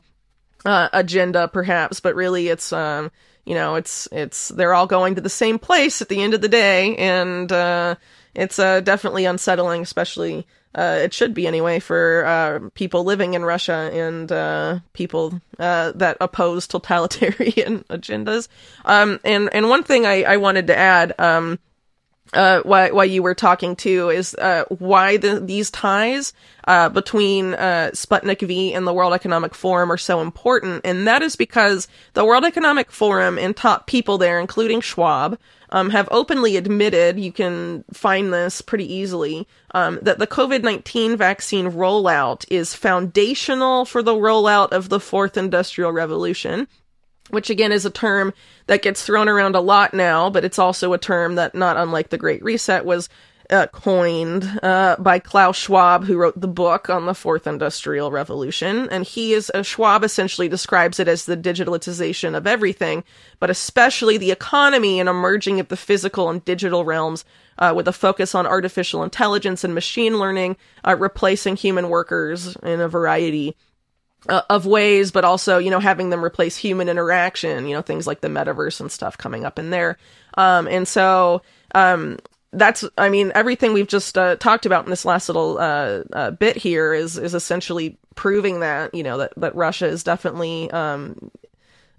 uh, 0.66 0.90
agenda, 0.94 1.48
perhaps, 1.48 2.00
but 2.00 2.16
really 2.16 2.50
it's, 2.50 2.72
um, 2.74 3.12
you 3.46 3.56
know, 3.56 3.76
it's 3.76 4.08
it's 4.12 4.50
they're 4.50 4.74
all 4.74 4.88
going 4.88 5.16
to 5.16 5.22
the 5.22 5.30
same 5.30 5.60
place 5.60 6.02
at 6.02 6.10
the 6.10 6.22
end 6.22 6.34
of 6.34 6.42
the 6.42 6.50
day, 6.50 6.96
and 6.98 7.52
uh, 7.52 7.96
it's 8.36 8.60
uh, 8.60 8.82
definitely 8.82 9.26
unsettling, 9.26 9.82
especially 9.82 10.46
uh, 10.74 11.00
it 11.02 11.14
should 11.14 11.34
be 11.34 11.48
anyway 11.48 11.80
for 11.80 12.26
uh, 12.26 12.70
people 12.76 13.04
living 13.04 13.34
in 13.34 13.44
Russia 13.44 13.90
and 13.94 14.32
uh, 14.32 14.80
people 14.94 15.42
uh, 15.60 15.92
that 15.96 16.18
oppose 16.22 16.68
totalitarian 16.68 17.84
agendas. 17.90 18.48
Um, 18.86 19.20
and 19.26 19.50
and 19.54 19.70
one 19.70 19.84
thing 19.84 20.06
I, 20.06 20.24
I 20.24 20.38
wanted 20.38 20.68
to 20.68 20.78
add. 20.78 21.14
Um, 21.20 21.60
uh, 22.34 22.62
why, 22.64 22.92
why 22.92 23.04
you 23.04 23.22
were 23.24 23.36
talking 23.36 23.76
to 23.78 24.10
is 24.10 24.36
uh, 24.36 24.64
why 24.70 25.18
the, 25.18 25.40
these 25.40 25.70
ties 25.70 26.34
uh, 26.66 26.90
between 26.90 27.54
uh, 27.54 27.92
Sputnik 27.94 28.42
V 28.42 28.74
and 28.74 28.88
the 28.88 28.94
World 28.94 29.14
Economic 29.14 29.54
Forum 29.54 29.92
are 29.92 29.98
so 29.98 30.22
important, 30.22 30.82
and 30.86 31.08
that 31.08 31.22
is 31.22 31.36
because 31.36 31.88
the 32.14 32.26
World 32.26 32.46
Economic 32.46 32.92
Forum 32.92 33.38
and 33.38 33.56
top 33.56 33.88
people 33.88 34.18
there, 34.18 34.40
including 34.40 34.82
Schwab, 34.82 35.38
um, 35.72 35.90
have 35.90 36.08
openly 36.12 36.58
admitted, 36.58 37.20
you 37.20 37.32
can 37.32 37.84
find 37.94 38.32
this 38.32 38.62
pretty 38.62 38.92
easily, 38.94 39.48
um, 39.74 40.00
that 40.02 40.20
the 40.20 40.28
COVID 40.28 40.64
19 40.64 41.18
vaccine 41.18 41.72
rollout 41.72 42.46
is 42.50 42.74
foundational 42.74 43.86
for 43.86 44.04
the 44.04 44.14
rollout 44.14 44.72
of 44.72 44.90
the 44.90 45.00
fourth 45.00 45.38
industrial 45.38 45.92
revolution, 45.92 46.68
which 47.32 47.50
again 47.50 47.72
is 47.72 47.86
a 47.86 47.90
term 47.90 48.34
that 48.68 48.82
gets 48.82 49.04
thrown 49.04 49.28
around 49.28 49.56
a 49.56 49.62
lot 49.62 49.94
now, 49.94 50.30
but 50.30 50.46
it's 50.46 50.60
also 50.60 50.94
a 50.94 50.98
term 50.98 51.36
that, 51.36 51.56
not 51.56 51.78
unlike 51.78 52.10
the 52.10 52.18
Great 52.18 52.44
Reset, 52.44 52.86
was 52.86 53.10
uh, 53.52 53.68
coined 53.68 54.60
uh, 54.64 54.96
by 54.98 55.20
Klaus 55.20 55.58
Schwab, 55.58 56.06
who 56.06 56.18
wrote 56.18 56.40
the 56.40 56.48
book 56.48 56.90
on 56.90 57.06
the 57.06 57.14
Fourth 57.14 57.46
Industrial 57.46 58.10
Revolution. 58.10 58.88
And 58.90 59.04
he 59.04 59.34
is, 59.34 59.52
uh, 59.54 59.62
Schwab 59.62 60.04
essentially 60.04 60.48
describes 60.48 61.00
it 61.00 61.08
as 61.08 61.26
the 61.26 61.36
digitalization 61.36 62.36
of 62.36 62.48
everything, 62.48 63.04
but 63.40 63.50
especially 63.50 64.18
the 64.18 64.32
economy 64.32 65.00
and 65.00 65.10
emerging 65.10 65.60
of 65.60 65.68
the 65.68 65.78
physical 65.78 66.30
and 66.30 66.44
digital 66.46 66.86
realms 66.86 67.26
uh, 67.58 67.74
with 67.76 67.88
a 67.88 67.94
focus 67.94 68.34
on 68.34 68.48
artificial 68.48 69.04
intelligence 69.04 69.64
and 69.64 69.76
machine 69.76 70.18
learning, 70.18 70.56
uh, 70.88 70.96
replacing 70.98 71.58
human 71.58 71.90
workers 71.90 72.56
in 72.64 72.80
a 72.80 72.88
variety 72.88 73.58
uh, 74.30 74.42
of 74.50 74.66
ways, 74.66 75.12
but 75.12 75.26
also, 75.26 75.58
you 75.58 75.72
know, 75.72 75.80
having 75.80 76.10
them 76.10 76.24
replace 76.24 76.58
human 76.58 76.90
interaction, 76.90 77.68
you 77.68 77.76
know, 77.76 77.82
things 77.82 78.06
like 78.06 78.22
the 78.22 78.28
metaverse 78.28 78.80
and 78.80 78.92
stuff 78.92 79.18
coming 79.18 79.46
up 79.46 79.58
in 79.58 79.70
there. 79.70 79.98
Um, 80.38 80.68
and 80.68 80.88
so, 80.88 81.42
um, 81.74 82.18
that's 82.54 82.84
i 82.98 83.10
mean 83.10 83.32
everything 83.34 83.74
we've 83.74 83.88
just 83.88 84.18
uh, 84.18 84.36
talked 84.36 84.66
about 84.66 84.84
in 84.84 84.90
this 84.90 85.06
last 85.06 85.30
little 85.30 85.58
uh, 85.58 86.04
uh, 86.14 86.32
bit 86.32 86.58
here 86.58 86.94
is 86.94 87.18
is 87.18 87.34
essentially 87.34 87.98
proving 88.16 88.60
that 88.60 88.94
you 88.94 89.04
know 89.04 89.18
that 89.18 89.34
that 89.38 89.56
russia 89.56 89.88
is 89.88 90.04
definitely 90.04 90.70
um, 90.72 91.32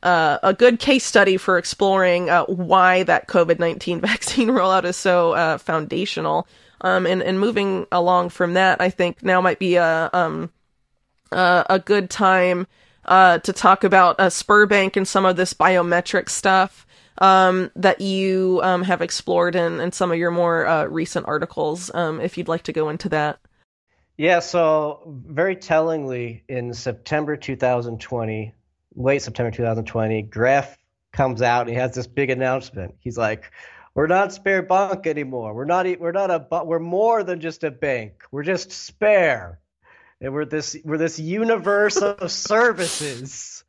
uh, 0.03 0.39
a 0.43 0.53
good 0.53 0.79
case 0.79 1.05
study 1.05 1.37
for 1.37 1.57
exploring 1.57 2.29
uh, 2.29 2.45
why 2.45 3.03
that 3.03 3.29
covid-19 3.29 4.01
vaccine 4.03 4.49
rollout 4.49 4.85
is 4.85 4.97
so 4.97 5.57
foundational 5.59 6.47
um, 6.83 7.07
and 7.07 7.23
and 7.23 7.41
moving 7.41 7.87
along 7.91 8.29
from 8.29 8.55
that 8.55 8.81
i 8.81 8.91
think 8.91 9.23
now 9.23 9.41
might 9.41 9.59
be 9.59 9.77
a 9.77 10.11
um, 11.33 11.65
a 11.69 11.79
good 11.79 12.11
time 12.11 12.67
to 13.07 13.53
talk 13.53 13.85
about 13.85 14.21
uh, 14.21 14.29
Sberbank 14.29 14.97
and 14.97 15.07
some 15.07 15.25
of 15.25 15.37
this 15.37 15.55
biometric 15.55 16.29
stuff 16.29 16.87
um, 17.19 17.71
that 17.77 18.01
you 18.01 18.61
um, 18.63 18.83
have 18.83 19.03
explored 19.03 19.55
in, 19.55 19.81
in 19.81 19.93
some 19.93 20.11
of 20.11 20.19
your 20.19 20.31
more 20.31 20.67
uh, 20.67 20.85
recent 20.87 21.27
articles, 21.27 21.93
um, 21.95 22.21
if 22.21 22.39
you'd 22.39 22.49
like 22.49 22.63
to 22.65 22.73
go 22.73 22.89
into 22.89 23.09
that. 23.11 23.39
Yeah, 24.17 24.41
so 24.41 25.03
very 25.07 25.57
tellingly, 25.57 26.45
in 26.49 26.75
September 26.75 27.37
2020, 27.37 28.53
late 28.95 29.23
September 29.23 29.51
2020, 29.51 30.25
Gref 30.25 30.77
comes 31.13 31.43
out 31.43 31.63
and 31.63 31.71
he 31.71 31.77
has 31.77 31.95
this 31.95 32.07
big 32.07 32.31
announcement. 32.31 32.95
He's 33.01 33.17
like, 33.17 33.51
"We're 33.95 34.07
not 34.07 34.29
Sberbank 34.29 35.07
anymore. 35.07 35.55
We're 35.55 35.65
not. 35.65 35.87
We're 35.99 36.13
not 36.13 36.31
a. 36.31 36.65
We're 36.65 36.79
more 36.79 37.25
than 37.25 37.41
just 37.41 37.65
a 37.65 37.71
bank. 37.71 38.25
We're 38.31 38.43
just 38.43 38.71
Sber, 38.71 39.59
and 40.23 40.33
we're 40.33 40.45
this. 40.45 40.77
We're 40.85 40.99
this 40.99 41.19
universe 41.19 41.97
of 41.97 42.31
services. 42.31 43.65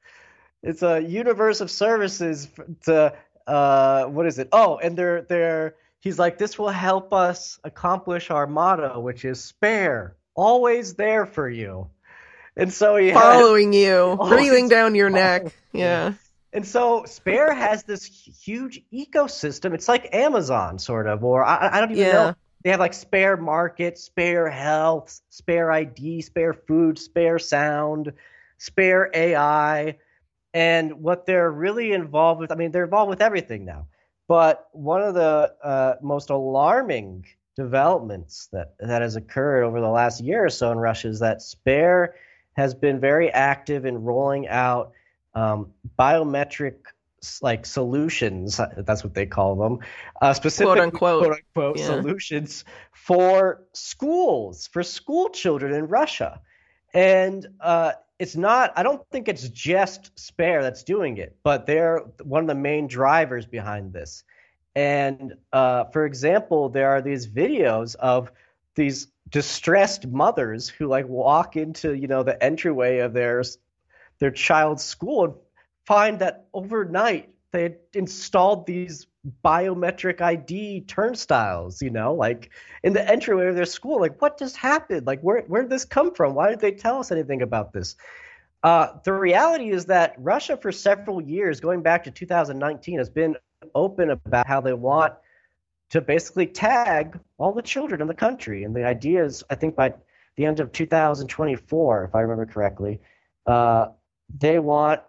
It's 0.62 0.84
a 0.84 1.02
universe 1.02 1.60
of 1.60 1.70
services 1.70 2.48
to 2.84 3.14
uh, 3.46 4.06
what 4.06 4.28
is 4.28 4.40
it? 4.40 4.50
Oh, 4.52 4.78
and 4.78 4.98
they're 4.98 5.24
they're 5.24 5.76
he's 6.00 6.20
like, 6.20 6.38
this 6.38 6.58
will 6.58 6.70
help 6.70 7.12
us 7.12 7.60
accomplish 7.64 8.30
our 8.30 8.46
motto, 8.46 9.00
which 9.00 9.26
is 9.26 9.42
Sber, 9.42 10.16
always 10.36 10.94
there 10.94 11.26
for 11.26 11.50
you. 11.50 11.90
And 12.56 12.72
so 12.72 12.96
he 12.98 13.12
following 13.12 13.74
you, 13.74 14.18
breathing 14.30 14.70
down 14.70 14.94
your 14.94 15.10
neck. 15.10 15.56
Yeah. 15.72 16.14
And 16.54 16.68
so 16.68 17.04
Sber 17.08 17.52
has 17.52 17.82
this 17.84 18.06
huge 18.06 18.84
ecosystem. 18.94 19.74
It's 19.74 19.88
like 19.88 20.14
Amazon, 20.14 20.78
sort 20.78 21.08
of, 21.08 21.24
or 21.24 21.44
I, 21.44 21.78
I 21.78 21.80
don't 21.80 21.92
even 21.92 22.04
yeah. 22.04 22.12
know. 22.12 22.36
They 22.64 22.70
have 22.70 22.80
like 22.80 22.94
Sber 22.94 23.38
Market, 23.38 23.98
Sber 23.98 24.50
Health, 24.50 25.22
Sber 25.30 25.72
ID, 25.72 26.22
Sber 26.22 26.54
Food, 26.54 26.98
Sber 26.98 27.40
Sound, 27.40 28.14
Sber 28.58 29.10
AI 29.14 29.98
and 30.54 31.02
what 31.02 31.26
they're 31.26 31.52
really 31.52 31.92
involved 31.92 32.40
with. 32.40 32.52
I 32.52 32.56
mean, 32.56 32.72
they're 32.72 32.86
involved 32.86 33.10
with 33.10 33.22
everything 33.22 33.66
now. 33.66 33.88
But 34.28 34.70
one 34.72 35.02
of 35.02 35.14
the 35.14 35.54
uh, 35.64 35.96
most 36.02 36.30
alarming 36.30 37.26
developments 37.56 38.48
that 38.52 38.74
that 38.80 39.02
has 39.02 39.16
occurred 39.16 39.64
over 39.64 39.82
the 39.82 39.90
last 39.90 40.22
year 40.22 40.46
or 40.46 40.50
so 40.50 40.72
in 40.72 40.78
Russia 40.78 41.10
is 41.10 41.20
that 41.20 41.42
Sber 41.42 42.16
has 42.54 42.74
been 42.74 43.00
very 43.00 43.30
active 43.32 43.86
in 43.86 44.04
rolling 44.04 44.48
out 44.48 44.94
um, 45.36 45.72
biometric 46.00 46.76
like 47.42 47.66
solutions 47.66 48.60
that's 48.78 49.04
what 49.04 49.14
they 49.14 49.26
call 49.26 49.56
them 49.56 49.80
uh, 50.22 50.34
specific 50.34 50.68
quote 50.68 50.80
unquote, 50.80 51.24
quote 51.24 51.40
unquote 51.56 51.80
yeah. 51.80 51.86
solutions 51.86 52.66
for 52.92 53.64
schools 53.74 54.68
for 54.68 54.84
school 54.84 55.30
children 55.30 55.74
in 55.74 55.88
russia. 55.88 56.42
And 56.94 57.48
uh, 57.60 57.94
it's 58.20 58.36
not 58.36 58.74
i 58.76 58.84
don't 58.84 59.02
think 59.10 59.28
it's 59.28 59.48
just 59.50 60.12
Sber 60.16 60.62
that's 60.62 60.84
doing 60.84 61.18
it 61.18 61.36
but 61.44 61.66
they're 61.66 62.00
one 62.22 62.44
of 62.44 62.48
the 62.48 62.56
main 62.56 62.88
drivers 62.88 63.46
behind 63.46 63.94
this. 63.94 64.24
And 64.76 65.36
uh, 65.52 65.86
for 65.86 66.06
example 66.06 66.70
there 66.70 66.90
are 66.90 67.02
these 67.02 67.28
videos 67.28 67.96
of 67.96 68.32
these 68.76 69.08
distressed 69.30 70.08
mothers 70.08 70.68
who 70.70 70.88
like 70.88 71.08
walk 71.08 71.56
into 71.56 71.94
you 71.94 72.08
know 72.08 72.24
the 72.24 72.42
entryway 72.44 73.00
of 73.00 73.14
their 73.14 73.44
their 74.20 74.32
child's 74.32 74.84
school 74.84 75.26
and 75.26 75.34
find 75.86 76.20
that 76.20 76.46
overnight 76.54 77.30
they 77.52 77.64
had 77.64 77.78
installed 77.94 78.66
these 78.66 79.06
biometric 79.44 80.22
ID 80.22 80.82
turnstiles, 80.82 81.82
you 81.82 81.90
know, 81.90 82.14
like 82.14 82.50
in 82.84 82.94
the 82.94 83.10
entryway 83.10 83.48
of 83.48 83.56
their 83.56 83.66
school. 83.66 84.02
Like, 84.02 84.22
what 84.22 84.38
just 84.38 84.58
happened? 84.58 85.08
Like, 85.08 85.22
where 85.22 85.42
where 85.42 85.62
did 85.62 85.72
this 85.72 85.86
come 85.86 86.14
from? 86.14 86.34
Why 86.34 86.50
did 86.50 86.60
they 86.60 86.72
tell 86.72 87.00
us 87.00 87.12
anything 87.12 87.42
about 87.42 87.72
this? 87.72 87.96
Uh, 88.64 88.94
the 89.04 89.14
reality 89.14 89.70
is 89.70 89.86
that 89.86 90.16
Russia, 90.18 90.58
for 90.58 90.72
several 90.72 91.22
years, 91.22 91.60
going 91.60 91.82
back 91.82 92.06
to 92.06 92.12
2019, 92.12 92.98
has 92.98 93.10
been 93.10 93.36
open 93.76 94.10
about 94.10 94.48
how 94.48 94.62
they 94.62 94.74
want 94.74 95.14
to 95.90 96.02
basically 96.02 96.48
tag 96.48 97.20
all 97.38 97.54
the 97.54 97.62
children 97.62 98.02
in 98.02 98.08
the 98.08 98.14
country. 98.14 98.64
And 98.64 98.76
the 98.76 98.86
idea 98.86 99.24
is, 99.24 99.44
I 99.50 99.56
think 99.56 99.76
by 99.76 99.94
the 100.38 100.46
end 100.46 100.60
of 100.60 100.72
2024, 100.72 102.06
if 102.06 102.16
I 102.16 102.22
remember 102.22 102.46
correctly, 102.46 103.00
uh, 103.46 103.88
they 104.40 104.60
want 104.60 105.02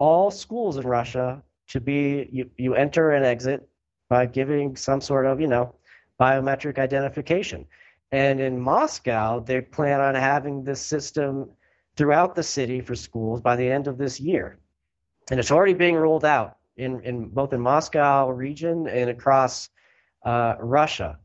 all 0.00 0.30
schools 0.30 0.78
in 0.78 0.86
Russia 0.86 1.42
to 1.68 1.80
be 1.80 2.28
you, 2.32 2.50
you 2.56 2.74
enter 2.74 3.12
and 3.12 3.24
exit 3.24 3.68
by 4.08 4.26
giving 4.26 4.74
some 4.74 5.00
sort 5.00 5.26
of 5.26 5.40
you 5.40 5.46
know 5.46 5.72
biometric 6.18 6.78
identification. 6.78 7.64
And 8.10 8.40
in 8.40 8.58
moscow 8.60 9.38
they 9.38 9.60
plan 9.60 10.00
on 10.00 10.16
having 10.16 10.64
this 10.64 10.80
system 10.80 11.50
throughout 11.96 12.34
the 12.34 12.42
city 12.42 12.80
for 12.80 12.96
schools 12.96 13.40
by 13.40 13.54
the 13.54 13.70
end 13.70 13.86
of 13.86 13.98
this 13.98 14.18
year. 14.18 14.58
And 15.30 15.38
it's 15.38 15.50
already 15.52 15.74
being 15.74 15.94
rolled 15.94 16.24
out 16.24 16.56
in, 16.76 17.00
in 17.02 17.28
both 17.28 17.52
in 17.52 17.60
moscow 17.60 18.30
region 18.30 18.88
and 18.88 19.10
across 19.10 19.68
uh, 20.24 20.56
russia. 20.58 21.18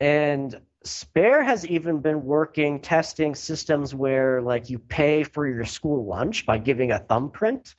And 0.00 0.60
Sber 0.84 1.42
has 1.42 1.66
even 1.66 2.00
been 2.00 2.24
working 2.24 2.80
testing 2.80 3.34
systems 3.34 3.94
where 3.94 4.40
like 4.40 4.70
you 4.70 4.78
pay 4.78 5.22
for 5.22 5.46
your 5.46 5.64
school 5.64 6.06
lunch 6.06 6.46
by 6.46 6.58
giving 6.58 6.92
a 6.92 6.98
thumbprint 6.98 7.74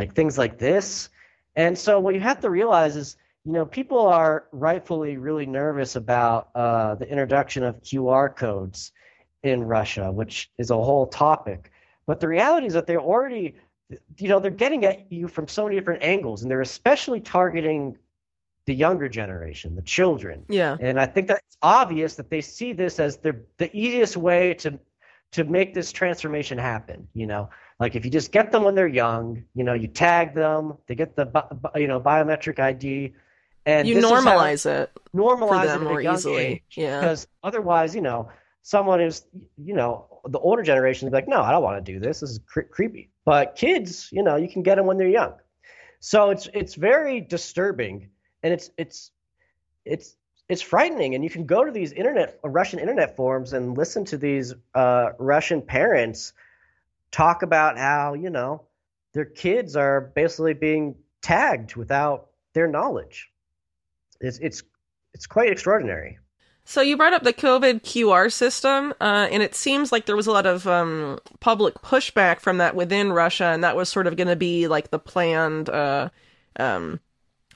like 0.00 0.14
things 0.14 0.36
like 0.36 0.58
this 0.58 1.10
and 1.56 1.76
so 1.76 2.00
what 2.00 2.14
you 2.14 2.20
have 2.20 2.40
to 2.40 2.50
realize 2.50 2.96
is, 2.96 3.16
you 3.44 3.52
know, 3.52 3.66
people 3.66 4.06
are 4.06 4.46
rightfully 4.52 5.16
really 5.16 5.46
nervous 5.46 5.96
about 5.96 6.50
uh, 6.54 6.94
the 6.94 7.08
introduction 7.08 7.64
of 7.64 7.82
QR 7.82 8.34
codes 8.34 8.92
in 9.42 9.64
Russia, 9.64 10.12
which 10.12 10.50
is 10.58 10.70
a 10.70 10.74
whole 10.74 11.06
topic. 11.06 11.70
But 12.06 12.20
the 12.20 12.28
reality 12.28 12.66
is 12.66 12.74
that 12.74 12.86
they're 12.86 13.00
already, 13.00 13.56
you 14.18 14.28
know, 14.28 14.38
they're 14.38 14.50
getting 14.50 14.84
at 14.84 15.10
you 15.10 15.26
from 15.26 15.48
so 15.48 15.64
many 15.64 15.76
different 15.76 16.02
angles, 16.02 16.42
and 16.42 16.50
they're 16.50 16.60
especially 16.60 17.20
targeting 17.20 17.96
the 18.66 18.74
younger 18.74 19.08
generation, 19.08 19.74
the 19.74 19.82
children. 19.82 20.44
Yeah. 20.48 20.76
And 20.80 21.00
I 21.00 21.06
think 21.06 21.28
that 21.28 21.42
it's 21.46 21.56
obvious 21.62 22.14
that 22.16 22.30
they 22.30 22.40
see 22.40 22.72
this 22.72 23.00
as 23.00 23.16
the 23.16 23.40
the 23.56 23.74
easiest 23.76 24.16
way 24.16 24.54
to 24.54 24.78
to 25.32 25.44
make 25.44 25.74
this 25.74 25.92
transformation 25.92 26.58
happen. 26.58 27.08
You 27.14 27.26
know, 27.26 27.50
like 27.78 27.96
if 27.96 28.04
you 28.04 28.10
just 28.10 28.32
get 28.32 28.52
them 28.52 28.64
when 28.64 28.74
they're 28.74 28.88
young, 28.88 29.44
you 29.54 29.64
know, 29.64 29.74
you 29.74 29.88
tag 29.88 30.34
them, 30.34 30.74
they 30.86 30.94
get 30.94 31.16
the 31.16 31.26
you 31.76 31.86
know 31.86 32.00
biometric 32.00 32.58
ID, 32.58 33.14
and 33.66 33.86
you 33.88 33.96
normalize 33.96 34.66
it, 34.66 34.90
normalize 35.14 35.66
them 35.66 35.82
it 35.82 35.84
more 35.84 36.00
easily. 36.00 36.42
Age, 36.42 36.62
yeah, 36.72 37.00
because 37.00 37.26
otherwise, 37.42 37.94
you 37.94 38.00
know, 38.00 38.28
someone 38.62 39.00
who's 39.00 39.24
you 39.56 39.74
know 39.74 40.20
the 40.26 40.38
older 40.38 40.62
generation 40.62 41.08
is 41.08 41.12
like, 41.12 41.28
no, 41.28 41.40
I 41.40 41.50
don't 41.50 41.62
want 41.62 41.84
to 41.84 41.92
do 41.92 41.98
this. 41.98 42.20
This 42.20 42.30
is 42.30 42.40
cre- 42.46 42.60
creepy. 42.62 43.10
But 43.24 43.56
kids, 43.56 44.08
you 44.12 44.22
know, 44.22 44.36
you 44.36 44.48
can 44.48 44.62
get 44.62 44.76
them 44.76 44.86
when 44.86 44.96
they're 44.96 45.08
young. 45.08 45.34
So 46.00 46.30
it's 46.30 46.48
it's 46.52 46.74
very 46.74 47.20
disturbing, 47.20 48.08
and 48.42 48.52
it's 48.52 48.70
it's 48.76 49.12
it's 49.84 50.16
it's 50.50 50.60
frightening. 50.60 51.14
And 51.14 51.22
you 51.22 51.30
can 51.30 51.46
go 51.46 51.64
to 51.64 51.70
these 51.70 51.92
internet 51.92 52.40
Russian 52.42 52.80
internet 52.80 53.14
forums 53.14 53.52
and 53.52 53.78
listen 53.78 54.04
to 54.06 54.18
these 54.18 54.52
uh, 54.74 55.10
Russian 55.18 55.62
parents 55.62 56.32
talk 57.12 57.42
about 57.42 57.78
how 57.78 58.14
you 58.14 58.30
know 58.30 58.62
their 59.12 59.24
kids 59.24 59.76
are 59.76 60.00
basically 60.00 60.54
being 60.54 60.96
tagged 61.22 61.76
without 61.76 62.30
their 62.52 62.66
knowledge. 62.66 63.30
It's 64.20 64.38
it's 64.38 64.64
it's 65.14 65.26
quite 65.26 65.52
extraordinary. 65.52 66.18
So 66.64 66.80
you 66.80 66.96
brought 66.96 67.14
up 67.14 67.22
the 67.22 67.32
COVID 67.32 67.82
QR 67.82 68.32
system, 68.32 68.92
uh, 69.00 69.28
and 69.30 69.42
it 69.42 69.54
seems 69.54 69.92
like 69.92 70.06
there 70.06 70.16
was 70.16 70.26
a 70.26 70.32
lot 70.32 70.46
of 70.46 70.66
um, 70.66 71.18
public 71.38 71.74
pushback 71.74 72.40
from 72.40 72.58
that 72.58 72.74
within 72.74 73.12
Russia, 73.12 73.46
and 73.46 73.62
that 73.64 73.76
was 73.76 73.88
sort 73.88 74.06
of 74.06 74.16
going 74.16 74.28
to 74.28 74.36
be 74.36 74.68
like 74.68 74.90
the 74.90 74.98
planned, 74.98 75.68
uh, 75.68 76.10
um, 76.56 77.00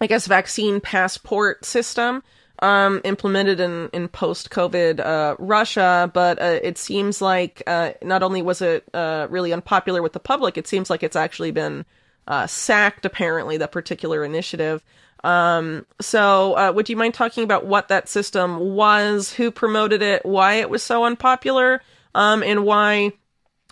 I 0.01 0.07
guess, 0.07 0.27
vaccine 0.27 0.81
passport 0.81 1.65
system 1.65 2.23
um, 2.61 3.01
implemented 3.05 3.61
in 3.61 3.91
in 3.93 4.09
post 4.09 4.51
COVID 4.51 5.01
uh, 5.01 5.37
Russia. 5.39 6.11
But 6.13 6.41
uh, 6.41 6.61
it 6.63 6.79
seems 6.79 7.21
like 7.21 7.63
uh, 7.67 7.93
not 8.03 8.23
only 8.23 8.43
was 8.43 8.63
it 8.63 8.85
uh, 8.95 9.27
really 9.31 9.53
unpopular 9.53 10.03
with 10.03 10.13
the 10.13 10.21
public, 10.21 10.57
it 10.57 10.67
seems 10.67 10.91
like 10.91 11.03
it's 11.03 11.17
actually 11.17 11.51
been 11.51 11.85
sacked. 12.47 13.05
Apparently, 13.05 13.57
that 13.59 13.73
particular 13.73 14.25
initiative. 14.25 14.83
Um, 15.25 15.87
so, 16.03 16.57
uh, 16.57 16.73
would 16.73 16.91
you 16.91 16.97
mind 16.97 17.15
talking 17.15 17.45
about 17.45 17.65
what 17.65 17.89
that 17.89 18.11
system 18.11 18.75
was, 18.75 19.33
who 19.33 19.51
promoted 19.51 20.03
it, 20.03 20.25
why 20.25 20.55
it 20.55 20.69
was 20.69 20.83
so 20.83 21.05
unpopular, 21.05 21.81
um, 22.15 22.43
and 22.43 22.67
why 22.67 23.13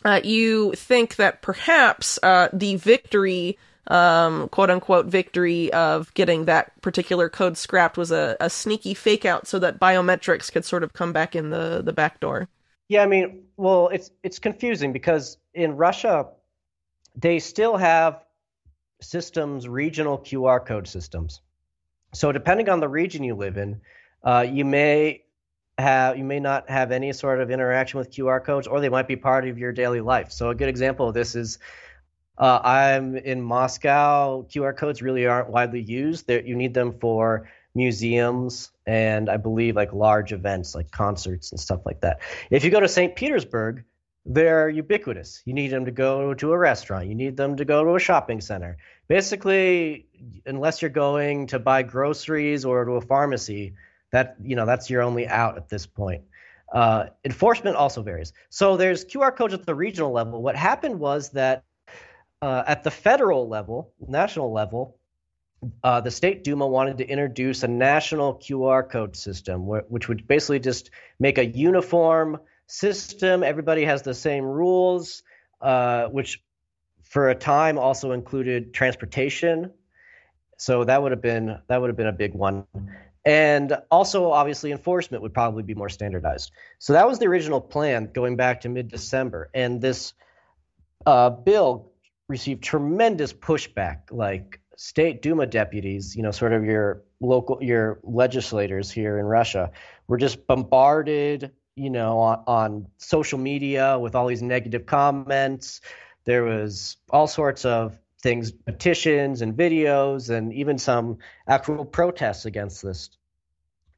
uh, 0.03 0.21
you 0.25 0.73
think 0.73 1.17
that 1.17 1.43
perhaps 1.43 2.19
uh, 2.23 2.49
the 2.55 2.77
victory, 2.77 3.59
um, 3.89 4.49
quote 4.49 4.71
unquote, 4.71 5.07
victory 5.07 5.73
of 5.73 6.13
getting 6.15 6.45
that 6.45 6.81
particular 6.83 7.29
code 7.29 7.57
scrapped 7.57 7.97
was 7.97 8.11
a, 8.11 8.37
a 8.41 8.49
sneaky 8.49 8.95
fake 8.95 9.25
out 9.25 9.47
so 9.47 9.59
that 9.59 9.81
biometrics 9.81 10.53
could 10.53 10.65
sort 10.65 10.83
of 10.83 10.93
come 10.93 11.13
back 11.13 11.35
in 11.35 11.51
the, 11.51 11.83
the 11.85 11.93
back 11.93 12.21
door? 12.21 12.49
Yeah, 12.89 13.03
I 13.03 13.07
mean, 13.07 13.45
well, 13.57 13.89
it's 13.89 14.11
it's 14.23 14.39
confusing 14.39 14.93
because 14.93 15.39
in 15.55 15.77
Russia, 15.77 16.29
they 17.17 17.39
still 17.39 17.77
have 17.77 18.25
systems, 19.01 19.69
regional 19.69 20.19
QR 20.19 20.65
code 20.65 20.87
systems. 20.87 21.41
So 22.13 22.33
depending 22.33 22.69
on 22.69 22.81
the 22.81 22.89
region 22.89 23.25
you 23.25 23.35
live 23.35 23.57
in, 23.57 23.81
uh, 24.23 24.47
you 24.49 24.65
may 24.65 25.23
have 25.79 26.19
you 26.19 26.25
may 26.25 26.39
not 26.39 26.69
have 26.69 26.93
any 26.93 27.13
sort 27.13 27.41
of 27.41 27.51
interaction 27.51 27.99
with 27.99 28.11
QR 28.11 28.45
codes, 28.45 28.67
or 28.67 28.81
they 28.81 28.89
might 28.89 29.09
be 29.09 29.17
part 29.17 29.49
of 29.49 29.59
your 29.59 29.73
daily 29.73 30.01
life. 30.01 30.31
So 30.31 30.51
a 30.51 30.55
good 30.55 30.69
example 30.69 31.09
of 31.09 31.15
this 31.15 31.35
is 31.35 31.59
uh, 32.43 32.61
I'm 32.65 33.15
in 33.15 33.41
Moscow. 33.41 34.43
QR 34.51 34.77
codes 34.77 35.01
really 35.01 35.27
aren't 35.27 35.49
widely 35.49 35.81
used. 35.81 36.27
They're, 36.27 36.45
you 36.45 36.57
need 36.57 36.75
them 36.75 36.99
for 36.99 37.49
museums 37.73 38.73
and 38.85 39.31
I 39.31 39.37
believe 39.37 39.77
like 39.77 39.93
large 39.93 40.33
events 40.33 40.75
like 40.75 40.91
concerts 40.91 41.53
and 41.53 41.61
stuff 41.61 41.87
like 41.87 42.01
that. 42.01 42.19
If 42.51 42.65
you 42.65 42.73
go 42.73 42.81
to 42.81 42.89
St. 42.89 43.15
Petersburg, 43.15 43.85
they're 44.27 44.69
ubiquitous. 44.69 45.41
You 45.45 45.55
need 45.55 45.69
them 45.69 45.85
to 45.85 45.93
go 45.93 46.35
to 46.35 46.51
a 46.51 46.59
restaurant. 46.59 47.07
You 47.07 47.15
need 47.15 47.37
them 47.37 47.59
to 47.59 47.65
go 47.65 47.85
to 47.85 47.95
a 47.95 48.01
shopping 48.01 48.41
center. 48.41 48.77
Basically, 49.07 50.09
unless 50.45 50.83
you're 50.83 50.91
going 50.91 51.47
to 51.47 51.61
buy 51.61 51.85
groceries 51.85 52.65
or 52.65 52.85
to 52.85 52.93
a 52.93 53.01
pharmacy, 53.01 53.75
that 54.11 54.35
you 54.43 54.57
know 54.57 54.67
that's 54.67 54.91
your 54.91 55.03
only 55.03 55.29
out 55.29 55.57
at 55.57 55.69
this 55.69 55.87
point. 55.87 56.23
Uh, 56.73 57.07
enforcement 57.25 57.77
also 57.77 58.03
varies. 58.03 58.33
So 58.49 58.77
there's 58.77 59.05
QR 59.05 59.37
codes 59.37 59.55
at 59.55 59.65
the 59.65 59.77
regional 59.77 60.11
level. 60.11 60.43
What 60.43 60.57
happened 60.57 60.99
was 60.99 61.31
that 61.31 61.65
uh, 62.43 62.65
at 62.67 62.83
the 62.83 62.91
federal 62.91 63.49
level, 63.49 63.93
national 64.07 64.53
level, 64.53 64.99
uh, 65.85 66.01
the 66.01 66.11
state 66.11 66.43
Duma 66.43 66.67
wanted 66.67 66.99
to 66.99 67.07
introduce 67.07 67.63
a 67.63 67.69
national 67.69 68.35
QR 68.35 68.89
code 68.89 69.15
system, 69.15 69.63
wh- 69.63 69.91
which 69.91 70.09
would 70.09 70.27
basically 70.27 70.59
just 70.59 70.91
make 71.21 71.39
a 71.39 71.47
uniform 71.47 72.41
system. 72.67 73.45
Everybody 73.45 73.85
has 73.85 74.03
the 74.03 74.13
same 74.13 74.45
rules, 74.45 75.23
uh, 75.61 76.07
which 76.07 76.43
for 77.05 77.31
a 77.31 77.35
time 77.35 77.79
also 77.79 78.11
included 78.11 78.75
transportation. 78.75 79.71
So 80.59 80.83
that 80.83 81.01
would 81.01 81.13
have 81.13 81.23
been 81.23 81.59
that 81.69 81.81
would 81.81 81.91
have 81.91 81.97
been 81.97 82.09
a 82.09 82.13
big 82.13 82.35
one. 82.35 82.67
And 83.25 83.77
also, 83.89 84.33
obviously, 84.33 84.73
enforcement 84.73 85.23
would 85.23 85.33
probably 85.33 85.63
be 85.63 85.75
more 85.75 85.89
standardized. 85.89 86.51
So 86.81 86.93
that 86.95 87.07
was 87.07 87.21
the 87.21 87.27
original 87.27 87.61
plan 87.61 88.11
going 88.13 88.35
back 88.35 88.63
to 88.63 88.69
mid 88.69 88.89
December. 88.89 89.49
And 89.55 89.81
this 89.81 90.13
uh, 91.07 91.31
bill 91.31 91.92
received 92.33 92.65
tremendous 92.65 93.33
pushback. 93.33 94.11
Like 94.11 94.61
state 94.77 95.23
Duma 95.23 95.47
deputies, 95.47 96.17
you 96.17 96.23
know, 96.23 96.33
sort 96.33 96.53
of 96.53 96.65
your 96.65 97.05
local, 97.21 97.63
your 97.63 98.01
legislators 98.03 98.91
here 98.91 99.19
in 99.19 99.27
Russia, 99.27 99.71
were 100.09 100.19
just 100.19 100.47
bombarded 100.47 101.53
you 101.75 101.91
know, 101.91 102.19
on, 102.19 102.45
on 102.47 102.87
social 102.99 103.39
media 103.39 103.99
with 103.99 104.15
all 104.15 104.27
these 104.27 104.43
negative 104.43 104.87
comments. 104.87 105.81
There 106.25 106.45
was 106.45 106.97
all 107.11 107.27
sorts 107.27 107.65
of 107.65 107.99
things, 108.23 108.53
petitions 108.53 109.43
and 109.43 109.57
videos, 109.57 110.31
and 110.31 110.53
even 110.53 110.79
some 110.79 111.19
actual 111.49 111.85
protests 111.85 112.45
against 112.45 112.83
this. 112.83 113.11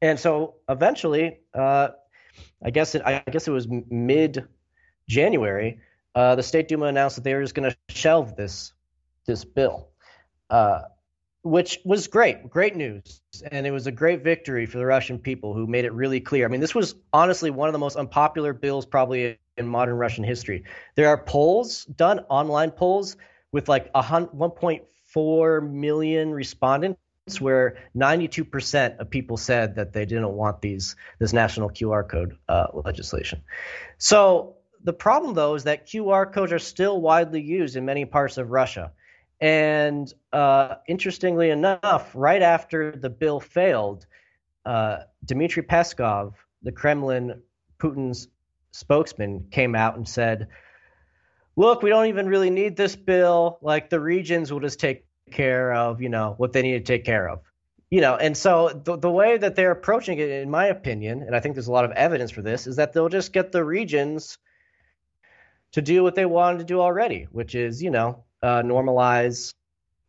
And 0.01 0.19
so 0.19 0.55
eventually, 0.69 1.39
uh, 1.53 1.89
I 2.63 2.69
guess 2.71 2.95
it, 2.95 3.01
I 3.05 3.23
guess 3.31 3.47
it 3.47 3.51
was 3.51 3.67
mid 3.67 4.47
January, 5.07 5.79
uh, 6.15 6.35
the 6.35 6.43
State 6.43 6.67
Duma 6.67 6.85
announced 6.85 7.17
that 7.17 7.23
they 7.23 7.33
were 7.33 7.41
just 7.41 7.55
going 7.55 7.69
to 7.69 7.77
shelve 7.93 8.35
this 8.35 8.73
this 9.25 9.43
bill. 9.43 9.89
Uh, 10.49 10.81
which 11.45 11.79
was 11.85 12.07
great, 12.07 12.49
great 12.49 12.75
news. 12.75 13.21
And 13.51 13.67
it 13.67 13.71
was 13.71 13.85
a 13.85 13.91
great 13.91 14.23
victory 14.23 14.65
for 14.65 14.79
the 14.79 14.85
Russian 14.85 15.19
people 15.19 15.53
who 15.53 15.67
made 15.67 15.85
it 15.85 15.93
really 15.93 16.19
clear. 16.19 16.43
I 16.43 16.47
mean, 16.47 16.59
this 16.59 16.73
was 16.73 16.95
honestly 17.13 17.51
one 17.51 17.69
of 17.69 17.73
the 17.73 17.79
most 17.79 17.97
unpopular 17.97 18.51
bills 18.51 18.87
probably 18.87 19.37
in 19.55 19.67
modern 19.67 19.95
Russian 19.95 20.23
history. 20.23 20.63
There 20.95 21.07
are 21.07 21.19
polls 21.19 21.85
done, 21.85 22.21
online 22.29 22.71
polls, 22.71 23.15
with 23.51 23.69
like 23.69 23.91
a 23.93 24.01
1.4 24.01 25.71
million 25.71 26.31
respondents 26.31 26.97
where 27.39 27.77
92% 27.95 28.97
of 28.97 29.11
people 29.11 29.37
said 29.37 29.75
that 29.75 29.93
they 29.93 30.05
didn't 30.05 30.31
want 30.31 30.61
these 30.61 30.95
this 31.19 31.31
national 31.31 31.69
QR 31.69 32.09
code 32.09 32.37
uh, 32.49 32.67
legislation. 32.73 33.43
So 33.99 34.55
the 34.85 34.93
problem 34.93 35.33
though 35.33 35.55
is 35.55 35.63
that 35.63 35.87
QR 35.87 36.31
codes 36.31 36.53
are 36.53 36.59
still 36.59 37.01
widely 37.01 37.41
used 37.41 37.75
in 37.75 37.85
many 37.85 38.05
parts 38.05 38.37
of 38.37 38.51
Russia. 38.51 38.91
And 39.41 40.11
uh, 40.31 40.75
interestingly 40.87 41.49
enough, 41.49 42.11
right 42.13 42.41
after 42.41 42.91
the 42.91 43.09
bill 43.09 43.39
failed, 43.39 44.05
uh, 44.63 44.99
Dmitry 45.25 45.63
Peskov, 45.63 46.35
the 46.61 46.71
Kremlin, 46.71 47.41
Putin's 47.79 48.27
spokesman, 48.71 49.47
came 49.51 49.75
out 49.75 49.97
and 49.97 50.07
said, 50.07 50.47
"Look, 51.55 51.81
we 51.81 51.89
don't 51.89 52.05
even 52.05 52.27
really 52.27 52.51
need 52.51 52.77
this 52.77 52.95
bill. 52.95 53.57
Like 53.61 53.89
the 53.89 53.99
regions 53.99 54.53
will 54.53 54.61
just 54.61 54.79
take 54.79 55.05
care 55.31 55.73
of, 55.73 56.01
you 56.01 56.09
know, 56.09 56.35
what 56.37 56.53
they 56.53 56.61
need 56.61 56.73
to 56.73 56.79
take 56.93 57.03
care 57.03 57.27
of." 57.27 57.41
You 57.89 58.01
know, 58.01 58.15
and 58.15 58.37
so 58.37 58.69
the, 58.69 58.97
the 58.97 59.11
way 59.11 59.37
that 59.37 59.55
they're 59.55 59.71
approaching 59.71 60.19
it, 60.19 60.29
in 60.29 60.49
my 60.49 60.67
opinion, 60.67 61.23
and 61.23 61.35
I 61.35 61.39
think 61.39 61.55
there's 61.55 61.67
a 61.67 61.71
lot 61.71 61.85
of 61.85 61.91
evidence 61.91 62.31
for 62.31 62.41
this, 62.41 62.67
is 62.67 62.77
that 62.77 62.93
they'll 62.93 63.09
just 63.09 63.33
get 63.33 63.51
the 63.51 63.63
regions 63.63 64.37
to 65.75 65.81
do 65.81 66.03
what 66.03 66.15
they 66.15 66.25
wanted 66.25 66.59
to 66.59 66.63
do 66.63 66.79
already, 66.79 67.27
which 67.33 67.53
is, 67.53 67.83
you 67.83 67.91
know, 67.91 68.23
uh, 68.41 68.61
normalize 68.61 69.53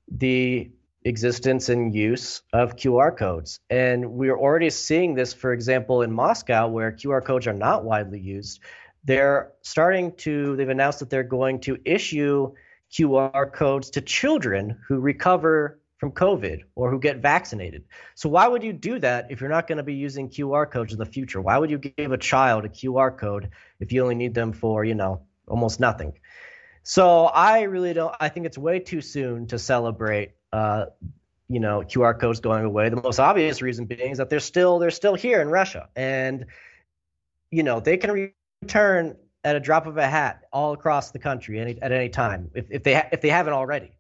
the 0.07 0.71
existence 1.03 1.69
and 1.69 1.93
use 1.93 2.43
of 2.53 2.77
QR 2.77 3.17
codes. 3.17 3.59
And 3.69 4.13
we're 4.13 4.39
already 4.39 4.71
seeing 4.71 5.15
this, 5.15 5.35
for 5.35 5.53
example, 5.53 6.03
in 6.03 6.13
Moscow, 6.13 6.69
where 6.69 6.93
QR 6.93 7.25
codes 7.25 7.49
are 7.49 7.53
not 7.53 7.85
widely 7.85 8.21
used. 8.21 8.61
They're 9.03 9.55
starting 9.63 10.15
to, 10.19 10.55
they've 10.55 10.69
announced 10.69 11.01
that 11.01 11.11
they're 11.11 11.25
going 11.25 11.59
to 11.63 11.79
issue 11.85 12.53
QR 12.93 13.53
codes 13.53 13.91
to 13.91 14.01
children 14.01 14.79
who 14.87 15.01
recover 15.01 15.81
from 15.99 16.13
COVID 16.13 16.61
or 16.77 16.93
who 16.93 17.01
get 17.01 17.17
vaccinated. 17.17 17.87
So, 18.15 18.29
why 18.29 18.47
would 18.47 18.63
you 18.63 18.73
do 18.73 19.01
that 19.01 19.33
if 19.33 19.41
you're 19.41 19.51
not 19.51 19.67
going 19.67 19.79
to 19.79 19.83
be 19.83 19.95
using 19.95 20.29
QR 20.29 20.71
codes 20.71 20.93
in 20.93 21.01
the 21.01 21.07
future? 21.07 21.41
Why 21.41 21.59
would 21.59 21.71
you 21.71 21.79
give 21.79 22.13
a 22.13 22.19
child 22.19 22.65
a 22.65 22.69
QR 22.69 23.19
code 23.19 23.51
if 23.81 23.91
you 23.91 24.03
only 24.03 24.15
need 24.15 24.35
them 24.35 24.53
for, 24.53 24.85
you 24.85 24.95
know, 24.95 25.23
almost 25.47 25.81
nothing? 25.81 26.15
So 26.83 27.27
I 27.27 27.63
really 27.63 27.93
don't. 27.95 28.15
I 28.21 28.29
think 28.29 28.47
it's 28.47 28.59
way 28.59 28.79
too 28.79 29.01
soon 29.01 29.47
to 29.49 29.59
celebrate. 29.59 30.33
Uh, 30.53 30.87
you 31.49 31.61
know, 31.61 31.81
QR 31.81 32.19
codes 32.19 32.41
going 32.41 32.65
away. 32.65 32.89
The 32.89 33.01
most 33.01 33.21
obvious 33.21 33.63
reason 33.63 33.87
being 33.87 34.11
is 34.11 34.19
that 34.19 34.31
they're 34.31 34.41
still 34.41 34.79
they're 34.79 34.91
still 34.91 35.15
here 35.15 35.41
in 35.41 35.49
Russia, 35.49 35.89
and 35.97 36.47
you 37.51 37.63
know 37.63 37.81
they 37.81 37.97
can 37.97 38.33
return 38.63 39.17
at 39.45 39.55
a 39.55 39.61
drop 39.61 39.87
of 39.87 39.97
a 39.97 40.07
hat 40.07 40.43
all 40.53 40.73
across 40.73 41.13
the 41.13 41.21
country 41.21 41.61
any, 41.61 41.81
at 41.81 41.93
any 41.93 42.09
time 42.09 42.51
if, 42.55 42.67
if 42.71 42.83
they 42.83 42.95
ha- 42.95 43.09
if 43.13 43.21
they 43.21 43.29
haven't 43.29 43.53
already. 43.53 43.93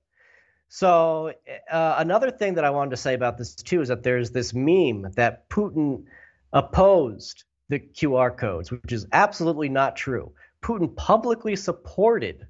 So 0.69 1.33
uh, 1.71 1.95
another 1.99 2.31
thing 2.31 2.55
that 2.55 2.65
I 2.65 2.71
wanted 2.71 2.91
to 2.91 2.97
say 2.97 3.15
about 3.15 3.39
this 3.39 3.55
too 3.55 3.81
is 3.81 3.89
that 3.89 4.03
there's 4.03 4.31
this 4.31 4.53
meme 4.53 5.13
that 5.15 5.49
Putin 5.49 6.05
opposed 6.53 7.45
the 7.69 7.79
QR 7.79 8.37
codes, 8.37 8.71
which 8.71 8.93
is 8.93 9.07
absolutely 9.13 9.69
not 9.69 9.97
true. 9.97 10.33
Putin 10.67 10.97
publicly 10.97 11.55
supported 11.55 12.45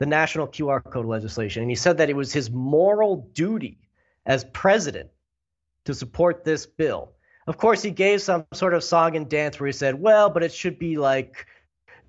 the 0.00 0.06
national 0.06 0.48
QR 0.48 0.82
code 0.82 1.06
legislation, 1.06 1.62
and 1.62 1.70
he 1.70 1.76
said 1.76 1.98
that 1.98 2.10
it 2.10 2.16
was 2.16 2.32
his 2.32 2.50
moral 2.50 3.28
duty 3.32 3.78
as 4.26 4.44
president 4.52 5.08
to 5.84 5.94
support 5.94 6.42
this 6.42 6.66
bill. 6.66 7.12
Of 7.46 7.58
course, 7.58 7.80
he 7.80 7.92
gave 7.92 8.22
some 8.22 8.44
sort 8.52 8.74
of 8.74 8.82
song 8.82 9.14
and 9.14 9.28
dance 9.28 9.60
where 9.60 9.68
he 9.68 9.72
said, 9.72 10.00
"Well, 10.00 10.30
but 10.30 10.42
it 10.42 10.52
should 10.52 10.80
be 10.80 10.96
like 10.96 11.46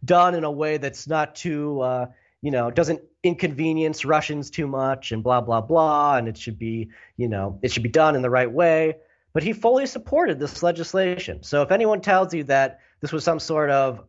done 0.03 0.33
in 0.33 0.43
a 0.43 0.51
way 0.51 0.77
that's 0.77 1.07
not 1.07 1.35
too, 1.35 1.81
uh, 1.81 2.07
you 2.41 2.49
know, 2.49 2.71
doesn't 2.71 3.01
inconvenience 3.21 4.05
Russians 4.05 4.49
too 4.49 4.65
much, 4.65 5.11
and 5.11 5.21
blah 5.21 5.41
blah 5.41 5.61
blah, 5.61 6.17
and 6.17 6.27
it 6.27 6.37
should 6.39 6.57
be, 6.57 6.89
you 7.17 7.27
know, 7.27 7.59
it 7.61 7.71
should 7.71 7.83
be 7.83 7.89
done 7.89 8.15
in 8.15 8.23
the 8.23 8.31
right 8.31 8.51
way." 8.51 8.97
But 9.31 9.43
he 9.43 9.53
fully 9.53 9.85
supported 9.85 10.39
this 10.39 10.63
legislation. 10.63 11.43
So 11.43 11.61
if 11.61 11.71
anyone 11.71 12.01
tells 12.01 12.33
you 12.33 12.45
that 12.45 12.79
this 12.99 13.11
was 13.11 13.23
some 13.23 13.39
sort 13.39 13.69
of 13.69 14.03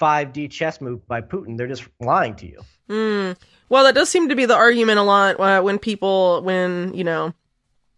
5D 0.00 0.50
chess 0.50 0.80
move 0.80 1.06
by 1.06 1.20
Putin, 1.20 1.56
they're 1.56 1.66
just 1.66 1.88
lying 2.00 2.34
to 2.36 2.46
you. 2.46 2.60
Mm. 2.88 3.36
Well, 3.68 3.84
that 3.84 3.94
does 3.94 4.08
seem 4.08 4.28
to 4.28 4.36
be 4.36 4.46
the 4.46 4.54
argument 4.54 4.98
a 4.98 5.02
lot 5.02 5.40
uh, 5.40 5.62
when 5.62 5.78
people, 5.78 6.42
when 6.42 6.94
you 6.94 7.04
know, 7.04 7.34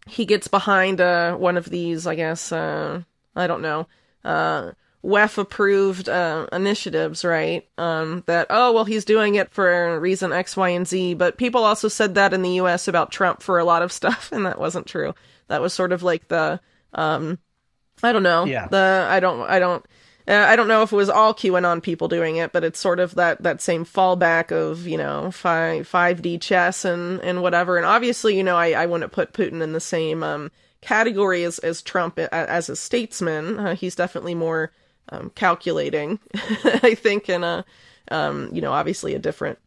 he 0.07 0.25
gets 0.25 0.47
behind 0.47 0.99
uh, 0.99 1.35
one 1.35 1.57
of 1.57 1.69
these, 1.69 2.07
I 2.07 2.15
guess, 2.15 2.51
uh, 2.51 3.01
I 3.35 3.47
don't 3.47 3.61
know, 3.61 3.87
uh, 4.23 4.71
WEF 5.03 5.37
approved 5.37 6.09
uh, 6.09 6.47
initiatives, 6.51 7.23
right? 7.23 7.67
Um, 7.77 8.23
that, 8.25 8.47
oh, 8.49 8.73
well, 8.73 8.85
he's 8.85 9.05
doing 9.05 9.35
it 9.35 9.51
for 9.51 9.99
reason 9.99 10.33
X, 10.33 10.57
Y, 10.57 10.69
and 10.69 10.87
Z. 10.87 11.13
But 11.13 11.37
people 11.37 11.63
also 11.63 11.87
said 11.87 12.15
that 12.15 12.33
in 12.33 12.41
the 12.41 12.59
US 12.61 12.87
about 12.87 13.11
Trump 13.11 13.41
for 13.41 13.59
a 13.59 13.63
lot 13.63 13.81
of 13.81 13.91
stuff, 13.93 14.31
and 14.31 14.45
that 14.45 14.59
wasn't 14.59 14.87
true. 14.87 15.13
That 15.47 15.61
was 15.61 15.73
sort 15.73 15.91
of 15.91 16.03
like 16.03 16.27
the, 16.27 16.59
um, 16.93 17.39
I 18.03 18.11
don't 18.11 18.23
know. 18.23 18.45
Yeah. 18.45 18.67
The, 18.67 19.07
I 19.09 19.19
don't, 19.19 19.41
I 19.41 19.59
don't, 19.59 19.85
uh, 20.29 20.45
I 20.47 20.55
don't 20.55 20.67
know 20.67 20.83
if 20.83 20.91
it 20.91 20.95
was 20.95 21.09
all 21.09 21.33
QAnon 21.33 21.81
people 21.81 22.07
doing 22.07 22.35
it, 22.35 22.51
but 22.53 22.63
it's 22.63 22.79
sort 22.79 22.99
of 22.99 23.15
that 23.15 23.41
that 23.41 23.61
same 23.61 23.83
fallback 23.83 24.51
of 24.51 24.87
you 24.87 24.97
know 24.97 25.31
five 25.31 25.87
five 25.87 26.21
D 26.21 26.37
chess 26.37 26.85
and 26.85 27.19
and 27.21 27.41
whatever. 27.41 27.77
And 27.77 27.85
obviously, 27.85 28.37
you 28.37 28.43
know, 28.43 28.55
I 28.55 28.71
I 28.73 28.85
wouldn't 28.85 29.11
put 29.11 29.33
Putin 29.33 29.61
in 29.61 29.73
the 29.73 29.79
same 29.79 30.21
um, 30.21 30.51
category 30.81 31.43
as 31.43 31.57
as 31.59 31.81
Trump 31.81 32.19
as 32.19 32.69
a 32.69 32.75
statesman. 32.75 33.59
Uh, 33.59 33.75
he's 33.75 33.95
definitely 33.95 34.35
more 34.35 34.71
um, 35.11 35.31
calculating, 35.33 36.19
I 36.83 36.93
think, 36.93 37.27
and 37.27 37.43
a 37.43 37.65
um, 38.11 38.51
you 38.53 38.61
know 38.61 38.71
obviously 38.71 39.15
a 39.15 39.19
different 39.19 39.57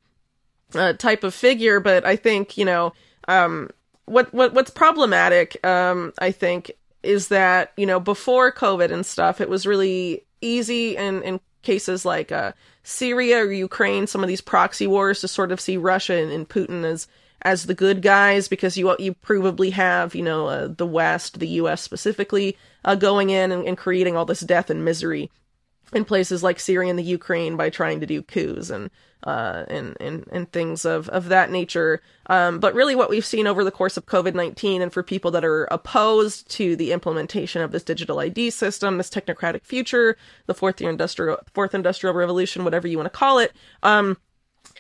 uh, 0.77 0.93
type 0.93 1.25
of 1.25 1.35
figure. 1.35 1.81
But 1.81 2.07
I 2.07 2.15
think 2.15 2.57
you 2.57 2.65
know 2.65 2.93
um, 3.27 3.69
what 4.05 4.33
what 4.33 4.55
what's 4.55 4.71
problematic, 4.71 5.65
um, 5.67 6.13
I 6.19 6.31
think, 6.31 6.71
is 7.03 7.29
that 7.29 7.73
you 7.77 7.87
know 7.87 7.99
before 7.99 8.53
COVID 8.53 8.93
and 8.93 9.05
stuff, 9.05 9.41
it 9.41 9.49
was 9.49 9.67
really 9.67 10.25
easy 10.43 10.97
in, 10.97 11.23
in 11.23 11.41
cases 11.63 12.05
like 12.05 12.31
uh, 12.33 12.53
Syria 12.83 13.39
or 13.39 13.53
Ukraine, 13.53 14.07
some 14.07 14.23
of 14.23 14.29
these 14.29 14.41
proxy 14.41 14.87
wars, 14.87 15.21
to 15.21 15.29
sort 15.29 15.53
of 15.53 15.61
see 15.61 15.77
Russia 15.77 16.15
and, 16.15 16.31
and 16.31 16.49
Putin 16.49 16.85
as 16.85 17.09
as 17.45 17.67
the 17.67 17.75
good 17.75 18.03
guys 18.03 18.47
because 18.47 18.77
you 18.77 18.95
you 18.99 19.15
probably 19.15 19.71
have 19.71 20.15
you 20.15 20.23
know 20.23 20.47
uh, 20.47 20.69
the 20.69 20.87
West, 20.87 21.41
the 21.41 21.49
U.S. 21.49 21.83
specifically, 21.83 22.57
uh, 22.85 22.95
going 22.95 23.31
in 23.31 23.51
and, 23.53 23.67
and, 23.67 23.77
creating 23.77 24.17
all 24.17 24.25
this 24.25 24.41
death 24.41 24.71
and 24.71 24.85
misery 24.85 25.31
in 25.93 26.05
places 26.05 26.43
like 26.43 26.59
Syria 26.59 26.91
and 26.91 26.99
the 26.99 27.03
Ukraine 27.05 27.57
by 27.57 27.71
trying 27.71 28.01
to 28.01 28.07
do 28.07 28.23
coups 28.23 28.71
and 28.71 28.91
uh, 29.25 29.65
and, 29.69 29.97
and 30.01 30.27
and 30.33 30.51
things 30.51 30.85
of 30.85 31.09
of 31.11 31.29
that 31.29 31.51
nature. 31.51 32.03
Um, 32.27 32.59
but 32.59 32.75
really, 32.75 32.97
what 32.97 33.11
we've 33.11 33.25
seen 33.25 33.47
over 33.47 33.63
the 33.63 33.71
course 33.71 33.97
of 33.97 34.07
COVID 34.07 34.35
nineteen, 34.35 34.83
and 34.83 34.93
for 34.93 35.03
people 35.03 35.31
that 35.33 35.45
are 35.45 35.65
opposed 35.65 36.49
to 36.53 36.75
the 36.77 36.93
implementation 36.93 37.63
of 37.63 37.73
this 37.73 37.85
digital 37.85 38.19
ID 38.19 38.51
system, 38.51 38.99
this 38.99 39.11
technocratic 39.11 39.65
future, 39.65 40.17
the 40.47 40.55
fourth 40.55 40.81
year 40.81 40.91
industrial 40.91 41.39
fourth 41.53 41.75
industrial 41.75 42.15
revolution, 42.15 42.65
whatever 42.65 42.89
you 42.89 42.97
want 42.97 43.13
to 43.13 43.19
call 43.19 43.39
it. 43.39 43.53
Um, 43.83 44.17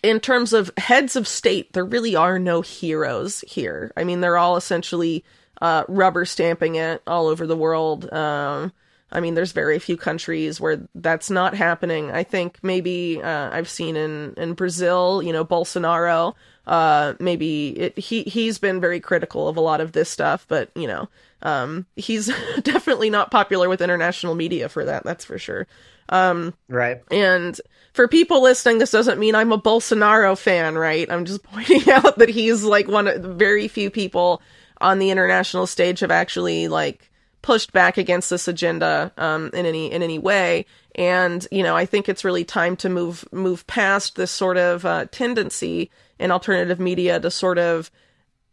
in 0.03 0.19
terms 0.19 0.53
of 0.53 0.71
heads 0.77 1.15
of 1.17 1.29
state, 1.29 1.73
there 1.73 1.85
really 1.85 2.17
are 2.17 2.39
no 2.39 2.61
heroes 2.61 3.43
here. 3.47 3.93
I 3.97 4.05
mean, 4.05 4.21
they're 4.21 4.39
all 4.39 4.57
essentially 4.57 5.25
uh, 5.61 5.85
rubber 5.89 6.25
stamping 6.25 6.75
it 6.75 7.03
all 7.07 7.29
over 7.29 7.47
the 7.47 7.57
world. 7.57 8.13
Um, 8.13 8.73
I 9.13 9.21
mean, 9.21 9.35
there's 9.35 9.53
very 9.53 9.79
few 9.79 9.97
countries 9.97 10.61
where 10.61 10.89
that's 10.95 11.31
not 11.31 11.55
happening. 11.55 12.11
I 12.11 12.25
think 12.25 12.59
maybe 12.63 13.23
uh, 13.23 13.51
I've 13.53 13.69
seen 13.69 13.97
in 13.97 14.35
in 14.37 14.55
Brazil, 14.55 15.23
you 15.23 15.33
know, 15.33 15.45
Bolsonaro. 15.45 16.35
Uh, 16.67 17.15
maybe 17.21 17.69
it, 17.71 17.99
he 17.99 18.23
he's 18.23 18.59
been 18.59 18.81
very 18.81 19.01
critical 19.01 19.49
of 19.49 19.57
a 19.57 19.61
lot 19.61 19.81
of 19.81 19.93
this 19.93 20.09
stuff, 20.09 20.47
but 20.49 20.71
you 20.75 20.87
know, 20.87 21.09
um, 21.43 21.87
he's 21.97 22.27
definitely 22.63 23.11
not 23.11 23.31
popular 23.31 23.69
with 23.69 23.83
international 23.83 24.35
media 24.35 24.69
for 24.69 24.85
that. 24.85 25.05
That's 25.05 25.25
for 25.25 25.39
sure. 25.39 25.67
Um, 26.09 26.55
right. 26.69 27.03
And 27.11 27.61
for 27.93 28.09
people 28.09 28.43
listening, 28.43 28.79
this 28.79 28.91
doesn't 28.91 29.19
mean 29.19 29.35
I'm 29.35 29.53
a 29.53 29.61
Bolsonaro 29.61 30.37
fan, 30.39 30.77
right? 30.77 31.11
I'm 31.11 31.25
just 31.25 31.43
pointing 31.53 31.91
out 31.91 32.19
that 32.19 32.31
he's 32.31 32.65
like 32.65 32.89
one 32.89 33.09
of 33.09 33.23
the 33.23 33.33
very 33.33 33.69
few 33.69 33.91
people 33.91 34.41
on 34.81 34.99
the 34.99 35.11
international 35.11 35.67
stage 35.67 36.01
have 36.01 36.11
actually 36.11 36.69
like 36.69 37.12
pushed 37.43 37.73
back 37.73 37.99
against 37.99 38.31
this 38.31 38.49
agenda 38.49 39.13
um, 39.17 39.51
in 39.53 39.67
any 39.67 39.91
in 39.91 40.03
any 40.03 40.19
way. 40.19 40.67
And 40.95 41.47
you 41.51 41.63
know, 41.63 41.77
I 41.77 41.87
think 41.87 42.09
it's 42.09 42.25
really 42.25 42.45
time 42.45 42.77
to 42.77 42.89
move 42.89 43.25
move 43.33 43.67
past 43.67 44.17
this 44.17 44.31
sort 44.31 44.57
of 44.57 44.85
uh, 44.87 45.07
tendency 45.11 45.91
in 46.19 46.31
alternative 46.31 46.81
media 46.81 47.21
to 47.21 47.31
sort 47.31 47.59
of 47.59 47.91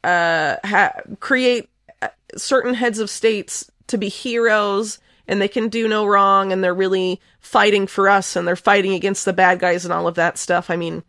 uh, 0.03 0.55
ha- 0.63 1.01
create 1.19 1.69
uh, 2.01 2.07
certain 2.35 2.73
heads 2.73 2.99
of 2.99 3.09
states 3.09 3.69
to 3.87 3.97
be 3.97 4.09
heroes 4.09 4.99
and 5.27 5.41
they 5.41 5.47
can 5.47 5.69
do 5.69 5.87
no 5.87 6.05
wrong 6.05 6.51
and 6.51 6.63
they're 6.63 6.73
really 6.73 7.21
fighting 7.39 7.85
for 7.85 8.09
us 8.09 8.35
and 8.35 8.47
they're 8.47 8.55
fighting 8.55 8.93
against 8.93 9.25
the 9.25 9.33
bad 9.33 9.59
guys 9.59 9.85
and 9.85 9.93
all 9.93 10.07
of 10.07 10.15
that 10.15 10.37
stuff. 10.37 10.69
I 10.69 10.75
mean, 10.75 11.03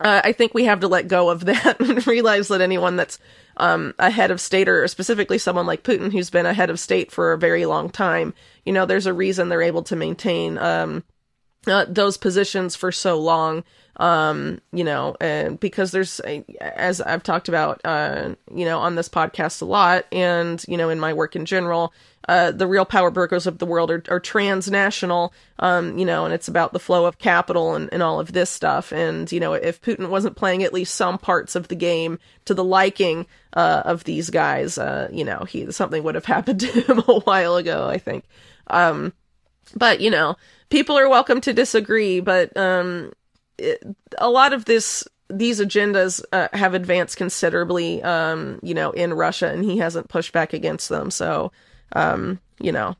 uh, 0.00 0.20
I 0.24 0.32
think 0.32 0.54
we 0.54 0.64
have 0.64 0.80
to 0.80 0.88
let 0.88 1.08
go 1.08 1.30
of 1.30 1.44
that 1.44 1.80
and 1.80 2.06
realize 2.06 2.48
that 2.48 2.60
anyone 2.60 2.96
that's 2.96 3.18
um, 3.56 3.94
a 3.98 4.10
head 4.10 4.30
of 4.30 4.40
state 4.40 4.68
or 4.68 4.86
specifically 4.88 5.38
someone 5.38 5.66
like 5.66 5.84
Putin 5.84 6.12
who's 6.12 6.30
been 6.30 6.46
a 6.46 6.54
head 6.54 6.70
of 6.70 6.80
state 6.80 7.12
for 7.12 7.32
a 7.32 7.38
very 7.38 7.66
long 7.66 7.90
time, 7.90 8.34
you 8.64 8.72
know, 8.72 8.86
there's 8.86 9.06
a 9.06 9.12
reason 9.12 9.48
they're 9.48 9.62
able 9.62 9.84
to 9.84 9.96
maintain 9.96 10.58
um, 10.58 11.04
uh, 11.66 11.86
those 11.88 12.16
positions 12.16 12.74
for 12.74 12.90
so 12.90 13.18
long. 13.18 13.64
Um, 13.96 14.60
you 14.72 14.82
know, 14.82 15.16
and 15.20 15.60
because 15.60 15.92
there's, 15.92 16.18
as 16.60 17.00
I've 17.00 17.22
talked 17.22 17.48
about, 17.48 17.80
uh, 17.84 18.34
you 18.52 18.64
know, 18.64 18.80
on 18.80 18.96
this 18.96 19.08
podcast 19.08 19.62
a 19.62 19.66
lot, 19.66 20.06
and 20.10 20.64
you 20.66 20.76
know, 20.76 20.88
in 20.88 20.98
my 20.98 21.12
work 21.12 21.36
in 21.36 21.44
general, 21.44 21.92
uh, 22.28 22.50
the 22.50 22.66
real 22.66 22.84
power 22.84 23.10
brokers 23.10 23.46
of 23.46 23.58
the 23.58 23.66
world 23.66 23.90
are, 23.90 24.02
are 24.08 24.20
transnational, 24.20 25.32
um, 25.58 25.98
you 25.98 26.04
know, 26.04 26.24
and 26.24 26.32
it's 26.32 26.48
about 26.48 26.72
the 26.72 26.78
flow 26.78 27.04
of 27.04 27.18
capital 27.18 27.74
and, 27.74 27.88
and 27.92 28.02
all 28.02 28.18
of 28.18 28.32
this 28.32 28.50
stuff. 28.50 28.92
And, 28.92 29.30
you 29.30 29.40
know, 29.40 29.52
if 29.52 29.80
Putin 29.82 30.08
wasn't 30.08 30.36
playing 30.36 30.62
at 30.62 30.72
least 30.72 30.94
some 30.94 31.18
parts 31.18 31.54
of 31.54 31.68
the 31.68 31.74
game 31.74 32.18
to 32.46 32.54
the 32.54 32.64
liking 32.64 33.26
uh, 33.52 33.82
of 33.84 34.04
these 34.04 34.30
guys, 34.30 34.78
uh, 34.78 35.08
you 35.12 35.24
know, 35.24 35.44
he 35.44 35.70
something 35.70 36.02
would 36.02 36.14
have 36.14 36.24
happened 36.34 36.60
to 36.60 36.66
him 36.66 36.98
a 37.06 37.20
while 37.20 37.56
ago, 37.56 37.88
I 37.88 37.98
think. 37.98 38.24
Um, 38.68 39.12
but, 39.74 40.00
you 40.00 40.10
know, 40.10 40.36
people 40.70 40.98
are 40.98 41.08
welcome 41.08 41.40
to 41.42 41.52
disagree, 41.52 42.20
but 42.20 42.56
um, 42.56 43.12
it, 43.58 43.84
a 44.18 44.30
lot 44.30 44.52
of 44.52 44.64
this 44.64 45.06
these 45.30 45.58
agendas 45.60 46.22
uh, 46.32 46.48
have 46.52 46.74
advanced 46.74 47.16
considerably, 47.16 48.02
um, 48.02 48.60
you 48.62 48.74
know, 48.74 48.90
in 48.90 49.14
Russia, 49.14 49.48
and 49.48 49.64
he 49.64 49.78
hasn't 49.78 50.08
pushed 50.08 50.32
back 50.32 50.52
against 50.52 50.88
them. 50.90 51.10
So, 51.10 51.50
um, 51.92 52.40
you 52.60 52.72
know. 52.72 52.96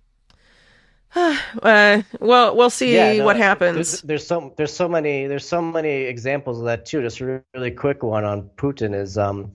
Uh, 1.62 2.02
well, 2.18 2.56
we'll 2.56 2.68
see 2.70 2.94
yeah, 2.94 3.12
no, 3.14 3.24
what 3.24 3.36
happens. 3.36 3.74
There's, 3.76 4.02
there's, 4.02 4.26
so 4.26 4.52
there's 4.56 4.72
so 4.72 4.88
many 4.88 5.28
there's 5.28 5.46
so 5.46 5.62
many 5.62 6.02
examples 6.02 6.58
of 6.58 6.64
that 6.64 6.86
too. 6.86 7.02
Just 7.02 7.20
a 7.20 7.42
really 7.54 7.70
quick 7.70 8.02
one 8.02 8.24
on 8.24 8.50
Putin 8.56 8.94
is 8.94 9.16
um, 9.16 9.52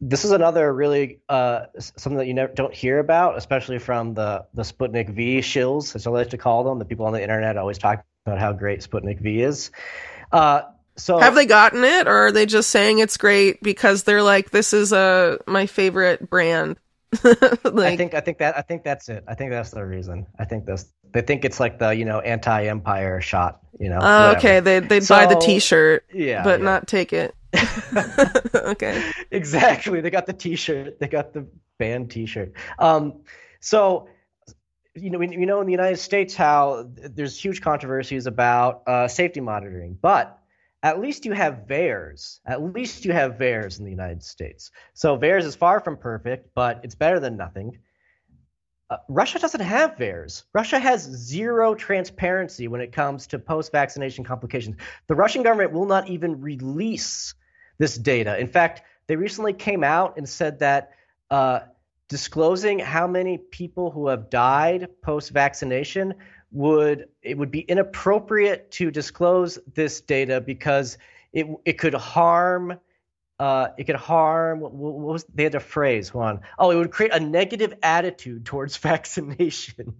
this 0.00 0.24
is 0.24 0.30
another 0.30 0.72
really 0.72 1.20
uh, 1.28 1.66
something 1.78 2.18
that 2.18 2.26
you 2.26 2.34
never 2.34 2.52
don't 2.52 2.72
hear 2.72 3.00
about, 3.00 3.36
especially 3.36 3.78
from 3.78 4.14
the 4.14 4.46
the 4.54 4.62
Sputnik 4.62 5.10
V 5.10 5.38
shills, 5.38 5.94
as 5.96 6.06
I 6.06 6.10
like 6.10 6.30
to 6.30 6.38
call 6.38 6.64
them. 6.64 6.78
The 6.78 6.84
people 6.84 7.06
on 7.06 7.12
the 7.12 7.22
internet 7.22 7.56
always 7.56 7.78
talk 7.78 8.04
about 8.26 8.38
how 8.38 8.52
great 8.52 8.80
Sputnik 8.80 9.20
V 9.20 9.42
is. 9.42 9.70
Uh, 10.30 10.62
so 10.96 11.18
have 11.18 11.34
they 11.34 11.46
gotten 11.46 11.84
it, 11.84 12.06
or 12.06 12.26
are 12.26 12.32
they 12.32 12.46
just 12.46 12.70
saying 12.70 12.98
it's 12.98 13.16
great 13.16 13.62
because 13.62 14.02
they're 14.02 14.22
like, 14.22 14.50
this 14.50 14.72
is 14.72 14.92
a 14.92 14.96
uh, 14.98 15.36
my 15.46 15.66
favorite 15.66 16.28
brand? 16.28 16.76
like, 17.64 17.92
I 17.92 17.96
think 17.96 18.14
I 18.14 18.20
think 18.20 18.38
that 18.38 18.56
I 18.56 18.62
think 18.62 18.84
that's 18.84 19.08
it. 19.08 19.24
I 19.28 19.34
think 19.34 19.50
that's 19.50 19.70
the 19.70 19.84
reason. 19.84 20.26
I 20.38 20.44
think 20.44 20.64
this 20.64 20.92
they 21.12 21.20
think 21.20 21.44
it's 21.44 21.60
like 21.60 21.78
the 21.78 21.90
you 21.90 22.04
know 22.04 22.20
anti-empire 22.20 23.20
shot. 23.20 23.60
You 23.78 23.90
know. 23.90 23.98
Oh, 24.00 24.32
okay. 24.36 24.60
They 24.60 24.80
they 24.80 25.00
so, 25.00 25.14
buy 25.14 25.26
the 25.26 25.38
T-shirt. 25.38 26.06
Yeah. 26.12 26.42
But 26.42 26.60
yeah. 26.60 26.64
not 26.64 26.86
take 26.86 27.12
it. 27.12 27.34
okay. 28.54 29.10
Exactly. 29.30 30.00
They 30.00 30.10
got 30.10 30.26
the 30.26 30.32
T-shirt. 30.32 30.98
They 31.00 31.08
got 31.08 31.32
the 31.32 31.46
band 31.78 32.10
T-shirt. 32.10 32.52
Um. 32.78 33.20
So 33.60 34.08
you 34.94 35.10
know, 35.10 35.18
we, 35.18 35.28
you 35.30 35.46
know, 35.46 35.60
in 35.60 35.66
the 35.66 35.72
United 35.72 35.98
States, 35.98 36.34
how 36.34 36.86
there's 36.86 37.42
huge 37.42 37.62
controversies 37.62 38.26
about 38.26 38.82
uh, 38.86 39.08
safety 39.08 39.40
monitoring, 39.40 39.96
but 40.00 40.41
at 40.82 41.00
least 41.00 41.24
you 41.24 41.32
have 41.32 41.66
VAERS. 41.68 42.40
At 42.44 42.62
least 42.62 43.04
you 43.04 43.12
have 43.12 43.38
VAERS 43.38 43.78
in 43.78 43.84
the 43.84 43.90
United 43.90 44.22
States. 44.22 44.70
So 44.94 45.16
VAERS 45.16 45.44
is 45.44 45.54
far 45.54 45.80
from 45.80 45.96
perfect, 45.96 46.50
but 46.54 46.80
it's 46.82 46.96
better 46.96 47.20
than 47.20 47.36
nothing. 47.36 47.78
Uh, 48.90 48.96
Russia 49.08 49.38
doesn't 49.38 49.60
have 49.60 49.96
VAERS. 49.96 50.44
Russia 50.52 50.78
has 50.78 51.02
zero 51.02 51.74
transparency 51.74 52.68
when 52.68 52.80
it 52.80 52.92
comes 52.92 53.28
to 53.28 53.38
post 53.38 53.72
vaccination 53.72 54.24
complications. 54.24 54.76
The 55.06 55.14
Russian 55.14 55.42
government 55.42 55.72
will 55.72 55.86
not 55.86 56.08
even 56.08 56.40
release 56.40 57.34
this 57.78 57.96
data. 57.96 58.38
In 58.38 58.48
fact, 58.48 58.82
they 59.06 59.16
recently 59.16 59.52
came 59.52 59.84
out 59.84 60.18
and 60.18 60.28
said 60.28 60.58
that 60.58 60.92
uh, 61.30 61.60
disclosing 62.08 62.78
how 62.78 63.06
many 63.06 63.38
people 63.38 63.90
who 63.90 64.08
have 64.08 64.28
died 64.28 64.88
post 65.00 65.30
vaccination 65.30 66.14
would 66.52 67.08
it 67.22 67.36
would 67.36 67.50
be 67.50 67.60
inappropriate 67.60 68.70
to 68.70 68.90
disclose 68.90 69.58
this 69.74 70.00
data 70.02 70.40
because 70.40 70.98
it 71.32 71.46
it 71.64 71.78
could 71.78 71.94
harm 71.94 72.78
uh, 73.38 73.68
it 73.76 73.84
could 73.84 73.96
harm 73.96 74.60
what, 74.60 74.72
was 74.72 75.24
they 75.34 75.44
had 75.44 75.54
a 75.54 75.60
phrase 75.60 76.10
hold 76.10 76.24
on 76.24 76.40
oh 76.58 76.70
it 76.70 76.76
would 76.76 76.90
create 76.90 77.12
a 77.12 77.20
negative 77.20 77.74
attitude 77.82 78.44
towards 78.44 78.76
vaccination. 78.78 79.94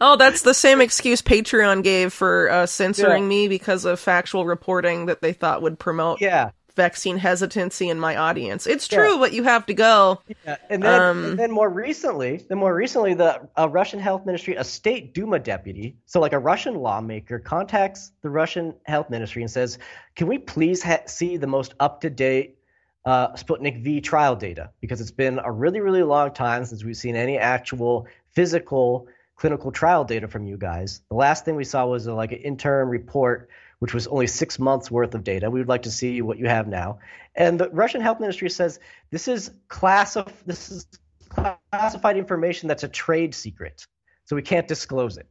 Oh 0.00 0.16
that's 0.16 0.42
the 0.42 0.54
same 0.54 0.80
excuse 0.80 1.22
patreon 1.22 1.84
gave 1.84 2.12
for 2.12 2.50
uh, 2.50 2.66
censoring 2.66 3.24
yeah. 3.24 3.28
me 3.28 3.48
because 3.48 3.84
of 3.84 4.00
factual 4.00 4.44
reporting 4.44 5.06
that 5.06 5.22
they 5.22 5.32
thought 5.32 5.62
would 5.62 5.78
promote 5.78 6.20
yeah 6.20 6.50
vaccine 6.74 7.18
hesitancy 7.18 7.88
in 7.88 7.98
my 7.98 8.16
audience. 8.16 8.66
It's 8.66 8.88
true, 8.88 9.12
yeah. 9.12 9.18
but 9.18 9.32
you 9.32 9.42
have 9.44 9.66
to 9.66 9.74
go. 9.74 10.20
Yeah. 10.44 10.56
And 10.70 10.82
then, 10.82 11.00
um, 11.00 11.24
and 11.24 11.38
then 11.38 11.50
more 11.50 11.68
recently, 11.68 12.44
then 12.48 12.58
more 12.58 12.74
recently, 12.74 13.14
the 13.14 13.48
Russian 13.68 14.00
Health 14.00 14.26
Ministry, 14.26 14.56
a 14.56 14.64
state 14.64 15.14
Duma 15.14 15.38
deputy, 15.38 15.96
so 16.06 16.20
like 16.20 16.32
a 16.32 16.38
Russian 16.38 16.74
lawmaker, 16.74 17.38
contacts 17.38 18.12
the 18.22 18.30
Russian 18.30 18.74
Health 18.84 19.10
Ministry 19.10 19.42
and 19.42 19.50
says, 19.50 19.78
"Can 20.16 20.26
we 20.26 20.38
please 20.38 20.82
ha- 20.82 21.02
see 21.06 21.36
the 21.36 21.46
most 21.46 21.74
up 21.80 22.00
to 22.02 22.10
date 22.10 22.58
uh, 23.04 23.32
Sputnik 23.32 23.82
V 23.82 24.00
trial 24.00 24.36
data? 24.36 24.70
Because 24.80 25.00
it's 25.00 25.10
been 25.10 25.40
a 25.44 25.50
really, 25.50 25.80
really 25.80 26.02
long 26.02 26.32
time 26.32 26.64
since 26.64 26.84
we've 26.84 26.96
seen 26.96 27.16
any 27.16 27.38
actual 27.38 28.06
physical." 28.30 29.08
clinical 29.34 29.72
trial 29.72 30.04
data 30.04 30.28
from 30.28 30.46
you 30.46 30.56
guys. 30.56 31.00
The 31.08 31.16
last 31.16 31.44
thing 31.44 31.56
we 31.56 31.64
saw 31.64 31.84
was 31.86 32.06
a, 32.06 32.14
like 32.14 32.30
an 32.30 32.38
interim 32.38 32.88
report 32.88 33.48
which 33.82 33.94
was 33.94 34.06
only 34.06 34.28
six 34.28 34.60
months 34.60 34.92
worth 34.92 35.12
of 35.12 35.24
data. 35.24 35.50
We 35.50 35.58
would 35.58 35.68
like 35.68 35.82
to 35.82 35.90
see 35.90 36.22
what 36.22 36.38
you 36.38 36.46
have 36.46 36.68
now. 36.68 37.00
And 37.34 37.58
the 37.58 37.68
Russian 37.70 38.00
health 38.00 38.20
ministry 38.20 38.48
says 38.48 38.78
this 39.10 39.26
is 39.26 39.50
class 39.66 40.16
this 40.46 40.70
is 40.70 40.86
classified 41.28 42.16
information 42.16 42.68
that's 42.68 42.84
a 42.84 42.88
trade 42.88 43.34
secret, 43.34 43.84
so 44.24 44.36
we 44.36 44.42
can't 44.42 44.68
disclose 44.68 45.16
it. 45.16 45.26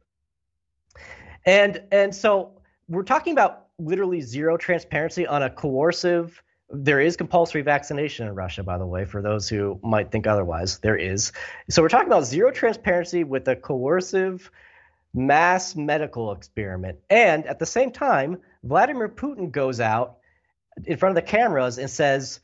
And 1.46 1.80
and 1.90 2.14
so 2.14 2.60
we're 2.90 3.04
talking 3.04 3.32
about 3.32 3.68
literally 3.78 4.20
zero 4.20 4.58
transparency 4.58 5.26
on 5.26 5.42
a 5.42 5.48
coercive. 5.48 6.42
There 6.68 7.00
is 7.00 7.16
compulsory 7.16 7.62
vaccination 7.62 8.26
in 8.26 8.34
Russia, 8.34 8.62
by 8.62 8.76
the 8.76 8.86
way, 8.86 9.06
for 9.06 9.22
those 9.22 9.48
who 9.48 9.80
might 9.82 10.12
think 10.12 10.26
otherwise. 10.26 10.78
There 10.80 10.96
is. 10.96 11.32
So 11.70 11.80
we're 11.80 11.88
talking 11.88 12.08
about 12.08 12.26
zero 12.26 12.50
transparency 12.50 13.24
with 13.24 13.48
a 13.48 13.56
coercive 13.56 14.50
mass 15.14 15.76
medical 15.76 16.32
experiment. 16.32 16.98
And 17.10 17.46
at 17.46 17.58
the 17.58 17.66
same 17.66 17.90
time, 17.90 18.38
Vladimir 18.62 19.08
Putin 19.08 19.50
goes 19.50 19.80
out 19.80 20.18
in 20.84 20.96
front 20.96 21.16
of 21.16 21.24
the 21.24 21.30
cameras 21.30 21.78
and 21.78 21.90
says, 21.90 22.40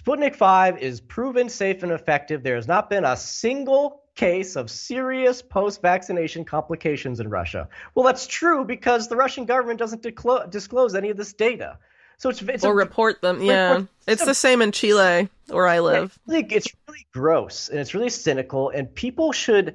Sputnik 0.00 0.36
5 0.36 0.78
is 0.78 1.00
proven 1.00 1.48
safe 1.48 1.82
and 1.82 1.90
effective. 1.90 2.42
There 2.42 2.56
has 2.56 2.68
not 2.68 2.90
been 2.90 3.04
a 3.04 3.16
single 3.16 4.02
case 4.14 4.56
of 4.56 4.70
serious 4.70 5.42
post 5.42 5.82
vaccination 5.82 6.44
complications 6.44 7.20
in 7.20 7.28
Russia. 7.28 7.68
Well, 7.94 8.04
that's 8.04 8.26
true 8.26 8.64
because 8.64 9.08
the 9.08 9.16
Russian 9.16 9.46
government 9.46 9.78
doesn't 9.78 10.02
declo- 10.02 10.50
disclose 10.50 10.94
any 10.94 11.10
of 11.10 11.16
this 11.16 11.32
data. 11.32 11.78
So 12.18 12.30
it's, 12.30 12.40
it's 12.42 12.64
or 12.64 12.72
a, 12.72 12.74
report 12.74 13.20
them. 13.20 13.42
Yeah, 13.42 13.70
report, 13.70 13.88
it's 14.06 14.24
the 14.24 14.34
same 14.34 14.62
in 14.62 14.72
Chile 14.72 15.28
where 15.48 15.66
I 15.66 15.80
live. 15.80 16.18
It's 16.26 16.74
really 16.88 17.06
gross 17.12 17.68
and 17.68 17.78
it's 17.78 17.94
really 17.94 18.08
cynical, 18.08 18.70
and 18.70 18.92
people 18.94 19.32
should 19.32 19.74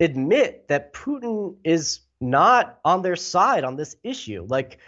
admit 0.00 0.68
that 0.68 0.92
Putin 0.92 1.56
is 1.64 2.00
not 2.20 2.78
on 2.84 3.02
their 3.02 3.16
side 3.16 3.64
on 3.64 3.76
this 3.76 3.96
issue. 4.02 4.46
Like, 4.48 4.78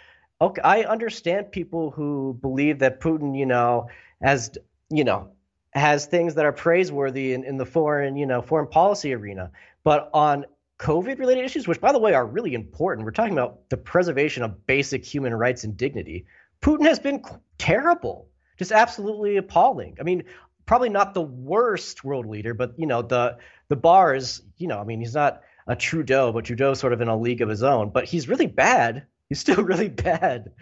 okay, 0.41 0.61
I 0.61 0.83
understand 0.83 1.51
people 1.51 1.91
who 1.91 2.37
believe 2.41 2.79
that 2.79 2.99
Putin, 2.99 3.37
you 3.37 3.45
know, 3.45 3.89
has, 4.21 4.57
you 4.89 5.03
know, 5.03 5.29
has 5.73 6.05
things 6.05 6.35
that 6.35 6.45
are 6.45 6.51
praiseworthy 6.51 7.33
in, 7.33 7.43
in 7.43 7.57
the 7.57 7.65
foreign, 7.65 8.15
you 8.17 8.25
know, 8.25 8.41
foreign 8.41 8.67
policy 8.67 9.13
arena. 9.13 9.51
But 9.83 10.09
on 10.13 10.45
COVID 10.79 11.19
related 11.19 11.45
issues, 11.45 11.67
which 11.67 11.81
by 11.81 11.91
the 11.91 11.99
way 11.99 12.13
are 12.13 12.25
really 12.25 12.53
important, 12.53 13.05
we're 13.05 13.11
talking 13.11 13.33
about 13.33 13.69
the 13.69 13.77
preservation 13.77 14.43
of 14.43 14.65
basic 14.67 15.05
human 15.05 15.33
rights 15.33 15.63
and 15.63 15.75
dignity. 15.75 16.25
Putin 16.61 16.85
has 16.85 16.99
been 16.99 17.23
terrible, 17.57 18.27
just 18.57 18.71
absolutely 18.71 19.37
appalling. 19.37 19.97
I 19.99 20.03
mean, 20.03 20.23
probably 20.65 20.89
not 20.89 21.13
the 21.13 21.21
worst 21.21 22.03
world 22.03 22.25
leader, 22.25 22.53
but 22.53 22.73
you 22.77 22.85
know, 22.85 23.01
the 23.01 23.37
the 23.69 23.75
bar 23.75 24.15
is, 24.15 24.41
you 24.57 24.67
know, 24.67 24.79
I 24.79 24.83
mean, 24.83 24.99
he's 24.99 25.13
not 25.13 25.41
a 25.67 25.75
Trudeau, 25.75 26.31
but 26.31 26.45
Trudeau's 26.45 26.79
sort 26.79 26.93
of 26.93 27.01
in 27.01 27.07
a 27.07 27.17
league 27.17 27.41
of 27.41 27.49
his 27.49 27.63
own. 27.63 27.89
But 27.89 28.05
he's 28.05 28.27
really 28.27 28.47
bad. 28.47 29.05
He's 29.29 29.39
still 29.39 29.61
really 29.61 29.89
bad. 29.89 30.53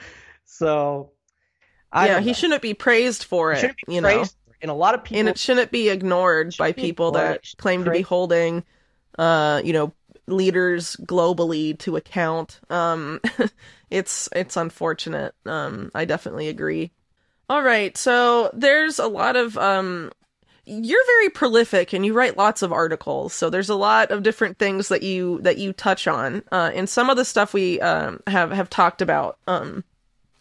So, 0.46 1.12
I 1.92 2.08
yeah, 2.08 2.20
he 2.20 2.34
shouldn't 2.34 2.64
be 2.64 2.74
praised 2.74 3.24
for 3.26 3.52
it. 3.52 3.76
you 3.88 4.02
know, 4.02 4.26
and 4.60 4.72
a 4.72 4.74
lot 4.74 4.96
of 4.96 5.04
people, 5.04 5.20
and 5.20 5.30
it 5.30 5.38
shouldn't 5.38 5.70
be 5.70 5.90
ignored 5.90 6.56
by 6.58 6.72
people 6.72 7.12
that 7.12 7.44
claim 7.58 7.86
to 7.86 7.92
be 7.92 8.02
holding, 8.02 8.64
uh, 9.20 9.62
you 9.64 9.72
know, 9.72 9.94
leaders 10.26 10.96
globally 11.04 11.78
to 11.78 11.96
account. 11.96 12.60
Um, 12.72 13.22
it's 13.92 14.28
it's 14.36 14.58
unfortunate. 14.58 15.36
Um, 15.46 15.92
I 15.94 16.06
definitely 16.06 16.48
agree. 16.48 16.92
All 17.48 17.62
right, 17.62 17.96
so 17.96 18.50
there's 18.54 18.98
a 18.98 19.08
lot 19.08 19.36
of 19.36 19.58
um 19.58 20.12
you're 20.66 21.06
very 21.06 21.30
prolific 21.30 21.94
and 21.94 22.06
you 22.06 22.14
write 22.14 22.38
lots 22.38 22.62
of 22.62 22.74
articles 22.74 23.34
so 23.34 23.50
there's 23.50 23.70
a 23.70 23.76
lot 23.76 24.12
of 24.12 24.24
different 24.24 24.58
things 24.58 24.88
that 24.90 25.04
you 25.04 25.40
that 25.42 25.58
you 25.58 25.74
touch 25.74 26.08
on. 26.08 26.44
Uh, 26.52 26.72
and 26.74 26.90
some 26.90 27.10
of 27.10 27.18
the 27.18 27.26
stuff 27.26 27.54
we 27.54 27.80
um, 27.82 28.20
have 28.28 28.52
have 28.52 28.70
talked 28.70 29.02
about 29.02 29.38
um, 29.48 29.84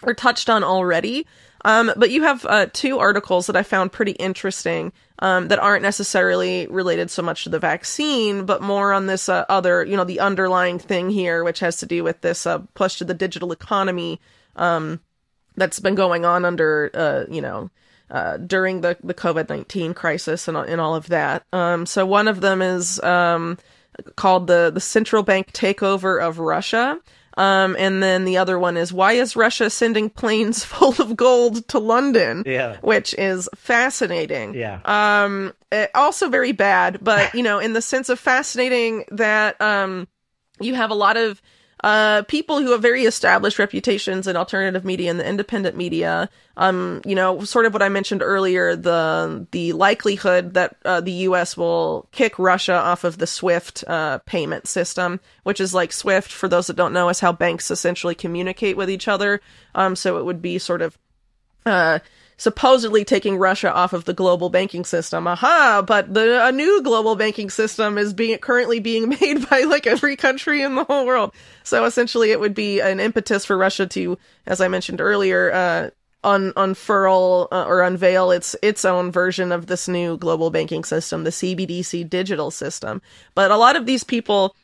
or 0.02 0.14
touched 0.14 0.48
on 0.48 0.64
already. 0.64 1.26
Um, 1.66 1.92
but 1.96 2.10
you 2.10 2.22
have 2.24 2.44
uh, 2.44 2.66
two 2.74 2.98
articles 2.98 3.46
that 3.46 3.56
i 3.56 3.62
found 3.62 3.90
pretty 3.90 4.12
interesting 4.12 4.92
um, 5.20 5.48
that 5.48 5.58
aren't 5.58 5.82
necessarily 5.82 6.66
related 6.66 7.10
so 7.10 7.22
much 7.22 7.44
to 7.44 7.48
the 7.48 7.58
vaccine 7.58 8.44
but 8.44 8.60
more 8.60 8.92
on 8.92 9.06
this 9.06 9.30
uh, 9.30 9.46
other 9.48 9.82
you 9.82 9.96
know 9.96 10.04
the 10.04 10.20
underlying 10.20 10.78
thing 10.78 11.08
here 11.08 11.42
which 11.42 11.60
has 11.60 11.78
to 11.78 11.86
do 11.86 12.04
with 12.04 12.20
this 12.20 12.46
uh, 12.46 12.58
push 12.74 12.98
to 12.98 13.04
the 13.06 13.14
digital 13.14 13.50
economy 13.50 14.20
um, 14.56 15.00
that's 15.56 15.80
been 15.80 15.94
going 15.94 16.26
on 16.26 16.44
under 16.44 16.90
uh, 16.92 17.24
you 17.32 17.40
know 17.40 17.70
uh, 18.10 18.36
during 18.38 18.80
the, 18.80 18.96
the 19.02 19.14
COVID 19.14 19.48
19 19.48 19.94
crisis 19.94 20.48
and, 20.48 20.56
and 20.56 20.80
all 20.80 20.94
of 20.94 21.08
that. 21.08 21.44
Um, 21.52 21.86
so 21.86 22.06
one 22.06 22.28
of 22.28 22.40
them 22.40 22.62
is 22.62 23.02
um, 23.02 23.58
called 24.16 24.46
the, 24.46 24.70
the 24.72 24.80
Central 24.80 25.22
Bank 25.22 25.52
Takeover 25.52 26.22
of 26.22 26.38
Russia. 26.38 26.98
Um, 27.36 27.74
and 27.78 28.00
then 28.00 28.24
the 28.24 28.36
other 28.36 28.58
one 28.60 28.76
is 28.76 28.92
why 28.92 29.14
is 29.14 29.34
Russia 29.34 29.68
sending 29.68 30.08
planes 30.08 30.64
full 30.64 30.94
of 31.00 31.16
gold 31.16 31.66
to 31.68 31.78
London? 31.78 32.44
Yeah. 32.46 32.76
Which 32.80 33.14
is 33.14 33.48
fascinating. 33.56 34.54
Yeah. 34.54 34.80
Um, 34.84 35.52
eh, 35.72 35.88
also 35.94 36.28
very 36.28 36.52
bad, 36.52 36.98
but 37.02 37.34
you 37.34 37.42
know, 37.42 37.58
in 37.58 37.72
the 37.72 37.82
sense 37.82 38.08
of 38.08 38.20
fascinating 38.20 39.04
that, 39.10 39.60
um, 39.60 40.06
you 40.60 40.74
have 40.76 40.90
a 40.90 40.94
lot 40.94 41.16
of 41.16 41.42
uh, 41.82 42.22
people 42.22 42.60
who 42.60 42.72
have 42.72 42.82
very 42.82 43.04
established 43.04 43.58
reputations 43.58 44.26
in 44.26 44.36
alternative 44.36 44.84
media 44.84 45.10
and 45.10 45.20
the 45.20 45.28
independent 45.28 45.76
media. 45.76 46.28
Um, 46.56 47.02
you 47.04 47.14
know, 47.14 47.44
sort 47.44 47.66
of 47.66 47.72
what 47.72 47.82
I 47.82 47.88
mentioned 47.88 48.22
earlier, 48.22 48.76
the 48.76 49.46
the 49.50 49.72
likelihood 49.72 50.54
that 50.54 50.76
uh, 50.84 51.00
the 51.00 51.12
U.S. 51.12 51.56
will 51.56 52.08
kick 52.12 52.38
Russia 52.38 52.74
off 52.74 53.04
of 53.04 53.18
the 53.18 53.26
SWIFT 53.26 53.84
uh, 53.86 54.18
payment 54.18 54.68
system, 54.68 55.20
which 55.42 55.60
is 55.60 55.74
like 55.74 55.92
SWIFT 55.92 56.30
for 56.30 56.48
those 56.48 56.68
that 56.68 56.76
don't 56.76 56.92
know, 56.92 57.08
is 57.08 57.20
how 57.20 57.32
banks 57.32 57.70
essentially 57.70 58.14
communicate 58.14 58.76
with 58.76 58.88
each 58.88 59.08
other. 59.08 59.40
Um, 59.74 59.96
so 59.96 60.18
it 60.18 60.24
would 60.24 60.40
be 60.40 60.58
sort 60.58 60.80
of 60.80 60.96
uh, 61.66 61.98
supposedly 62.36 63.04
taking 63.04 63.36
Russia 63.36 63.72
off 63.72 63.92
of 63.92 64.04
the 64.04 64.14
global 64.14 64.50
banking 64.50 64.84
system. 64.84 65.26
Aha! 65.26 65.82
But 65.86 66.12
the 66.12 66.46
a 66.46 66.52
new 66.52 66.82
global 66.82 67.16
banking 67.16 67.50
system 67.50 67.98
is 67.98 68.12
being 68.12 68.38
currently 68.38 68.80
being 68.80 69.08
made 69.20 69.48
by 69.48 69.62
like 69.62 69.86
every 69.86 70.16
country 70.16 70.62
in 70.62 70.74
the 70.74 70.84
whole 70.84 71.06
world. 71.06 71.32
So 71.62 71.84
essentially, 71.84 72.30
it 72.30 72.40
would 72.40 72.54
be 72.54 72.80
an 72.80 73.00
impetus 73.00 73.44
for 73.44 73.56
Russia 73.56 73.86
to, 73.86 74.18
as 74.46 74.60
I 74.60 74.68
mentioned 74.68 75.00
earlier, 75.00 75.52
uh, 75.52 75.90
un- 76.24 76.52
unfurl 76.56 77.48
uh, 77.52 77.64
or 77.64 77.82
unveil 77.82 78.30
its 78.30 78.56
its 78.62 78.84
own 78.84 79.12
version 79.12 79.52
of 79.52 79.66
this 79.66 79.86
new 79.86 80.16
global 80.16 80.50
banking 80.50 80.84
system, 80.84 81.24
the 81.24 81.30
CBDC 81.30 82.08
digital 82.08 82.50
system. 82.50 83.00
But 83.34 83.50
a 83.50 83.56
lot 83.56 83.76
of 83.76 83.86
these 83.86 84.02
people 84.02 84.56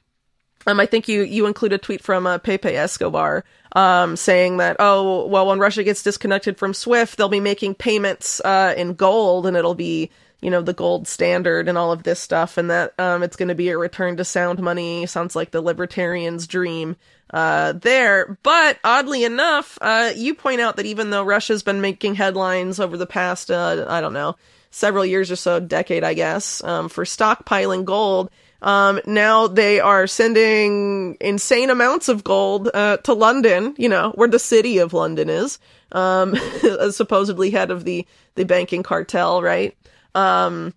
um, 0.66 0.80
I 0.80 0.86
think 0.86 1.08
you 1.08 1.22
you 1.22 1.46
include 1.46 1.72
a 1.72 1.78
tweet 1.78 2.02
from 2.02 2.26
uh, 2.26 2.38
Pepe 2.38 2.68
Escobar 2.68 3.44
um, 3.72 4.16
saying 4.16 4.58
that 4.58 4.76
oh 4.78 5.26
well 5.26 5.46
when 5.46 5.58
Russia 5.58 5.82
gets 5.82 6.02
disconnected 6.02 6.58
from 6.58 6.74
SWIFT 6.74 7.16
they'll 7.16 7.28
be 7.28 7.40
making 7.40 7.74
payments 7.74 8.40
uh, 8.40 8.74
in 8.76 8.94
gold 8.94 9.46
and 9.46 9.56
it'll 9.56 9.74
be 9.74 10.10
you 10.40 10.50
know, 10.50 10.62
the 10.62 10.72
gold 10.72 11.06
standard 11.06 11.68
and 11.68 11.76
all 11.76 11.92
of 11.92 12.02
this 12.02 12.18
stuff, 12.18 12.56
and 12.56 12.70
that 12.70 12.98
um, 12.98 13.22
it's 13.22 13.36
going 13.36 13.48
to 13.48 13.54
be 13.54 13.68
a 13.68 13.78
return 13.78 14.16
to 14.16 14.24
sound 14.24 14.60
money. 14.60 15.06
Sounds 15.06 15.36
like 15.36 15.50
the 15.50 15.60
libertarians' 15.60 16.46
dream 16.46 16.96
uh, 17.32 17.72
there. 17.72 18.38
But 18.42 18.78
oddly 18.82 19.24
enough, 19.24 19.78
uh, 19.80 20.12
you 20.16 20.34
point 20.34 20.60
out 20.60 20.76
that 20.76 20.86
even 20.86 21.10
though 21.10 21.24
Russia's 21.24 21.62
been 21.62 21.80
making 21.80 22.14
headlines 22.14 22.80
over 22.80 22.96
the 22.96 23.06
past, 23.06 23.50
uh, 23.50 23.86
I 23.88 24.00
don't 24.00 24.14
know, 24.14 24.36
several 24.70 25.04
years 25.04 25.30
or 25.30 25.36
so, 25.36 25.60
decade, 25.60 26.04
I 26.04 26.14
guess, 26.14 26.64
um, 26.64 26.88
for 26.88 27.04
stockpiling 27.04 27.84
gold, 27.84 28.30
um, 28.62 29.00
now 29.06 29.46
they 29.46 29.80
are 29.80 30.06
sending 30.06 31.16
insane 31.20 31.70
amounts 31.70 32.08
of 32.08 32.24
gold 32.24 32.68
uh, 32.74 32.98
to 32.98 33.12
London, 33.12 33.74
you 33.78 33.88
know, 33.88 34.12
where 34.14 34.28
the 34.28 34.38
city 34.38 34.78
of 34.78 34.92
London 34.92 35.30
is, 35.30 35.58
um, 35.92 36.36
supposedly 36.90 37.50
head 37.50 37.70
of 37.70 37.84
the, 37.84 38.06
the 38.34 38.44
banking 38.44 38.82
cartel, 38.82 39.42
right? 39.42 39.76
Um, 40.14 40.74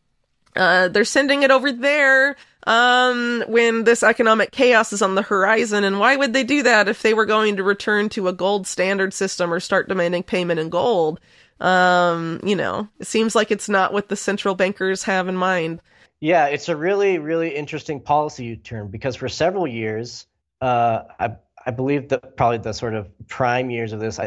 uh, 0.55 0.87
they're 0.87 1.05
sending 1.05 1.43
it 1.43 1.51
over 1.51 1.71
there 1.71 2.35
um, 2.67 3.43
when 3.47 3.83
this 3.83 4.03
economic 4.03 4.51
chaos 4.51 4.93
is 4.93 5.01
on 5.01 5.15
the 5.15 5.21
horizon. 5.21 5.83
And 5.83 5.99
why 5.99 6.15
would 6.15 6.33
they 6.33 6.43
do 6.43 6.63
that 6.63 6.87
if 6.87 7.01
they 7.01 7.13
were 7.13 7.25
going 7.25 7.57
to 7.57 7.63
return 7.63 8.09
to 8.09 8.27
a 8.27 8.33
gold 8.33 8.67
standard 8.67 9.13
system 9.13 9.53
or 9.53 9.59
start 9.59 9.89
demanding 9.89 10.23
payment 10.23 10.59
in 10.59 10.69
gold? 10.69 11.19
Um, 11.59 12.39
you 12.43 12.55
know, 12.55 12.87
it 12.99 13.07
seems 13.07 13.35
like 13.35 13.51
it's 13.51 13.69
not 13.69 13.93
what 13.93 14.09
the 14.09 14.15
central 14.15 14.55
bankers 14.55 15.03
have 15.03 15.27
in 15.27 15.35
mind. 15.35 15.81
Yeah, 16.23 16.45
it's 16.45 16.69
a 16.69 16.75
really, 16.77 17.17
really 17.17 17.53
interesting 17.53 17.99
policy 17.99 18.45
U-turn 18.45 18.87
because 18.87 19.17
for 19.17 19.27
several 19.27 19.67
years, 19.67 20.25
uh, 20.61 21.01
I, 21.19 21.35
I 21.65 21.71
believe 21.71 22.07
that 22.07 22.37
probably 22.37 22.59
the 22.59 22.71
sort 22.71 22.93
of 22.93 23.09
prime 23.27 23.69
years 23.69 23.91
of 23.91 23.99
this, 23.99 24.21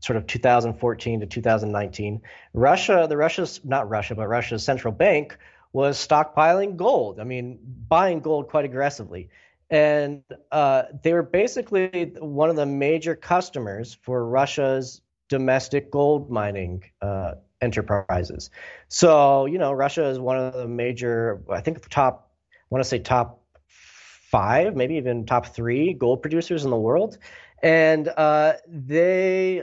sort 0.00 0.16
of 0.16 0.26
2014 0.26 1.20
to 1.20 1.26
2019, 1.26 2.22
Russia, 2.54 3.04
the 3.06 3.18
Russia's 3.18 3.60
not 3.64 3.90
Russia, 3.90 4.14
but 4.14 4.28
Russia's 4.28 4.64
central 4.64 4.94
bank 4.94 5.36
was 5.74 5.98
stockpiling 5.98 6.78
gold. 6.78 7.20
I 7.20 7.24
mean, 7.24 7.58
buying 7.86 8.20
gold 8.20 8.48
quite 8.48 8.64
aggressively. 8.64 9.28
And 9.68 10.22
uh, 10.50 10.84
they 11.02 11.12
were 11.12 11.22
basically 11.22 12.14
one 12.18 12.48
of 12.48 12.56
the 12.56 12.64
major 12.64 13.14
customers 13.14 13.98
for 14.00 14.26
Russia's 14.26 15.02
domestic 15.28 15.90
gold 15.90 16.30
mining 16.30 16.84
uh, 17.02 17.34
enterprises. 17.62 18.50
So, 18.88 19.46
you 19.46 19.58
know, 19.58 19.72
Russia 19.72 20.04
is 20.04 20.18
one 20.18 20.38
of 20.38 20.52
the 20.52 20.68
major, 20.68 21.40
I 21.50 21.60
think, 21.60 21.88
top, 21.88 22.30
I 22.50 22.66
want 22.68 22.84
to 22.84 22.88
say 22.88 22.98
top 22.98 23.42
five, 23.68 24.76
maybe 24.76 24.96
even 24.96 25.24
top 25.24 25.46
three 25.46 25.94
gold 25.94 26.20
producers 26.20 26.64
in 26.64 26.70
the 26.70 26.76
world. 26.76 27.18
And 27.62 28.08
uh, 28.08 28.54
they 28.66 29.62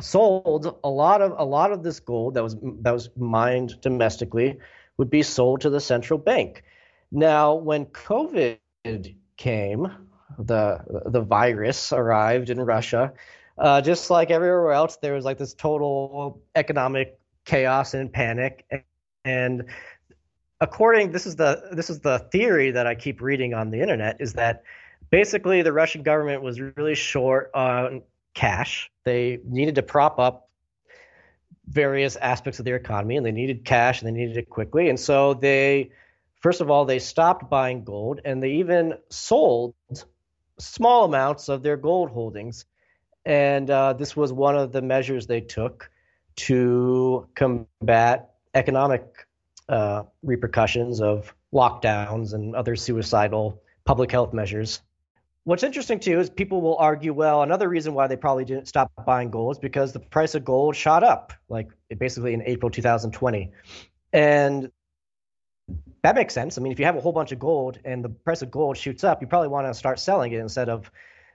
sold 0.00 0.78
a 0.84 0.88
lot 0.90 1.22
of 1.22 1.32
a 1.38 1.44
lot 1.44 1.72
of 1.72 1.82
this 1.82 2.00
gold 2.00 2.34
that 2.34 2.42
was 2.42 2.56
that 2.82 2.92
was 2.92 3.08
mined 3.16 3.80
domestically 3.80 4.58
would 4.98 5.10
be 5.10 5.22
sold 5.22 5.60
to 5.62 5.70
the 5.70 5.80
central 5.80 6.18
bank. 6.18 6.62
Now, 7.10 7.54
when 7.54 7.86
COVID 7.86 8.58
came, 9.36 9.88
the 10.38 10.80
the 11.06 11.20
virus 11.20 11.92
arrived 11.92 12.50
in 12.50 12.60
Russia. 12.60 13.12
Uh, 13.58 13.80
just 13.80 14.10
like 14.10 14.30
everywhere 14.30 14.72
else, 14.72 14.96
there 14.96 15.14
was 15.14 15.24
like 15.24 15.38
this 15.38 15.54
total 15.54 16.42
economic 16.54 17.18
chaos 17.44 17.94
and 17.94 18.12
panic. 18.12 18.66
And 19.24 19.64
according, 20.60 21.12
this 21.12 21.26
is 21.26 21.36
the 21.36 21.68
this 21.72 21.88
is 21.88 22.00
the 22.00 22.18
theory 22.30 22.70
that 22.72 22.86
I 22.86 22.94
keep 22.94 23.20
reading 23.20 23.54
on 23.54 23.70
the 23.70 23.80
internet 23.80 24.18
is 24.20 24.34
that 24.34 24.62
basically 25.10 25.62
the 25.62 25.72
Russian 25.72 26.02
government 26.02 26.42
was 26.42 26.60
really 26.60 26.94
short 26.94 27.50
on 27.54 28.02
cash. 28.34 28.90
They 29.04 29.40
needed 29.44 29.76
to 29.76 29.82
prop 29.82 30.18
up 30.18 30.50
various 31.68 32.16
aspects 32.16 32.58
of 32.58 32.64
their 32.64 32.76
economy 32.76 33.16
and 33.16 33.26
they 33.26 33.32
needed 33.32 33.64
cash 33.64 34.00
and 34.00 34.08
they 34.08 34.12
needed 34.12 34.36
it 34.36 34.48
quickly. 34.48 34.88
And 34.88 34.98
so 34.98 35.34
they, 35.34 35.90
first 36.40 36.60
of 36.60 36.70
all, 36.70 36.84
they 36.84 36.98
stopped 36.98 37.50
buying 37.50 37.82
gold 37.82 38.20
and 38.24 38.42
they 38.42 38.52
even 38.52 38.94
sold 39.08 39.74
small 40.58 41.04
amounts 41.04 41.48
of 41.48 41.62
their 41.62 41.76
gold 41.76 42.10
holdings. 42.10 42.66
And 43.26 43.68
uh, 43.68 43.92
this 43.92 44.16
was 44.16 44.32
one 44.32 44.56
of 44.56 44.72
the 44.72 44.80
measures 44.80 45.26
they 45.26 45.42
took 45.42 45.90
to 46.36 47.28
combat 47.34 48.30
economic 48.54 49.04
uh, 49.68 50.04
repercussions 50.22 51.02
of 51.02 51.34
lockdowns 51.52 52.32
and 52.32 52.54
other 52.56 52.76
suicidal 52.76 53.60
public 53.84 54.10
health 54.10 54.32
measures 54.32 54.80
What's 55.46 55.62
interesting 55.62 56.00
too 56.00 56.18
is 56.18 56.28
people 56.28 56.60
will 56.60 56.76
argue, 56.76 57.12
well, 57.12 57.42
another 57.44 57.68
reason 57.68 57.94
why 57.94 58.08
they 58.08 58.16
probably 58.16 58.44
didn't 58.44 58.66
stop 58.66 58.90
buying 59.06 59.30
gold 59.30 59.54
is 59.54 59.60
because 59.60 59.92
the 59.92 60.00
price 60.00 60.34
of 60.34 60.44
gold 60.44 60.74
shot 60.74 61.04
up, 61.04 61.32
like 61.48 61.68
basically 61.98 62.34
in 62.34 62.42
April 62.42 62.68
2020. 62.68 63.52
And 64.12 64.72
that 66.02 66.16
makes 66.16 66.34
sense. 66.34 66.58
I 66.58 66.62
mean, 66.62 66.72
if 66.72 66.80
you 66.80 66.84
have 66.84 66.96
a 66.96 67.00
whole 67.00 67.12
bunch 67.12 67.30
of 67.30 67.38
gold 67.38 67.78
and 67.84 68.04
the 68.04 68.08
price 68.08 68.42
of 68.42 68.50
gold 68.50 68.76
shoots 68.76 69.04
up, 69.04 69.20
you 69.20 69.28
probably 69.28 69.46
want 69.46 69.68
to 69.68 69.74
start 69.74 70.00
selling 70.00 70.32
it 70.32 70.40
instead 70.40 70.68
of 70.68 70.90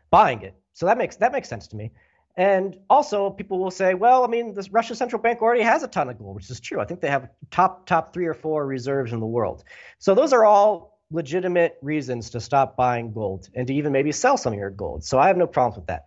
buying 0.10 0.42
it. 0.42 0.61
So 0.74 0.86
that 0.86 0.98
makes 0.98 1.18
that 1.18 1.32
makes 1.32 1.50
sense 1.50 1.68
to 1.70 1.76
me. 1.76 1.92
And 2.38 2.78
also, 2.90 3.30
people 3.30 3.60
will 3.60 3.72
say, 3.72 3.94
well, 3.94 4.24
I 4.24 4.28
mean, 4.28 4.54
this 4.54 4.72
Russia 4.72 4.96
central 4.96 5.22
bank 5.22 5.42
already 5.42 5.64
has 5.64 5.84
a 5.84 5.88
ton 5.88 6.08
of 6.10 6.18
gold, 6.18 6.36
which 6.36 6.50
is 6.50 6.62
true. 6.62 6.80
I 6.80 6.86
think 6.86 7.02
they 7.02 7.10
have 7.10 7.30
top 7.50 7.86
top 7.86 8.14
three 8.14 8.26
or 8.26 8.34
four 8.34 8.66
reserves 8.66 9.12
in 9.12 9.20
the 9.20 9.26
world. 9.26 9.64
So 10.00 10.16
those 10.16 10.32
are 10.32 10.46
all 10.46 11.00
legitimate 11.12 11.78
reasons 11.82 12.30
to 12.30 12.40
stop 12.40 12.78
buying 12.78 13.12
gold 13.12 13.50
and 13.54 13.68
to 13.68 13.74
even 13.74 13.92
maybe 13.92 14.14
sell 14.14 14.38
some 14.38 14.54
of 14.54 14.60
your 14.60 14.70
gold. 14.70 15.04
So 15.04 15.20
I 15.20 15.28
have 15.28 15.38
no 15.38 15.48
problems 15.48 15.76
with 15.76 15.88
that. 15.88 16.06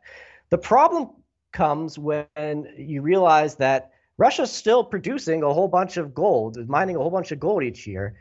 The 0.49 0.59
problem 0.59 1.11
comes 1.53 1.99
when 1.99 2.67
you 2.77 3.03
realize 3.03 3.57
that 3.57 3.93
Russia's 4.17 4.51
still 4.51 4.83
producing 4.83 5.43
a 5.43 5.53
whole 5.53 5.69
bunch 5.69 5.97
of 5.97 6.15
gold, 6.15 6.57
mining 6.69 6.97
a 6.97 7.01
whole 7.01 7.11
bunch 7.11 7.33
of 7.33 7.41
gold 7.41 7.63
each 7.63 7.87
year. 7.87 8.15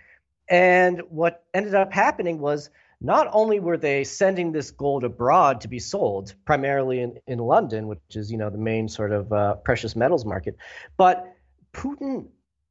And 0.49 1.01
what 1.09 1.45
ended 1.53 1.73
up 1.73 1.93
happening 1.93 2.39
was 2.39 2.69
not 3.03 3.29
only 3.33 3.59
were 3.59 3.77
they 3.77 4.03
sending 4.03 4.51
this 4.51 4.71
gold 4.71 5.03
abroad 5.03 5.61
to 5.61 5.67
be 5.67 5.79
sold, 5.79 6.33
primarily 6.45 7.01
in, 7.01 7.19
in 7.27 7.37
London, 7.37 7.87
which 7.87 7.99
is 8.11 8.31
you 8.31 8.37
know 8.37 8.49
the 8.49 8.57
main 8.57 8.87
sort 8.87 9.11
of 9.11 9.31
uh, 9.31 9.55
precious 9.55 9.95
metals 9.95 10.25
market, 10.25 10.55
but 10.97 11.27
Putin 11.73 12.27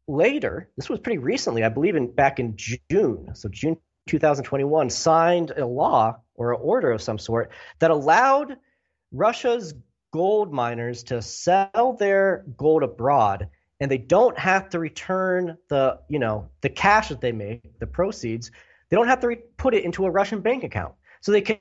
later, 0.08 0.70
this 0.76 0.88
was 0.88 0.98
pretty 0.98 1.18
recently, 1.18 1.62
I 1.62 1.68
believe 1.68 1.96
in 1.96 2.10
back 2.10 2.40
in 2.40 2.56
June, 2.56 3.28
so 3.34 3.48
June 3.48 3.76
2021 4.08 4.90
signed 4.90 5.52
a 5.56 5.66
law 5.66 6.16
or 6.34 6.54
an 6.54 6.60
order 6.60 6.90
of 6.90 7.02
some 7.02 7.18
sort 7.18 7.50
that 7.78 7.90
allowed 7.90 8.56
Russia's 9.12 9.74
gold 10.12 10.52
miners 10.52 11.04
to 11.04 11.22
sell 11.22 11.96
their 11.98 12.44
gold 12.56 12.82
abroad 12.82 13.48
and 13.80 13.90
they 13.90 13.98
don't 13.98 14.38
have 14.38 14.68
to 14.70 14.78
return 14.78 15.56
the 15.68 15.98
you 16.08 16.18
know 16.18 16.48
the 16.60 16.68
cash 16.68 17.08
that 17.08 17.20
they 17.20 17.32
make 17.32 17.78
the 17.78 17.86
proceeds 17.86 18.50
they 18.92 18.96
don't 18.96 19.08
have 19.08 19.20
to 19.20 19.28
re- 19.28 19.42
put 19.56 19.72
it 19.72 19.84
into 19.84 20.04
a 20.04 20.10
russian 20.10 20.42
bank 20.42 20.64
account. 20.64 20.92
So 21.22 21.32
they 21.32 21.40
can 21.40 21.58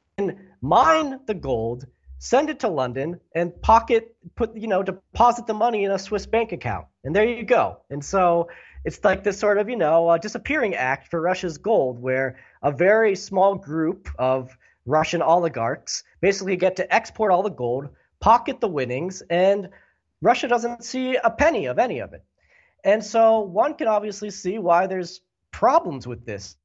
mine 0.62 1.22
the 1.28 1.34
gold 1.34 1.86
send 2.20 2.50
it 2.50 2.60
to 2.60 2.68
london 2.68 3.22
and 3.34 3.60
pocket 3.62 4.14
put 4.36 4.54
you 4.54 4.68
know 4.68 4.84
deposit 4.84 5.48
the 5.48 5.54
money 5.54 5.86
in 5.86 5.92
a 5.92 5.98
swiss 5.98 6.26
bank 6.26 6.52
account. 6.52 6.88
And 7.06 7.16
there 7.16 7.26
you 7.26 7.44
go. 7.44 7.78
And 7.90 8.04
so 8.04 8.50
it's 8.84 9.04
like 9.04 9.24
this 9.24 9.40
sort 9.40 9.60
of, 9.60 9.70
you 9.70 9.76
know, 9.76 10.10
uh, 10.10 10.18
disappearing 10.18 10.76
act 10.76 11.08
for 11.08 11.22
Russia's 11.22 11.58
gold, 11.58 12.02
where 12.02 12.38
a 12.64 12.72
very 12.72 13.16
small 13.16 13.56
group 13.56 14.10
of 14.18 14.58
Russian 14.86 15.22
oligarchs 15.22 16.04
basically 16.20 16.58
get 16.58 16.76
to 16.78 16.94
export 16.94 17.32
all 17.32 17.44
the 17.44 17.50
gold, 17.50 17.90
pocket 18.20 18.60
the 18.60 18.68
winnings, 18.68 19.22
and 19.30 19.70
Russia 20.22 20.48
doesn't 20.48 20.84
see 20.84 21.16
a 21.16 21.30
penny 21.30 21.68
of 21.68 21.80
any 21.80 22.00
of 22.00 22.14
it. 22.14 22.24
And 22.84 23.04
so 23.04 23.42
one 23.42 23.76
can 23.76 23.88
obviously 23.88 24.32
see 24.32 24.58
why 24.58 24.88
there's 24.88 25.22
problems 25.52 26.08
with 26.08 26.26
this, 26.26 26.58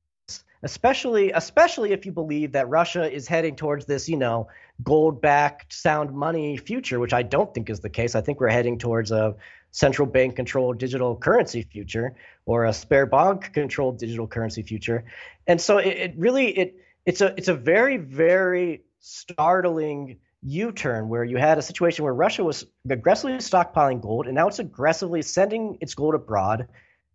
especially 0.63 1.33
especially 1.33 1.93
if 1.93 2.07
you 2.07 2.13
believe 2.13 2.53
that 2.53 2.69
Russia 2.69 3.11
is 3.11 3.29
heading 3.29 3.57
towards 3.57 3.87
this, 3.87 4.09
you 4.09 4.17
know, 4.17 4.49
gold-backed 4.83 5.73
sound 5.73 6.13
money 6.13 6.57
future, 6.57 6.99
which 6.99 7.13
I 7.13 7.23
don't 7.23 7.53
think 7.55 7.71
is 7.71 7.81
the 7.81 7.89
case. 7.89 8.15
I 8.15 8.21
think 8.21 8.41
we're 8.41 8.49
heading 8.49 8.79
towards 8.79 9.11
a 9.11 9.35
central 9.71 10.07
bank 10.07 10.37
controlled 10.37 10.79
digital 10.79 11.17
currency 11.17 11.63
future 11.63 12.15
or 12.47 12.65
a 12.65 12.71
Sberbank 12.71 13.53
controlled 13.53 13.99
digital 13.99 14.27
currency 14.27 14.63
future. 14.63 15.05
And 15.47 15.61
so 15.61 15.79
it, 15.79 15.97
it 15.97 16.15
really 16.17 16.49
it 16.49 16.77
it's 17.05 17.21
a 17.21 17.35
it's 17.37 17.49
a 17.49 17.55
very 17.55 17.97
very 17.99 18.83
startling 19.01 20.19
U-turn 20.43 21.09
where 21.09 21.25
you 21.25 21.37
had 21.37 21.59
a 21.59 21.63
situation 21.63 22.05
where 22.05 22.15
Russia 22.15 22.45
was 22.45 22.65
aggressively 22.89 23.37
stockpiling 23.37 24.01
gold 24.01 24.27
and 24.27 24.35
now 24.35 24.49
it's 24.49 24.59
aggressively 24.59 25.23
sending 25.23 25.79
its 25.81 25.95
gold 25.95 26.15
abroad 26.15 26.69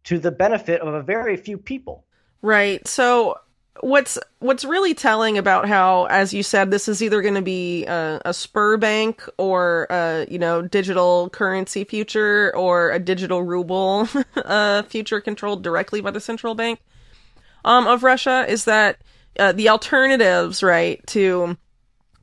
to 0.03 0.19
the 0.19 0.31
benefit 0.31 0.81
of 0.81 0.93
a 0.93 1.01
very 1.01 1.37
few 1.37 1.57
people. 1.57 2.05
Right. 2.41 2.85
So 2.87 3.37
what's 3.81 4.17
what's 4.39 4.65
really 4.65 4.93
telling 4.93 5.37
about 5.37 5.67
how, 5.67 6.05
as 6.05 6.33
you 6.33 6.43
said, 6.43 6.71
this 6.71 6.87
is 6.87 7.01
either 7.01 7.21
going 7.21 7.35
to 7.35 7.41
be 7.41 7.85
a, 7.85 8.21
a 8.25 8.77
bank 8.77 9.27
or 9.37 9.87
a 9.89 10.27
you 10.29 10.39
know 10.39 10.61
digital 10.61 11.29
currency 11.29 11.83
future 11.83 12.55
or 12.55 12.91
a 12.91 12.99
digital 12.99 13.43
ruble 13.43 14.07
uh, 14.35 14.83
future 14.83 15.21
controlled 15.21 15.63
directly 15.63 16.01
by 16.01 16.11
the 16.11 16.19
central 16.19 16.55
bank 16.55 16.79
um, 17.65 17.87
of 17.87 18.03
Russia, 18.03 18.45
is 18.47 18.65
that 18.65 18.97
uh, 19.39 19.51
the 19.51 19.69
alternatives, 19.69 20.63
right, 20.63 21.05
to 21.07 21.57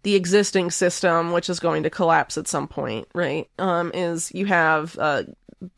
the 0.02 0.14
existing 0.14 0.70
system, 0.70 1.32
which 1.32 1.48
is 1.48 1.60
going 1.60 1.82
to 1.82 1.90
collapse 1.90 2.38
at 2.38 2.48
some 2.48 2.68
point, 2.68 3.08
right, 3.14 3.48
um, 3.58 3.90
is 3.94 4.32
you 4.34 4.46
have 4.46 4.98
uh, 4.98 5.22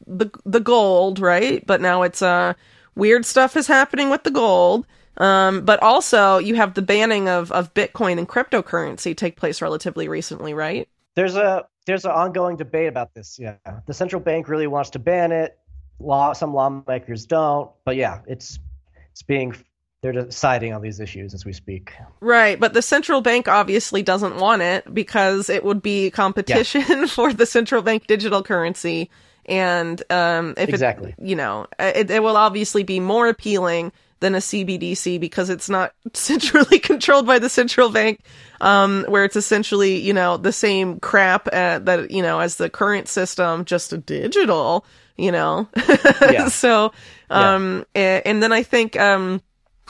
the 0.07 0.30
the 0.45 0.61
gold, 0.61 1.18
right? 1.18 1.66
But 1.66 1.80
now 1.80 2.03
it's 2.03 2.22
uh 2.22 2.55
weird 3.01 3.26
stuff 3.26 3.57
is 3.57 3.66
happening 3.66 4.11
with 4.11 4.22
the 4.22 4.30
gold. 4.30 4.86
Um, 5.16 5.64
but 5.64 5.82
also 5.82 6.38
you 6.38 6.55
have 6.55 6.74
the 6.74 6.82
banning 6.82 7.28
of 7.28 7.51
of 7.51 7.74
Bitcoin 7.74 8.18
and 8.18 8.28
cryptocurrency 8.28 9.16
take 9.16 9.36
place 9.36 9.61
relatively 9.61 10.09
recently, 10.09 10.55
right? 10.55 10.88
There's 11.14 11.36
a 11.36 11.66
there's 11.86 12.05
an 12.05 12.12
ongoing 12.12 12.57
debate 12.57 12.88
about 12.88 13.12
this. 13.14 13.38
Yeah, 13.38 13.57
the 13.86 13.94
central 13.94 14.22
bank 14.22 14.48
really 14.48 14.66
wants 14.66 14.90
to 14.90 14.98
ban 14.98 15.32
it. 15.32 15.59
Law, 15.98 16.32
some 16.32 16.55
lawmakers 16.55 17.26
don't. 17.26 17.70
But 17.84 17.96
yeah, 17.96 18.20
it's 18.26 18.61
it's 19.11 19.22
being 19.22 19.55
they're 20.01 20.12
deciding 20.12 20.72
on 20.72 20.80
these 20.80 21.01
issues 21.01 21.34
as 21.34 21.44
we 21.44 21.53
speak. 21.53 21.92
Right, 22.20 22.59
but 22.59 22.72
the 22.72 22.80
central 22.80 23.20
bank 23.20 23.48
obviously 23.48 24.03
doesn't 24.03 24.36
want 24.36 24.62
it 24.62 24.94
because 24.94 25.51
it 25.51 25.64
would 25.64 25.82
be 25.82 26.11
competition 26.11 26.84
yeah. 26.88 27.07
for 27.07 27.32
the 27.34 27.44
central 27.44 27.82
bank 27.82 28.07
digital 28.07 28.42
currency. 28.42 29.11
And 29.47 30.03
um, 30.11 30.55
if 30.57 30.68
exactly, 30.68 31.14
it, 31.18 31.26
you 31.26 31.36
know, 31.36 31.66
it, 31.78 32.11
it 32.11 32.22
will 32.22 32.36
obviously 32.36 32.82
be 32.82 33.01
more 33.01 33.28
appealing 33.28 33.93
than 34.20 34.34
a 34.34 34.38
CBDC 34.38 35.18
because 35.18 35.51
it's 35.51 35.68
not 35.68 35.93
centrally 36.14 36.78
controlled 36.78 37.26
by 37.26 37.38
the 37.38 37.49
central 37.49 37.91
bank, 37.91 38.20
um, 38.61 39.05
where 39.09 39.24
it's 39.24 39.36
essentially, 39.36 39.97
you 39.97 40.12
know, 40.12 40.36
the 40.36 40.53
same 40.53 41.01
crap 41.01 41.53
at, 41.53 41.86
that, 41.86 42.11
you 42.11 42.22
know, 42.22 42.38
as 42.38 42.57
the 42.57 42.70
current 42.70 43.09
system, 43.09 43.64
just 43.64 43.93
a 43.93 43.99
digital, 43.99 44.84
you 45.16 45.32
know? 45.32 45.68
yeah. 46.22 46.49
so, 46.49 46.93
um, 47.30 47.84
yeah. 47.95 48.03
and, 48.03 48.26
and, 48.26 48.43
then 48.43 48.53
I 48.53 48.62
think, 48.62 48.99
um, 49.01 49.43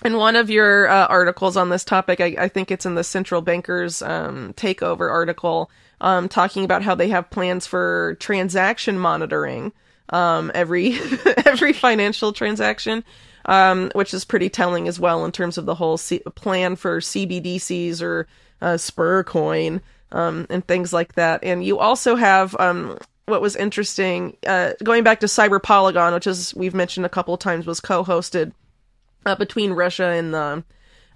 in 0.04 0.16
one 0.16 0.36
of 0.36 0.48
your 0.48 0.88
uh, 0.88 1.06
articles 1.08 1.56
on 1.56 1.68
this 1.68 1.84
topic, 1.84 2.20
I, 2.20 2.36
I, 2.38 2.48
think 2.48 2.70
it's 2.70 2.86
in 2.86 2.94
the 2.94 3.04
central 3.04 3.42
bankers 3.42 4.00
um, 4.00 4.54
takeover 4.54 5.10
article, 5.10 5.70
um, 6.00 6.28
talking 6.28 6.64
about 6.64 6.82
how 6.82 6.94
they 6.94 7.08
have 7.08 7.30
plans 7.30 7.66
for 7.66 8.16
transaction 8.20 8.98
monitoring 8.98 9.72
um, 10.10 10.50
every 10.54 10.98
every 11.44 11.72
financial 11.72 12.32
transaction, 12.32 13.04
um, 13.46 13.90
which 13.94 14.12
is 14.12 14.24
pretty 14.24 14.48
telling 14.48 14.88
as 14.88 15.00
well 15.00 15.24
in 15.24 15.32
terms 15.32 15.58
of 15.58 15.66
the 15.66 15.74
whole 15.74 15.96
C- 15.96 16.22
plan 16.34 16.76
for 16.76 17.00
CBDCs 17.00 18.02
or 18.02 18.26
uh, 18.60 18.76
Sber 18.76 19.24
coin 19.24 19.80
um, 20.12 20.46
and 20.50 20.66
things 20.66 20.92
like 20.92 21.14
that. 21.14 21.44
And 21.44 21.64
you 21.64 21.78
also 21.78 22.16
have 22.16 22.58
um, 22.58 22.98
what 23.26 23.40
was 23.40 23.56
interesting 23.56 24.36
uh, 24.46 24.72
going 24.82 25.04
back 25.04 25.20
to 25.20 25.26
Cyber 25.26 25.62
Polygon, 25.62 26.14
which 26.14 26.26
is 26.26 26.54
we've 26.54 26.74
mentioned 26.74 27.06
a 27.06 27.10
couple 27.10 27.34
of 27.34 27.40
times 27.40 27.66
was 27.66 27.80
co-hosted 27.80 28.52
uh, 29.26 29.36
between 29.36 29.72
Russia 29.72 30.06
and 30.06 30.34
the 30.34 30.64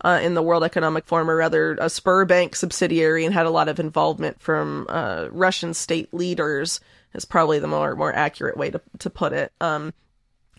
uh, 0.05 0.20
in 0.22 0.34
the 0.34 0.42
World 0.42 0.62
Economic 0.62 1.07
Forum, 1.07 1.30
or 1.30 1.36
rather, 1.36 1.72
a 1.72 1.86
Sberbank 1.86 2.55
subsidiary, 2.55 3.24
and 3.24 3.34
had 3.34 3.46
a 3.46 3.50
lot 3.50 3.68
of 3.68 3.80
involvement 3.80 4.40
from 4.40 4.86
uh, 4.88 5.28
Russian 5.30 5.74
state 5.74 6.12
leaders. 6.14 6.80
Is 7.14 7.24
probably 7.24 7.59
the 7.59 7.68
more 7.68 7.96
more 7.96 8.14
accurate 8.14 8.57
way 8.57 8.70
to 8.70 8.80
to 8.98 9.11
put 9.11 9.32
it. 9.32 9.52
Um, 9.61 9.94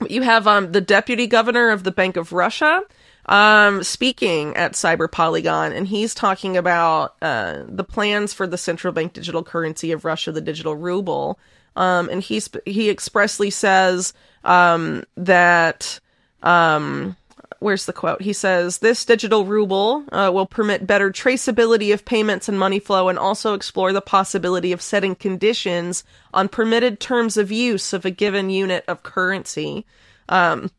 you 0.10 0.24
have 0.24 0.48
um, 0.48 0.72
the 0.72 0.82
deputy 0.82 1.28
governor 1.28 1.70
of 1.70 1.84
the 1.84 1.92
Bank 1.92 2.18
of 2.18 2.34
Russia 2.34 2.82
um, 3.28 3.84
speaking 3.84 4.56
at 4.56 4.74
Cyber 4.74 5.12
Polygon, 5.12 5.74
and 5.74 5.88
he's 5.88 6.14
talking 6.14 6.58
about 6.58 7.16
uh, 7.22 7.64
the 7.68 7.84
plans 7.84 8.34
for 8.34 8.48
the 8.48 8.58
central 8.58 8.94
bank 8.94 9.14
digital 9.14 9.44
currency 9.44 9.92
of 9.92 10.06
Russia, 10.06 10.32
the 10.32 10.42
digital 10.42 10.76
ruble. 10.76 11.40
Um, 11.76 12.10
and 12.10 12.22
he 12.22 12.42
he 12.66 12.90
expressly 12.90 13.50
says 13.50 14.14
um, 14.44 15.04
that 15.18 16.00
um, 16.42 17.18
where's 17.66 17.88
the 17.88 17.94
quote? 17.94 18.22
He 18.22 18.32
says, 18.32 18.78
This 18.78 19.04
digital 19.04 19.44
ruble 19.44 20.06
uh, 20.12 20.30
will 20.32 20.46
permit 20.46 20.86
better 20.86 21.10
traceability 21.10 21.92
of 21.92 22.06
payments 22.06 22.48
and 22.48 22.60
money 22.60 22.78
flow 22.78 23.10
and 23.10 23.18
also 23.18 23.56
explore 23.56 23.92
the 23.92 24.02
possibility 24.02 24.72
of 24.72 24.84
setting 24.84 25.16
conditions 25.16 26.04
on 26.32 26.48
permitted 26.48 27.00
terms 27.00 27.38
of 27.38 27.52
use 27.52 27.92
of 27.92 28.06
a 28.06 28.12
given 28.12 28.52
unit 28.52 28.86
of 28.88 29.02
currency. 29.02 29.84
Um, 30.30 30.70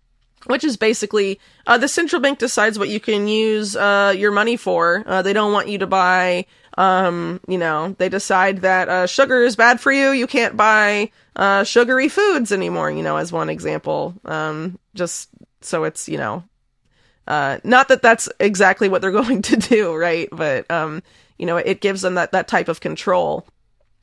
which 0.45 0.63
is 0.63 0.77
basically 0.77 1.41
uh, 1.67 1.77
the 1.77 1.89
central 1.89 2.23
bank 2.23 2.39
decides 2.39 2.79
what 2.79 2.89
you 2.89 3.01
can 3.01 3.27
use 3.27 3.75
uh, 3.75 4.15
your 4.17 4.31
money 4.31 4.57
for. 4.57 5.03
Uh, 5.05 5.23
they 5.23 5.33
don't 5.33 5.53
want 5.53 5.67
you 5.67 5.79
to 5.79 5.89
buy, 5.89 6.47
um, 6.79 7.41
you 7.49 7.59
know, 7.59 7.97
they 7.99 8.09
decide 8.09 8.59
that 8.59 8.89
uh, 8.89 9.07
sugar 9.09 9.43
is 9.43 9.57
bad 9.57 9.81
for 9.81 9.91
you. 9.91 10.11
You 10.11 10.29
can't 10.29 10.57
buy 10.57 11.11
uh, 11.35 11.65
sugary 11.65 12.09
foods 12.09 12.53
anymore, 12.53 12.93
you 12.93 13.03
know, 13.03 13.17
as 13.17 13.33
one 13.33 13.51
example. 13.51 14.15
Um, 14.25 14.79
just 14.95 15.31
so 15.63 15.83
it's, 15.83 16.09
you 16.09 16.19
know, 16.19 16.45
uh, 17.27 17.59
not 17.65 17.89
that 17.89 18.03
that's 18.03 18.29
exactly 18.41 18.89
what 18.89 19.03
they're 19.03 19.11
going 19.23 19.43
to 19.43 19.57
do, 19.57 19.95
right? 19.95 20.29
But 20.31 20.71
um, 20.71 21.03
you 21.39 21.47
know, 21.47 21.57
it 21.57 21.81
gives 21.81 22.03
them 22.03 22.15
that 22.15 22.33
that 22.33 22.49
type 22.49 22.69
of 22.69 22.81
control. 22.81 23.47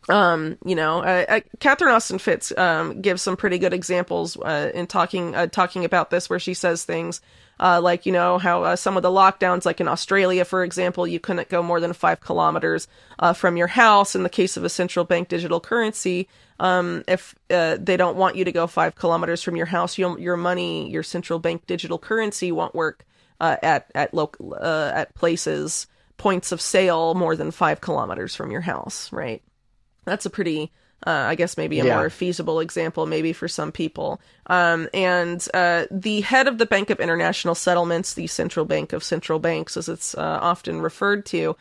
Um, 0.10 0.58
you 0.66 0.76
know, 0.76 1.00
uh, 1.00 1.26
uh, 1.30 1.40
Catherine 1.60 1.94
Austin 1.94 2.20
Fitts 2.20 2.52
um, 2.58 3.02
gives 3.02 3.22
some 3.22 3.38
pretty 3.38 3.58
good 3.58 3.74
examples 3.74 4.36
uh, 4.38 4.70
in 4.74 4.86
talking 4.86 5.34
uh, 5.34 5.48
talking 5.48 5.86
about 5.86 6.10
this, 6.10 6.30
where 6.30 6.40
she 6.40 6.54
says 6.54 6.84
things 6.84 7.22
uh, 7.60 7.80
like 7.82 8.06
you 8.06 8.12
know 8.12 8.38
how 8.38 8.76
some 8.76 8.98
of 8.98 9.04
the 9.04 9.10
lockdowns, 9.10 9.66
like 9.66 9.80
in 9.80 9.88
Australia, 9.88 10.44
for 10.44 10.64
example, 10.64 11.08
you 11.08 11.22
couldn't 11.22 11.48
go 11.48 11.64
more 11.64 11.80
than 11.80 11.94
five 11.94 12.20
kilometers 12.20 12.88
from 13.36 13.56
your 13.56 13.68
house. 13.68 14.14
In 14.14 14.24
the 14.24 14.30
case 14.30 14.58
of 14.58 14.66
a 14.66 14.70
central 14.70 15.06
bank 15.06 15.30
digital 15.30 15.62
currency, 15.62 16.28
um, 16.60 17.04
if 17.08 17.34
uh, 17.50 17.78
they 17.80 17.96
don't 17.96 18.18
want 18.18 18.36
you 18.36 18.44
to 18.44 18.52
go 18.52 18.68
five 18.68 18.96
kilometers 18.96 19.42
from 19.42 19.56
your 19.56 19.68
house, 19.68 19.98
your 19.98 20.38
money, 20.38 20.90
your 20.90 21.04
central 21.04 21.40
bank 21.40 21.66
digital 21.66 21.98
currency 21.98 22.52
won't 22.52 22.76
work 22.76 23.06
uh, 23.44 23.58
at 23.62 23.92
at 23.94 24.14
local 24.14 24.56
uh, 24.60 24.92
at 24.96 25.14
places 25.16 25.86
points 26.16 26.54
of 26.54 26.62
sale 26.62 27.14
more 27.14 27.36
than 27.36 27.52
five 27.52 27.82
kilometers 27.82 28.34
from 28.36 28.52
your 28.52 28.62
house, 28.62 29.12
right? 29.12 29.44
That's 30.06 30.26
a 30.26 30.30
pretty, 30.30 30.72
uh, 31.06 31.10
I 31.10 31.36
guess, 31.36 31.58
maybe 31.58 31.82
a 31.82 31.86
yeah. 31.86 31.98
more 31.98 32.10
feasible 32.10 32.62
example, 32.62 33.06
maybe 33.06 33.34
for 33.34 33.50
some 33.50 33.74
people. 33.74 34.22
Um, 34.48 34.88
and 34.94 35.46
uh, 35.54 35.86
the 35.92 36.22
head 36.22 36.48
of 36.48 36.58
the 36.58 36.66
Bank 36.66 36.90
of 36.90 37.02
International 37.02 37.56
Settlements, 37.56 38.14
the 38.14 38.28
central 38.28 38.64
bank 38.64 38.94
of 38.94 39.04
central 39.04 39.40
banks, 39.40 39.76
as 39.76 39.90
it's 39.90 40.16
uh, 40.16 40.40
often 40.42 40.80
referred 40.80 41.26
to, 41.28 41.58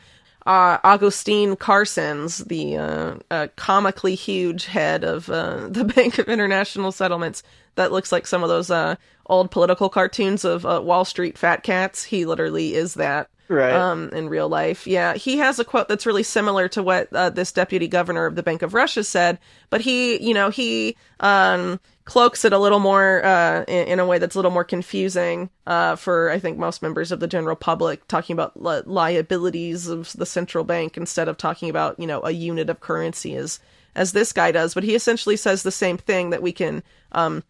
uh, 0.47 0.79
Agustin 0.85 1.57
Carstens, 1.57 2.47
the 2.47 2.77
uh, 2.77 3.15
uh, 3.31 3.49
comically 3.57 4.15
huge 4.15 4.67
head 4.67 5.03
of 5.03 5.29
uh, 5.29 5.67
the 5.71 5.85
Bank 5.85 6.19
of 6.19 6.29
International 6.29 6.93
Settlements, 6.93 7.43
that 7.75 7.91
looks 7.91 8.13
like 8.13 8.27
some 8.27 8.43
of 8.43 8.49
those 8.49 8.71
uh, 8.71 8.97
old 9.33 9.51
political 9.51 9.89
cartoons 9.89 10.45
of 10.45 10.65
uh, 10.67 10.81
Wall 10.83 11.05
Street 11.05 11.39
fat 11.39 11.63
cats. 11.63 12.05
He 12.05 12.25
literally 12.27 12.75
is 12.75 12.95
that. 12.95 13.29
Right. 13.49 13.73
Um, 13.73 14.09
in 14.15 14.31
real 14.31 14.49
life. 14.49 14.87
Yeah. 14.87 15.13
He 15.13 15.37
has 15.37 15.59
a 15.59 15.65
quote 15.65 15.87
that's 15.87 16.07
really 16.07 16.23
similar 16.23 16.69
to 16.69 16.83
what 16.83 17.11
this 17.11 17.53
deputy 17.53 17.87
governor 17.87 18.25
of 18.25 18.35
the 18.35 18.43
Bank 18.43 18.63
of 18.63 18.73
Russia 18.73 19.05
said, 19.05 19.39
but 19.69 19.83
he, 19.83 20.23
you 20.27 20.33
know, 20.33 20.49
he, 20.49 20.97
um, 21.21 21.79
cloaks 22.05 22.45
it 22.45 22.53
a 22.53 22.59
little 22.59 22.79
more 22.79 23.25
uh, 23.25 23.65
in, 23.69 23.89
in, 23.89 24.01
a 24.01 24.07
way 24.07 24.19
that's 24.19 24.35
a 24.35 24.39
little 24.39 24.51
more 24.51 24.65
confusing 24.65 25.51
uh, 25.67 25.97
for 25.97 26.31
I 26.31 26.39
think 26.39 26.59
most 26.59 26.83
members 26.83 27.13
of 27.13 27.21
the 27.21 27.29
general 27.29 27.57
public, 27.57 28.07
talking 28.09 28.35
about 28.35 28.61
li- 28.61 28.83
liabilities 28.87 29.87
of 29.87 30.13
the 30.15 30.27
central 30.27 30.65
bank 30.65 30.97
instead 30.97 31.29
of 31.29 31.37
talking 31.37 31.71
about 31.71 31.99
you 32.01 32.07
know 32.07 32.23
a 32.23 32.31
unit 32.31 32.71
of 32.71 32.81
currency 32.81 33.37
as 33.37 33.61
as 33.95 34.13
this 34.13 34.33
guy 34.33 34.51
does. 34.51 34.75
But 34.75 34.85
he 34.85 34.95
essentially 34.95 35.37
says 35.37 35.63
the 35.63 35.71
same 35.71 35.97
thing 35.97 36.31
that 36.31 36.43
we 36.43 36.53
can 36.53 36.83
um, 37.13 37.45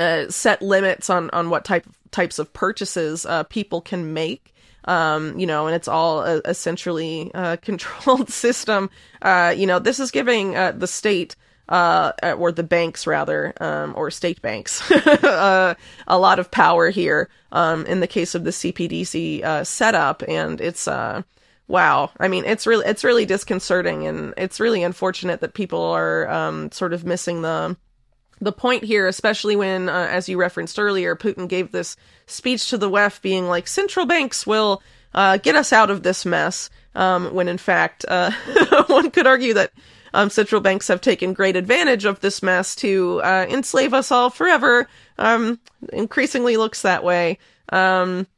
uh, 0.00 0.28
set 0.28 0.62
limits 0.62 1.10
on 1.10 1.30
on 1.30 1.50
what 1.50 1.64
type 1.64 1.86
types 2.10 2.38
of 2.38 2.52
purchases 2.52 3.26
uh, 3.26 3.44
people 3.44 3.80
can 3.80 4.12
make. 4.12 4.52
Um, 4.86 5.38
you 5.38 5.46
know, 5.46 5.66
and 5.66 5.74
it's 5.74 5.88
all 5.88 6.22
a, 6.22 6.42
a 6.44 6.54
centrally 6.54 7.30
uh, 7.32 7.56
controlled 7.62 8.30
system. 8.30 8.90
Uh, 9.22 9.54
you 9.56 9.66
know, 9.66 9.78
this 9.78 9.98
is 9.98 10.10
giving 10.10 10.52
the 10.52 10.86
state 10.86 11.36
uh, 11.68 12.12
or 12.36 12.52
the 12.52 12.62
banks 12.62 13.06
rather, 13.06 13.54
um, 13.60 13.94
or 13.96 14.10
state 14.10 14.42
banks, 14.42 14.90
uh, 15.06 15.74
a 16.06 16.18
lot 16.18 16.38
of 16.38 16.50
power 16.50 16.90
here. 16.90 17.28
Um, 17.52 17.86
in 17.86 18.00
the 18.00 18.08
case 18.08 18.34
of 18.34 18.42
the 18.42 18.50
CBDC 18.50 19.44
uh, 19.44 19.62
setup, 19.62 20.24
and 20.26 20.60
it's 20.60 20.88
uh, 20.88 21.22
wow. 21.68 22.10
I 22.18 22.26
mean, 22.26 22.44
it's 22.44 22.66
really 22.66 22.84
it's 22.84 23.04
really 23.04 23.26
disconcerting, 23.26 24.06
and 24.08 24.34
it's 24.36 24.58
really 24.58 24.82
unfortunate 24.82 25.40
that 25.40 25.54
people 25.54 25.80
are 25.80 26.28
um, 26.28 26.72
sort 26.72 26.92
of 26.92 27.04
missing 27.04 27.42
the 27.42 27.76
the 28.40 28.52
point 28.52 28.84
here, 28.84 29.06
especially 29.06 29.56
when, 29.56 29.88
uh, 29.88 30.08
as 30.10 30.28
you 30.28 30.38
referenced 30.38 30.78
earlier, 30.78 31.16
Putin 31.16 31.48
gave 31.48 31.72
this 31.72 31.96
speech 32.26 32.70
to 32.70 32.78
the 32.78 32.90
WEF, 32.90 33.20
being 33.22 33.46
like, 33.46 33.68
central 33.68 34.06
banks 34.06 34.46
will 34.46 34.82
uh, 35.14 35.36
get 35.38 35.54
us 35.54 35.72
out 35.72 35.90
of 35.90 36.02
this 36.02 36.24
mess. 36.24 36.70
Um, 36.96 37.34
when 37.34 37.48
in 37.48 37.58
fact, 37.58 38.04
uh, 38.06 38.30
one 38.86 39.10
could 39.10 39.26
argue 39.26 39.54
that 39.54 39.72
um, 40.12 40.30
central 40.30 40.60
banks 40.60 40.88
have 40.88 41.00
taken 41.00 41.32
great 41.32 41.56
advantage 41.56 42.04
of 42.04 42.20
this 42.20 42.42
mess 42.42 42.76
to 42.76 43.20
uh, 43.24 43.46
enslave 43.48 43.92
us 43.92 44.12
all 44.12 44.30
forever. 44.30 44.88
Um, 45.18 45.58
increasingly 45.92 46.56
looks 46.56 46.82
that 46.82 47.02
way. 47.02 47.38
Um, 47.70 48.28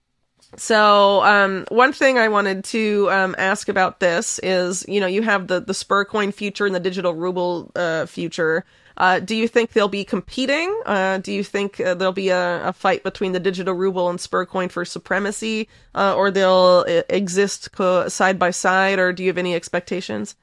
so 0.56 1.22
um, 1.22 1.66
one 1.68 1.92
thing 1.92 2.18
I 2.18 2.28
wanted 2.28 2.64
to 2.64 3.10
um, 3.10 3.34
ask 3.36 3.68
about 3.68 4.00
this 4.00 4.40
is, 4.42 4.86
you 4.88 5.00
know, 5.00 5.06
you 5.06 5.20
have 5.22 5.48
the 5.48 5.60
the 5.60 5.74
Sber 5.74 6.06
coin 6.06 6.32
future 6.32 6.64
and 6.64 6.74
the 6.74 6.80
digital 6.80 7.12
ruble 7.12 7.70
uh, 7.76 8.06
future. 8.06 8.64
Uh, 8.96 9.18
do 9.20 9.36
you 9.36 9.46
think 9.48 9.72
they'll 9.72 9.88
be 9.88 10.04
competing? 10.04 10.80
Uh, 10.86 11.18
do 11.18 11.32
you 11.32 11.44
think 11.44 11.80
uh, 11.80 11.94
there'll 11.94 12.12
be 12.12 12.30
a, 12.30 12.68
a, 12.68 12.72
fight 12.72 13.02
between 13.02 13.32
the 13.32 13.40
digital 13.40 13.74
ruble 13.74 14.08
and 14.08 14.18
Sbercoin 14.18 14.70
for 14.70 14.84
supremacy, 14.84 15.68
uh, 15.94 16.14
or 16.14 16.30
they'll 16.30 16.84
uh, 16.88 17.02
exist 17.08 17.72
co- 17.72 18.08
side 18.08 18.38
by 18.38 18.50
side? 18.50 18.98
Or 18.98 19.12
do 19.12 19.22
you 19.22 19.28
have 19.28 19.38
any 19.38 19.54
expectations? 19.54 20.34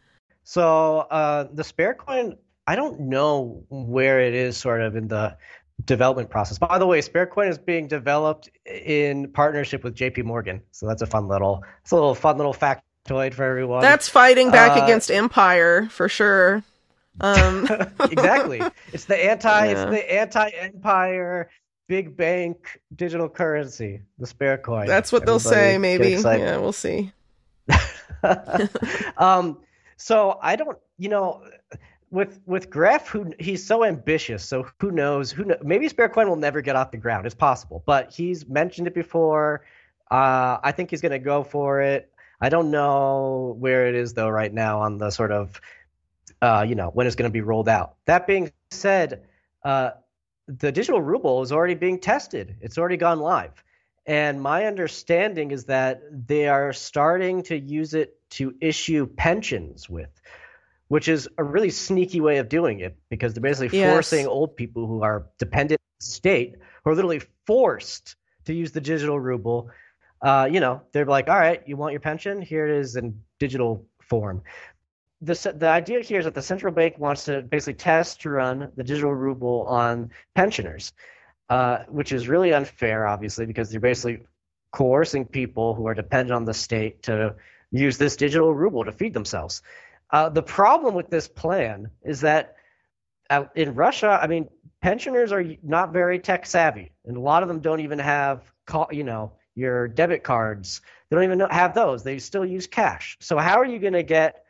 So 0.43 0.99
uh, 1.09 1.47
the 1.51 1.63
Sber 1.63 1.95
coin 1.97 2.37
I 2.67 2.75
don't 2.75 3.01
know 3.01 3.65
where 3.69 4.21
it 4.21 4.33
is 4.33 4.57
sort 4.57 4.81
of 4.81 4.95
in 4.95 5.07
the 5.07 5.35
development 5.85 6.29
process. 6.29 6.57
By 6.57 6.79
the 6.79 6.85
way, 6.85 7.01
SberCoin 7.01 7.49
is 7.49 7.57
being 7.57 7.87
developed 7.87 8.49
in 8.65 9.31
partnership 9.31 9.83
with 9.83 9.95
JP 9.95 10.23
Morgan. 10.23 10.61
So 10.71 10.87
that's 10.87 11.01
a 11.01 11.05
fun 11.05 11.27
little 11.27 11.63
it's 11.81 11.91
a 11.91 11.95
little 11.95 12.15
fun 12.15 12.37
little 12.37 12.53
factoid 12.53 13.33
for 13.33 13.43
everyone. 13.43 13.81
That's 13.81 14.07
fighting 14.07 14.51
back 14.51 14.77
uh, 14.77 14.83
against 14.83 15.11
Empire 15.11 15.87
for 15.89 16.07
sure. 16.07 16.63
Um. 17.21 17.67
exactly. 18.11 18.61
It's 18.91 19.05
the 19.05 19.31
anti 19.31 19.65
yeah. 19.65 19.71
it's 19.71 19.91
the 19.91 20.13
anti-empire 20.13 21.49
big 21.87 22.15
bank 22.15 22.81
digital 22.95 23.29
currency, 23.29 24.01
the 24.17 24.25
Sber 24.25 24.61
coin. 24.61 24.87
That's 24.87 25.11
what 25.11 25.23
Everybody 25.23 25.43
they'll 25.43 25.51
say 25.51 25.77
maybe. 25.77 26.09
Yeah, 26.11 26.57
we'll 26.57 26.71
see. 26.71 27.11
um 29.17 29.57
so 29.97 30.37
I 30.41 30.55
don't, 30.55 30.77
you 30.97 31.09
know, 31.09 31.43
with 32.11 32.39
with 32.45 32.69
Gref, 32.69 33.07
who 33.07 33.33
he's 33.39 33.65
so 33.65 33.83
ambitious, 33.83 34.45
so 34.45 34.67
who 34.79 34.91
knows? 34.91 35.31
Who 35.31 35.45
know, 35.45 35.57
maybe 35.63 35.89
SberCoin 35.89 36.27
will 36.27 36.35
never 36.35 36.61
get 36.61 36.75
off 36.75 36.91
the 36.91 36.97
ground. 36.97 37.25
It's 37.25 37.35
possible, 37.35 37.81
but 37.85 38.11
he's 38.11 38.47
mentioned 38.47 38.87
it 38.87 38.93
before. 38.93 39.65
Uh, 40.11 40.57
I 40.61 40.73
think 40.73 40.91
he's 40.91 41.01
going 41.01 41.13
to 41.13 41.19
go 41.19 41.43
for 41.43 41.81
it. 41.81 42.11
I 42.39 42.49
don't 42.49 42.69
know 42.69 43.55
where 43.57 43.87
it 43.87 43.95
is 43.95 44.13
though 44.13 44.29
right 44.29 44.53
now 44.53 44.81
on 44.81 44.97
the 44.97 45.09
sort 45.09 45.31
of, 45.31 45.59
uh, 46.43 46.65
you 46.67 46.75
know, 46.75 46.89
when 46.89 47.07
it's 47.07 47.15
going 47.15 47.29
to 47.29 47.33
be 47.33 47.41
rolled 47.41 47.69
out. 47.69 47.95
That 48.05 48.27
being 48.27 48.51
said, 48.71 49.23
uh, 49.63 49.91
the 50.47 50.71
digital 50.71 51.01
ruble 51.01 51.41
is 51.41 51.51
already 51.51 51.75
being 51.75 51.99
tested. 51.99 52.57
It's 52.61 52.77
already 52.77 52.97
gone 52.97 53.19
live, 53.19 53.63
and 54.05 54.41
my 54.41 54.65
understanding 54.65 55.51
is 55.51 55.65
that 55.65 56.03
they 56.11 56.47
are 56.47 56.73
starting 56.73 57.43
to 57.43 57.57
use 57.57 57.93
it 57.93 58.19
to 58.31 58.53
issue 58.59 59.07
pensions 59.07 59.89
with 59.89 60.09
which 60.93 61.07
is 61.07 61.27
a 61.39 61.43
really 61.43 61.71
sneaky 61.71 62.21
way 62.21 62.37
of 62.37 62.49
doing 62.49 62.79
it 62.79 62.95
because 63.09 63.33
they're 63.33 63.41
basically 63.41 63.79
yes. 63.79 63.91
forcing 63.91 64.27
old 64.27 64.55
people 64.55 64.85
who 64.85 65.01
are 65.01 65.25
dependent 65.39 65.79
on 65.81 65.95
the 65.99 66.05
state, 66.05 66.55
who 66.83 66.91
are 66.91 66.93
literally 66.93 67.21
forced 67.47 68.15
to 68.45 68.53
use 68.53 68.71
the 68.73 68.79
digital 68.79 69.19
ruble. 69.19 69.71
Uh, 70.21 70.47
you 70.51 70.59
know, 70.59 70.83
they're 70.91 71.07
like, 71.07 71.29
all 71.29 71.39
right, 71.39 71.63
you 71.65 71.77
want 71.77 71.93
your 71.93 71.99
pension? 71.99 72.43
Here 72.43 72.67
it 72.67 72.79
is 72.79 72.95
in 72.95 73.23
digital 73.39 73.87
form. 74.01 74.43
The, 75.23 75.53
the 75.55 75.69
idea 75.69 76.01
here 76.01 76.19
is 76.19 76.25
that 76.25 76.33
the 76.33 76.41
central 76.41 76.73
bank 76.73 76.99
wants 76.99 77.25
to 77.25 77.41
basically 77.41 77.75
test 77.75 78.21
to 78.21 78.29
run 78.29 78.71
the 78.75 78.83
digital 78.83 79.13
ruble 79.13 79.63
on 79.67 80.11
pensioners, 80.35 80.91
uh, 81.49 81.79
which 81.87 82.11
is 82.11 82.27
really 82.27 82.53
unfair, 82.53 83.07
obviously, 83.07 83.45
because 83.45 83.69
they're 83.69 83.79
basically 83.79 84.25
coercing 84.73 85.25
people 85.25 85.75
who 85.75 85.87
are 85.87 85.93
dependent 85.93 86.35
on 86.35 86.43
the 86.43 86.53
state 86.53 87.03
to 87.03 87.35
use 87.71 87.97
this 87.97 88.17
digital 88.17 88.53
ruble 88.53 88.83
to 88.83 88.91
feed 88.91 89.13
themselves. 89.13 89.61
Uh, 90.11 90.27
the 90.27 90.43
problem 90.43 90.93
with 90.93 91.09
this 91.09 91.27
plan 91.27 91.89
is 92.03 92.21
that 92.21 92.57
uh, 93.29 93.45
in 93.55 93.75
Russia, 93.75 94.19
I 94.21 94.27
mean, 94.27 94.49
pensioners 94.81 95.31
are 95.31 95.45
not 95.63 95.93
very 95.93 96.19
tech 96.19 96.45
savvy, 96.45 96.91
and 97.05 97.15
a 97.15 97.21
lot 97.21 97.43
of 97.43 97.47
them 97.47 97.61
don't 97.61 97.79
even 97.79 97.99
have, 97.99 98.43
you 98.91 99.05
know, 99.05 99.31
your 99.55 99.87
debit 99.87 100.23
cards. 100.23 100.81
They 101.09 101.15
don't 101.15 101.23
even 101.23 101.39
have 101.39 101.73
those. 101.73 102.03
They 102.03 102.19
still 102.19 102.45
use 102.45 102.67
cash. 102.67 103.17
So 103.21 103.37
how 103.37 103.59
are 103.59 103.65
you 103.65 103.79
going 103.79 103.93
to 103.93 104.03
get 104.03 104.42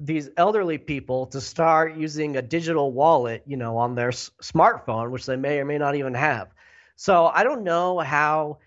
these 0.00 0.30
elderly 0.36 0.78
people 0.78 1.26
to 1.26 1.40
start 1.40 1.96
using 1.96 2.36
a 2.36 2.42
digital 2.42 2.92
wallet, 2.92 3.44
you 3.46 3.56
know, 3.56 3.76
on 3.78 3.94
their 3.94 4.08
s- 4.08 4.30
smartphone, 4.42 5.10
which 5.10 5.26
they 5.26 5.36
may 5.36 5.58
or 5.60 5.64
may 5.64 5.78
not 5.78 5.94
even 5.94 6.14
have? 6.14 6.48
So 6.96 7.26
I 7.26 7.44
don't 7.44 7.62
know 7.64 7.98
how 7.98 8.58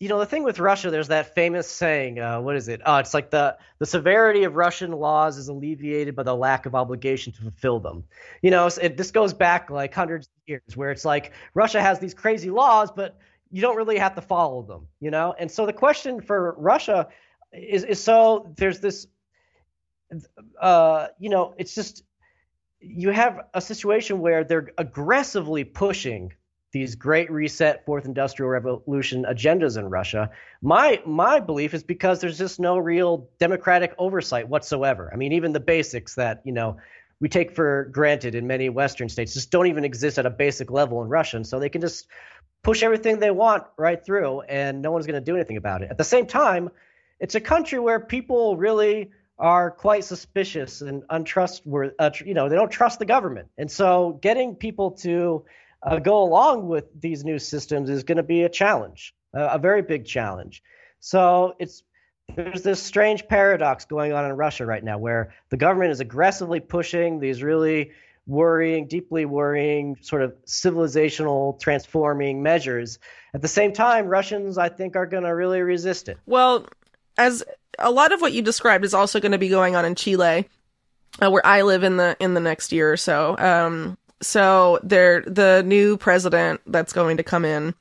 you 0.00 0.08
know 0.08 0.18
the 0.18 0.26
thing 0.26 0.42
with 0.42 0.58
Russia, 0.58 0.90
there's 0.90 1.08
that 1.08 1.34
famous 1.34 1.70
saying. 1.70 2.18
Uh, 2.18 2.40
what 2.40 2.56
is 2.56 2.68
it? 2.68 2.82
Oh, 2.84 2.96
it's 2.96 3.14
like 3.14 3.30
the 3.30 3.56
the 3.78 3.86
severity 3.86 4.44
of 4.44 4.56
Russian 4.56 4.92
laws 4.92 5.38
is 5.38 5.48
alleviated 5.48 6.16
by 6.16 6.24
the 6.24 6.34
lack 6.34 6.66
of 6.66 6.74
obligation 6.74 7.32
to 7.32 7.42
fulfill 7.42 7.80
them. 7.80 8.04
You 8.42 8.50
know, 8.50 8.68
it, 8.82 8.96
this 8.96 9.10
goes 9.10 9.32
back 9.32 9.70
like 9.70 9.94
hundreds 9.94 10.26
of 10.26 10.32
years, 10.46 10.76
where 10.76 10.90
it's 10.90 11.04
like 11.04 11.32
Russia 11.54 11.80
has 11.80 12.00
these 12.00 12.12
crazy 12.12 12.50
laws, 12.50 12.90
but 12.90 13.16
you 13.50 13.62
don't 13.62 13.76
really 13.76 13.98
have 13.98 14.14
to 14.16 14.20
follow 14.20 14.62
them. 14.62 14.88
You 15.00 15.10
know, 15.10 15.34
and 15.38 15.50
so 15.50 15.64
the 15.64 15.72
question 15.72 16.20
for 16.20 16.54
Russia 16.58 17.08
is 17.52 17.84
is 17.84 18.02
so 18.02 18.52
there's 18.56 18.80
this. 18.80 19.06
Uh, 20.60 21.08
you 21.18 21.30
know, 21.30 21.54
it's 21.58 21.74
just 21.74 22.04
you 22.80 23.10
have 23.10 23.40
a 23.54 23.60
situation 23.60 24.20
where 24.20 24.44
they're 24.44 24.70
aggressively 24.78 25.64
pushing 25.64 26.32
these 26.72 26.96
great 26.96 27.30
reset 27.30 27.86
fourth 27.86 28.04
industrial 28.04 28.50
revolution 28.50 29.24
agendas 29.24 29.78
in 29.78 29.88
Russia. 29.88 30.30
My 30.60 31.00
my 31.06 31.40
belief 31.40 31.72
is 31.72 31.84
because 31.84 32.20
there's 32.20 32.36
just 32.36 32.58
no 32.58 32.78
real 32.78 33.28
democratic 33.38 33.94
oversight 33.96 34.48
whatsoever. 34.48 35.10
I 35.12 35.16
mean, 35.16 35.32
even 35.32 35.52
the 35.52 35.60
basics 35.60 36.16
that, 36.16 36.42
you 36.44 36.52
know, 36.52 36.78
we 37.20 37.28
take 37.28 37.52
for 37.52 37.88
granted 37.92 38.34
in 38.34 38.46
many 38.46 38.68
western 38.68 39.08
states 39.08 39.34
just 39.34 39.52
don't 39.52 39.68
even 39.68 39.84
exist 39.84 40.18
at 40.18 40.26
a 40.26 40.30
basic 40.30 40.70
level 40.70 41.00
in 41.02 41.08
Russia, 41.08 41.36
and 41.36 41.46
so 41.46 41.60
they 41.60 41.68
can 41.68 41.80
just 41.80 42.08
push 42.64 42.82
everything 42.82 43.20
they 43.20 43.30
want 43.30 43.62
right 43.76 44.04
through 44.04 44.40
and 44.42 44.82
no 44.82 44.90
one's 44.90 45.06
going 45.06 45.22
to 45.22 45.24
do 45.24 45.36
anything 45.36 45.58
about 45.58 45.82
it. 45.82 45.90
At 45.90 45.98
the 45.98 46.04
same 46.04 46.26
time, 46.26 46.70
it's 47.20 47.36
a 47.36 47.40
country 47.40 47.78
where 47.78 48.00
people 48.00 48.56
really 48.56 49.10
are 49.38 49.70
quite 49.70 50.04
suspicious 50.04 50.80
and 50.80 51.02
untrustworthy. 51.10 51.94
Uh, 51.98 52.10
you 52.24 52.34
know, 52.34 52.48
they 52.48 52.56
don't 52.56 52.70
trust 52.70 52.98
the 52.98 53.06
government, 53.06 53.48
and 53.58 53.70
so 53.70 54.18
getting 54.22 54.54
people 54.54 54.92
to 54.92 55.44
uh, 55.82 55.98
go 55.98 56.22
along 56.22 56.68
with 56.68 56.84
these 57.00 57.24
new 57.24 57.38
systems 57.38 57.90
is 57.90 58.04
going 58.04 58.16
to 58.16 58.22
be 58.22 58.42
a 58.42 58.48
challenge, 58.48 59.14
a, 59.34 59.44
a 59.46 59.58
very 59.58 59.82
big 59.82 60.04
challenge. 60.06 60.62
So 61.00 61.54
it's 61.58 61.82
there's 62.34 62.62
this 62.62 62.82
strange 62.82 63.28
paradox 63.28 63.84
going 63.84 64.12
on 64.12 64.24
in 64.24 64.32
Russia 64.32 64.64
right 64.64 64.82
now 64.82 64.98
where 64.98 65.34
the 65.50 65.56
government 65.56 65.92
is 65.92 66.00
aggressively 66.00 66.58
pushing 66.60 67.20
these 67.20 67.42
really 67.42 67.92
worrying, 68.26 68.86
deeply 68.86 69.26
worrying, 69.26 69.96
sort 70.00 70.22
of 70.22 70.34
civilizational 70.46 71.60
transforming 71.60 72.42
measures. 72.42 72.98
At 73.34 73.42
the 73.42 73.48
same 73.48 73.72
time, 73.72 74.06
Russians, 74.06 74.56
I 74.56 74.70
think, 74.70 74.96
are 74.96 75.06
going 75.06 75.24
to 75.24 75.34
really 75.34 75.60
resist 75.60 76.08
it. 76.08 76.18
Well, 76.24 76.66
as 77.18 77.44
a 77.78 77.90
lot 77.90 78.12
of 78.12 78.20
what 78.20 78.32
you 78.32 78.42
described 78.42 78.84
is 78.84 78.94
also 78.94 79.20
going 79.20 79.32
to 79.32 79.38
be 79.38 79.48
going 79.48 79.76
on 79.76 79.84
in 79.84 79.94
Chile, 79.94 80.48
uh, 81.22 81.30
where 81.30 81.44
I 81.46 81.62
live 81.62 81.82
in 81.82 81.96
the 81.96 82.16
in 82.20 82.34
the 82.34 82.40
next 82.40 82.72
year 82.72 82.92
or 82.92 82.96
so. 82.96 83.36
Um, 83.38 83.98
so 84.20 84.78
they're 84.82 85.22
the 85.22 85.62
new 85.64 85.96
president 85.96 86.60
that's 86.66 86.92
going 86.92 87.16
to 87.18 87.22
come 87.22 87.44
in, 87.44 87.74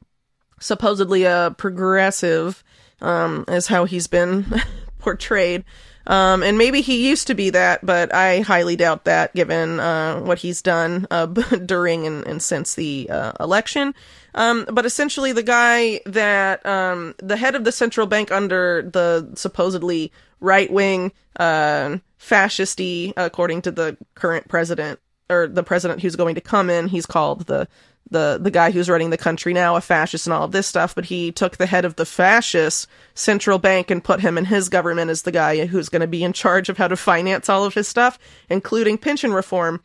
supposedly 0.60 1.24
a 1.24 1.56
progressive, 1.57 2.64
um, 3.02 3.45
is 3.48 3.68
how 3.68 3.86
he's 3.86 4.07
been 4.07 4.45
portrayed. 4.99 5.64
Um, 6.05 6.43
and 6.43 6.57
maybe 6.57 6.81
he 6.81 7.07
used 7.07 7.27
to 7.27 7.34
be 7.34 7.49
that, 7.51 7.85
but 7.85 8.13
I 8.13 8.41
highly 8.41 8.75
doubt 8.75 9.05
that 9.05 9.34
given 9.34 9.80
uh, 9.80 10.19
what 10.19 10.39
he's 10.39 10.61
done 10.61 11.07
uh, 11.09 11.25
during 11.65 12.05
and, 12.05 12.27
and, 12.27 12.41
since 12.41 12.75
the 12.75 13.09
uh, 13.09 13.31
election. 13.39 13.95
Um, 14.35 14.65
but 14.71 14.85
essentially, 14.85 15.31
the 15.31 15.43
guy 15.43 16.01
that 16.05 16.65
um, 16.65 17.15
the 17.19 17.38
head 17.38 17.55
of 17.55 17.63
the 17.63 17.71
central 17.71 18.07
bank 18.07 18.31
under 18.31 18.81
the 18.81 19.31
supposedly 19.35 20.11
right 20.41 20.71
wing, 20.71 21.13
uh, 21.38 21.97
fascisty, 22.17 23.13
according 23.15 23.61
to 23.61 23.71
the 23.71 23.97
current 24.15 24.49
president, 24.49 24.99
or 25.30 25.47
the 25.47 25.63
president 25.63 26.01
who's 26.01 26.15
going 26.15 26.35
to 26.35 26.41
come 26.41 26.69
in. 26.69 26.89
He's 26.89 27.05
called 27.05 27.45
the 27.45 27.67
the 28.09 28.39
the 28.41 28.51
guy 28.51 28.71
who's 28.71 28.89
running 28.89 29.09
the 29.09 29.17
country 29.17 29.53
now 29.53 29.75
a 29.75 29.81
fascist 29.81 30.27
and 30.27 30.34
all 30.34 30.43
of 30.43 30.51
this 30.51 30.67
stuff. 30.67 30.95
But 30.95 31.05
he 31.05 31.31
took 31.31 31.57
the 31.57 31.65
head 31.65 31.85
of 31.85 31.95
the 31.95 32.05
fascist 32.05 32.88
central 33.15 33.59
bank 33.59 33.91
and 33.91 34.03
put 34.03 34.21
him 34.21 34.38
in 34.38 34.45
his 34.45 34.69
government 34.69 35.11
as 35.11 35.23
the 35.23 35.31
guy 35.31 35.65
who's 35.65 35.89
going 35.89 36.01
to 36.01 36.07
be 36.07 36.23
in 36.23 36.34
charge 36.34 36.69
of 36.69 36.77
how 36.77 36.88
to 36.88 36.95
finance 36.95 37.49
all 37.49 37.65
of 37.65 37.73
his 37.73 37.88
stuff, 37.88 38.17
including 38.49 38.97
pension 38.97 39.34
reform. 39.34 39.81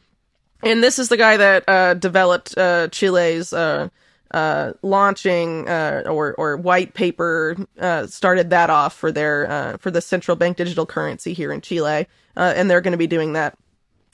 And 0.62 0.82
this 0.82 0.98
is 0.98 1.08
the 1.08 1.16
guy 1.16 1.36
that 1.36 1.68
uh, 1.68 1.94
developed 1.94 2.56
uh, 2.58 2.88
Chile's 2.88 3.52
uh, 3.52 3.88
uh 4.30 4.72
launching 4.82 5.66
uh, 5.66 6.02
or 6.06 6.34
or 6.34 6.56
white 6.58 6.92
paper 6.92 7.56
uh, 7.80 8.06
started 8.06 8.50
that 8.50 8.68
off 8.68 8.94
for 8.94 9.10
their 9.10 9.78
for 9.80 9.90
the 9.90 10.00
central 10.02 10.36
bank 10.36 10.56
digital 10.56 10.86
currency 10.86 11.32
here 11.32 11.52
in 11.52 11.60
Chile, 11.60 12.06
and 12.36 12.70
they're 12.70 12.80
going 12.80 12.92
to 12.92 12.98
be 12.98 13.06
doing 13.06 13.32
that 13.34 13.56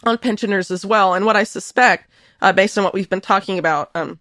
on 0.04 0.18
pensioners 0.18 0.70
as 0.70 0.84
well. 0.84 1.14
And 1.14 1.24
what 1.24 1.36
I 1.36 1.44
suspect, 1.44 2.10
uh, 2.44 2.52
based 2.52 2.76
on 2.76 2.84
what 2.84 2.92
we've 2.92 3.08
been 3.08 3.22
talking 3.22 3.58
about 3.58 3.90
um, 3.94 4.20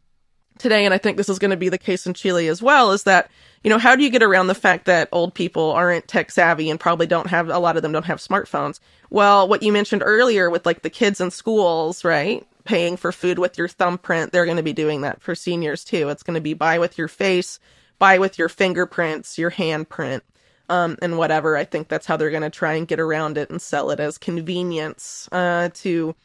today, 0.57 0.85
and 0.85 0.93
I 0.93 0.97
think 0.97 1.17
this 1.17 1.27
is 1.27 1.39
going 1.39 1.51
to 1.51 1.57
be 1.57 1.67
the 1.67 1.77
case 1.77 2.07
in 2.07 2.13
Chile 2.13 2.47
as 2.47 2.61
well, 2.61 2.91
is 2.91 3.03
that 3.03 3.29
you 3.65 3.69
know 3.69 3.77
how 3.77 3.97
do 3.97 4.03
you 4.03 4.09
get 4.09 4.23
around 4.23 4.47
the 4.47 4.55
fact 4.55 4.85
that 4.85 5.09
old 5.11 5.33
people 5.33 5.71
aren't 5.71 6.07
tech 6.07 6.31
savvy 6.31 6.69
and 6.69 6.79
probably 6.79 7.05
don't 7.05 7.27
have 7.27 7.49
a 7.49 7.59
lot 7.59 7.75
of 7.75 7.81
them 7.81 7.91
don't 7.91 8.05
have 8.05 8.19
smartphones? 8.19 8.79
Well, 9.09 9.49
what 9.49 9.61
you 9.61 9.73
mentioned 9.73 10.03
earlier 10.05 10.49
with 10.49 10.65
like 10.65 10.83
the 10.83 10.89
kids 10.89 11.19
in 11.19 11.31
schools, 11.31 12.05
right? 12.05 12.47
Paying 12.63 12.95
for 12.95 13.11
food 13.11 13.39
with 13.39 13.57
your 13.57 13.67
thumbprint, 13.67 14.31
they're 14.31 14.45
going 14.45 14.57
to 14.57 14.63
be 14.63 14.71
doing 14.71 15.01
that 15.01 15.21
for 15.21 15.35
seniors 15.35 15.83
too. 15.83 16.07
It's 16.07 16.23
going 16.23 16.35
to 16.35 16.41
be 16.41 16.53
buy 16.53 16.79
with 16.79 16.97
your 16.97 17.09
face, 17.09 17.59
buy 17.99 18.19
with 18.19 18.39
your 18.39 18.47
fingerprints, 18.47 19.37
your 19.37 19.51
handprint 19.51 20.21
um, 20.69 20.97
and 21.01 21.17
whatever. 21.17 21.57
I 21.57 21.65
think 21.65 21.89
that's 21.89 22.05
how 22.05 22.15
they're 22.15 22.29
going 22.31 22.43
to 22.43 22.49
try 22.49 22.75
and 22.75 22.87
get 22.87 23.01
around 23.01 23.37
it 23.37 23.49
and 23.49 23.61
sell 23.61 23.91
it 23.91 23.99
as 23.99 24.17
convenience 24.17 25.27
uh, 25.33 25.69
to 25.73 26.15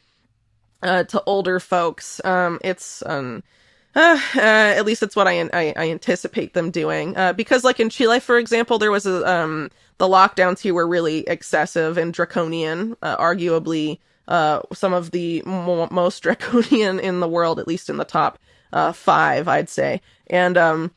uh, 0.82 1.04
to 1.04 1.22
older 1.26 1.60
folks. 1.60 2.20
Um, 2.24 2.58
it's 2.62 3.02
um, 3.06 3.42
uh, 3.94 4.20
uh, 4.36 4.40
at 4.40 4.84
least 4.84 5.02
it's 5.02 5.16
what 5.16 5.26
I, 5.26 5.40
I, 5.52 5.72
I 5.76 5.90
anticipate 5.90 6.54
them 6.54 6.70
doing. 6.70 7.16
Uh, 7.16 7.32
because 7.32 7.64
like 7.64 7.80
in 7.80 7.90
Chile, 7.90 8.20
for 8.20 8.38
example, 8.38 8.78
there 8.78 8.90
was 8.90 9.06
a 9.06 9.28
um 9.28 9.70
the 9.98 10.06
lockdowns 10.06 10.60
here 10.60 10.74
were 10.74 10.86
really 10.86 11.20
excessive 11.26 11.98
and 11.98 12.14
draconian, 12.14 12.96
uh, 13.02 13.16
arguably 13.16 13.98
uh, 14.28 14.60
some 14.72 14.92
of 14.92 15.10
the 15.10 15.42
mo- 15.44 15.88
most 15.90 16.20
draconian 16.22 17.00
in 17.00 17.20
the 17.20 17.28
world, 17.28 17.58
at 17.58 17.66
least 17.66 17.90
in 17.90 17.96
the 17.96 18.04
top 18.04 18.38
uh, 18.72 18.92
five, 18.92 19.48
I'd 19.48 19.68
say. 19.68 20.00
And 20.28 20.56
um, 20.56 20.92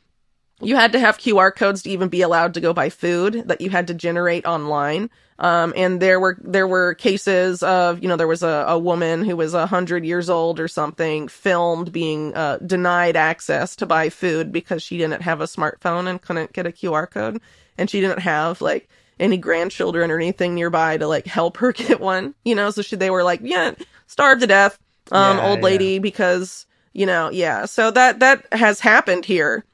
you 0.62 0.76
had 0.76 0.92
to 0.92 1.00
have 1.00 1.18
QR 1.18 1.56
codes 1.56 1.82
to 1.84 1.90
even 1.90 2.10
be 2.10 2.22
allowed 2.22 2.54
to 2.54 2.62
go 2.62 2.74
buy 2.74 2.90
food 2.90 3.44
that 3.48 3.62
you 3.62 3.70
had 3.70 3.88
to 3.88 3.94
generate 3.94 4.46
online. 4.46 5.10
Um, 5.42 5.74
and 5.76 6.00
there 6.00 6.20
were 6.20 6.38
there 6.40 6.68
were 6.68 6.94
cases 6.94 7.64
of 7.64 8.02
you 8.04 8.08
know 8.08 8.16
there 8.16 8.28
was 8.28 8.44
a, 8.44 8.66
a 8.68 8.78
woman 8.78 9.26
who 9.26 9.36
was 9.36 9.56
a 9.56 9.66
hundred 9.66 10.06
years 10.06 10.30
old 10.30 10.60
or 10.60 10.68
something 10.68 11.28
filmed 11.28 11.92
being 11.92 12.36
uh, 12.36 12.60
denied 12.60 13.16
access 13.16 13.76
to 13.78 13.88
buy 13.88 14.10
food 14.10 14.52
because 14.52 14.84
she 14.84 15.00
didn't 15.00 15.24
have 15.24 15.42
a 15.42 15.46
smartphone 15.46 16.08
and 16.08 16.22
couldn't 16.22 16.54
get 16.54 16.68
a 16.68 16.72
QR 16.72 17.10
code, 17.10 17.42
and 17.76 17.90
she 17.90 18.02
didn't 18.02 18.20
have 18.20 18.62
like 18.62 18.88
any 19.20 19.36
grandchildren 19.36 20.12
or 20.12 20.18
anything 20.18 20.54
nearby 20.54 20.98
to 20.98 21.08
like 21.08 21.26
help 21.26 21.58
her 21.58 21.74
get 21.74 22.00
one. 22.00 22.36
You 22.46 22.54
know, 22.54 22.70
so 22.70 22.84
she, 22.84 22.96
they 22.96 23.10
were 23.10 23.24
like, 23.24 23.40
yeah, 23.42 23.74
starved 24.06 24.42
to 24.42 24.48
death, 24.48 24.78
um, 25.12 25.38
yeah, 25.38 25.50
old 25.50 25.62
lady 25.62 25.94
yeah. 25.94 26.00
because 26.00 26.68
you 26.94 27.08
know, 27.08 27.32
yeah. 27.32 27.66
So 27.66 27.90
that 27.90 28.20
that 28.20 28.46
has 28.52 28.80
happened 28.80 29.26
here. 29.26 29.66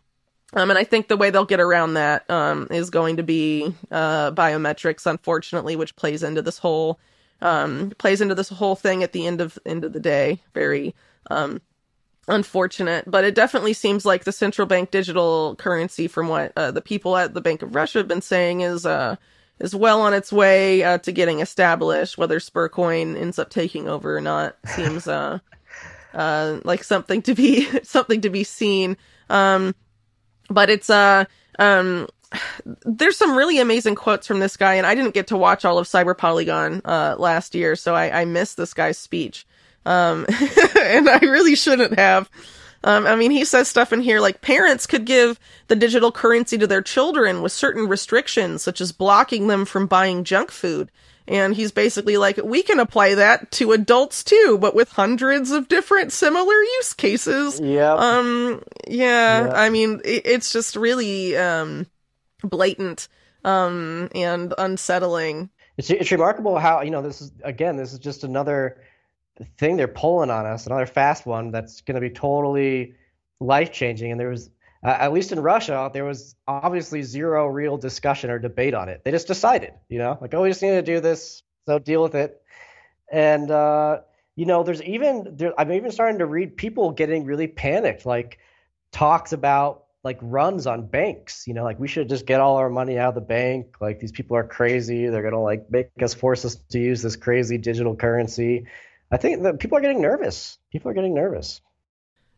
Um, 0.54 0.70
and 0.70 0.80
I 0.80 0.86
think 0.86 1.08
the 1.08 1.18
way 1.18 1.30
they'll 1.30 1.46
get 1.46 1.60
around 1.60 1.96
that 1.96 2.30
um, 2.30 2.68
is 2.72 2.90
going 2.90 3.18
to 3.18 3.24
be 3.24 3.74
uh, 3.92 4.32
biometrics, 4.32 5.06
unfortunately, 5.06 5.76
which 5.76 5.96
plays 5.96 6.24
into 6.24 6.42
this 6.42 6.58
whole 6.58 7.00
um, 7.42 7.92
plays 7.98 8.22
into 8.22 8.34
this 8.34 8.50
whole 8.50 8.76
thing 8.76 9.04
at 9.04 9.12
the 9.12 9.28
end 9.28 9.42
of 9.42 9.60
end 9.66 9.84
of 9.84 9.94
the 9.94 10.00
day. 10.00 10.42
Very 10.54 10.96
um, 11.30 11.62
unfortunate, 12.28 13.10
but 13.10 13.24
it 13.24 13.36
definitely 13.36 13.74
seems 13.74 14.06
like 14.06 14.24
the 14.24 14.32
central 14.32 14.68
bank 14.68 14.92
digital 14.92 15.56
currency, 15.56 16.08
from 16.08 16.30
what 16.30 16.54
uh, 16.56 16.72
the 16.72 16.82
people 16.82 17.18
at 17.18 17.34
the 17.34 17.42
Bank 17.42 17.62
of 17.62 17.76
Russia 17.76 18.00
have 18.00 18.08
been 18.08 18.22
saying, 18.22 18.62
is 18.62 18.86
uh, 18.86 19.18
is 19.60 19.76
well 19.76 20.02
on 20.02 20.14
its 20.14 20.32
way 20.32 20.84
uh, 20.84 20.98
to 21.00 21.12
getting 21.12 21.42
established. 21.42 22.18
Whether 22.18 22.40
Sbercoin 22.40 23.18
ends 23.20 23.38
up 23.38 23.50
taking 23.50 23.88
over 23.88 24.18
or 24.18 24.22
not 24.22 24.56
seems 24.76 25.08
uh, 25.08 25.40
uh, 26.14 26.60
like 26.64 26.84
something 26.84 27.22
to 27.24 27.36
be 27.36 27.68
something 27.84 28.22
to 28.22 28.30
be 28.30 28.44
seen. 28.44 28.98
Um, 29.30 29.76
but 30.50 30.70
it's 30.70 30.90
uh 30.90 31.26
um 31.60 32.08
there's 32.84 33.18
some 33.18 33.38
really 33.38 33.60
amazing 33.60 33.96
quotes 33.96 34.28
from 34.28 34.40
this 34.40 34.58
guy, 34.58 34.76
and 34.76 34.86
I 34.86 34.96
didn't 34.96 35.14
get 35.14 35.28
to 35.28 35.38
watch 35.38 35.64
all 35.66 35.78
of 35.78 35.88
Cyber 35.88 36.18
Polygon 36.18 36.82
uh, 36.84 37.16
last 37.18 37.56
year, 37.56 37.76
so 37.76 37.96
I, 37.96 38.22
I 38.22 38.26
missed 38.26 38.58
this 38.58 38.74
guy's 38.74 38.98
speech. 38.98 39.46
Um, 39.86 40.26
and 40.82 41.10
I 41.10 41.20
really 41.22 41.56
shouldn't 41.56 41.98
have. 41.98 42.30
Um, 42.84 43.08
I 43.08 43.16
mean, 43.16 43.32
he 43.32 43.46
says 43.46 43.68
stuff 43.68 43.94
in 43.94 44.02
here 44.02 44.20
like 44.20 44.42
parents 44.42 44.86
could 44.86 45.06
give 45.06 45.40
the 45.68 45.76
digital 45.76 46.12
currency 46.12 46.58
to 46.58 46.68
their 46.68 46.82
children 46.82 47.42
with 47.42 47.52
certain 47.52 47.88
restrictions, 47.88 48.62
such 48.62 48.82
as 48.82 48.92
blocking 48.92 49.48
them 49.48 49.66
from 49.66 49.88
buying 49.88 50.24
junk 50.24 50.52
food. 50.52 50.92
And 51.30 51.54
he's 51.54 51.74
basically 51.74 52.16
like, 52.16 52.38
we 52.38 52.64
can 52.64 52.80
apply 52.80 53.16
that 53.16 53.52
to 53.52 53.74
adults 53.74 54.24
too, 54.24 54.58
but 54.62 54.74
with 54.74 54.90
hundreds 54.90 55.52
of 55.52 55.68
different 55.68 56.14
similar 56.14 56.54
use 56.54 56.94
cases. 56.94 57.60
Yeah. 57.60 57.94
Um, 57.94 58.64
yeah, 58.88 59.46
yep. 59.46 59.54
I 59.54 59.70
mean, 59.70 60.00
it, 60.06 60.22
it's 60.26 60.54
just 60.54 60.78
really, 60.78 61.36
um, 61.36 61.86
blatant, 62.44 63.10
um, 63.44 64.10
and 64.16 64.54
unsettling. 64.58 65.50
It's, 65.76 65.90
it's 65.90 66.12
remarkable 66.12 66.58
how, 66.60 66.82
you 66.82 66.92
know, 66.92 67.02
this 67.02 67.22
is, 67.22 67.34
again, 67.44 67.76
this 67.76 67.92
is 67.92 68.00
just 68.00 68.24
another 68.24 68.82
thing 69.58 69.76
they're 69.76 69.88
pulling 69.88 70.32
on 70.32 70.46
us, 70.46 70.66
another 70.66 70.86
fast 70.86 71.26
one 71.26 71.52
that's 71.52 71.82
going 71.82 71.96
to 71.96 72.02
be 72.02 72.10
totally 72.10 72.96
life 73.42 73.74
changing. 73.74 74.12
And 74.12 74.20
there 74.20 74.30
was 74.30 74.50
uh, 74.84 74.96
at 75.00 75.14
least 75.14 75.32
in 75.32 75.40
Russia, 75.40 75.90
there 75.94 76.06
was 76.06 76.36
obviously 76.48 77.02
zero 77.02 77.48
real 77.48 77.78
discussion 77.78 78.30
or 78.30 78.40
debate 78.40 78.74
on 78.74 78.90
it. 78.90 79.04
They 79.04 79.12
just 79.12 79.28
decided, 79.28 79.74
you 79.90 79.98
know, 79.98 80.18
like, 80.22 80.34
oh, 80.34 80.44
we 80.44 80.50
just 80.50 80.62
need 80.62 80.72
to 80.72 80.82
do 80.82 81.00
this, 81.00 81.44
so 81.66 81.80
deal 81.80 82.04
with 82.04 82.16
it. 82.16 82.42
And 83.12 83.50
uh, 83.50 84.02
you 84.36 84.46
know, 84.46 84.64
there's 84.64 84.82
even 84.84 85.36
there, 85.36 85.54
I'm 85.60 85.72
even 85.72 85.92
starting 85.92 86.20
to 86.20 86.26
read 86.26 86.58
people 86.58 86.92
getting 86.92 87.26
really 87.26 87.48
panicked, 87.48 88.06
like 88.06 88.38
talks 88.92 89.34
about 89.34 89.86
like 90.04 90.20
runs 90.22 90.68
on 90.68 90.86
banks. 90.86 91.48
You 91.48 91.54
know, 91.54 91.64
like 91.64 91.80
we 91.80 91.88
should 91.88 92.08
just 92.08 92.26
get 92.26 92.40
all 92.40 92.58
our 92.58 92.70
money 92.70 93.00
out 93.00 93.10
of 93.10 93.16
the 93.16 93.22
bank. 93.22 93.78
Like 93.82 94.00
these 94.00 94.12
people 94.12 94.38
are 94.38 94.44
crazy. 94.44 95.08
They're 95.08 95.24
gonna 95.24 95.42
like 95.42 95.72
make 95.72 95.90
us 96.02 96.14
force 96.14 96.46
us 96.46 96.56
to 96.56 96.80
use 96.80 97.02
this 97.02 97.16
crazy 97.16 97.58
digital 97.58 97.96
currency. 97.96 98.68
I 99.12 99.18
think 99.18 99.44
that 99.44 99.60
people 99.60 99.78
are 99.78 99.82
getting 99.82 100.02
nervous. 100.02 100.58
People 100.72 100.92
are 100.92 100.94
getting 100.94 101.16
nervous. 101.16 101.62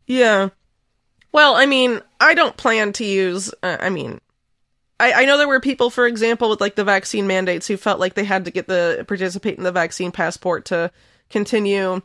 Yeah, 0.07 0.49
well, 1.31 1.56
I 1.56 1.65
mean, 1.65 2.01
I 2.19 2.34
don't 2.34 2.57
plan 2.57 2.93
to 2.93 3.06
use. 3.06 3.53
Uh, 3.61 3.77
I 3.80 3.89
mean, 3.89 4.19
I, 4.99 5.14
I 5.14 5.26
know 5.26 5.38
there 5.38 5.47
were 5.47 5.60
people, 5.60 5.89
for 5.89 6.06
example, 6.07 6.49
with 6.49 6.61
like 6.61 6.76
the 6.76 6.84
vaccine 6.84 7.27
mandates 7.27 7.68
who 7.68 7.77
felt 7.77 7.99
like 7.99 8.15
they 8.15 8.23
had 8.23 8.45
to 8.45 8.51
get 8.51 8.68
the 8.68 9.06
participate 9.07 9.57
in 9.57 9.64
the 9.64 9.72
vaccine 9.72 10.11
passport 10.11 10.65
to 10.65 10.91
continue 11.30 12.01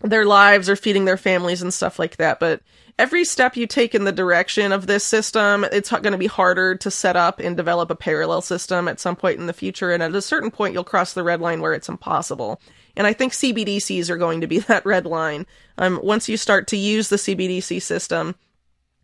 their 0.00 0.24
lives 0.24 0.68
or 0.68 0.76
feeding 0.76 1.04
their 1.04 1.16
families 1.16 1.62
and 1.62 1.72
stuff 1.72 1.98
like 1.98 2.16
that. 2.16 2.38
But 2.38 2.62
every 2.98 3.24
step 3.24 3.56
you 3.56 3.66
take 3.66 3.94
in 3.94 4.04
the 4.04 4.12
direction 4.12 4.72
of 4.72 4.86
this 4.86 5.04
system, 5.04 5.64
it's 5.72 5.90
going 5.90 6.12
to 6.12 6.18
be 6.18 6.26
harder 6.26 6.74
to 6.76 6.90
set 6.90 7.16
up 7.16 7.40
and 7.40 7.56
develop 7.56 7.90
a 7.90 7.96
parallel 7.96 8.42
system 8.42 8.88
at 8.88 9.00
some 9.00 9.16
point 9.16 9.40
in 9.40 9.46
the 9.46 9.52
future. 9.52 9.92
And 9.92 10.02
at 10.02 10.14
a 10.14 10.22
certain 10.22 10.50
point, 10.50 10.74
you'll 10.74 10.84
cross 10.84 11.12
the 11.12 11.24
red 11.24 11.40
line 11.40 11.60
where 11.60 11.74
it's 11.74 11.88
impossible. 11.88 12.60
And 12.96 13.06
I 13.06 13.12
think 13.12 13.32
CBDCs 13.32 14.10
are 14.10 14.16
going 14.16 14.40
to 14.40 14.46
be 14.46 14.58
that 14.60 14.86
red 14.86 15.06
line. 15.06 15.46
Um, 15.78 16.00
once 16.02 16.28
you 16.28 16.36
start 16.36 16.66
to 16.68 16.76
use 16.76 17.08
the 17.08 17.16
CBDC 17.16 17.80
system, 17.82 18.34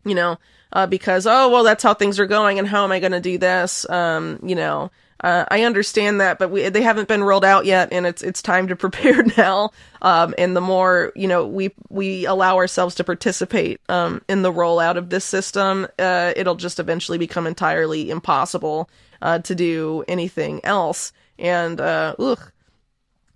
you 0.05 0.15
know, 0.15 0.37
uh, 0.71 0.87
because, 0.87 1.25
oh, 1.25 1.49
well, 1.49 1.63
that's 1.63 1.83
how 1.83 1.93
things 1.93 2.19
are 2.19 2.25
going 2.25 2.59
and 2.59 2.67
how 2.67 2.83
am 2.83 2.91
I 2.91 2.99
going 2.99 3.11
to 3.11 3.19
do 3.19 3.37
this? 3.37 3.89
Um, 3.89 4.39
you 4.43 4.55
know, 4.55 4.91
uh, 5.21 5.45
I 5.49 5.63
understand 5.63 6.21
that, 6.21 6.37
but 6.37 6.51
we, 6.51 6.69
they 6.69 6.81
haven't 6.81 7.07
been 7.07 7.23
rolled 7.23 7.45
out 7.45 7.65
yet 7.65 7.89
and 7.91 8.05
it's, 8.05 8.21
it's 8.21 8.41
time 8.41 8.67
to 8.67 8.75
prepare 8.75 9.23
now. 9.37 9.71
Um, 10.01 10.35
and 10.37 10.55
the 10.55 10.61
more, 10.61 11.11
you 11.15 11.27
know, 11.27 11.47
we, 11.47 11.71
we 11.89 12.25
allow 12.25 12.57
ourselves 12.57 12.95
to 12.95 13.03
participate, 13.03 13.81
um, 13.89 14.21
in 14.27 14.41
the 14.41 14.51
rollout 14.51 14.97
of 14.97 15.09
this 15.09 15.25
system, 15.25 15.87
uh, 15.97 16.33
it'll 16.35 16.55
just 16.55 16.79
eventually 16.79 17.17
become 17.17 17.47
entirely 17.47 18.09
impossible, 18.09 18.89
uh, 19.21 19.39
to 19.39 19.55
do 19.55 20.03
anything 20.07 20.59
else. 20.63 21.13
And, 21.39 21.81
uh, 21.81 22.15
ugh, 22.19 22.51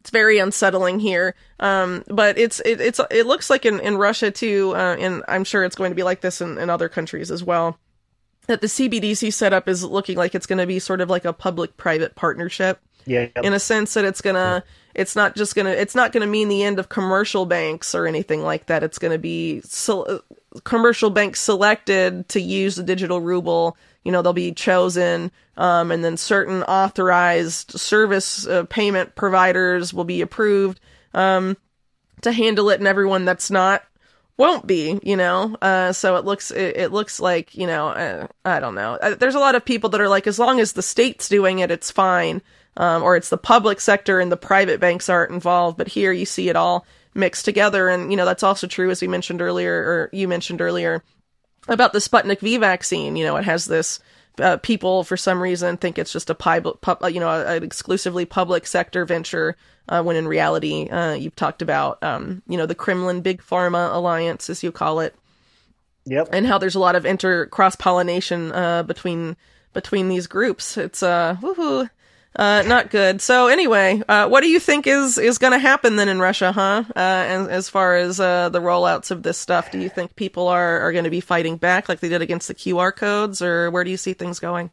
it's 0.09 0.11
very 0.11 0.39
unsettling 0.39 0.99
here. 0.99 1.35
Um, 1.59 2.03
but 2.07 2.37
it's 2.39 2.59
it, 2.61 2.81
it's 2.81 2.99
it 3.11 3.27
looks 3.27 3.49
like 3.49 3.65
in 3.65 3.79
in 3.79 3.95
Russia 3.95 4.31
too, 4.31 4.73
uh, 4.75 4.95
and 4.99 5.23
I'm 5.27 5.43
sure 5.43 5.63
it's 5.63 5.75
going 5.75 5.91
to 5.91 5.95
be 5.95 6.03
like 6.03 6.21
this 6.21 6.41
in, 6.41 6.57
in 6.57 6.69
other 6.69 6.89
countries 6.89 7.29
as 7.29 7.43
well. 7.43 7.77
That 8.47 8.61
the 8.61 8.67
CBDC 8.67 9.31
setup 9.31 9.69
is 9.69 9.83
looking 9.83 10.17
like 10.17 10.33
it's 10.33 10.47
going 10.47 10.57
to 10.57 10.65
be 10.65 10.79
sort 10.79 11.01
of 11.01 11.09
like 11.11 11.25
a 11.25 11.33
public-private 11.33 12.15
partnership. 12.15 12.79
Yeah. 13.05 13.27
In 13.43 13.53
a 13.53 13.59
sense 13.59 13.93
that 13.93 14.03
it's 14.03 14.21
gonna, 14.21 14.63
yeah. 14.65 15.01
it's 15.01 15.15
not 15.15 15.35
just 15.35 15.55
gonna, 15.55 15.69
it's 15.69 15.95
not 15.95 16.11
gonna 16.11 16.27
mean 16.27 16.47
the 16.47 16.63
end 16.63 16.79
of 16.79 16.89
commercial 16.89 17.45
banks 17.45 17.93
or 17.93 18.07
anything 18.07 18.41
like 18.41 18.65
that. 18.65 18.83
It's 18.83 18.97
gonna 18.97 19.17
be 19.19 19.61
so, 19.61 20.23
commercial 20.63 21.09
banks 21.09 21.39
selected 21.39 22.27
to 22.29 22.41
use 22.41 22.75
the 22.75 22.83
digital 22.83 23.21
ruble 23.21 23.77
you 24.03 24.11
know 24.11 24.21
they'll 24.21 24.33
be 24.33 24.51
chosen 24.51 25.31
um, 25.57 25.91
and 25.91 26.03
then 26.03 26.17
certain 26.17 26.63
authorized 26.63 27.71
service 27.79 28.47
uh, 28.47 28.63
payment 28.65 29.15
providers 29.15 29.93
will 29.93 30.05
be 30.05 30.21
approved 30.21 30.79
um, 31.13 31.57
to 32.21 32.31
handle 32.31 32.69
it 32.69 32.79
and 32.79 32.87
everyone 32.87 33.25
that's 33.25 33.51
not 33.51 33.83
won't 34.37 34.65
be 34.65 34.99
you 35.03 35.17
know? 35.17 35.55
Uh, 35.61 35.91
so 35.91 36.15
it 36.15 36.25
looks 36.25 36.49
it, 36.51 36.77
it, 36.77 36.91
looks 36.91 37.19
like 37.19 37.55
you 37.55 37.67
know 37.67 37.89
uh, 37.89 38.27
i 38.45 38.59
don't 38.59 38.75
know. 38.75 38.93
Uh, 38.93 39.15
there's 39.15 39.35
a 39.35 39.39
lot 39.39 39.55
of 39.55 39.65
people 39.65 39.89
that 39.91 40.01
are 40.01 40.09
like 40.09 40.27
as 40.27 40.39
long 40.39 40.59
as 40.59 40.73
the 40.73 40.81
state's 40.81 41.29
doing 41.29 41.59
it 41.59 41.71
it's 41.71 41.91
fine 41.91 42.41
um, 42.77 43.03
or 43.03 43.15
it's 43.15 43.29
the 43.29 43.37
public 43.37 43.81
sector 43.81 44.19
and 44.19 44.31
the 44.31 44.37
private 44.37 44.79
banks 44.79 45.09
aren't 45.09 45.31
involved 45.31 45.77
but 45.77 45.89
here 45.89 46.11
you 46.11 46.25
see 46.25 46.49
it 46.49 46.55
all 46.55 46.85
mixed 47.13 47.45
together 47.45 47.89
and 47.89 48.11
you 48.11 48.17
know 48.17 48.25
that's 48.25 48.43
also 48.43 48.67
true 48.67 48.91
as 48.91 49.01
we 49.01 49.07
mentioned 49.07 49.41
earlier 49.41 49.73
or 49.73 50.09
you 50.13 50.27
mentioned 50.27 50.61
earlier 50.61 51.03
about 51.69 51.93
the 51.93 51.99
Sputnik 51.99 52.39
V 52.39 52.57
vaccine. 52.57 53.15
You 53.15 53.25
know, 53.25 53.37
it 53.37 53.45
has 53.45 53.65
this. 53.65 53.99
Uh, 54.39 54.55
people, 54.55 55.03
for 55.03 55.17
some 55.17 55.41
reason, 55.41 55.75
think 55.75 55.99
it's 55.99 56.13
just 56.13 56.29
a 56.29 56.35
pub, 56.35 56.79
pub 56.79 56.99
you 57.11 57.19
know, 57.19 57.29
an 57.29 57.61
exclusively 57.61 58.23
public 58.23 58.65
sector 58.65 59.03
venture. 59.03 59.57
Uh, 59.89 60.01
when 60.01 60.15
in 60.15 60.27
reality, 60.27 60.87
uh, 60.87 61.13
you've 61.13 61.35
talked 61.35 61.61
about, 61.61 62.01
um, 62.03 62.41
you 62.47 62.57
know, 62.57 62.65
the 62.65 62.75
Kremlin 62.75 63.21
Big 63.21 63.41
Pharma 63.41 63.93
alliance, 63.93 64.49
as 64.49 64.63
you 64.63 64.71
call 64.71 65.01
it. 65.01 65.13
Yep. 66.05 66.29
And 66.31 66.45
how 66.45 66.57
there's 66.57 66.75
a 66.75 66.79
lot 66.79 66.95
of 66.95 67.05
inter 67.05 67.47
cross 67.47 67.75
pollination 67.75 68.53
uh, 68.53 68.83
between 68.83 69.35
between 69.73 70.07
these 70.07 70.27
groups. 70.27 70.77
It's 70.77 71.03
uh, 71.03 71.35
woohoo. 71.41 71.89
Uh, 72.35 72.63
not 72.67 72.91
good. 72.91 73.21
So 73.21 73.47
anyway, 73.47 74.01
uh, 74.07 74.29
what 74.29 74.41
do 74.41 74.49
you 74.49 74.59
think 74.59 74.85
is 74.85 75.17
is 75.17 75.39
going 75.39 75.53
to 75.53 75.59
happen 75.59 75.95
then 75.95 76.07
in 76.07 76.19
Russia, 76.19 76.51
huh? 76.51 76.83
Uh, 76.95 76.99
and 76.99 77.49
as 77.49 77.69
far 77.69 77.95
as 77.95 78.19
uh, 78.19 78.49
the 78.49 78.61
rollouts 78.61 79.09
of 79.09 79.23
this 79.23 79.37
stuff, 79.37 79.71
do 79.71 79.79
you 79.79 79.89
think 79.89 80.15
people 80.15 80.47
are 80.47 80.79
are 80.81 80.91
going 80.91 81.05
to 81.05 81.09
be 81.09 81.21
fighting 81.21 81.57
back 81.57 81.89
like 81.89 81.99
they 81.99 82.09
did 82.09 82.21
against 82.21 82.47
the 82.47 82.53
QR 82.53 82.95
codes, 82.95 83.41
or 83.41 83.71
where 83.71 83.83
do 83.83 83.89
you 83.89 83.97
see 83.97 84.13
things 84.13 84.39
going? 84.39 84.69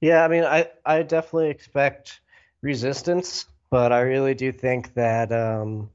Yeah, 0.00 0.24
I 0.24 0.28
mean, 0.28 0.44
I 0.44 0.68
I 0.84 1.02
definitely 1.02 1.50
expect 1.50 2.20
resistance, 2.60 3.46
but 3.70 3.92
I 3.92 4.00
really 4.00 4.34
do 4.34 4.50
think 4.50 4.94
that 4.94 5.30
um, 5.32 5.90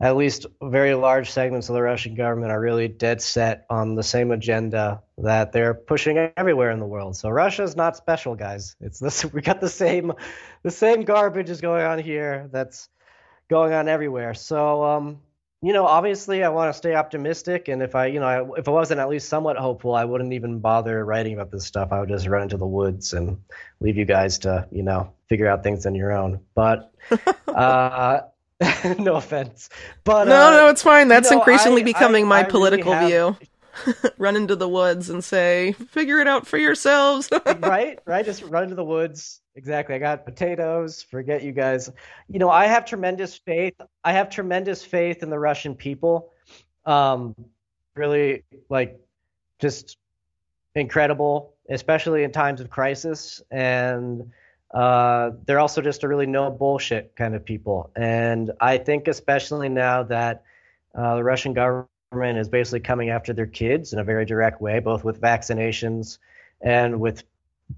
at 0.00 0.16
least 0.16 0.46
very 0.62 0.94
large 0.94 1.30
segments 1.30 1.68
of 1.68 1.74
the 1.74 1.82
Russian 1.82 2.14
government 2.14 2.52
are 2.52 2.60
really 2.60 2.88
dead 2.88 3.20
set 3.20 3.66
on 3.68 3.96
the 3.96 4.02
same 4.04 4.30
agenda 4.30 5.02
that 5.22 5.52
they're 5.52 5.74
pushing 5.74 6.18
everywhere 6.36 6.70
in 6.70 6.80
the 6.80 6.86
world. 6.86 7.16
So 7.16 7.28
Russia's 7.28 7.76
not 7.76 7.96
special, 7.96 8.34
guys. 8.34 8.76
It's 8.80 8.98
this 8.98 9.24
we 9.32 9.42
got 9.42 9.60
the 9.60 9.68
same 9.68 10.12
the 10.62 10.70
same 10.70 11.02
garbage 11.02 11.50
is 11.50 11.60
going 11.60 11.84
on 11.84 11.98
here. 11.98 12.48
That's 12.52 12.88
going 13.48 13.72
on 13.72 13.88
everywhere. 13.88 14.34
So, 14.34 14.84
um, 14.84 15.20
you 15.62 15.74
know, 15.74 15.84
obviously, 15.84 16.42
I 16.42 16.48
want 16.48 16.72
to 16.72 16.78
stay 16.78 16.94
optimistic, 16.94 17.68
and 17.68 17.82
if 17.82 17.94
I, 17.94 18.06
you 18.06 18.18
know, 18.18 18.26
I, 18.26 18.58
if 18.58 18.66
I 18.66 18.70
wasn't 18.70 19.00
at 19.00 19.10
least 19.10 19.28
somewhat 19.28 19.58
hopeful, 19.58 19.94
I 19.94 20.06
wouldn't 20.06 20.32
even 20.32 20.60
bother 20.60 21.04
writing 21.04 21.34
about 21.34 21.50
this 21.50 21.66
stuff. 21.66 21.88
I 21.92 22.00
would 22.00 22.08
just 22.08 22.26
run 22.26 22.44
into 22.44 22.56
the 22.56 22.66
woods 22.66 23.12
and 23.12 23.42
leave 23.80 23.98
you 23.98 24.06
guys 24.06 24.38
to, 24.38 24.66
you 24.70 24.82
know, 24.82 25.12
figure 25.28 25.48
out 25.48 25.62
things 25.62 25.84
on 25.84 25.94
your 25.94 26.12
own. 26.12 26.40
But, 26.54 26.90
uh, 27.48 28.20
no 28.98 29.16
offense, 29.16 29.68
but 30.04 30.28
no, 30.28 30.48
uh, 30.48 30.50
no, 30.50 30.68
it's 30.68 30.82
fine. 30.82 31.08
That's 31.08 31.30
you 31.30 31.36
know, 31.36 31.42
increasingly 31.42 31.82
I- 31.82 31.84
becoming 31.84 32.24
I- 32.24 32.28
my 32.28 32.36
I 32.36 32.40
really 32.40 32.50
political 32.52 32.92
have- 32.94 33.08
view. 33.08 33.36
Run 34.18 34.36
into 34.36 34.56
the 34.56 34.68
woods 34.68 35.10
and 35.10 35.22
say, 35.22 35.72
"Figure 35.72 36.20
it 36.20 36.28
out 36.28 36.46
for 36.46 36.58
yourselves." 36.58 37.28
right 37.60 37.98
right 38.06 38.24
just 38.24 38.42
run 38.44 38.64
into 38.64 38.74
the 38.74 38.84
woods. 38.84 39.40
Exactly 39.56 39.94
i 39.94 39.98
got 39.98 40.24
potatoes 40.24 41.02
forget 41.02 41.42
you 41.42 41.52
guys. 41.52 41.90
You 42.28 42.38
know 42.38 42.50
i 42.50 42.66
have 42.66 42.84
tremendous 42.84 43.36
faith 43.36 43.74
i 44.04 44.12
have 44.12 44.30
tremendous 44.30 44.84
faith 44.84 45.22
in 45.22 45.30
the 45.30 45.38
russian 45.38 45.74
people. 45.74 46.30
Um 46.86 47.34
really 47.96 48.44
like 48.68 48.98
just 49.58 49.98
incredible 50.74 51.54
especially 51.68 52.24
in 52.24 52.32
times 52.32 52.60
of 52.60 52.70
crisis. 52.70 53.42
And 53.50 54.30
uh 54.72 55.32
they're 55.44 55.58
also 55.60 55.82
just 55.82 56.04
a 56.04 56.08
really 56.08 56.26
no 56.26 56.50
bullshit 56.50 57.14
kind 57.16 57.34
of 57.34 57.44
people. 57.44 57.90
And 57.96 58.52
i 58.60 58.78
think 58.78 59.08
especially 59.08 59.68
now 59.68 60.04
that 60.04 60.44
uh, 60.94 61.16
the 61.16 61.24
russian 61.24 61.52
government 61.52 61.89
is 62.12 62.48
basically 62.48 62.80
coming 62.80 63.10
after 63.10 63.32
their 63.32 63.46
kids 63.46 63.92
in 63.92 64.00
a 64.00 64.04
very 64.04 64.24
direct 64.24 64.60
way 64.60 64.80
both 64.80 65.04
with 65.04 65.20
vaccinations 65.20 66.18
and 66.60 67.00
with 67.00 67.22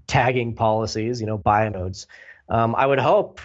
tagging 0.07 0.55
policies, 0.55 1.21
you 1.21 1.27
know, 1.27 1.37
bionodes. 1.37 2.07
Um, 2.49 2.75
I 2.75 2.85
would 2.85 2.99
hope, 2.99 3.39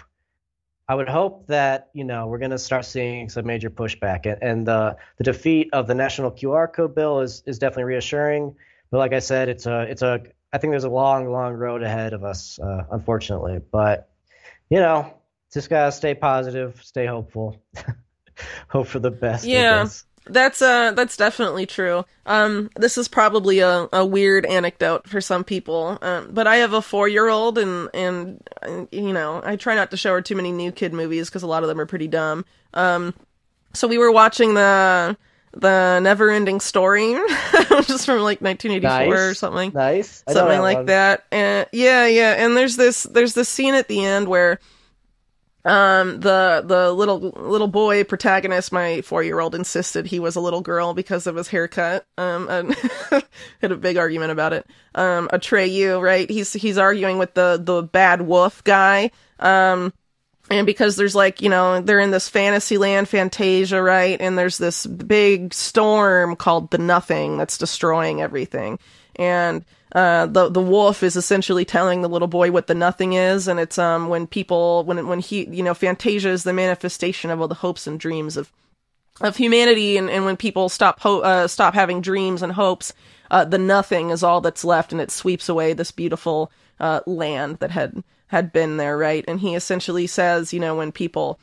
I 0.87 0.95
would 0.95 1.07
hope 1.07 1.47
that 1.47 1.89
you 1.93 2.03
know 2.03 2.27
we're 2.27 2.39
going 2.39 2.51
to 2.51 2.57
start 2.57 2.85
seeing 2.85 3.29
some 3.29 3.45
major 3.45 3.69
pushback, 3.69 4.25
and, 4.25 4.41
and 4.41 4.67
the 4.67 4.97
the 5.17 5.23
defeat 5.23 5.69
of 5.73 5.87
the 5.87 5.93
national 5.93 6.31
QR 6.31 6.71
code 6.71 6.95
bill 6.95 7.21
is 7.21 7.43
is 7.45 7.59
definitely 7.59 7.83
reassuring. 7.83 8.55
But 8.89 8.97
like 8.97 9.13
I 9.13 9.19
said, 9.19 9.49
it's 9.49 9.67
a 9.67 9.81
it's 9.81 10.01
a 10.01 10.23
I 10.51 10.57
think 10.57 10.71
there's 10.71 10.85
a 10.85 10.89
long 10.89 11.31
long 11.31 11.53
road 11.53 11.83
ahead 11.83 12.13
of 12.13 12.23
us, 12.23 12.59
uh, 12.59 12.85
unfortunately. 12.91 13.61
But 13.71 14.09
you 14.69 14.79
know, 14.79 15.13
just 15.53 15.69
gotta 15.69 15.91
stay 15.91 16.15
positive, 16.15 16.81
stay 16.83 17.05
hopeful, 17.05 17.61
hope 18.67 18.87
for 18.87 18.99
the 18.99 19.11
best. 19.11 19.45
Yeah. 19.45 19.87
That's 20.25 20.61
uh 20.61 20.91
that's 20.91 21.17
definitely 21.17 21.65
true. 21.65 22.05
Um 22.25 22.69
this 22.75 22.97
is 22.97 23.07
probably 23.07 23.59
a, 23.59 23.87
a 23.91 24.05
weird 24.05 24.45
anecdote 24.45 25.07
for 25.07 25.21
some 25.21 25.43
people. 25.43 25.97
Um 26.01 26.29
but 26.31 26.47
I 26.47 26.57
have 26.57 26.73
a 26.73 26.79
4-year-old 26.81 27.57
and 27.57 27.89
and 27.93 28.43
uh, 28.61 28.85
you 28.91 29.13
know, 29.13 29.41
I 29.43 29.55
try 29.55 29.75
not 29.75 29.91
to 29.91 29.97
show 29.97 30.11
her 30.13 30.21
too 30.21 30.35
many 30.35 30.51
new 30.51 30.71
kid 30.71 30.93
movies 30.93 31.29
cuz 31.29 31.43
a 31.43 31.47
lot 31.47 31.63
of 31.63 31.69
them 31.69 31.79
are 31.79 31.85
pretty 31.85 32.07
dumb. 32.07 32.45
Um 32.73 33.13
so 33.73 33.87
we 33.87 33.97
were 33.97 34.11
watching 34.11 34.53
the 34.55 35.17
the 35.51 35.99
Never-Ending 35.99 36.59
Story, 36.59 37.13
which 37.71 37.89
is 37.89 38.05
from 38.05 38.19
like 38.19 38.39
1984 38.39 39.29
or 39.29 39.33
something 39.33 39.71
Nice. 39.73 40.23
I 40.27 40.33
something 40.33 40.59
like 40.61 40.77
one. 40.77 40.85
that 40.87 41.25
and 41.31 41.65
yeah 41.71 42.05
yeah 42.05 42.35
and 42.37 42.55
there's 42.55 42.75
this 42.75 43.03
there's 43.03 43.33
this 43.33 43.49
scene 43.49 43.73
at 43.73 43.87
the 43.87 44.05
end 44.05 44.27
where 44.27 44.59
um 45.65 46.21
the 46.21 46.63
the 46.65 46.91
little 46.93 47.19
little 47.19 47.67
boy 47.67 48.03
protagonist 48.03 48.71
my 48.71 49.01
four 49.01 49.21
year 49.23 49.39
old 49.39 49.53
insisted 49.53 50.05
he 50.05 50.19
was 50.19 50.37
a 50.37 50.41
little 50.41 50.61
girl 50.61 50.93
because 50.93 51.27
of 51.27 51.35
his 51.35 51.49
haircut. 51.49 52.05
Um 52.17 52.47
and 52.49 52.75
had 53.61 53.71
a 53.71 53.75
big 53.75 53.97
argument 53.97 54.31
about 54.31 54.53
it. 54.53 54.65
Um 54.95 55.27
Atreyu 55.29 56.01
right? 56.01 56.29
He's 56.29 56.53
he's 56.53 56.77
arguing 56.77 57.17
with 57.17 57.33
the 57.33 57.59
the 57.61 57.83
bad 57.83 58.21
wolf 58.21 58.63
guy. 58.63 59.11
Um 59.39 59.93
and 60.49 60.65
because 60.65 60.95
there's 60.95 61.15
like 61.15 61.41
you 61.41 61.49
know 61.49 61.81
they're 61.81 61.99
in 61.99 62.11
this 62.11 62.29
fantasy 62.29 62.77
land 62.77 63.09
fantasia 63.09 63.81
right? 63.81 64.19
And 64.21 64.37
there's 64.37 64.57
this 64.57 64.85
big 64.85 65.53
storm 65.53 66.35
called 66.37 66.71
the 66.71 66.77
nothing 66.77 67.37
that's 67.37 67.57
destroying 67.57 68.21
everything. 68.21 68.79
And 69.17 69.65
uh, 69.93 70.27
the 70.27 70.49
the 70.49 70.61
wolf 70.61 71.01
is 71.01 71.15
essentially 71.15 71.65
telling 71.65 72.01
the 72.01 72.09
little 72.09 72.27
boy 72.27 72.51
what 72.51 72.67
the 72.67 72.75
nothing 72.75 73.13
is, 73.13 73.47
and 73.47 73.59
it's 73.59 73.77
um 73.77 74.09
when 74.09 74.27
people 74.27 74.83
when 74.83 75.07
when 75.07 75.19
he 75.19 75.47
you 75.49 75.63
know 75.63 75.73
Fantasia 75.73 76.29
is 76.29 76.43
the 76.43 76.53
manifestation 76.53 77.31
of 77.31 77.41
all 77.41 77.47
the 77.47 77.55
hopes 77.55 77.87
and 77.87 77.99
dreams 77.99 78.37
of 78.37 78.51
of 79.21 79.35
humanity, 79.35 79.97
and, 79.97 80.09
and 80.09 80.25
when 80.25 80.37
people 80.37 80.69
stop 80.69 80.99
ho- 80.99 81.21
uh, 81.21 81.47
stop 81.47 81.73
having 81.73 82.01
dreams 82.01 82.41
and 82.41 82.53
hopes, 82.53 82.93
uh, 83.31 83.43
the 83.43 83.57
nothing 83.57 84.11
is 84.11 84.23
all 84.23 84.41
that's 84.41 84.63
left, 84.63 84.91
and 84.91 85.01
it 85.01 85.11
sweeps 85.11 85.49
away 85.49 85.73
this 85.73 85.91
beautiful 85.91 86.51
uh, 86.79 87.01
land 87.05 87.57
that 87.57 87.71
had 87.71 88.03
had 88.27 88.53
been 88.53 88.77
there, 88.77 88.97
right? 88.97 89.25
And 89.27 89.39
he 89.39 89.55
essentially 89.55 90.05
says, 90.05 90.53
you 90.53 90.59
know, 90.59 90.75
when 90.75 90.91
people 90.91 91.39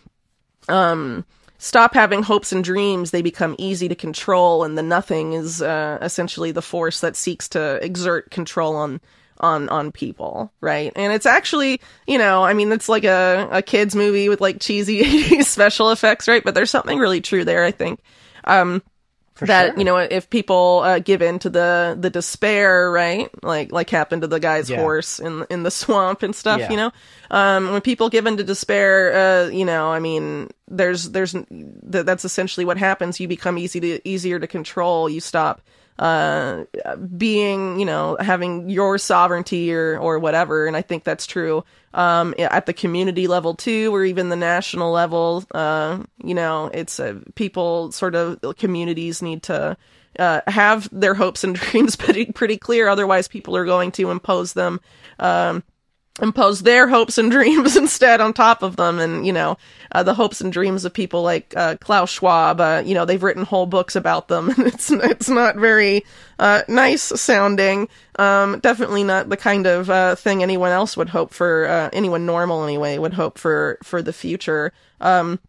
um 0.68 1.24
stop 1.58 1.94
having 1.94 2.22
hopes 2.22 2.52
and 2.52 2.62
dreams 2.64 3.10
they 3.10 3.22
become 3.22 3.54
easy 3.58 3.88
to 3.88 3.94
control 3.94 4.64
and 4.64 4.76
the 4.76 4.82
nothing 4.82 5.32
is 5.32 5.62
uh, 5.62 5.98
essentially 6.02 6.52
the 6.52 6.62
force 6.62 7.00
that 7.00 7.16
seeks 7.16 7.48
to 7.48 7.84
exert 7.84 8.30
control 8.30 8.76
on 8.76 9.00
on 9.38 9.68
on 9.68 9.92
people 9.92 10.52
right? 10.60 10.92
And 10.96 11.12
it's 11.12 11.26
actually 11.26 11.80
you 12.06 12.18
know 12.18 12.42
i 12.42 12.54
mean 12.54 12.72
it's 12.72 12.88
like 12.88 13.04
a 13.04 13.48
a 13.50 13.62
kids 13.62 13.94
movie 13.94 14.28
with 14.28 14.40
like 14.40 14.60
cheesy 14.60 15.02
80s 15.02 15.44
special 15.46 15.90
effects 15.90 16.28
right? 16.28 16.42
But 16.44 16.54
there's 16.54 16.70
something 16.70 16.98
really 16.98 17.20
true 17.20 17.44
there 17.44 17.64
i 17.64 17.70
think. 17.70 18.00
Um 18.44 18.82
that 19.40 19.70
sure. 19.70 19.78
you 19.78 19.84
know 19.84 19.96
if 19.98 20.30
people 20.30 20.80
uh, 20.84 20.98
give 20.98 21.20
in 21.22 21.38
to 21.40 21.50
the 21.50 21.96
the 22.00 22.08
despair 22.08 22.90
right 22.90 23.28
like 23.44 23.70
like 23.72 23.90
happened 23.90 24.22
to 24.22 24.28
the 24.28 24.40
guy's 24.40 24.70
Yeah. 24.70 24.80
horse 24.80 25.18
in 25.20 25.44
in 25.50 25.62
the 25.62 25.70
swamp 25.82 26.22
and 26.22 26.34
stuff 26.34 26.60
Yeah. 26.60 26.70
you 26.70 26.76
know 26.76 26.90
um 27.30 27.72
when 27.72 27.80
people 27.82 28.08
give 28.08 28.26
in 28.26 28.36
to 28.38 28.44
despair 28.44 29.44
uh 29.44 29.48
you 29.48 29.64
know 29.66 29.90
i 29.90 29.98
mean 29.98 30.48
there's 30.68 31.10
there's 31.10 31.32
th- 31.32 31.44
that's 32.06 32.24
essentially 32.24 32.64
what 32.64 32.78
happens 32.78 33.20
you 33.20 33.28
become 33.28 33.58
easy 33.58 33.80
to 33.80 34.08
easier 34.08 34.38
to 34.38 34.46
control 34.46 35.08
you 35.08 35.20
stop 35.20 35.60
uh 35.98 36.64
being 37.16 37.78
you 37.78 37.86
know 37.86 38.16
having 38.20 38.68
your 38.68 38.98
sovereignty 38.98 39.72
or 39.72 39.98
or 39.98 40.18
whatever. 40.18 40.66
And 40.66 40.76
i 40.76 40.82
think 40.82 41.04
that's 41.04 41.26
true 41.26 41.64
um 41.94 42.34
at 42.38 42.66
the 42.66 42.72
community 42.72 43.26
level 43.26 43.54
too 43.54 43.94
or 43.94 44.04
even 44.04 44.28
the 44.28 44.36
national 44.36 44.92
level. 44.92 45.44
Uh 45.52 46.02
you 46.22 46.34
know 46.34 46.70
it's 46.72 47.00
uh, 47.00 47.18
people 47.34 47.92
sort 47.92 48.14
of 48.14 48.40
communities 48.58 49.22
need 49.22 49.42
to 49.44 49.76
uh, 50.18 50.40
have 50.46 50.88
their 50.92 51.12
hopes 51.14 51.44
and 51.44 51.54
dreams 51.56 51.96
pretty 51.96 52.26
pretty 52.26 52.56
clear. 52.56 52.88
Otherwise 52.88 53.28
people 53.28 53.56
are 53.56 53.66
going 53.66 53.92
to 53.92 54.10
impose 54.10 54.52
them 54.52 54.80
um 55.18 55.62
impose 56.20 56.62
their 56.62 56.88
hopes 56.88 57.18
and 57.18 57.30
dreams 57.36 57.76
instead 57.76 58.20
on 58.20 58.32
top 58.32 58.62
of 58.62 58.76
them. 58.76 58.98
And 58.98 59.26
you 59.26 59.32
know 59.32 59.56
uh, 59.92 60.02
the 60.02 60.14
hopes 60.14 60.40
and 60.40 60.52
dreams 60.52 60.84
of 60.84 60.92
people 60.92 61.22
like 61.22 61.54
uh, 61.56 61.76
Klaus 61.76 62.10
Schwab 62.10 62.60
uh, 62.60 62.82
you 62.84 62.94
know 62.94 63.04
they've 63.04 63.22
written 63.22 63.44
whole 63.44 63.66
books 63.66 63.96
about 63.96 64.28
them. 64.28 64.50
And 64.56 64.68
it's 64.68 64.90
it's 64.90 65.28
not 65.28 65.56
very 65.56 66.04
uh, 66.38 66.62
nice 66.68 67.02
sounding 67.02 67.88
um, 68.18 68.58
definitely 68.60 69.04
not 69.04 69.28
the 69.28 69.36
kind 69.36 69.66
of 69.66 69.90
uh, 69.90 70.14
thing 70.14 70.42
anyone 70.42 70.70
else 70.70 70.96
would 70.96 71.10
hope 71.10 71.34
for 71.34 71.66
uh, 71.66 71.90
anyone 71.92 72.24
normal 72.24 72.64
anyway 72.64 72.96
would 72.96 73.14
hope 73.14 73.38
for 73.38 73.78
for 73.82 74.00
the 74.00 74.12
future. 74.12 74.72
Um, 75.00 75.40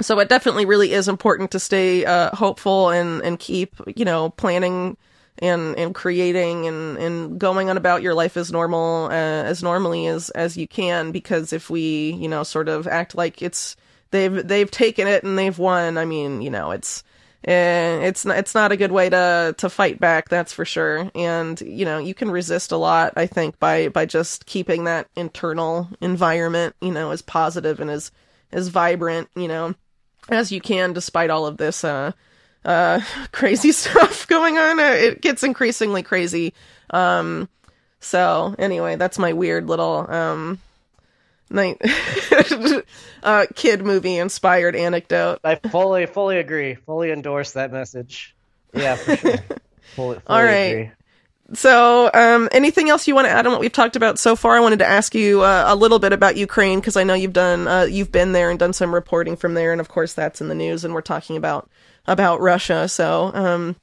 so 0.00 0.18
it 0.20 0.28
definitely 0.28 0.64
really 0.64 0.92
is 0.92 1.08
important 1.08 1.50
to 1.50 1.60
stay 1.60 2.04
hopeful 2.32 2.90
and 2.90 3.22
and 3.22 3.38
keep 3.38 3.76
you 3.94 4.04
know 4.04 4.30
planning 4.30 4.96
and 5.38 5.76
and 5.76 5.94
creating 5.94 6.66
and 6.66 6.96
and 6.98 7.38
going 7.38 7.68
on 7.68 7.76
about 7.76 8.02
your 8.02 8.14
life 8.14 8.36
as 8.36 8.50
normal 8.50 9.06
uh, 9.06 9.10
as 9.10 9.62
normally 9.62 10.06
as 10.06 10.30
as 10.30 10.56
you 10.56 10.66
can 10.66 11.12
because 11.12 11.52
if 11.52 11.68
we 11.68 12.12
you 12.12 12.28
know 12.28 12.42
sort 12.42 12.68
of 12.68 12.86
act 12.86 13.14
like 13.14 13.42
it's 13.42 13.76
they've 14.10 14.46
they've 14.46 14.70
taken 14.70 15.06
it 15.06 15.24
and 15.24 15.38
they've 15.38 15.58
won 15.58 15.98
i 15.98 16.04
mean 16.04 16.40
you 16.40 16.50
know 16.50 16.70
it's 16.70 17.02
uh, 17.46 18.02
it's 18.02 18.24
not 18.24 18.38
it's 18.38 18.54
not 18.54 18.72
a 18.72 18.76
good 18.76 18.90
way 18.90 19.08
to 19.08 19.54
to 19.56 19.68
fight 19.68 20.00
back 20.00 20.28
that's 20.28 20.52
for 20.52 20.64
sure. 20.64 21.08
And 21.14 21.60
you 21.60 21.84
know 21.84 21.98
you 21.98 22.12
can 22.12 22.30
resist 22.30 22.72
a 22.72 22.76
lot 22.76 23.12
i 23.16 23.26
think 23.26 23.58
by 23.60 23.88
by 23.88 24.04
just 24.04 24.46
keeping 24.46 24.84
that 24.84 25.08
internal 25.14 25.88
environment 26.00 26.74
you 26.80 26.90
know 26.90 27.12
as 27.12 27.22
positive 27.22 27.78
and 27.78 27.90
as 27.90 28.10
as 28.50 28.68
vibrant 28.68 29.28
you 29.36 29.46
know 29.46 29.74
as 30.28 30.50
you 30.50 30.60
can 30.60 30.92
despite 30.92 31.30
all 31.30 31.46
of 31.46 31.56
this 31.56 31.84
uh 31.84 32.10
uh 32.66 33.00
crazy 33.32 33.72
stuff 33.82 34.26
going 34.26 34.58
on 34.58 34.78
uh, 34.78 34.82
it 34.82 35.22
gets 35.22 35.42
increasingly 35.42 36.02
crazy 36.02 36.52
um 36.90 37.48
so 38.00 38.54
anyway 38.58 38.96
that's 38.96 39.18
my 39.18 39.32
weird 39.32 39.66
little 39.66 40.10
um 40.10 40.58
night 41.48 41.80
uh 43.22 43.46
kid 43.54 43.82
movie 43.82 44.16
inspired 44.18 44.76
anecdote 44.76 45.38
I 45.44 45.54
fully, 45.54 46.06
fully 46.06 46.38
agree. 46.38 46.74
Fully 46.74 47.10
endorse 47.12 47.52
that 47.52 47.72
message. 47.72 48.34
Yeah, 48.74 48.96
for 48.96 49.16
sure. 49.16 49.38
fully, 49.94 50.18
fully 50.18 50.20
All 50.26 50.42
right. 50.42 50.70
agree. 50.72 50.90
So, 51.54 52.10
um, 52.12 52.48
anything 52.50 52.88
else 52.90 53.06
you 53.06 53.14
want 53.14 53.26
to 53.28 53.30
add 53.30 53.46
on 53.46 53.52
what 53.52 53.60
we've 53.60 53.72
talked 53.72 53.94
about 53.94 54.18
so 54.18 54.34
far? 54.34 54.56
I 54.56 54.60
wanted 54.60 54.80
to 54.80 54.86
ask 54.86 55.14
you 55.14 55.42
uh, 55.42 55.64
a 55.68 55.76
little 55.76 56.00
bit 56.00 56.12
about 56.12 56.36
Ukraine 56.36 56.80
because 56.80 56.96
I 56.96 57.04
know 57.04 57.14
you've 57.14 57.32
done, 57.32 57.68
uh, 57.68 57.82
you've 57.82 58.10
been 58.10 58.32
there 58.32 58.50
and 58.50 58.58
done 58.58 58.72
some 58.72 58.92
reporting 58.92 59.36
from 59.36 59.54
there, 59.54 59.70
and 59.70 59.80
of 59.80 59.88
course 59.88 60.12
that's 60.12 60.40
in 60.40 60.48
the 60.48 60.56
news, 60.56 60.84
and 60.84 60.92
we're 60.92 61.02
talking 61.02 61.36
about 61.36 61.70
about 62.06 62.40
Russia. 62.40 62.88
So, 62.88 63.30
um, 63.34 63.76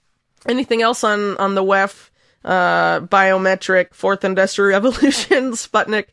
anything 0.47 0.81
else 0.81 1.03
on 1.03 1.37
on 1.37 1.55
the 1.55 1.63
WEF, 1.63 2.09
uh, 2.45 3.01
biometric, 3.01 3.93
fourth 3.93 4.23
industrial 4.23 4.69
revolution, 4.81 5.51
Sputnik, 5.51 6.07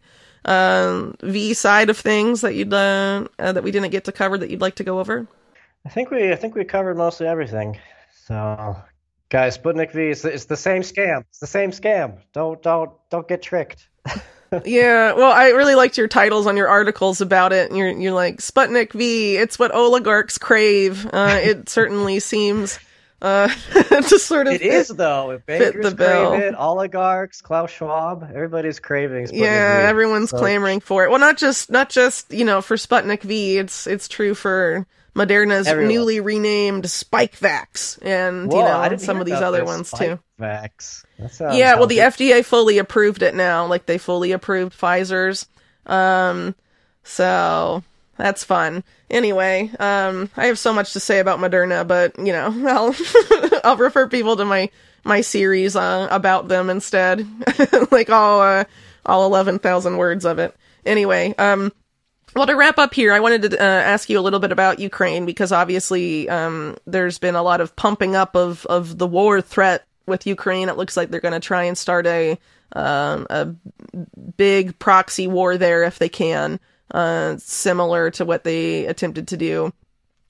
uh, 0.44 1.12
V 1.22 1.54
side 1.54 1.90
of 1.90 1.98
things 1.98 2.40
that 2.42 2.54
you'd 2.54 2.72
uh, 2.72 3.26
uh, 3.38 3.52
that 3.52 3.62
we 3.62 3.70
didn't 3.70 3.90
get 3.90 4.04
to 4.04 4.12
cover 4.12 4.38
that 4.38 4.50
you'd 4.50 4.60
like 4.60 4.76
to 4.76 4.84
go 4.84 5.00
over? 5.00 5.26
I 5.84 5.88
think 5.88 6.10
we 6.10 6.32
I 6.32 6.36
think 6.36 6.54
we 6.54 6.64
covered 6.64 6.96
mostly 6.96 7.26
everything. 7.26 7.78
So, 8.26 8.76
guys, 9.28 9.58
Sputnik 9.58 9.92
V 9.92 10.10
is 10.10 10.24
it's 10.24 10.44
the 10.46 10.56
same 10.56 10.82
scam. 10.82 11.24
It's 11.28 11.40
the 11.40 11.46
same 11.46 11.70
scam. 11.70 12.18
Don't 12.32 12.62
don't 12.62 12.90
don't 13.10 13.28
get 13.28 13.42
tricked. 13.42 13.88
yeah, 14.64 15.12
well, 15.12 15.32
I 15.32 15.50
really 15.50 15.74
liked 15.74 15.96
your 15.96 16.08
titles 16.08 16.46
on 16.46 16.56
your 16.56 16.68
articles 16.68 17.20
about 17.20 17.52
it. 17.52 17.72
You're 17.72 17.90
you're 17.90 18.12
like 18.12 18.38
Sputnik 18.38 18.92
V. 18.92 19.36
It's 19.36 19.58
what 19.58 19.72
oligarchs 19.72 20.38
crave. 20.38 21.06
Uh, 21.06 21.38
it 21.42 21.68
certainly 21.68 22.20
seems 22.20 22.78
uh, 23.22 23.48
to 23.74 24.18
sort 24.18 24.46
of 24.46 24.54
it 24.54 24.62
fit, 24.62 24.72
is 24.72 24.88
though. 24.88 25.30
If 25.30 25.46
bankers 25.46 25.84
the 25.84 25.94
bill. 25.94 26.32
it, 26.34 26.54
oligarchs, 26.54 27.40
Klaus 27.40 27.70
Schwab, 27.70 28.24
everybody's 28.24 28.80
craving. 28.80 29.26
Sputnik 29.26 29.38
yeah, 29.40 29.82
v. 29.82 29.86
everyone's 29.88 30.30
so. 30.30 30.38
clamoring 30.38 30.80
for 30.80 31.04
it. 31.04 31.10
Well, 31.10 31.20
not 31.20 31.36
just 31.38 31.70
not 31.70 31.90
just 31.90 32.32
you 32.32 32.44
know 32.44 32.60
for 32.60 32.76
Sputnik 32.76 33.22
V. 33.22 33.58
It's 33.58 33.86
it's 33.86 34.08
true 34.08 34.34
for 34.34 34.86
Moderna's 35.14 35.66
Everyone. 35.66 35.94
newly 35.94 36.20
renamed 36.20 36.84
Spikevax, 36.84 37.98
and 38.02 38.50
Whoa, 38.50 38.58
you 38.58 38.64
know 38.64 38.96
some 38.96 39.20
of 39.20 39.26
these 39.26 39.34
other 39.34 39.64
ones 39.64 39.90
too. 39.90 40.18
Vax. 40.40 41.04
Yeah, 41.54 41.76
well, 41.76 41.86
the 41.86 41.98
FDA 41.98 42.44
fully 42.44 42.78
approved 42.78 43.22
it 43.22 43.34
now. 43.34 43.66
Like 43.66 43.86
they 43.86 43.98
fully 43.98 44.32
approved 44.32 44.78
Pfizer's. 44.78 45.46
Um, 45.86 46.54
so 47.02 47.82
that's 48.16 48.44
fun. 48.44 48.84
Anyway, 49.08 49.70
um, 49.78 50.30
I 50.36 50.46
have 50.46 50.58
so 50.58 50.72
much 50.72 50.92
to 50.92 51.00
say 51.00 51.18
about 51.18 51.40
Moderna, 51.40 51.86
but 51.86 52.18
you 52.18 52.32
know, 52.32 52.46
I'll 52.68 52.94
I'll 53.64 53.76
refer 53.76 54.08
people 54.08 54.36
to 54.36 54.44
my 54.44 54.70
my 55.04 55.20
series 55.22 55.76
uh, 55.76 56.08
about 56.10 56.48
them 56.48 56.70
instead, 56.70 57.26
like 57.90 58.10
all 58.10 58.40
uh, 58.42 58.64
all 59.06 59.26
eleven 59.26 59.58
thousand 59.58 59.96
words 59.96 60.24
of 60.24 60.38
it. 60.38 60.54
Anyway, 60.84 61.34
um, 61.38 61.72
well, 62.34 62.46
to 62.46 62.54
wrap 62.54 62.78
up 62.78 62.94
here, 62.94 63.12
I 63.12 63.20
wanted 63.20 63.42
to 63.42 63.60
uh, 63.60 63.64
ask 63.64 64.08
you 64.08 64.18
a 64.18 64.22
little 64.22 64.38
bit 64.38 64.52
about 64.52 64.78
Ukraine 64.78 65.26
because 65.26 65.50
obviously 65.50 66.28
um, 66.28 66.76
there's 66.86 67.18
been 67.18 67.34
a 67.34 67.42
lot 67.42 67.60
of 67.60 67.74
pumping 67.74 68.14
up 68.14 68.36
of, 68.36 68.64
of 68.66 68.98
the 68.98 69.06
war 69.06 69.40
threat 69.40 69.84
with 70.06 70.26
Ukraine. 70.26 70.68
It 70.68 70.76
looks 70.76 70.96
like 70.96 71.10
they're 71.10 71.20
going 71.20 71.32
to 71.32 71.40
try 71.40 71.64
and 71.64 71.76
start 71.76 72.06
a 72.06 72.38
um, 72.72 73.26
a 73.30 73.48
big 74.36 74.78
proxy 74.78 75.26
war 75.26 75.56
there 75.56 75.82
if 75.82 75.98
they 75.98 76.08
can, 76.08 76.60
uh, 76.92 77.36
similar 77.38 78.10
to 78.12 78.24
what 78.24 78.44
they 78.44 78.86
attempted 78.86 79.28
to 79.28 79.36
do, 79.36 79.72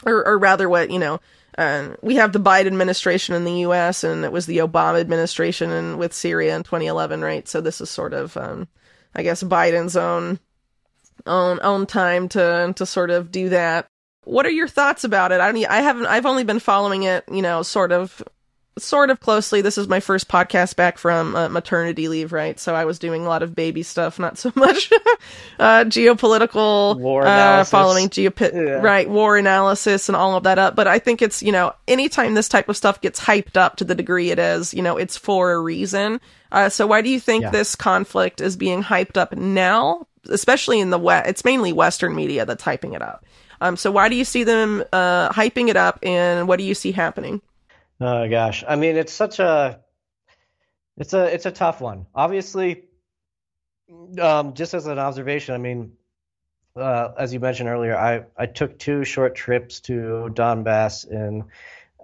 or, 0.07 0.27
or 0.27 0.39
rather, 0.39 0.69
what 0.69 0.91
you 0.91 0.99
know. 0.99 1.21
Uh, 1.59 1.97
we 2.01 2.15
have 2.15 2.33
the 2.33 2.41
Biden 2.41 2.69
administration 2.69 3.35
in 3.35 3.45
the 3.45 3.61
U.S. 3.61 4.05
and 4.05 4.25
it 4.25 4.33
was 4.33 4.47
the 4.47 4.59
Obama 4.59 5.01
administration 5.01 5.71
in, 5.71 5.99
with 5.99 6.15
Syria 6.15 6.57
in 6.57 6.63
2011, 6.63 7.21
right? 7.21 7.47
So 7.47 7.61
this 7.61 7.81
is 7.81 7.91
sort 7.91 8.15
of, 8.15 8.37
um, 8.37 8.69
I 9.15 9.23
guess, 9.23 9.43
Biden's 9.43 9.97
own 9.97 10.39
own 11.27 11.59
own 11.63 11.87
time 11.87 12.29
to 12.31 12.73
to 12.77 12.87
sort 12.87 13.11
of 13.11 13.31
do 13.31 13.51
that. 13.51 13.87
What 14.25 14.47
are 14.47 14.51
your 14.51 14.69
thoughts 14.69 15.05
about 15.05 15.33
it? 15.33 15.41
I 15.41 15.53
mean, 15.53 15.67
I 15.69 15.83
haven't. 15.83 16.07
I've 16.07 16.27
only 16.27 16.45
been 16.45 16.61
following 16.61 17.03
it, 17.03 17.25
you 17.31 17.43
know, 17.43 17.63
sort 17.63 17.93
of 17.93 18.23
sort 18.79 19.11
of 19.11 19.21
closely. 19.21 19.61
This 19.61 19.79
is 19.79 19.89
my 19.89 20.01
first 20.01 20.29
podcast 20.29 20.77
back 20.77 20.99
from 20.99 21.37
uh, 21.37 21.49
maternity 21.49 22.09
leave, 22.09 22.33
right? 22.33 22.59
So 22.59 22.75
I 22.75 22.85
was 22.85 22.99
doing 22.99 23.25
a 23.25 23.29
lot 23.29 23.43
of 23.43 23.55
baby 23.55 23.83
stuff, 23.83 24.19
not 24.19 24.39
so 24.39 24.53
much 24.57 24.91
uh, 25.59 25.85
geopolitical 25.85 26.99
war 26.99 27.27
uh, 27.27 27.65
following 27.65 28.09
geop 28.09 28.41
yeah. 28.41 28.81
right 28.81 29.09
war 29.09 29.37
analysis 29.37 30.09
and 30.09 30.17
all 30.17 30.37
of 30.37 30.45
that 30.45 30.59
up. 30.59 30.77
But 30.77 30.87
I 30.87 30.99
think 30.99 31.23
it's 31.23 31.43
you 31.43 31.53
know 31.53 31.73
anytime 31.89 32.35
this 32.35 32.49
type 32.49 32.69
of 32.69 32.77
stuff 32.77 33.01
gets 33.01 33.21
hyped 33.21 33.57
up 33.57 33.77
to 33.77 33.85
the 33.85 33.95
degree 33.95 34.31
it 34.31 34.39
is, 34.39 34.75
you 34.75 34.83
know, 34.83 34.97
it's 34.97 35.17
for 35.17 35.53
a 35.53 35.61
reason. 35.61 36.21
Uh, 36.53 36.69
so 36.69 36.87
why 36.87 37.01
do 37.01 37.09
you 37.09 37.21
think 37.21 37.43
yeah. 37.43 37.51
this 37.51 37.77
conflict 37.77 38.41
is 38.41 38.57
being 38.57 38.83
hyped 38.83 39.17
up 39.17 39.37
now 39.37 40.07
especially 40.29 40.81
in 40.81 40.91
the 40.91 40.99
West, 40.99 41.29
it's 41.29 41.45
mainly 41.45 41.73
Western 41.73 42.15
media 42.15 42.45
that's 42.45 42.63
hyping 42.63 42.95
it 42.95 43.03
up. 43.03 43.25
Um, 43.61 43.77
so 43.77 43.91
why 43.91 44.09
do 44.09 44.17
you 44.17 44.25
see 44.25 44.45
them 44.45 44.83
uh, 44.93 45.31
hyping 45.31 45.69
it 45.69 45.77
up, 45.77 45.99
and 46.03 46.49
what 46.49 46.59
do 46.59 46.65
you 46.65 46.75
see 46.75 46.93
happening? 46.93 47.43
Oh 48.01 48.29
gosh, 48.29 48.65
I 48.67 48.77
mean, 48.77 48.97
it's 48.97 49.13
such 49.13 49.39
a, 49.41 49.81
it's 50.97 51.13
a, 51.13 51.25
it's 51.35 51.47
a 51.47 51.51
tough 51.51 51.81
one. 51.81 52.07
Obviously, 52.15 52.85
um, 54.19 54.55
just 54.55 54.73
as 54.75 54.87
an 54.87 54.99
observation, 54.99 55.55
I 55.55 55.59
mean, 55.59 55.93
uh, 56.77 57.11
as 57.19 57.35
you 57.35 57.41
mentioned 57.41 57.69
earlier, 57.69 57.97
I 57.97 58.25
I 58.37 58.47
took 58.47 58.79
two 58.79 59.05
short 59.05 59.35
trips 59.35 59.81
to 59.81 60.31
Donbass 60.33 61.07
in 61.11 61.45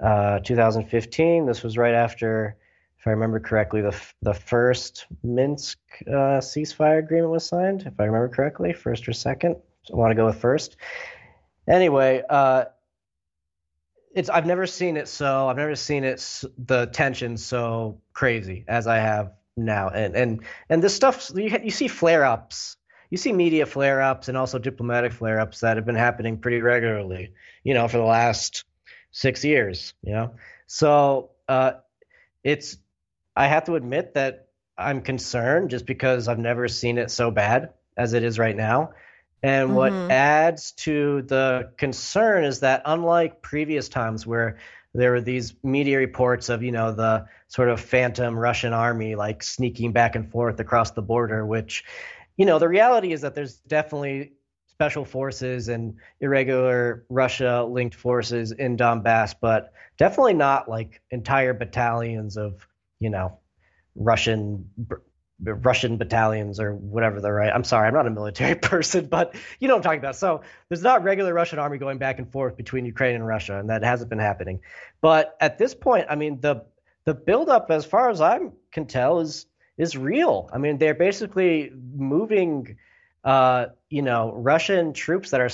uh, 0.02 0.40
2015. 0.40 1.47
This 1.47 1.62
was 1.62 1.78
right 1.78 1.94
after 1.94 2.56
if 2.98 3.06
I 3.06 3.12
remember 3.12 3.39
correctly, 3.39 3.82
the 3.82 3.97
the 4.23 4.35
first 4.35 5.06
Minsk 5.23 5.78
uh, 6.09 6.40
ceasefire 6.40 6.98
agreement 6.98 7.31
was 7.31 7.47
signed. 7.47 7.82
If 7.82 8.01
I 8.01 8.05
remember 8.05 8.28
correctly, 8.28 8.73
first 8.73 9.09
or 9.09 9.12
second. 9.12 9.56
So 9.85 9.94
I 9.94 9.97
want 9.97 10.10
to 10.10 10.16
go 10.16 10.27
with 10.27 10.40
first. 10.40 10.77
Anyway, 11.68 12.24
uh, 12.28 12.64
it's 14.16 14.30
I've 14.30 14.47
never 14.47 14.66
seen 14.66 14.97
it 14.97 15.09
so 15.09 15.48
I've 15.48 15.56
never 15.56 15.76
seen 15.76 16.02
it 16.02 16.43
the 16.56 16.86
tension 16.86 17.36
so 17.36 18.01
crazy 18.14 18.64
as 18.66 18.86
I 18.86 18.97
have 18.97 19.32
now, 19.56 19.90
and 19.90 20.16
and 20.16 20.44
and 20.68 20.82
this 20.82 20.97
stuff 20.97 21.30
you 21.34 21.51
you 21.62 21.70
see 21.70 21.86
flare 21.86 22.24
ups. 22.24 22.76
You 23.10 23.18
see 23.18 23.32
media 23.32 23.66
flare 23.66 24.01
ups 24.01 24.28
and 24.28 24.36
also 24.36 24.59
diplomatic 24.59 25.12
flare 25.12 25.38
ups 25.38 25.60
that 25.60 25.76
have 25.76 25.86
been 25.86 25.94
happening 25.94 26.38
pretty 26.38 26.60
regularly, 26.60 27.34
you 27.62 27.74
know, 27.74 27.86
for 27.86 27.98
the 27.98 28.05
last 28.05 28.64
six 29.12 29.44
years, 29.44 29.94
you 30.02 30.12
know. 30.12 30.34
So 30.66 31.30
uh, 31.47 31.72
it's 32.43 32.78
I 33.36 33.47
have 33.48 33.64
to 33.64 33.76
admit 33.76 34.14
that 34.14 34.48
I'm 34.78 35.02
concerned 35.02 35.70
just 35.70 35.86
because 35.86 36.26
I've 36.26 36.38
never 36.38 36.68
seen 36.68 36.98
it 36.98 37.10
so 37.10 37.30
bad 37.30 37.74
as 37.97 38.14
it 38.14 38.24
is 38.24 38.38
right 38.38 38.56
now. 38.56 38.93
And 39.43 39.69
mm-hmm. 39.69 39.77
what 39.77 39.93
adds 40.11 40.73
to 40.73 41.23
the 41.23 41.73
concern 41.77 42.45
is 42.45 42.61
that 42.61 42.83
unlike 42.85 43.43
previous 43.43 43.89
times 43.89 44.27
where 44.27 44.59
there 44.95 45.13
were 45.13 45.21
these 45.21 45.55
media 45.63 45.99
reports 45.99 46.49
of, 46.49 46.63
you 46.63 46.73
know, 46.73 46.93
the 46.93 47.27
sort 47.49 47.69
of 47.69 47.81
phantom 47.81 48.39
Russian 48.39 48.73
army 48.73 49.15
like 49.15 49.43
sneaking 49.43 49.93
back 49.93 50.17
and 50.17 50.31
forth 50.31 50.59
across 50.59 50.93
the 50.93 51.03
border, 51.03 51.45
which, 51.45 51.85
you 52.37 52.47
know, 52.47 52.59
the 52.59 52.69
reality 52.69 53.13
is 53.13 53.21
that 53.21 53.35
there's 53.35 53.57
definitely 53.57 54.33
special 54.69 55.05
forces 55.05 55.69
and 55.69 55.97
irregular 56.21 57.05
Russia 57.09 57.67
linked 57.69 57.95
forces 57.95 58.53
in 58.53 58.77
Donbass, 58.77 59.35
but 59.41 59.73
definitely 59.99 60.35
not 60.35 60.69
like 60.69 61.01
entire 61.11 61.55
battalions 61.55 62.37
of 62.37 62.67
you 62.99 63.11
know, 63.11 63.39
Russian 63.95 64.71
Russian 65.43 65.99
battalions 65.99 66.61
or 66.61 66.75
whatever 66.75 67.21
they're 67.21 67.35
right. 67.35 67.53
I'm 67.53 67.65
sorry, 67.65 67.89
I'm 67.89 67.95
not 67.95 68.07
a 68.07 68.11
military 68.11 68.55
person, 68.55 69.07
but 69.07 69.35
you 69.61 69.69
know 69.69 69.75
what 69.75 69.81
I'm 69.81 69.83
talking 69.83 69.99
about. 69.99 70.17
So 70.17 70.43
there's 70.69 70.83
not 70.83 71.05
regular 71.05 71.35
Russian 71.35 71.59
army 71.59 71.79
going 71.79 71.99
back 71.99 72.19
and 72.19 72.31
forth 72.31 72.57
between 72.57 72.87
Ukraine 72.87 73.15
and 73.15 73.27
Russia, 73.27 73.59
and 73.59 73.71
that 73.71 73.83
hasn't 73.83 74.09
been 74.09 74.19
happening. 74.19 74.61
But 75.01 75.37
at 75.41 75.59
this 75.59 75.75
point, 75.75 76.07
I 76.09 76.17
mean 76.17 76.41
the 76.41 76.65
the 77.05 77.15
buildup, 77.15 77.71
as 77.71 77.85
far 77.85 78.11
as 78.11 78.21
I 78.21 78.41
can 78.73 78.87
tell, 78.87 79.21
is 79.21 79.47
is 79.77 79.97
real. 79.97 80.49
I 80.53 80.59
mean 80.59 80.79
they're 80.79 80.95
basically 80.95 81.71
moving, 81.95 82.79
uh, 83.23 83.67
you 83.91 84.03
know, 84.03 84.33
Russian 84.33 84.95
troops 84.95 85.31
that 85.31 85.41
are 85.41 85.51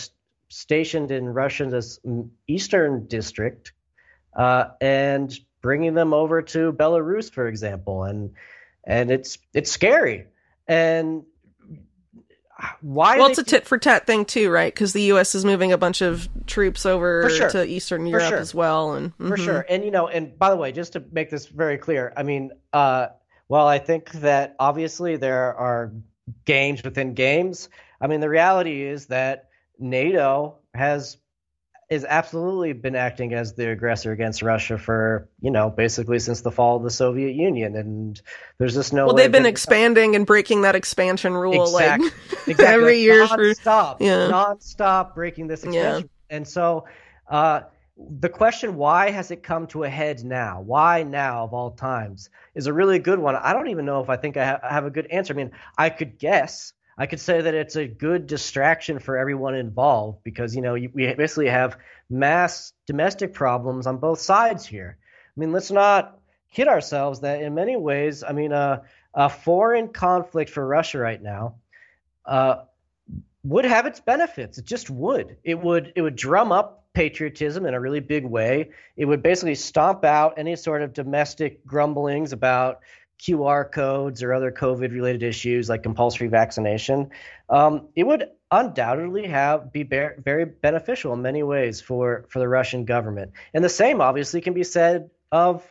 stationed 0.49 1.11
in 1.11 1.29
Russia's 1.29 1.99
eastern 2.47 3.09
district, 3.09 3.73
uh, 4.37 4.67
and 4.81 5.37
bringing 5.61 5.95
them 5.95 6.13
over 6.13 6.43
to 6.43 6.73
Belarus, 6.73 7.33
for 7.33 7.49
example, 7.49 8.05
and 8.05 8.35
and 8.85 9.11
it's 9.11 9.39
it's 9.53 9.71
scary. 9.71 10.27
And 10.67 11.25
why? 12.81 13.19
Well, 13.19 13.29
it's 13.29 13.39
a 13.39 13.45
tit 13.45 13.67
for 13.67 13.79
tat 13.79 14.07
thing 14.07 14.25
too, 14.25 14.51
right? 14.51 14.73
Because 14.73 14.93
the 14.93 15.03
U.S. 15.03 15.35
is 15.35 15.45
moving 15.45 15.73
a 15.73 15.79
bunch 15.79 16.01
of 16.01 16.29
troops 16.47 16.87
over 16.87 17.29
sure. 17.31 17.51
to 17.51 17.65
Eastern 17.67 18.07
Europe 18.07 18.29
sure. 18.29 18.39
as 18.39 18.55
well, 18.55 18.93
and 18.93 19.11
mm-hmm. 19.13 19.29
for 19.29 19.37
sure. 19.37 19.67
And 19.69 19.85
you 19.85 19.91
know, 19.91 20.09
and 20.09 20.39
by 20.39 20.51
the 20.51 20.57
way, 20.57 20.73
just 20.73 20.93
to 20.95 21.05
make 21.13 21.31
this 21.31 21.47
very 21.47 21.79
clear, 21.79 22.13
I 22.17 22.23
mean, 22.23 22.53
uh, 22.73 23.09
well, 23.49 23.67
I 23.67 23.79
think 23.79 24.13
that 24.13 24.55
obviously 24.59 25.17
there 25.17 25.55
are 25.55 25.93
games 26.45 26.83
within 26.85 27.15
games. 27.15 27.69
I 28.01 28.07
mean, 28.07 28.21
the 28.21 28.29
reality 28.29 28.83
is 28.83 29.07
that 29.07 29.49
NATO 29.79 30.59
has 30.75 31.17
has 31.93 32.05
absolutely 32.05 32.73
been 32.73 32.97
acting 32.97 33.35
as 33.35 33.55
the 33.55 33.71
aggressor 33.71 34.13
against 34.13 34.43
Russia 34.43 34.79
for, 34.79 35.29
you 35.41 35.51
know, 35.51 35.71
basically 35.71 36.19
since 36.19 36.41
the 36.41 36.51
fall 36.51 36.77
of 36.77 36.83
the 36.83 36.91
Soviet 36.91 37.35
Union. 37.35 37.77
And 37.77 38.21
there's 38.59 38.75
just 38.75 38.93
no 38.93 39.07
Well, 39.07 39.15
they've 39.15 39.33
been 39.33 39.47
expanding 39.47 40.17
and 40.17 40.27
breaking 40.27 40.63
that 40.63 40.75
expansion 40.75 41.35
rule 41.35 41.63
exactly. 41.63 42.09
like 42.09 42.15
exactly. 42.49 42.65
every 42.67 43.01
year 43.01 43.27
non-stop, 43.27 43.99
for 43.99 44.05
yeah. 44.05 44.29
non-stop 44.29 45.15
breaking 45.15 45.47
this 45.47 45.65
expansion. 45.65 46.09
Yeah. 46.31 46.37
And 46.37 46.47
so 46.47 46.87
uh, 47.29 47.63
the 47.97 48.29
question 48.29 48.77
why 48.77 49.11
has 49.11 49.31
it 49.31 49.43
come 49.43 49.67
to 49.69 49.85
a 49.85 49.89
head 49.89 50.25
now? 50.25 50.61
Why 50.61 51.03
now 51.03 51.45
of 51.45 51.55
all 51.55 51.73
times 51.73 52.31
is 52.55 52.67
a 52.67 52.73
really 52.73 52.99
good 52.99 53.19
one. 53.19 53.37
I 53.37 53.53
don't 53.53 53.69
even 53.69 53.85
know 53.85 54.01
if 54.01 54.09
I 54.09 54.17
think 54.17 54.37
I, 54.37 54.47
ha- 54.47 54.61
I 54.63 54.73
have 54.73 54.87
a 54.87 54.91
good 54.91 55.07
answer. 55.07 55.35
I 55.35 55.37
mean, 55.37 55.53
I 55.77 55.91
could 55.91 56.19
guess 56.19 56.73
I 56.99 57.07
could 57.07 57.21
say 57.21 57.41
that 57.41 57.55
it's 57.55 57.77
a 57.77 57.87
good 57.87 58.27
distraction 58.27 58.99
for 58.99 59.17
everyone 59.17 59.55
involved 59.55 60.23
because 60.25 60.55
you 60.55 60.63
know 60.63 60.75
we 60.75 60.89
basically 61.15 61.49
have 61.49 61.79
mass 62.11 62.73
domestic 62.87 63.33
problems 63.33 63.87
on 63.87 63.99
both 63.99 64.21
sides 64.21 64.67
here. 64.67 64.99
I 65.37 65.41
mean, 65.41 65.53
let's 65.53 65.71
not 65.71 66.19
kid 66.53 66.69
ourselves 66.69 67.21
that 67.21 67.41
in 67.43 67.55
many 67.55 67.77
ways, 67.77 68.23
I 68.23 68.33
mean, 68.33 68.53
uh, 68.53 68.83
a 69.15 69.29
foreign 69.29 69.89
conflict 69.89 70.51
for 70.51 70.67
Russia 70.67 70.99
right 70.99 71.21
now 71.21 71.57
uh, 72.27 72.57
would 73.45 73.65
have 73.65 73.87
its 73.87 74.01
benefits. 74.01 74.59
It 74.59 74.65
just 74.65 74.91
would. 74.91 75.37
It 75.45 75.59
would 75.59 75.93
it 75.97 76.03
would 76.03 76.17
drum 76.17 76.53
up 76.53 76.85
patriotism 76.93 77.65
in 77.67 77.75
a 77.75 77.81
really 77.81 78.01
big 78.01 78.25
way. 78.25 78.71
It 78.97 79.07
would 79.07 79.23
basically 79.23 79.55
stomp 79.55 80.05
out 80.05 80.35
any 80.37 80.57
sort 80.57 80.83
of 80.83 80.93
domestic 80.93 81.65
grumblings 81.67 82.33
about 82.33 82.81
QR 83.23 83.71
codes 83.71 84.23
or 84.23 84.33
other 84.33 84.51
COVID 84.51 84.91
related 84.93 85.23
issues 85.23 85.69
like 85.69 85.83
compulsory 85.83 86.29
vaccination. 86.29 87.11
Um, 87.49 87.89
it 87.95 88.05
would 88.05 88.29
undoubtedly 88.51 89.27
have 89.29 89.73
be 89.73 89.85
very 89.85 90.45
beneficial 90.45 91.13
in 91.13 91.23
many 91.23 91.43
ways 91.43 91.81
for 91.81 92.27
for 92.29 92.41
the 92.41 92.49
Russian 92.49 92.85
government. 92.85 93.33
And 93.55 93.65
the 93.65 93.69
same 93.69 94.01
obviously 94.01 94.41
can 94.41 94.55
be 94.55 94.65
said 94.65 95.11
of 95.31 95.63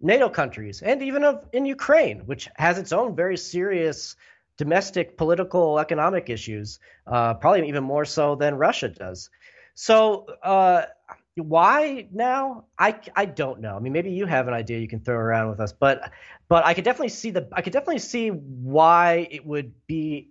NATO 0.00 0.28
countries 0.28 0.82
and 0.82 1.02
even 1.02 1.22
of 1.24 1.44
in 1.52 1.66
Ukraine, 1.66 2.20
which 2.20 2.48
has 2.56 2.78
its 2.78 2.92
own 2.92 3.14
very 3.14 3.36
serious 3.36 4.16
domestic 4.56 5.18
political 5.18 5.78
economic 5.78 6.30
issues, 6.30 6.78
uh, 7.06 7.34
probably 7.34 7.68
even 7.68 7.84
more 7.84 8.06
so 8.06 8.34
than 8.36 8.54
Russia 8.54 8.88
does. 8.88 9.28
So 9.74 10.26
uh, 10.42 10.86
why 11.36 12.08
now? 12.12 12.64
I, 12.78 12.98
I 13.14 13.26
don't 13.26 13.60
know. 13.60 13.76
I 13.76 13.78
mean, 13.78 13.92
maybe 13.92 14.10
you 14.10 14.26
have 14.26 14.48
an 14.48 14.54
idea 14.54 14.78
you 14.78 14.88
can 14.88 15.00
throw 15.00 15.16
around 15.16 15.50
with 15.50 15.60
us, 15.60 15.72
but 15.72 16.10
but 16.48 16.64
I 16.64 16.74
could 16.74 16.84
definitely 16.84 17.10
see 17.10 17.30
the 17.30 17.48
I 17.52 17.62
could 17.62 17.72
definitely 17.72 17.98
see 17.98 18.28
why 18.28 19.28
it 19.30 19.44
would 19.44 19.72
be 19.86 20.30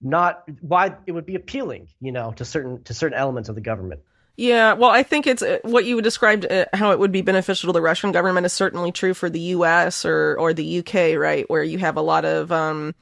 not 0.00 0.44
why 0.60 0.96
it 1.06 1.12
would 1.12 1.26
be 1.26 1.34
appealing, 1.34 1.88
you 2.00 2.12
know, 2.12 2.32
to 2.32 2.44
certain 2.44 2.82
to 2.84 2.94
certain 2.94 3.16
elements 3.16 3.48
of 3.48 3.54
the 3.54 3.60
government. 3.60 4.00
Yeah, 4.36 4.72
well, 4.72 4.90
I 4.90 5.04
think 5.04 5.28
it's 5.28 5.42
uh, 5.42 5.58
what 5.62 5.84
you 5.84 6.02
described 6.02 6.50
uh, 6.50 6.66
how 6.72 6.90
it 6.90 6.98
would 6.98 7.12
be 7.12 7.22
beneficial 7.22 7.68
to 7.68 7.72
the 7.72 7.80
Russian 7.80 8.10
government 8.10 8.46
is 8.46 8.52
certainly 8.52 8.90
true 8.90 9.14
for 9.14 9.30
the 9.30 9.40
U.S. 9.40 10.04
or 10.04 10.36
or 10.38 10.52
the 10.52 10.64
U.K. 10.64 11.16
Right, 11.16 11.48
where 11.48 11.62
you 11.62 11.78
have 11.78 11.96
a 11.96 12.02
lot 12.02 12.24
of 12.24 12.50
um, 12.50 12.94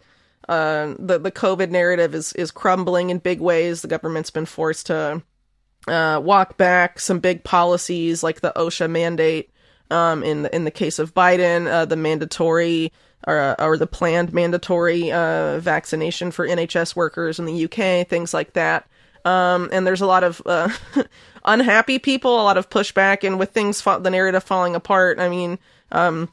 uh, 0.48 0.94
the 0.98 1.18
the 1.18 1.32
COVID 1.32 1.70
narrative 1.70 2.14
is 2.14 2.34
is 2.34 2.50
crumbling 2.50 3.09
in 3.09 3.18
big 3.18 3.40
ways. 3.40 3.80
The 3.80 3.88
government's 3.88 4.30
been 4.30 4.44
forced 4.44 4.88
to 4.88 5.22
uh, 5.88 6.20
walk 6.22 6.56
back 6.56 7.00
some 7.00 7.18
big 7.18 7.44
policies 7.44 8.22
like 8.22 8.40
the 8.40 8.52
OSHA 8.56 8.90
mandate. 8.90 9.48
Um, 9.90 10.22
in 10.24 10.42
the 10.42 10.54
in 10.54 10.64
the 10.64 10.70
case 10.70 10.98
of 10.98 11.12
Biden, 11.12 11.66
uh, 11.70 11.84
the 11.84 11.96
mandatory 11.96 12.92
or 13.26 13.38
uh, 13.38 13.54
or 13.59 13.76
the 13.76 13.86
planned 13.86 14.32
mandatory 14.32 15.12
uh, 15.12 15.59
vaccination 15.59 16.30
for 16.30 16.46
NHS 16.46 16.96
workers 16.96 17.38
in 17.38 17.44
the 17.44 17.64
UK, 17.64 18.09
things 18.09 18.32
like 18.32 18.54
that. 18.54 18.86
Um, 19.24 19.68
and 19.70 19.86
there's 19.86 20.00
a 20.00 20.06
lot 20.06 20.24
of 20.24 20.42
uh, 20.46 20.70
unhappy 21.44 21.98
people, 21.98 22.40
a 22.40 22.42
lot 22.42 22.56
of 22.56 22.70
pushback, 22.70 23.22
and 23.22 23.38
with 23.38 23.50
things 23.50 23.80
fa- 23.80 24.00
the 24.02 24.10
narrative 24.10 24.42
falling 24.42 24.74
apart. 24.74 25.18
I 25.18 25.28
mean, 25.28 25.59
um, 25.92 26.28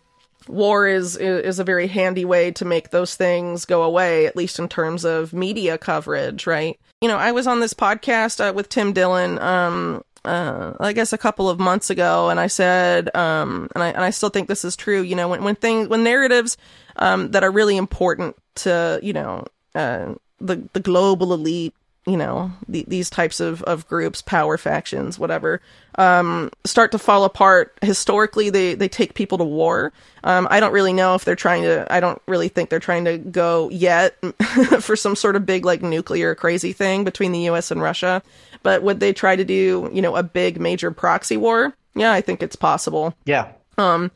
war 0.49 0.87
is 0.87 1.15
is 1.15 1.59
a 1.59 1.63
very 1.63 1.87
handy 1.87 2.25
way 2.25 2.51
to 2.51 2.65
make 2.65 2.89
those 2.89 3.15
things 3.15 3.65
go 3.65 3.83
away, 3.83 4.25
at 4.25 4.35
least 4.35 4.59
in 4.59 4.67
terms 4.67 5.05
of 5.05 5.31
media 5.31 5.77
coverage, 5.77 6.47
right? 6.47 6.79
You 7.01 7.07
know, 7.07 7.17
I 7.17 7.31
was 7.31 7.47
on 7.47 7.59
this 7.59 7.73
podcast 7.73 8.45
uh, 8.45 8.53
with 8.53 8.67
Tim 8.67 8.91
Dillon, 8.91 9.39
um, 9.39 10.03
uh, 10.25 10.73
I 10.79 10.93
guess 10.93 11.13
a 11.13 11.17
couple 11.17 11.49
of 11.49 11.59
months 11.59 11.89
ago, 11.89 12.29
and 12.29 12.39
I 12.39 12.47
said, 12.47 13.15
um, 13.15 13.69
and 13.75 13.83
I 13.83 13.89
and 13.89 14.03
I 14.03 14.09
still 14.09 14.29
think 14.29 14.47
this 14.47 14.65
is 14.65 14.75
true. 14.75 15.01
You 15.01 15.15
know, 15.15 15.29
when 15.29 15.43
when 15.43 15.55
things 15.55 15.87
when 15.87 16.03
narratives 16.03 16.57
um, 16.97 17.31
that 17.31 17.43
are 17.43 17.51
really 17.51 17.77
important 17.77 18.35
to 18.55 18.99
you 19.03 19.13
know 19.13 19.45
uh, 19.75 20.15
the 20.41 20.67
the 20.73 20.79
global 20.79 21.33
elite 21.33 21.73
you 22.05 22.17
know 22.17 22.51
the, 22.67 22.85
these 22.87 23.09
types 23.09 23.39
of, 23.39 23.61
of 23.63 23.87
groups 23.87 24.21
power 24.21 24.57
factions 24.57 25.19
whatever 25.19 25.61
um, 25.99 26.49
start 26.65 26.91
to 26.93 26.97
fall 26.97 27.25
apart. 27.25 27.77
Historically 27.81 28.49
they, 28.49 28.73
they 28.73 28.87
take 28.87 29.13
people 29.13 29.37
to 29.37 29.43
war. 29.43 29.91
Um, 30.21 30.49
i 30.51 30.59
don't 30.59 30.73
really 30.73 30.91
know 30.91 31.15
if 31.15 31.23
they're 31.23 31.37
trying 31.37 31.63
to 31.63 31.87
i 31.89 32.01
don't 32.01 32.21
really 32.27 32.49
think 32.49 32.69
they're 32.69 32.81
trying 32.81 33.05
to 33.05 33.17
go 33.17 33.69
yet 33.69 34.17
for 34.81 34.97
some 34.97 35.15
sort 35.15 35.37
of 35.37 35.45
big 35.45 35.63
like 35.63 35.81
nuclear 35.81 36.35
crazy 36.35 36.73
thing 36.73 37.05
between 37.05 37.31
the 37.31 37.39
us 37.43 37.71
and 37.71 37.81
russia. 37.81 38.21
But 38.61 38.83
would 38.83 38.99
they 38.99 39.13
try 39.13 39.37
to 39.37 39.45
do 39.45 39.89
you 39.93 40.01
know 40.01 40.17
a 40.17 40.23
big 40.23 40.59
major 40.59 40.91
proxy 40.91 41.37
war? 41.37 41.73
Yeah 41.95 42.11
i 42.11 42.19
think 42.19 42.43
it's 42.43 42.57
possible. 42.57 43.13
Yeah. 43.23 43.53
Um 43.77 44.11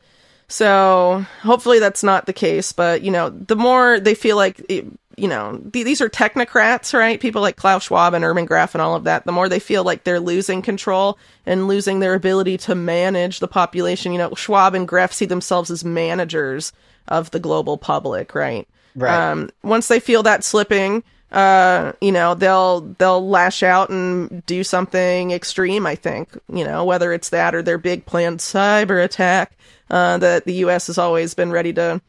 so 0.54 1.26
hopefully 1.42 1.80
that's 1.80 2.02
not 2.02 2.26
the 2.26 2.32
case 2.32 2.72
but 2.72 3.02
you 3.02 3.10
know 3.10 3.28
the 3.30 3.56
more 3.56 3.98
they 3.98 4.14
feel 4.14 4.36
like 4.36 4.64
it, 4.68 4.86
you 5.16 5.28
know, 5.28 5.60
these 5.64 6.00
are 6.00 6.08
technocrats, 6.08 6.96
right? 6.96 7.20
People 7.20 7.42
like 7.42 7.56
Klaus 7.56 7.84
Schwab 7.84 8.14
and 8.14 8.24
Herman 8.24 8.48
Gref 8.48 8.74
and 8.74 8.82
all 8.82 8.94
of 8.94 9.04
that. 9.04 9.24
The 9.24 9.32
more 9.32 9.48
they 9.48 9.60
feel 9.60 9.84
like 9.84 10.04
they're 10.04 10.20
losing 10.20 10.62
control 10.62 11.18
and 11.46 11.68
losing 11.68 12.00
their 12.00 12.14
ability 12.14 12.58
to 12.58 12.74
manage 12.74 13.38
the 13.38 13.48
population, 13.48 14.12
you 14.12 14.18
know, 14.18 14.34
Schwab 14.34 14.74
and 14.74 14.88
Gref 14.88 15.12
see 15.12 15.26
themselves 15.26 15.70
as 15.70 15.84
managers 15.84 16.72
of 17.08 17.30
the 17.30 17.40
global 17.40 17.78
public, 17.78 18.34
right? 18.34 18.66
Right. 18.96 19.30
Um, 19.30 19.50
once 19.62 19.88
they 19.88 20.00
feel 20.00 20.22
that 20.24 20.44
slipping, 20.44 21.02
uh, 21.34 21.92
you 22.00 22.12
know, 22.12 22.34
they'll 22.34 22.80
they'll 22.98 23.28
lash 23.28 23.64
out 23.64 23.90
and 23.90 24.46
do 24.46 24.62
something 24.62 25.32
extreme. 25.32 25.84
I 25.84 25.96
think, 25.96 26.38
you 26.48 26.64
know, 26.64 26.84
whether 26.84 27.12
it's 27.12 27.30
that 27.30 27.56
or 27.56 27.62
their 27.62 27.76
big 27.76 28.06
planned 28.06 28.38
cyber 28.38 29.02
attack 29.02 29.58
uh, 29.90 30.18
that 30.18 30.44
the 30.44 30.54
U.S. 30.54 30.86
has 30.86 30.96
always 30.96 31.34
been 31.34 31.50
ready 31.50 31.72
to 31.72 32.00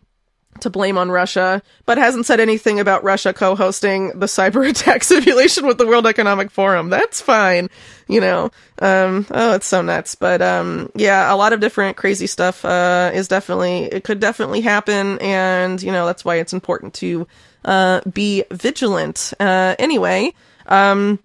to 0.60 0.70
blame 0.70 0.98
on 0.98 1.10
Russia, 1.10 1.64
but 1.88 1.98
hasn't 1.98 2.28
said 2.28 2.40
anything 2.40 2.80
about 2.80 3.04
Russia 3.04 3.34
co-hosting 3.34 4.20
the 4.20 4.28
cyber 4.28 4.70
attack 4.70 5.04
simulation 5.04 5.66
with 5.66 5.80
the 5.80 5.88
World 5.88 6.06
Economic 6.06 6.52
Forum. 6.52 6.92
That's 6.92 7.20
fine, 7.20 7.70
you 8.08 8.22
know. 8.22 8.52
Um, 8.80 9.26
oh, 9.32 9.56
it's 9.56 9.66
so 9.66 9.82
nuts. 9.82 10.14
But 10.14 10.44
um, 10.44 10.92
yeah, 10.94 11.34
a 11.34 11.36
lot 11.36 11.52
of 11.52 11.62
different 11.62 11.98
crazy 11.98 12.28
stuff 12.28 12.64
uh, 12.64 13.10
is 13.12 13.28
definitely 13.28 13.86
it 13.86 14.04
could 14.04 14.20
definitely 14.20 14.62
happen, 14.62 15.18
and 15.18 15.82
you 15.82 15.92
know 15.92 16.06
that's 16.06 16.24
why 16.24 16.36
it's 16.36 16.54
important 16.54 16.94
to 16.96 17.28
uh, 17.66 18.02
be 18.02 18.44
vigilant. 18.52 19.34
Uh, 19.40 19.76
anyway, 19.80 20.34
um, 20.68 21.20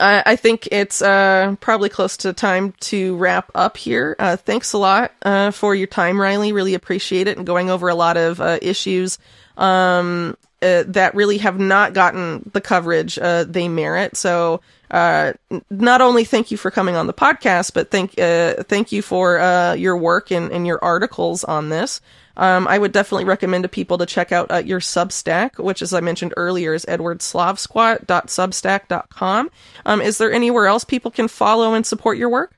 I, 0.00 0.22
I 0.24 0.36
think 0.36 0.68
it's 0.72 1.02
uh, 1.02 1.56
probably 1.60 1.90
close 1.90 2.16
to 2.18 2.32
time 2.32 2.72
to 2.80 3.16
wrap 3.16 3.50
up 3.54 3.76
here. 3.76 4.16
Uh, 4.18 4.36
thanks 4.36 4.72
a 4.72 4.78
lot 4.78 5.12
uh, 5.22 5.50
for 5.50 5.74
your 5.74 5.86
time, 5.86 6.20
Riley. 6.20 6.52
Really 6.52 6.74
appreciate 6.74 7.28
it 7.28 7.36
and 7.36 7.46
going 7.46 7.70
over 7.70 7.88
a 7.88 7.94
lot 7.94 8.16
of 8.16 8.40
uh, 8.40 8.58
issues 8.62 9.18
um, 9.56 10.36
that 10.60 11.14
really 11.14 11.38
have 11.38 11.58
not 11.58 11.92
gotten 11.92 12.50
the 12.52 12.60
coverage 12.60 13.16
they 13.16 13.68
merit. 13.68 14.16
So, 14.16 14.60
not 14.90 16.00
only 16.00 16.24
thank 16.24 16.50
you 16.50 16.56
for 16.56 16.70
coming 16.70 16.96
on 16.96 17.06
the 17.06 17.12
podcast, 17.12 17.74
but 17.74 17.90
thank 17.90 18.14
thank 18.68 18.90
you 18.90 19.02
for 19.02 19.74
your 19.76 19.96
work 19.96 20.32
and, 20.32 20.50
and 20.50 20.66
your 20.66 20.82
articles 20.82 21.44
on 21.44 21.68
this. 21.68 22.00
Um, 22.38 22.66
I 22.68 22.78
would 22.78 22.92
definitely 22.92 23.26
recommend 23.26 23.64
to 23.64 23.68
people 23.68 23.98
to 23.98 24.06
check 24.06 24.32
out 24.32 24.50
uh, 24.50 24.62
your 24.64 24.80
Substack, 24.80 25.62
which, 25.62 25.82
as 25.82 25.92
I 25.92 26.00
mentioned 26.00 26.32
earlier, 26.36 26.72
is 26.72 26.86
edwardslavsquat.substack.com. 26.86 29.50
Um, 29.84 30.00
is 30.00 30.16
there 30.18 30.32
anywhere 30.32 30.66
else 30.66 30.84
people 30.84 31.10
can 31.10 31.26
follow 31.28 31.74
and 31.74 31.84
support 31.84 32.16
your 32.16 32.30
work? 32.30 32.54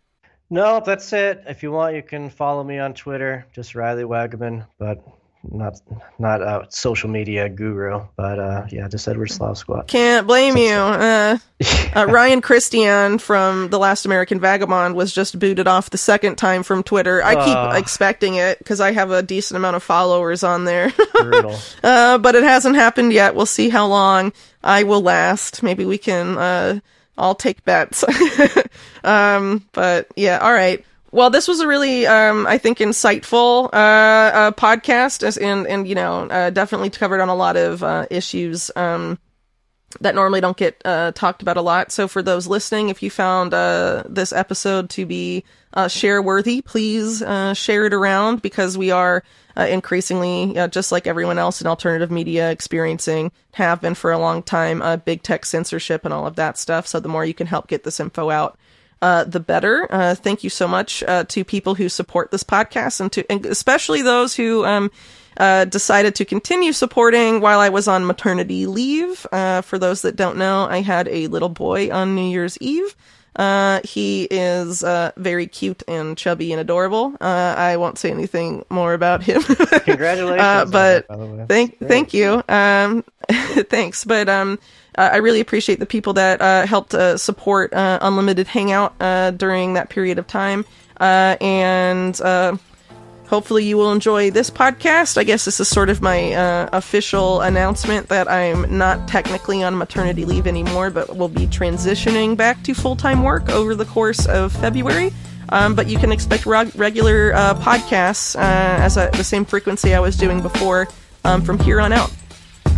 No, 0.50 0.82
that's 0.84 1.10
it. 1.12 1.44
If 1.46 1.62
you 1.62 1.72
want, 1.72 1.94
you 1.94 2.02
can 2.02 2.28
follow 2.28 2.64
me 2.64 2.78
on 2.78 2.92
Twitter, 2.92 3.46
just 3.54 3.74
Riley 3.74 4.04
Waggaman. 4.04 4.66
But 4.78 5.02
not 5.42 5.80
not 6.18 6.42
a 6.42 6.66
social 6.68 7.08
media 7.08 7.48
guru, 7.48 8.06
but 8.16 8.38
uh, 8.38 8.66
yeah, 8.70 8.88
just 8.88 9.08
Edward 9.08 9.28
Slavsquat. 9.28 9.86
Can't 9.86 10.26
blame 10.26 10.56
you. 10.56 10.74
Uh, 10.74 11.38
uh, 11.96 12.06
Ryan 12.06 12.40
Christian 12.40 13.18
from 13.18 13.70
The 13.70 13.78
Last 13.78 14.04
American 14.04 14.38
Vagabond 14.38 14.94
was 14.94 15.12
just 15.12 15.38
booted 15.38 15.66
off 15.66 15.90
the 15.90 15.98
second 15.98 16.36
time 16.36 16.62
from 16.62 16.82
Twitter. 16.82 17.22
I 17.22 17.34
keep 17.34 17.80
expecting 17.80 18.34
it 18.34 18.58
because 18.58 18.80
I 18.80 18.92
have 18.92 19.10
a 19.10 19.22
decent 19.22 19.56
amount 19.56 19.76
of 19.76 19.82
followers 19.82 20.42
on 20.42 20.64
there. 20.64 20.92
brutal. 21.14 21.58
Uh, 21.82 22.18
but 22.18 22.34
it 22.34 22.42
hasn't 22.42 22.76
happened 22.76 23.12
yet. 23.12 23.34
We'll 23.34 23.46
see 23.46 23.68
how 23.68 23.86
long 23.86 24.32
I 24.62 24.82
will 24.82 25.00
last. 25.00 25.62
Maybe 25.62 25.84
we 25.84 25.98
can 25.98 26.36
uh, 26.36 26.80
all 27.16 27.34
take 27.34 27.64
bets. 27.64 28.04
um, 29.04 29.66
but 29.72 30.08
yeah, 30.16 30.38
all 30.38 30.52
right. 30.52 30.84
Well, 31.12 31.30
this 31.30 31.48
was 31.48 31.58
a 31.60 31.66
really, 31.66 32.06
um, 32.06 32.46
I 32.46 32.58
think, 32.58 32.78
insightful 32.78 33.64
uh, 33.72 33.76
uh, 33.76 34.50
podcast, 34.52 35.40
and 35.40 35.66
and 35.66 35.88
you 35.88 35.96
know, 35.96 36.28
uh, 36.28 36.50
definitely 36.50 36.90
covered 36.90 37.20
on 37.20 37.28
a 37.28 37.34
lot 37.34 37.56
of 37.56 37.82
uh, 37.82 38.06
issues 38.10 38.70
um, 38.76 39.18
that 40.00 40.14
normally 40.14 40.40
don't 40.40 40.56
get 40.56 40.80
uh, 40.84 41.10
talked 41.10 41.42
about 41.42 41.56
a 41.56 41.62
lot. 41.62 41.90
So, 41.90 42.06
for 42.06 42.22
those 42.22 42.46
listening, 42.46 42.90
if 42.90 43.02
you 43.02 43.10
found 43.10 43.52
uh, 43.52 44.04
this 44.08 44.32
episode 44.32 44.88
to 44.90 45.04
be 45.04 45.44
share 45.88 46.22
worthy, 46.22 46.62
please 46.62 47.24
share 47.54 47.86
it 47.86 47.92
around 47.92 48.40
because 48.40 48.78
we 48.78 48.92
are 48.92 49.24
increasingly, 49.56 50.54
just 50.68 50.92
like 50.92 51.08
everyone 51.08 51.38
else 51.38 51.60
in 51.60 51.66
alternative 51.66 52.12
media, 52.12 52.52
experiencing 52.52 53.32
have 53.54 53.80
been 53.80 53.96
for 53.96 54.12
a 54.12 54.18
long 54.18 54.44
time, 54.44 54.80
big 55.04 55.24
tech 55.24 55.44
censorship 55.44 56.04
and 56.04 56.14
all 56.14 56.28
of 56.28 56.36
that 56.36 56.56
stuff. 56.56 56.86
So, 56.86 57.00
the 57.00 57.08
more 57.08 57.24
you 57.24 57.34
can 57.34 57.48
help 57.48 57.66
get 57.66 57.82
this 57.82 57.98
info 57.98 58.30
out 58.30 58.56
uh, 59.02 59.24
the 59.24 59.40
better. 59.40 59.86
Uh, 59.90 60.14
thank 60.14 60.44
you 60.44 60.50
so 60.50 60.68
much 60.68 61.02
uh, 61.04 61.24
to 61.24 61.44
people 61.44 61.74
who 61.74 61.88
support 61.88 62.30
this 62.30 62.44
podcast 62.44 63.00
and 63.00 63.10
to 63.12 63.30
and 63.30 63.44
especially 63.46 64.02
those 64.02 64.36
who 64.36 64.64
um, 64.64 64.90
uh, 65.36 65.64
decided 65.64 66.14
to 66.16 66.24
continue 66.24 66.72
supporting 66.72 67.40
while 67.40 67.60
I 67.60 67.70
was 67.70 67.88
on 67.88 68.06
maternity 68.06 68.66
leave. 68.66 69.26
Uh, 69.32 69.62
for 69.62 69.78
those 69.78 70.02
that 70.02 70.16
don't 70.16 70.36
know, 70.36 70.66
I 70.68 70.82
had 70.82 71.08
a 71.08 71.28
little 71.28 71.48
boy 71.48 71.90
on 71.90 72.14
New 72.14 72.28
Year's 72.28 72.58
Eve. 72.58 72.94
Uh, 73.36 73.80
he 73.84 74.24
is 74.24 74.82
uh, 74.82 75.12
very 75.16 75.46
cute 75.46 75.82
and 75.86 76.18
chubby 76.18 76.52
and 76.52 76.60
adorable. 76.60 77.14
Uh, 77.20 77.54
I 77.56 77.76
won't 77.76 77.96
say 77.96 78.10
anything 78.10 78.64
more 78.68 78.92
about 78.92 79.22
him. 79.22 79.42
Congratulations! 79.84 80.70
But 80.70 81.06
that, 81.08 81.46
thank 81.48 81.78
thank 81.78 82.12
you. 82.12 82.42
Um, 82.48 83.04
thanks, 83.30 84.04
but 84.04 84.28
um, 84.28 84.58
I 85.02 85.16
really 85.18 85.40
appreciate 85.40 85.78
the 85.78 85.86
people 85.86 86.14
that 86.14 86.40
uh, 86.40 86.66
helped 86.66 86.94
uh, 86.94 87.16
support 87.16 87.70
Unlimited 87.72 88.46
Hangout 88.46 88.98
during 89.38 89.74
that 89.74 89.90
period 89.90 90.18
of 90.18 90.26
time, 90.26 90.64
and 90.98 92.20
hopefully 93.30 93.64
you 93.64 93.76
will 93.76 93.92
enjoy 93.92 94.28
this 94.32 94.50
podcast. 94.50 95.16
I 95.16 95.22
guess 95.22 95.44
this 95.44 95.60
is 95.60 95.68
sort 95.68 95.88
of 95.88 96.02
my 96.02 96.32
uh, 96.32 96.68
official 96.72 97.40
announcement 97.42 98.08
that 98.08 98.28
I'm 98.28 98.76
not 98.76 99.06
technically 99.06 99.62
on 99.62 99.78
maternity 99.78 100.24
leave 100.24 100.48
anymore, 100.48 100.90
but 100.90 101.16
will 101.16 101.28
be 101.28 101.46
transitioning 101.46 102.36
back 102.36 102.62
to 102.64 102.74
full 102.74 102.96
time 102.96 103.22
work 103.22 103.48
over 103.48 103.76
the 103.76 103.84
course 103.84 104.26
of 104.26 104.52
February. 104.52 105.12
Um, 105.50 105.74
but 105.74 105.86
you 105.88 105.96
can 105.96 106.12
expect 106.12 106.44
reg- 106.44 106.74
regular 106.74 107.32
uh, 107.34 107.54
podcasts 107.54 108.36
uh, 108.36 108.40
as 108.40 108.96
a, 108.96 109.10
the 109.14 109.24
same 109.24 109.44
frequency 109.44 109.94
I 109.94 110.00
was 110.00 110.16
doing 110.16 110.42
before 110.42 110.88
um, 111.24 111.42
from 111.42 111.58
here 111.60 111.80
on 111.80 111.92
out. 111.92 112.10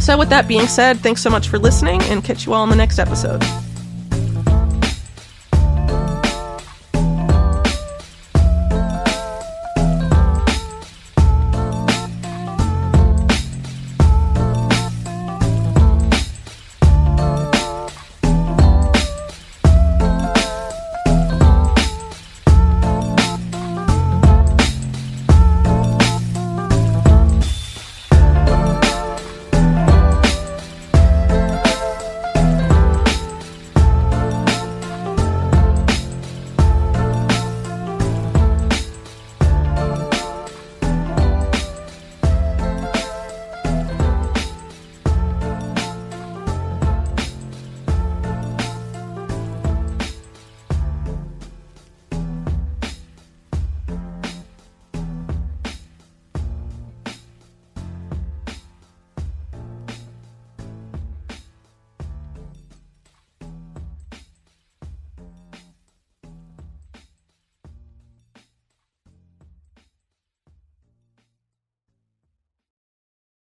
So, 0.02 0.18
with 0.18 0.30
that 0.30 0.48
being 0.48 0.66
said, 0.66 0.98
thanks 0.98 1.22
so 1.22 1.30
much 1.30 1.48
for 1.48 1.60
listening 1.60 2.02
and 2.02 2.24
catch 2.24 2.44
you 2.44 2.54
all 2.54 2.64
in 2.64 2.70
the 2.70 2.74
next 2.74 2.98
episode. 2.98 3.40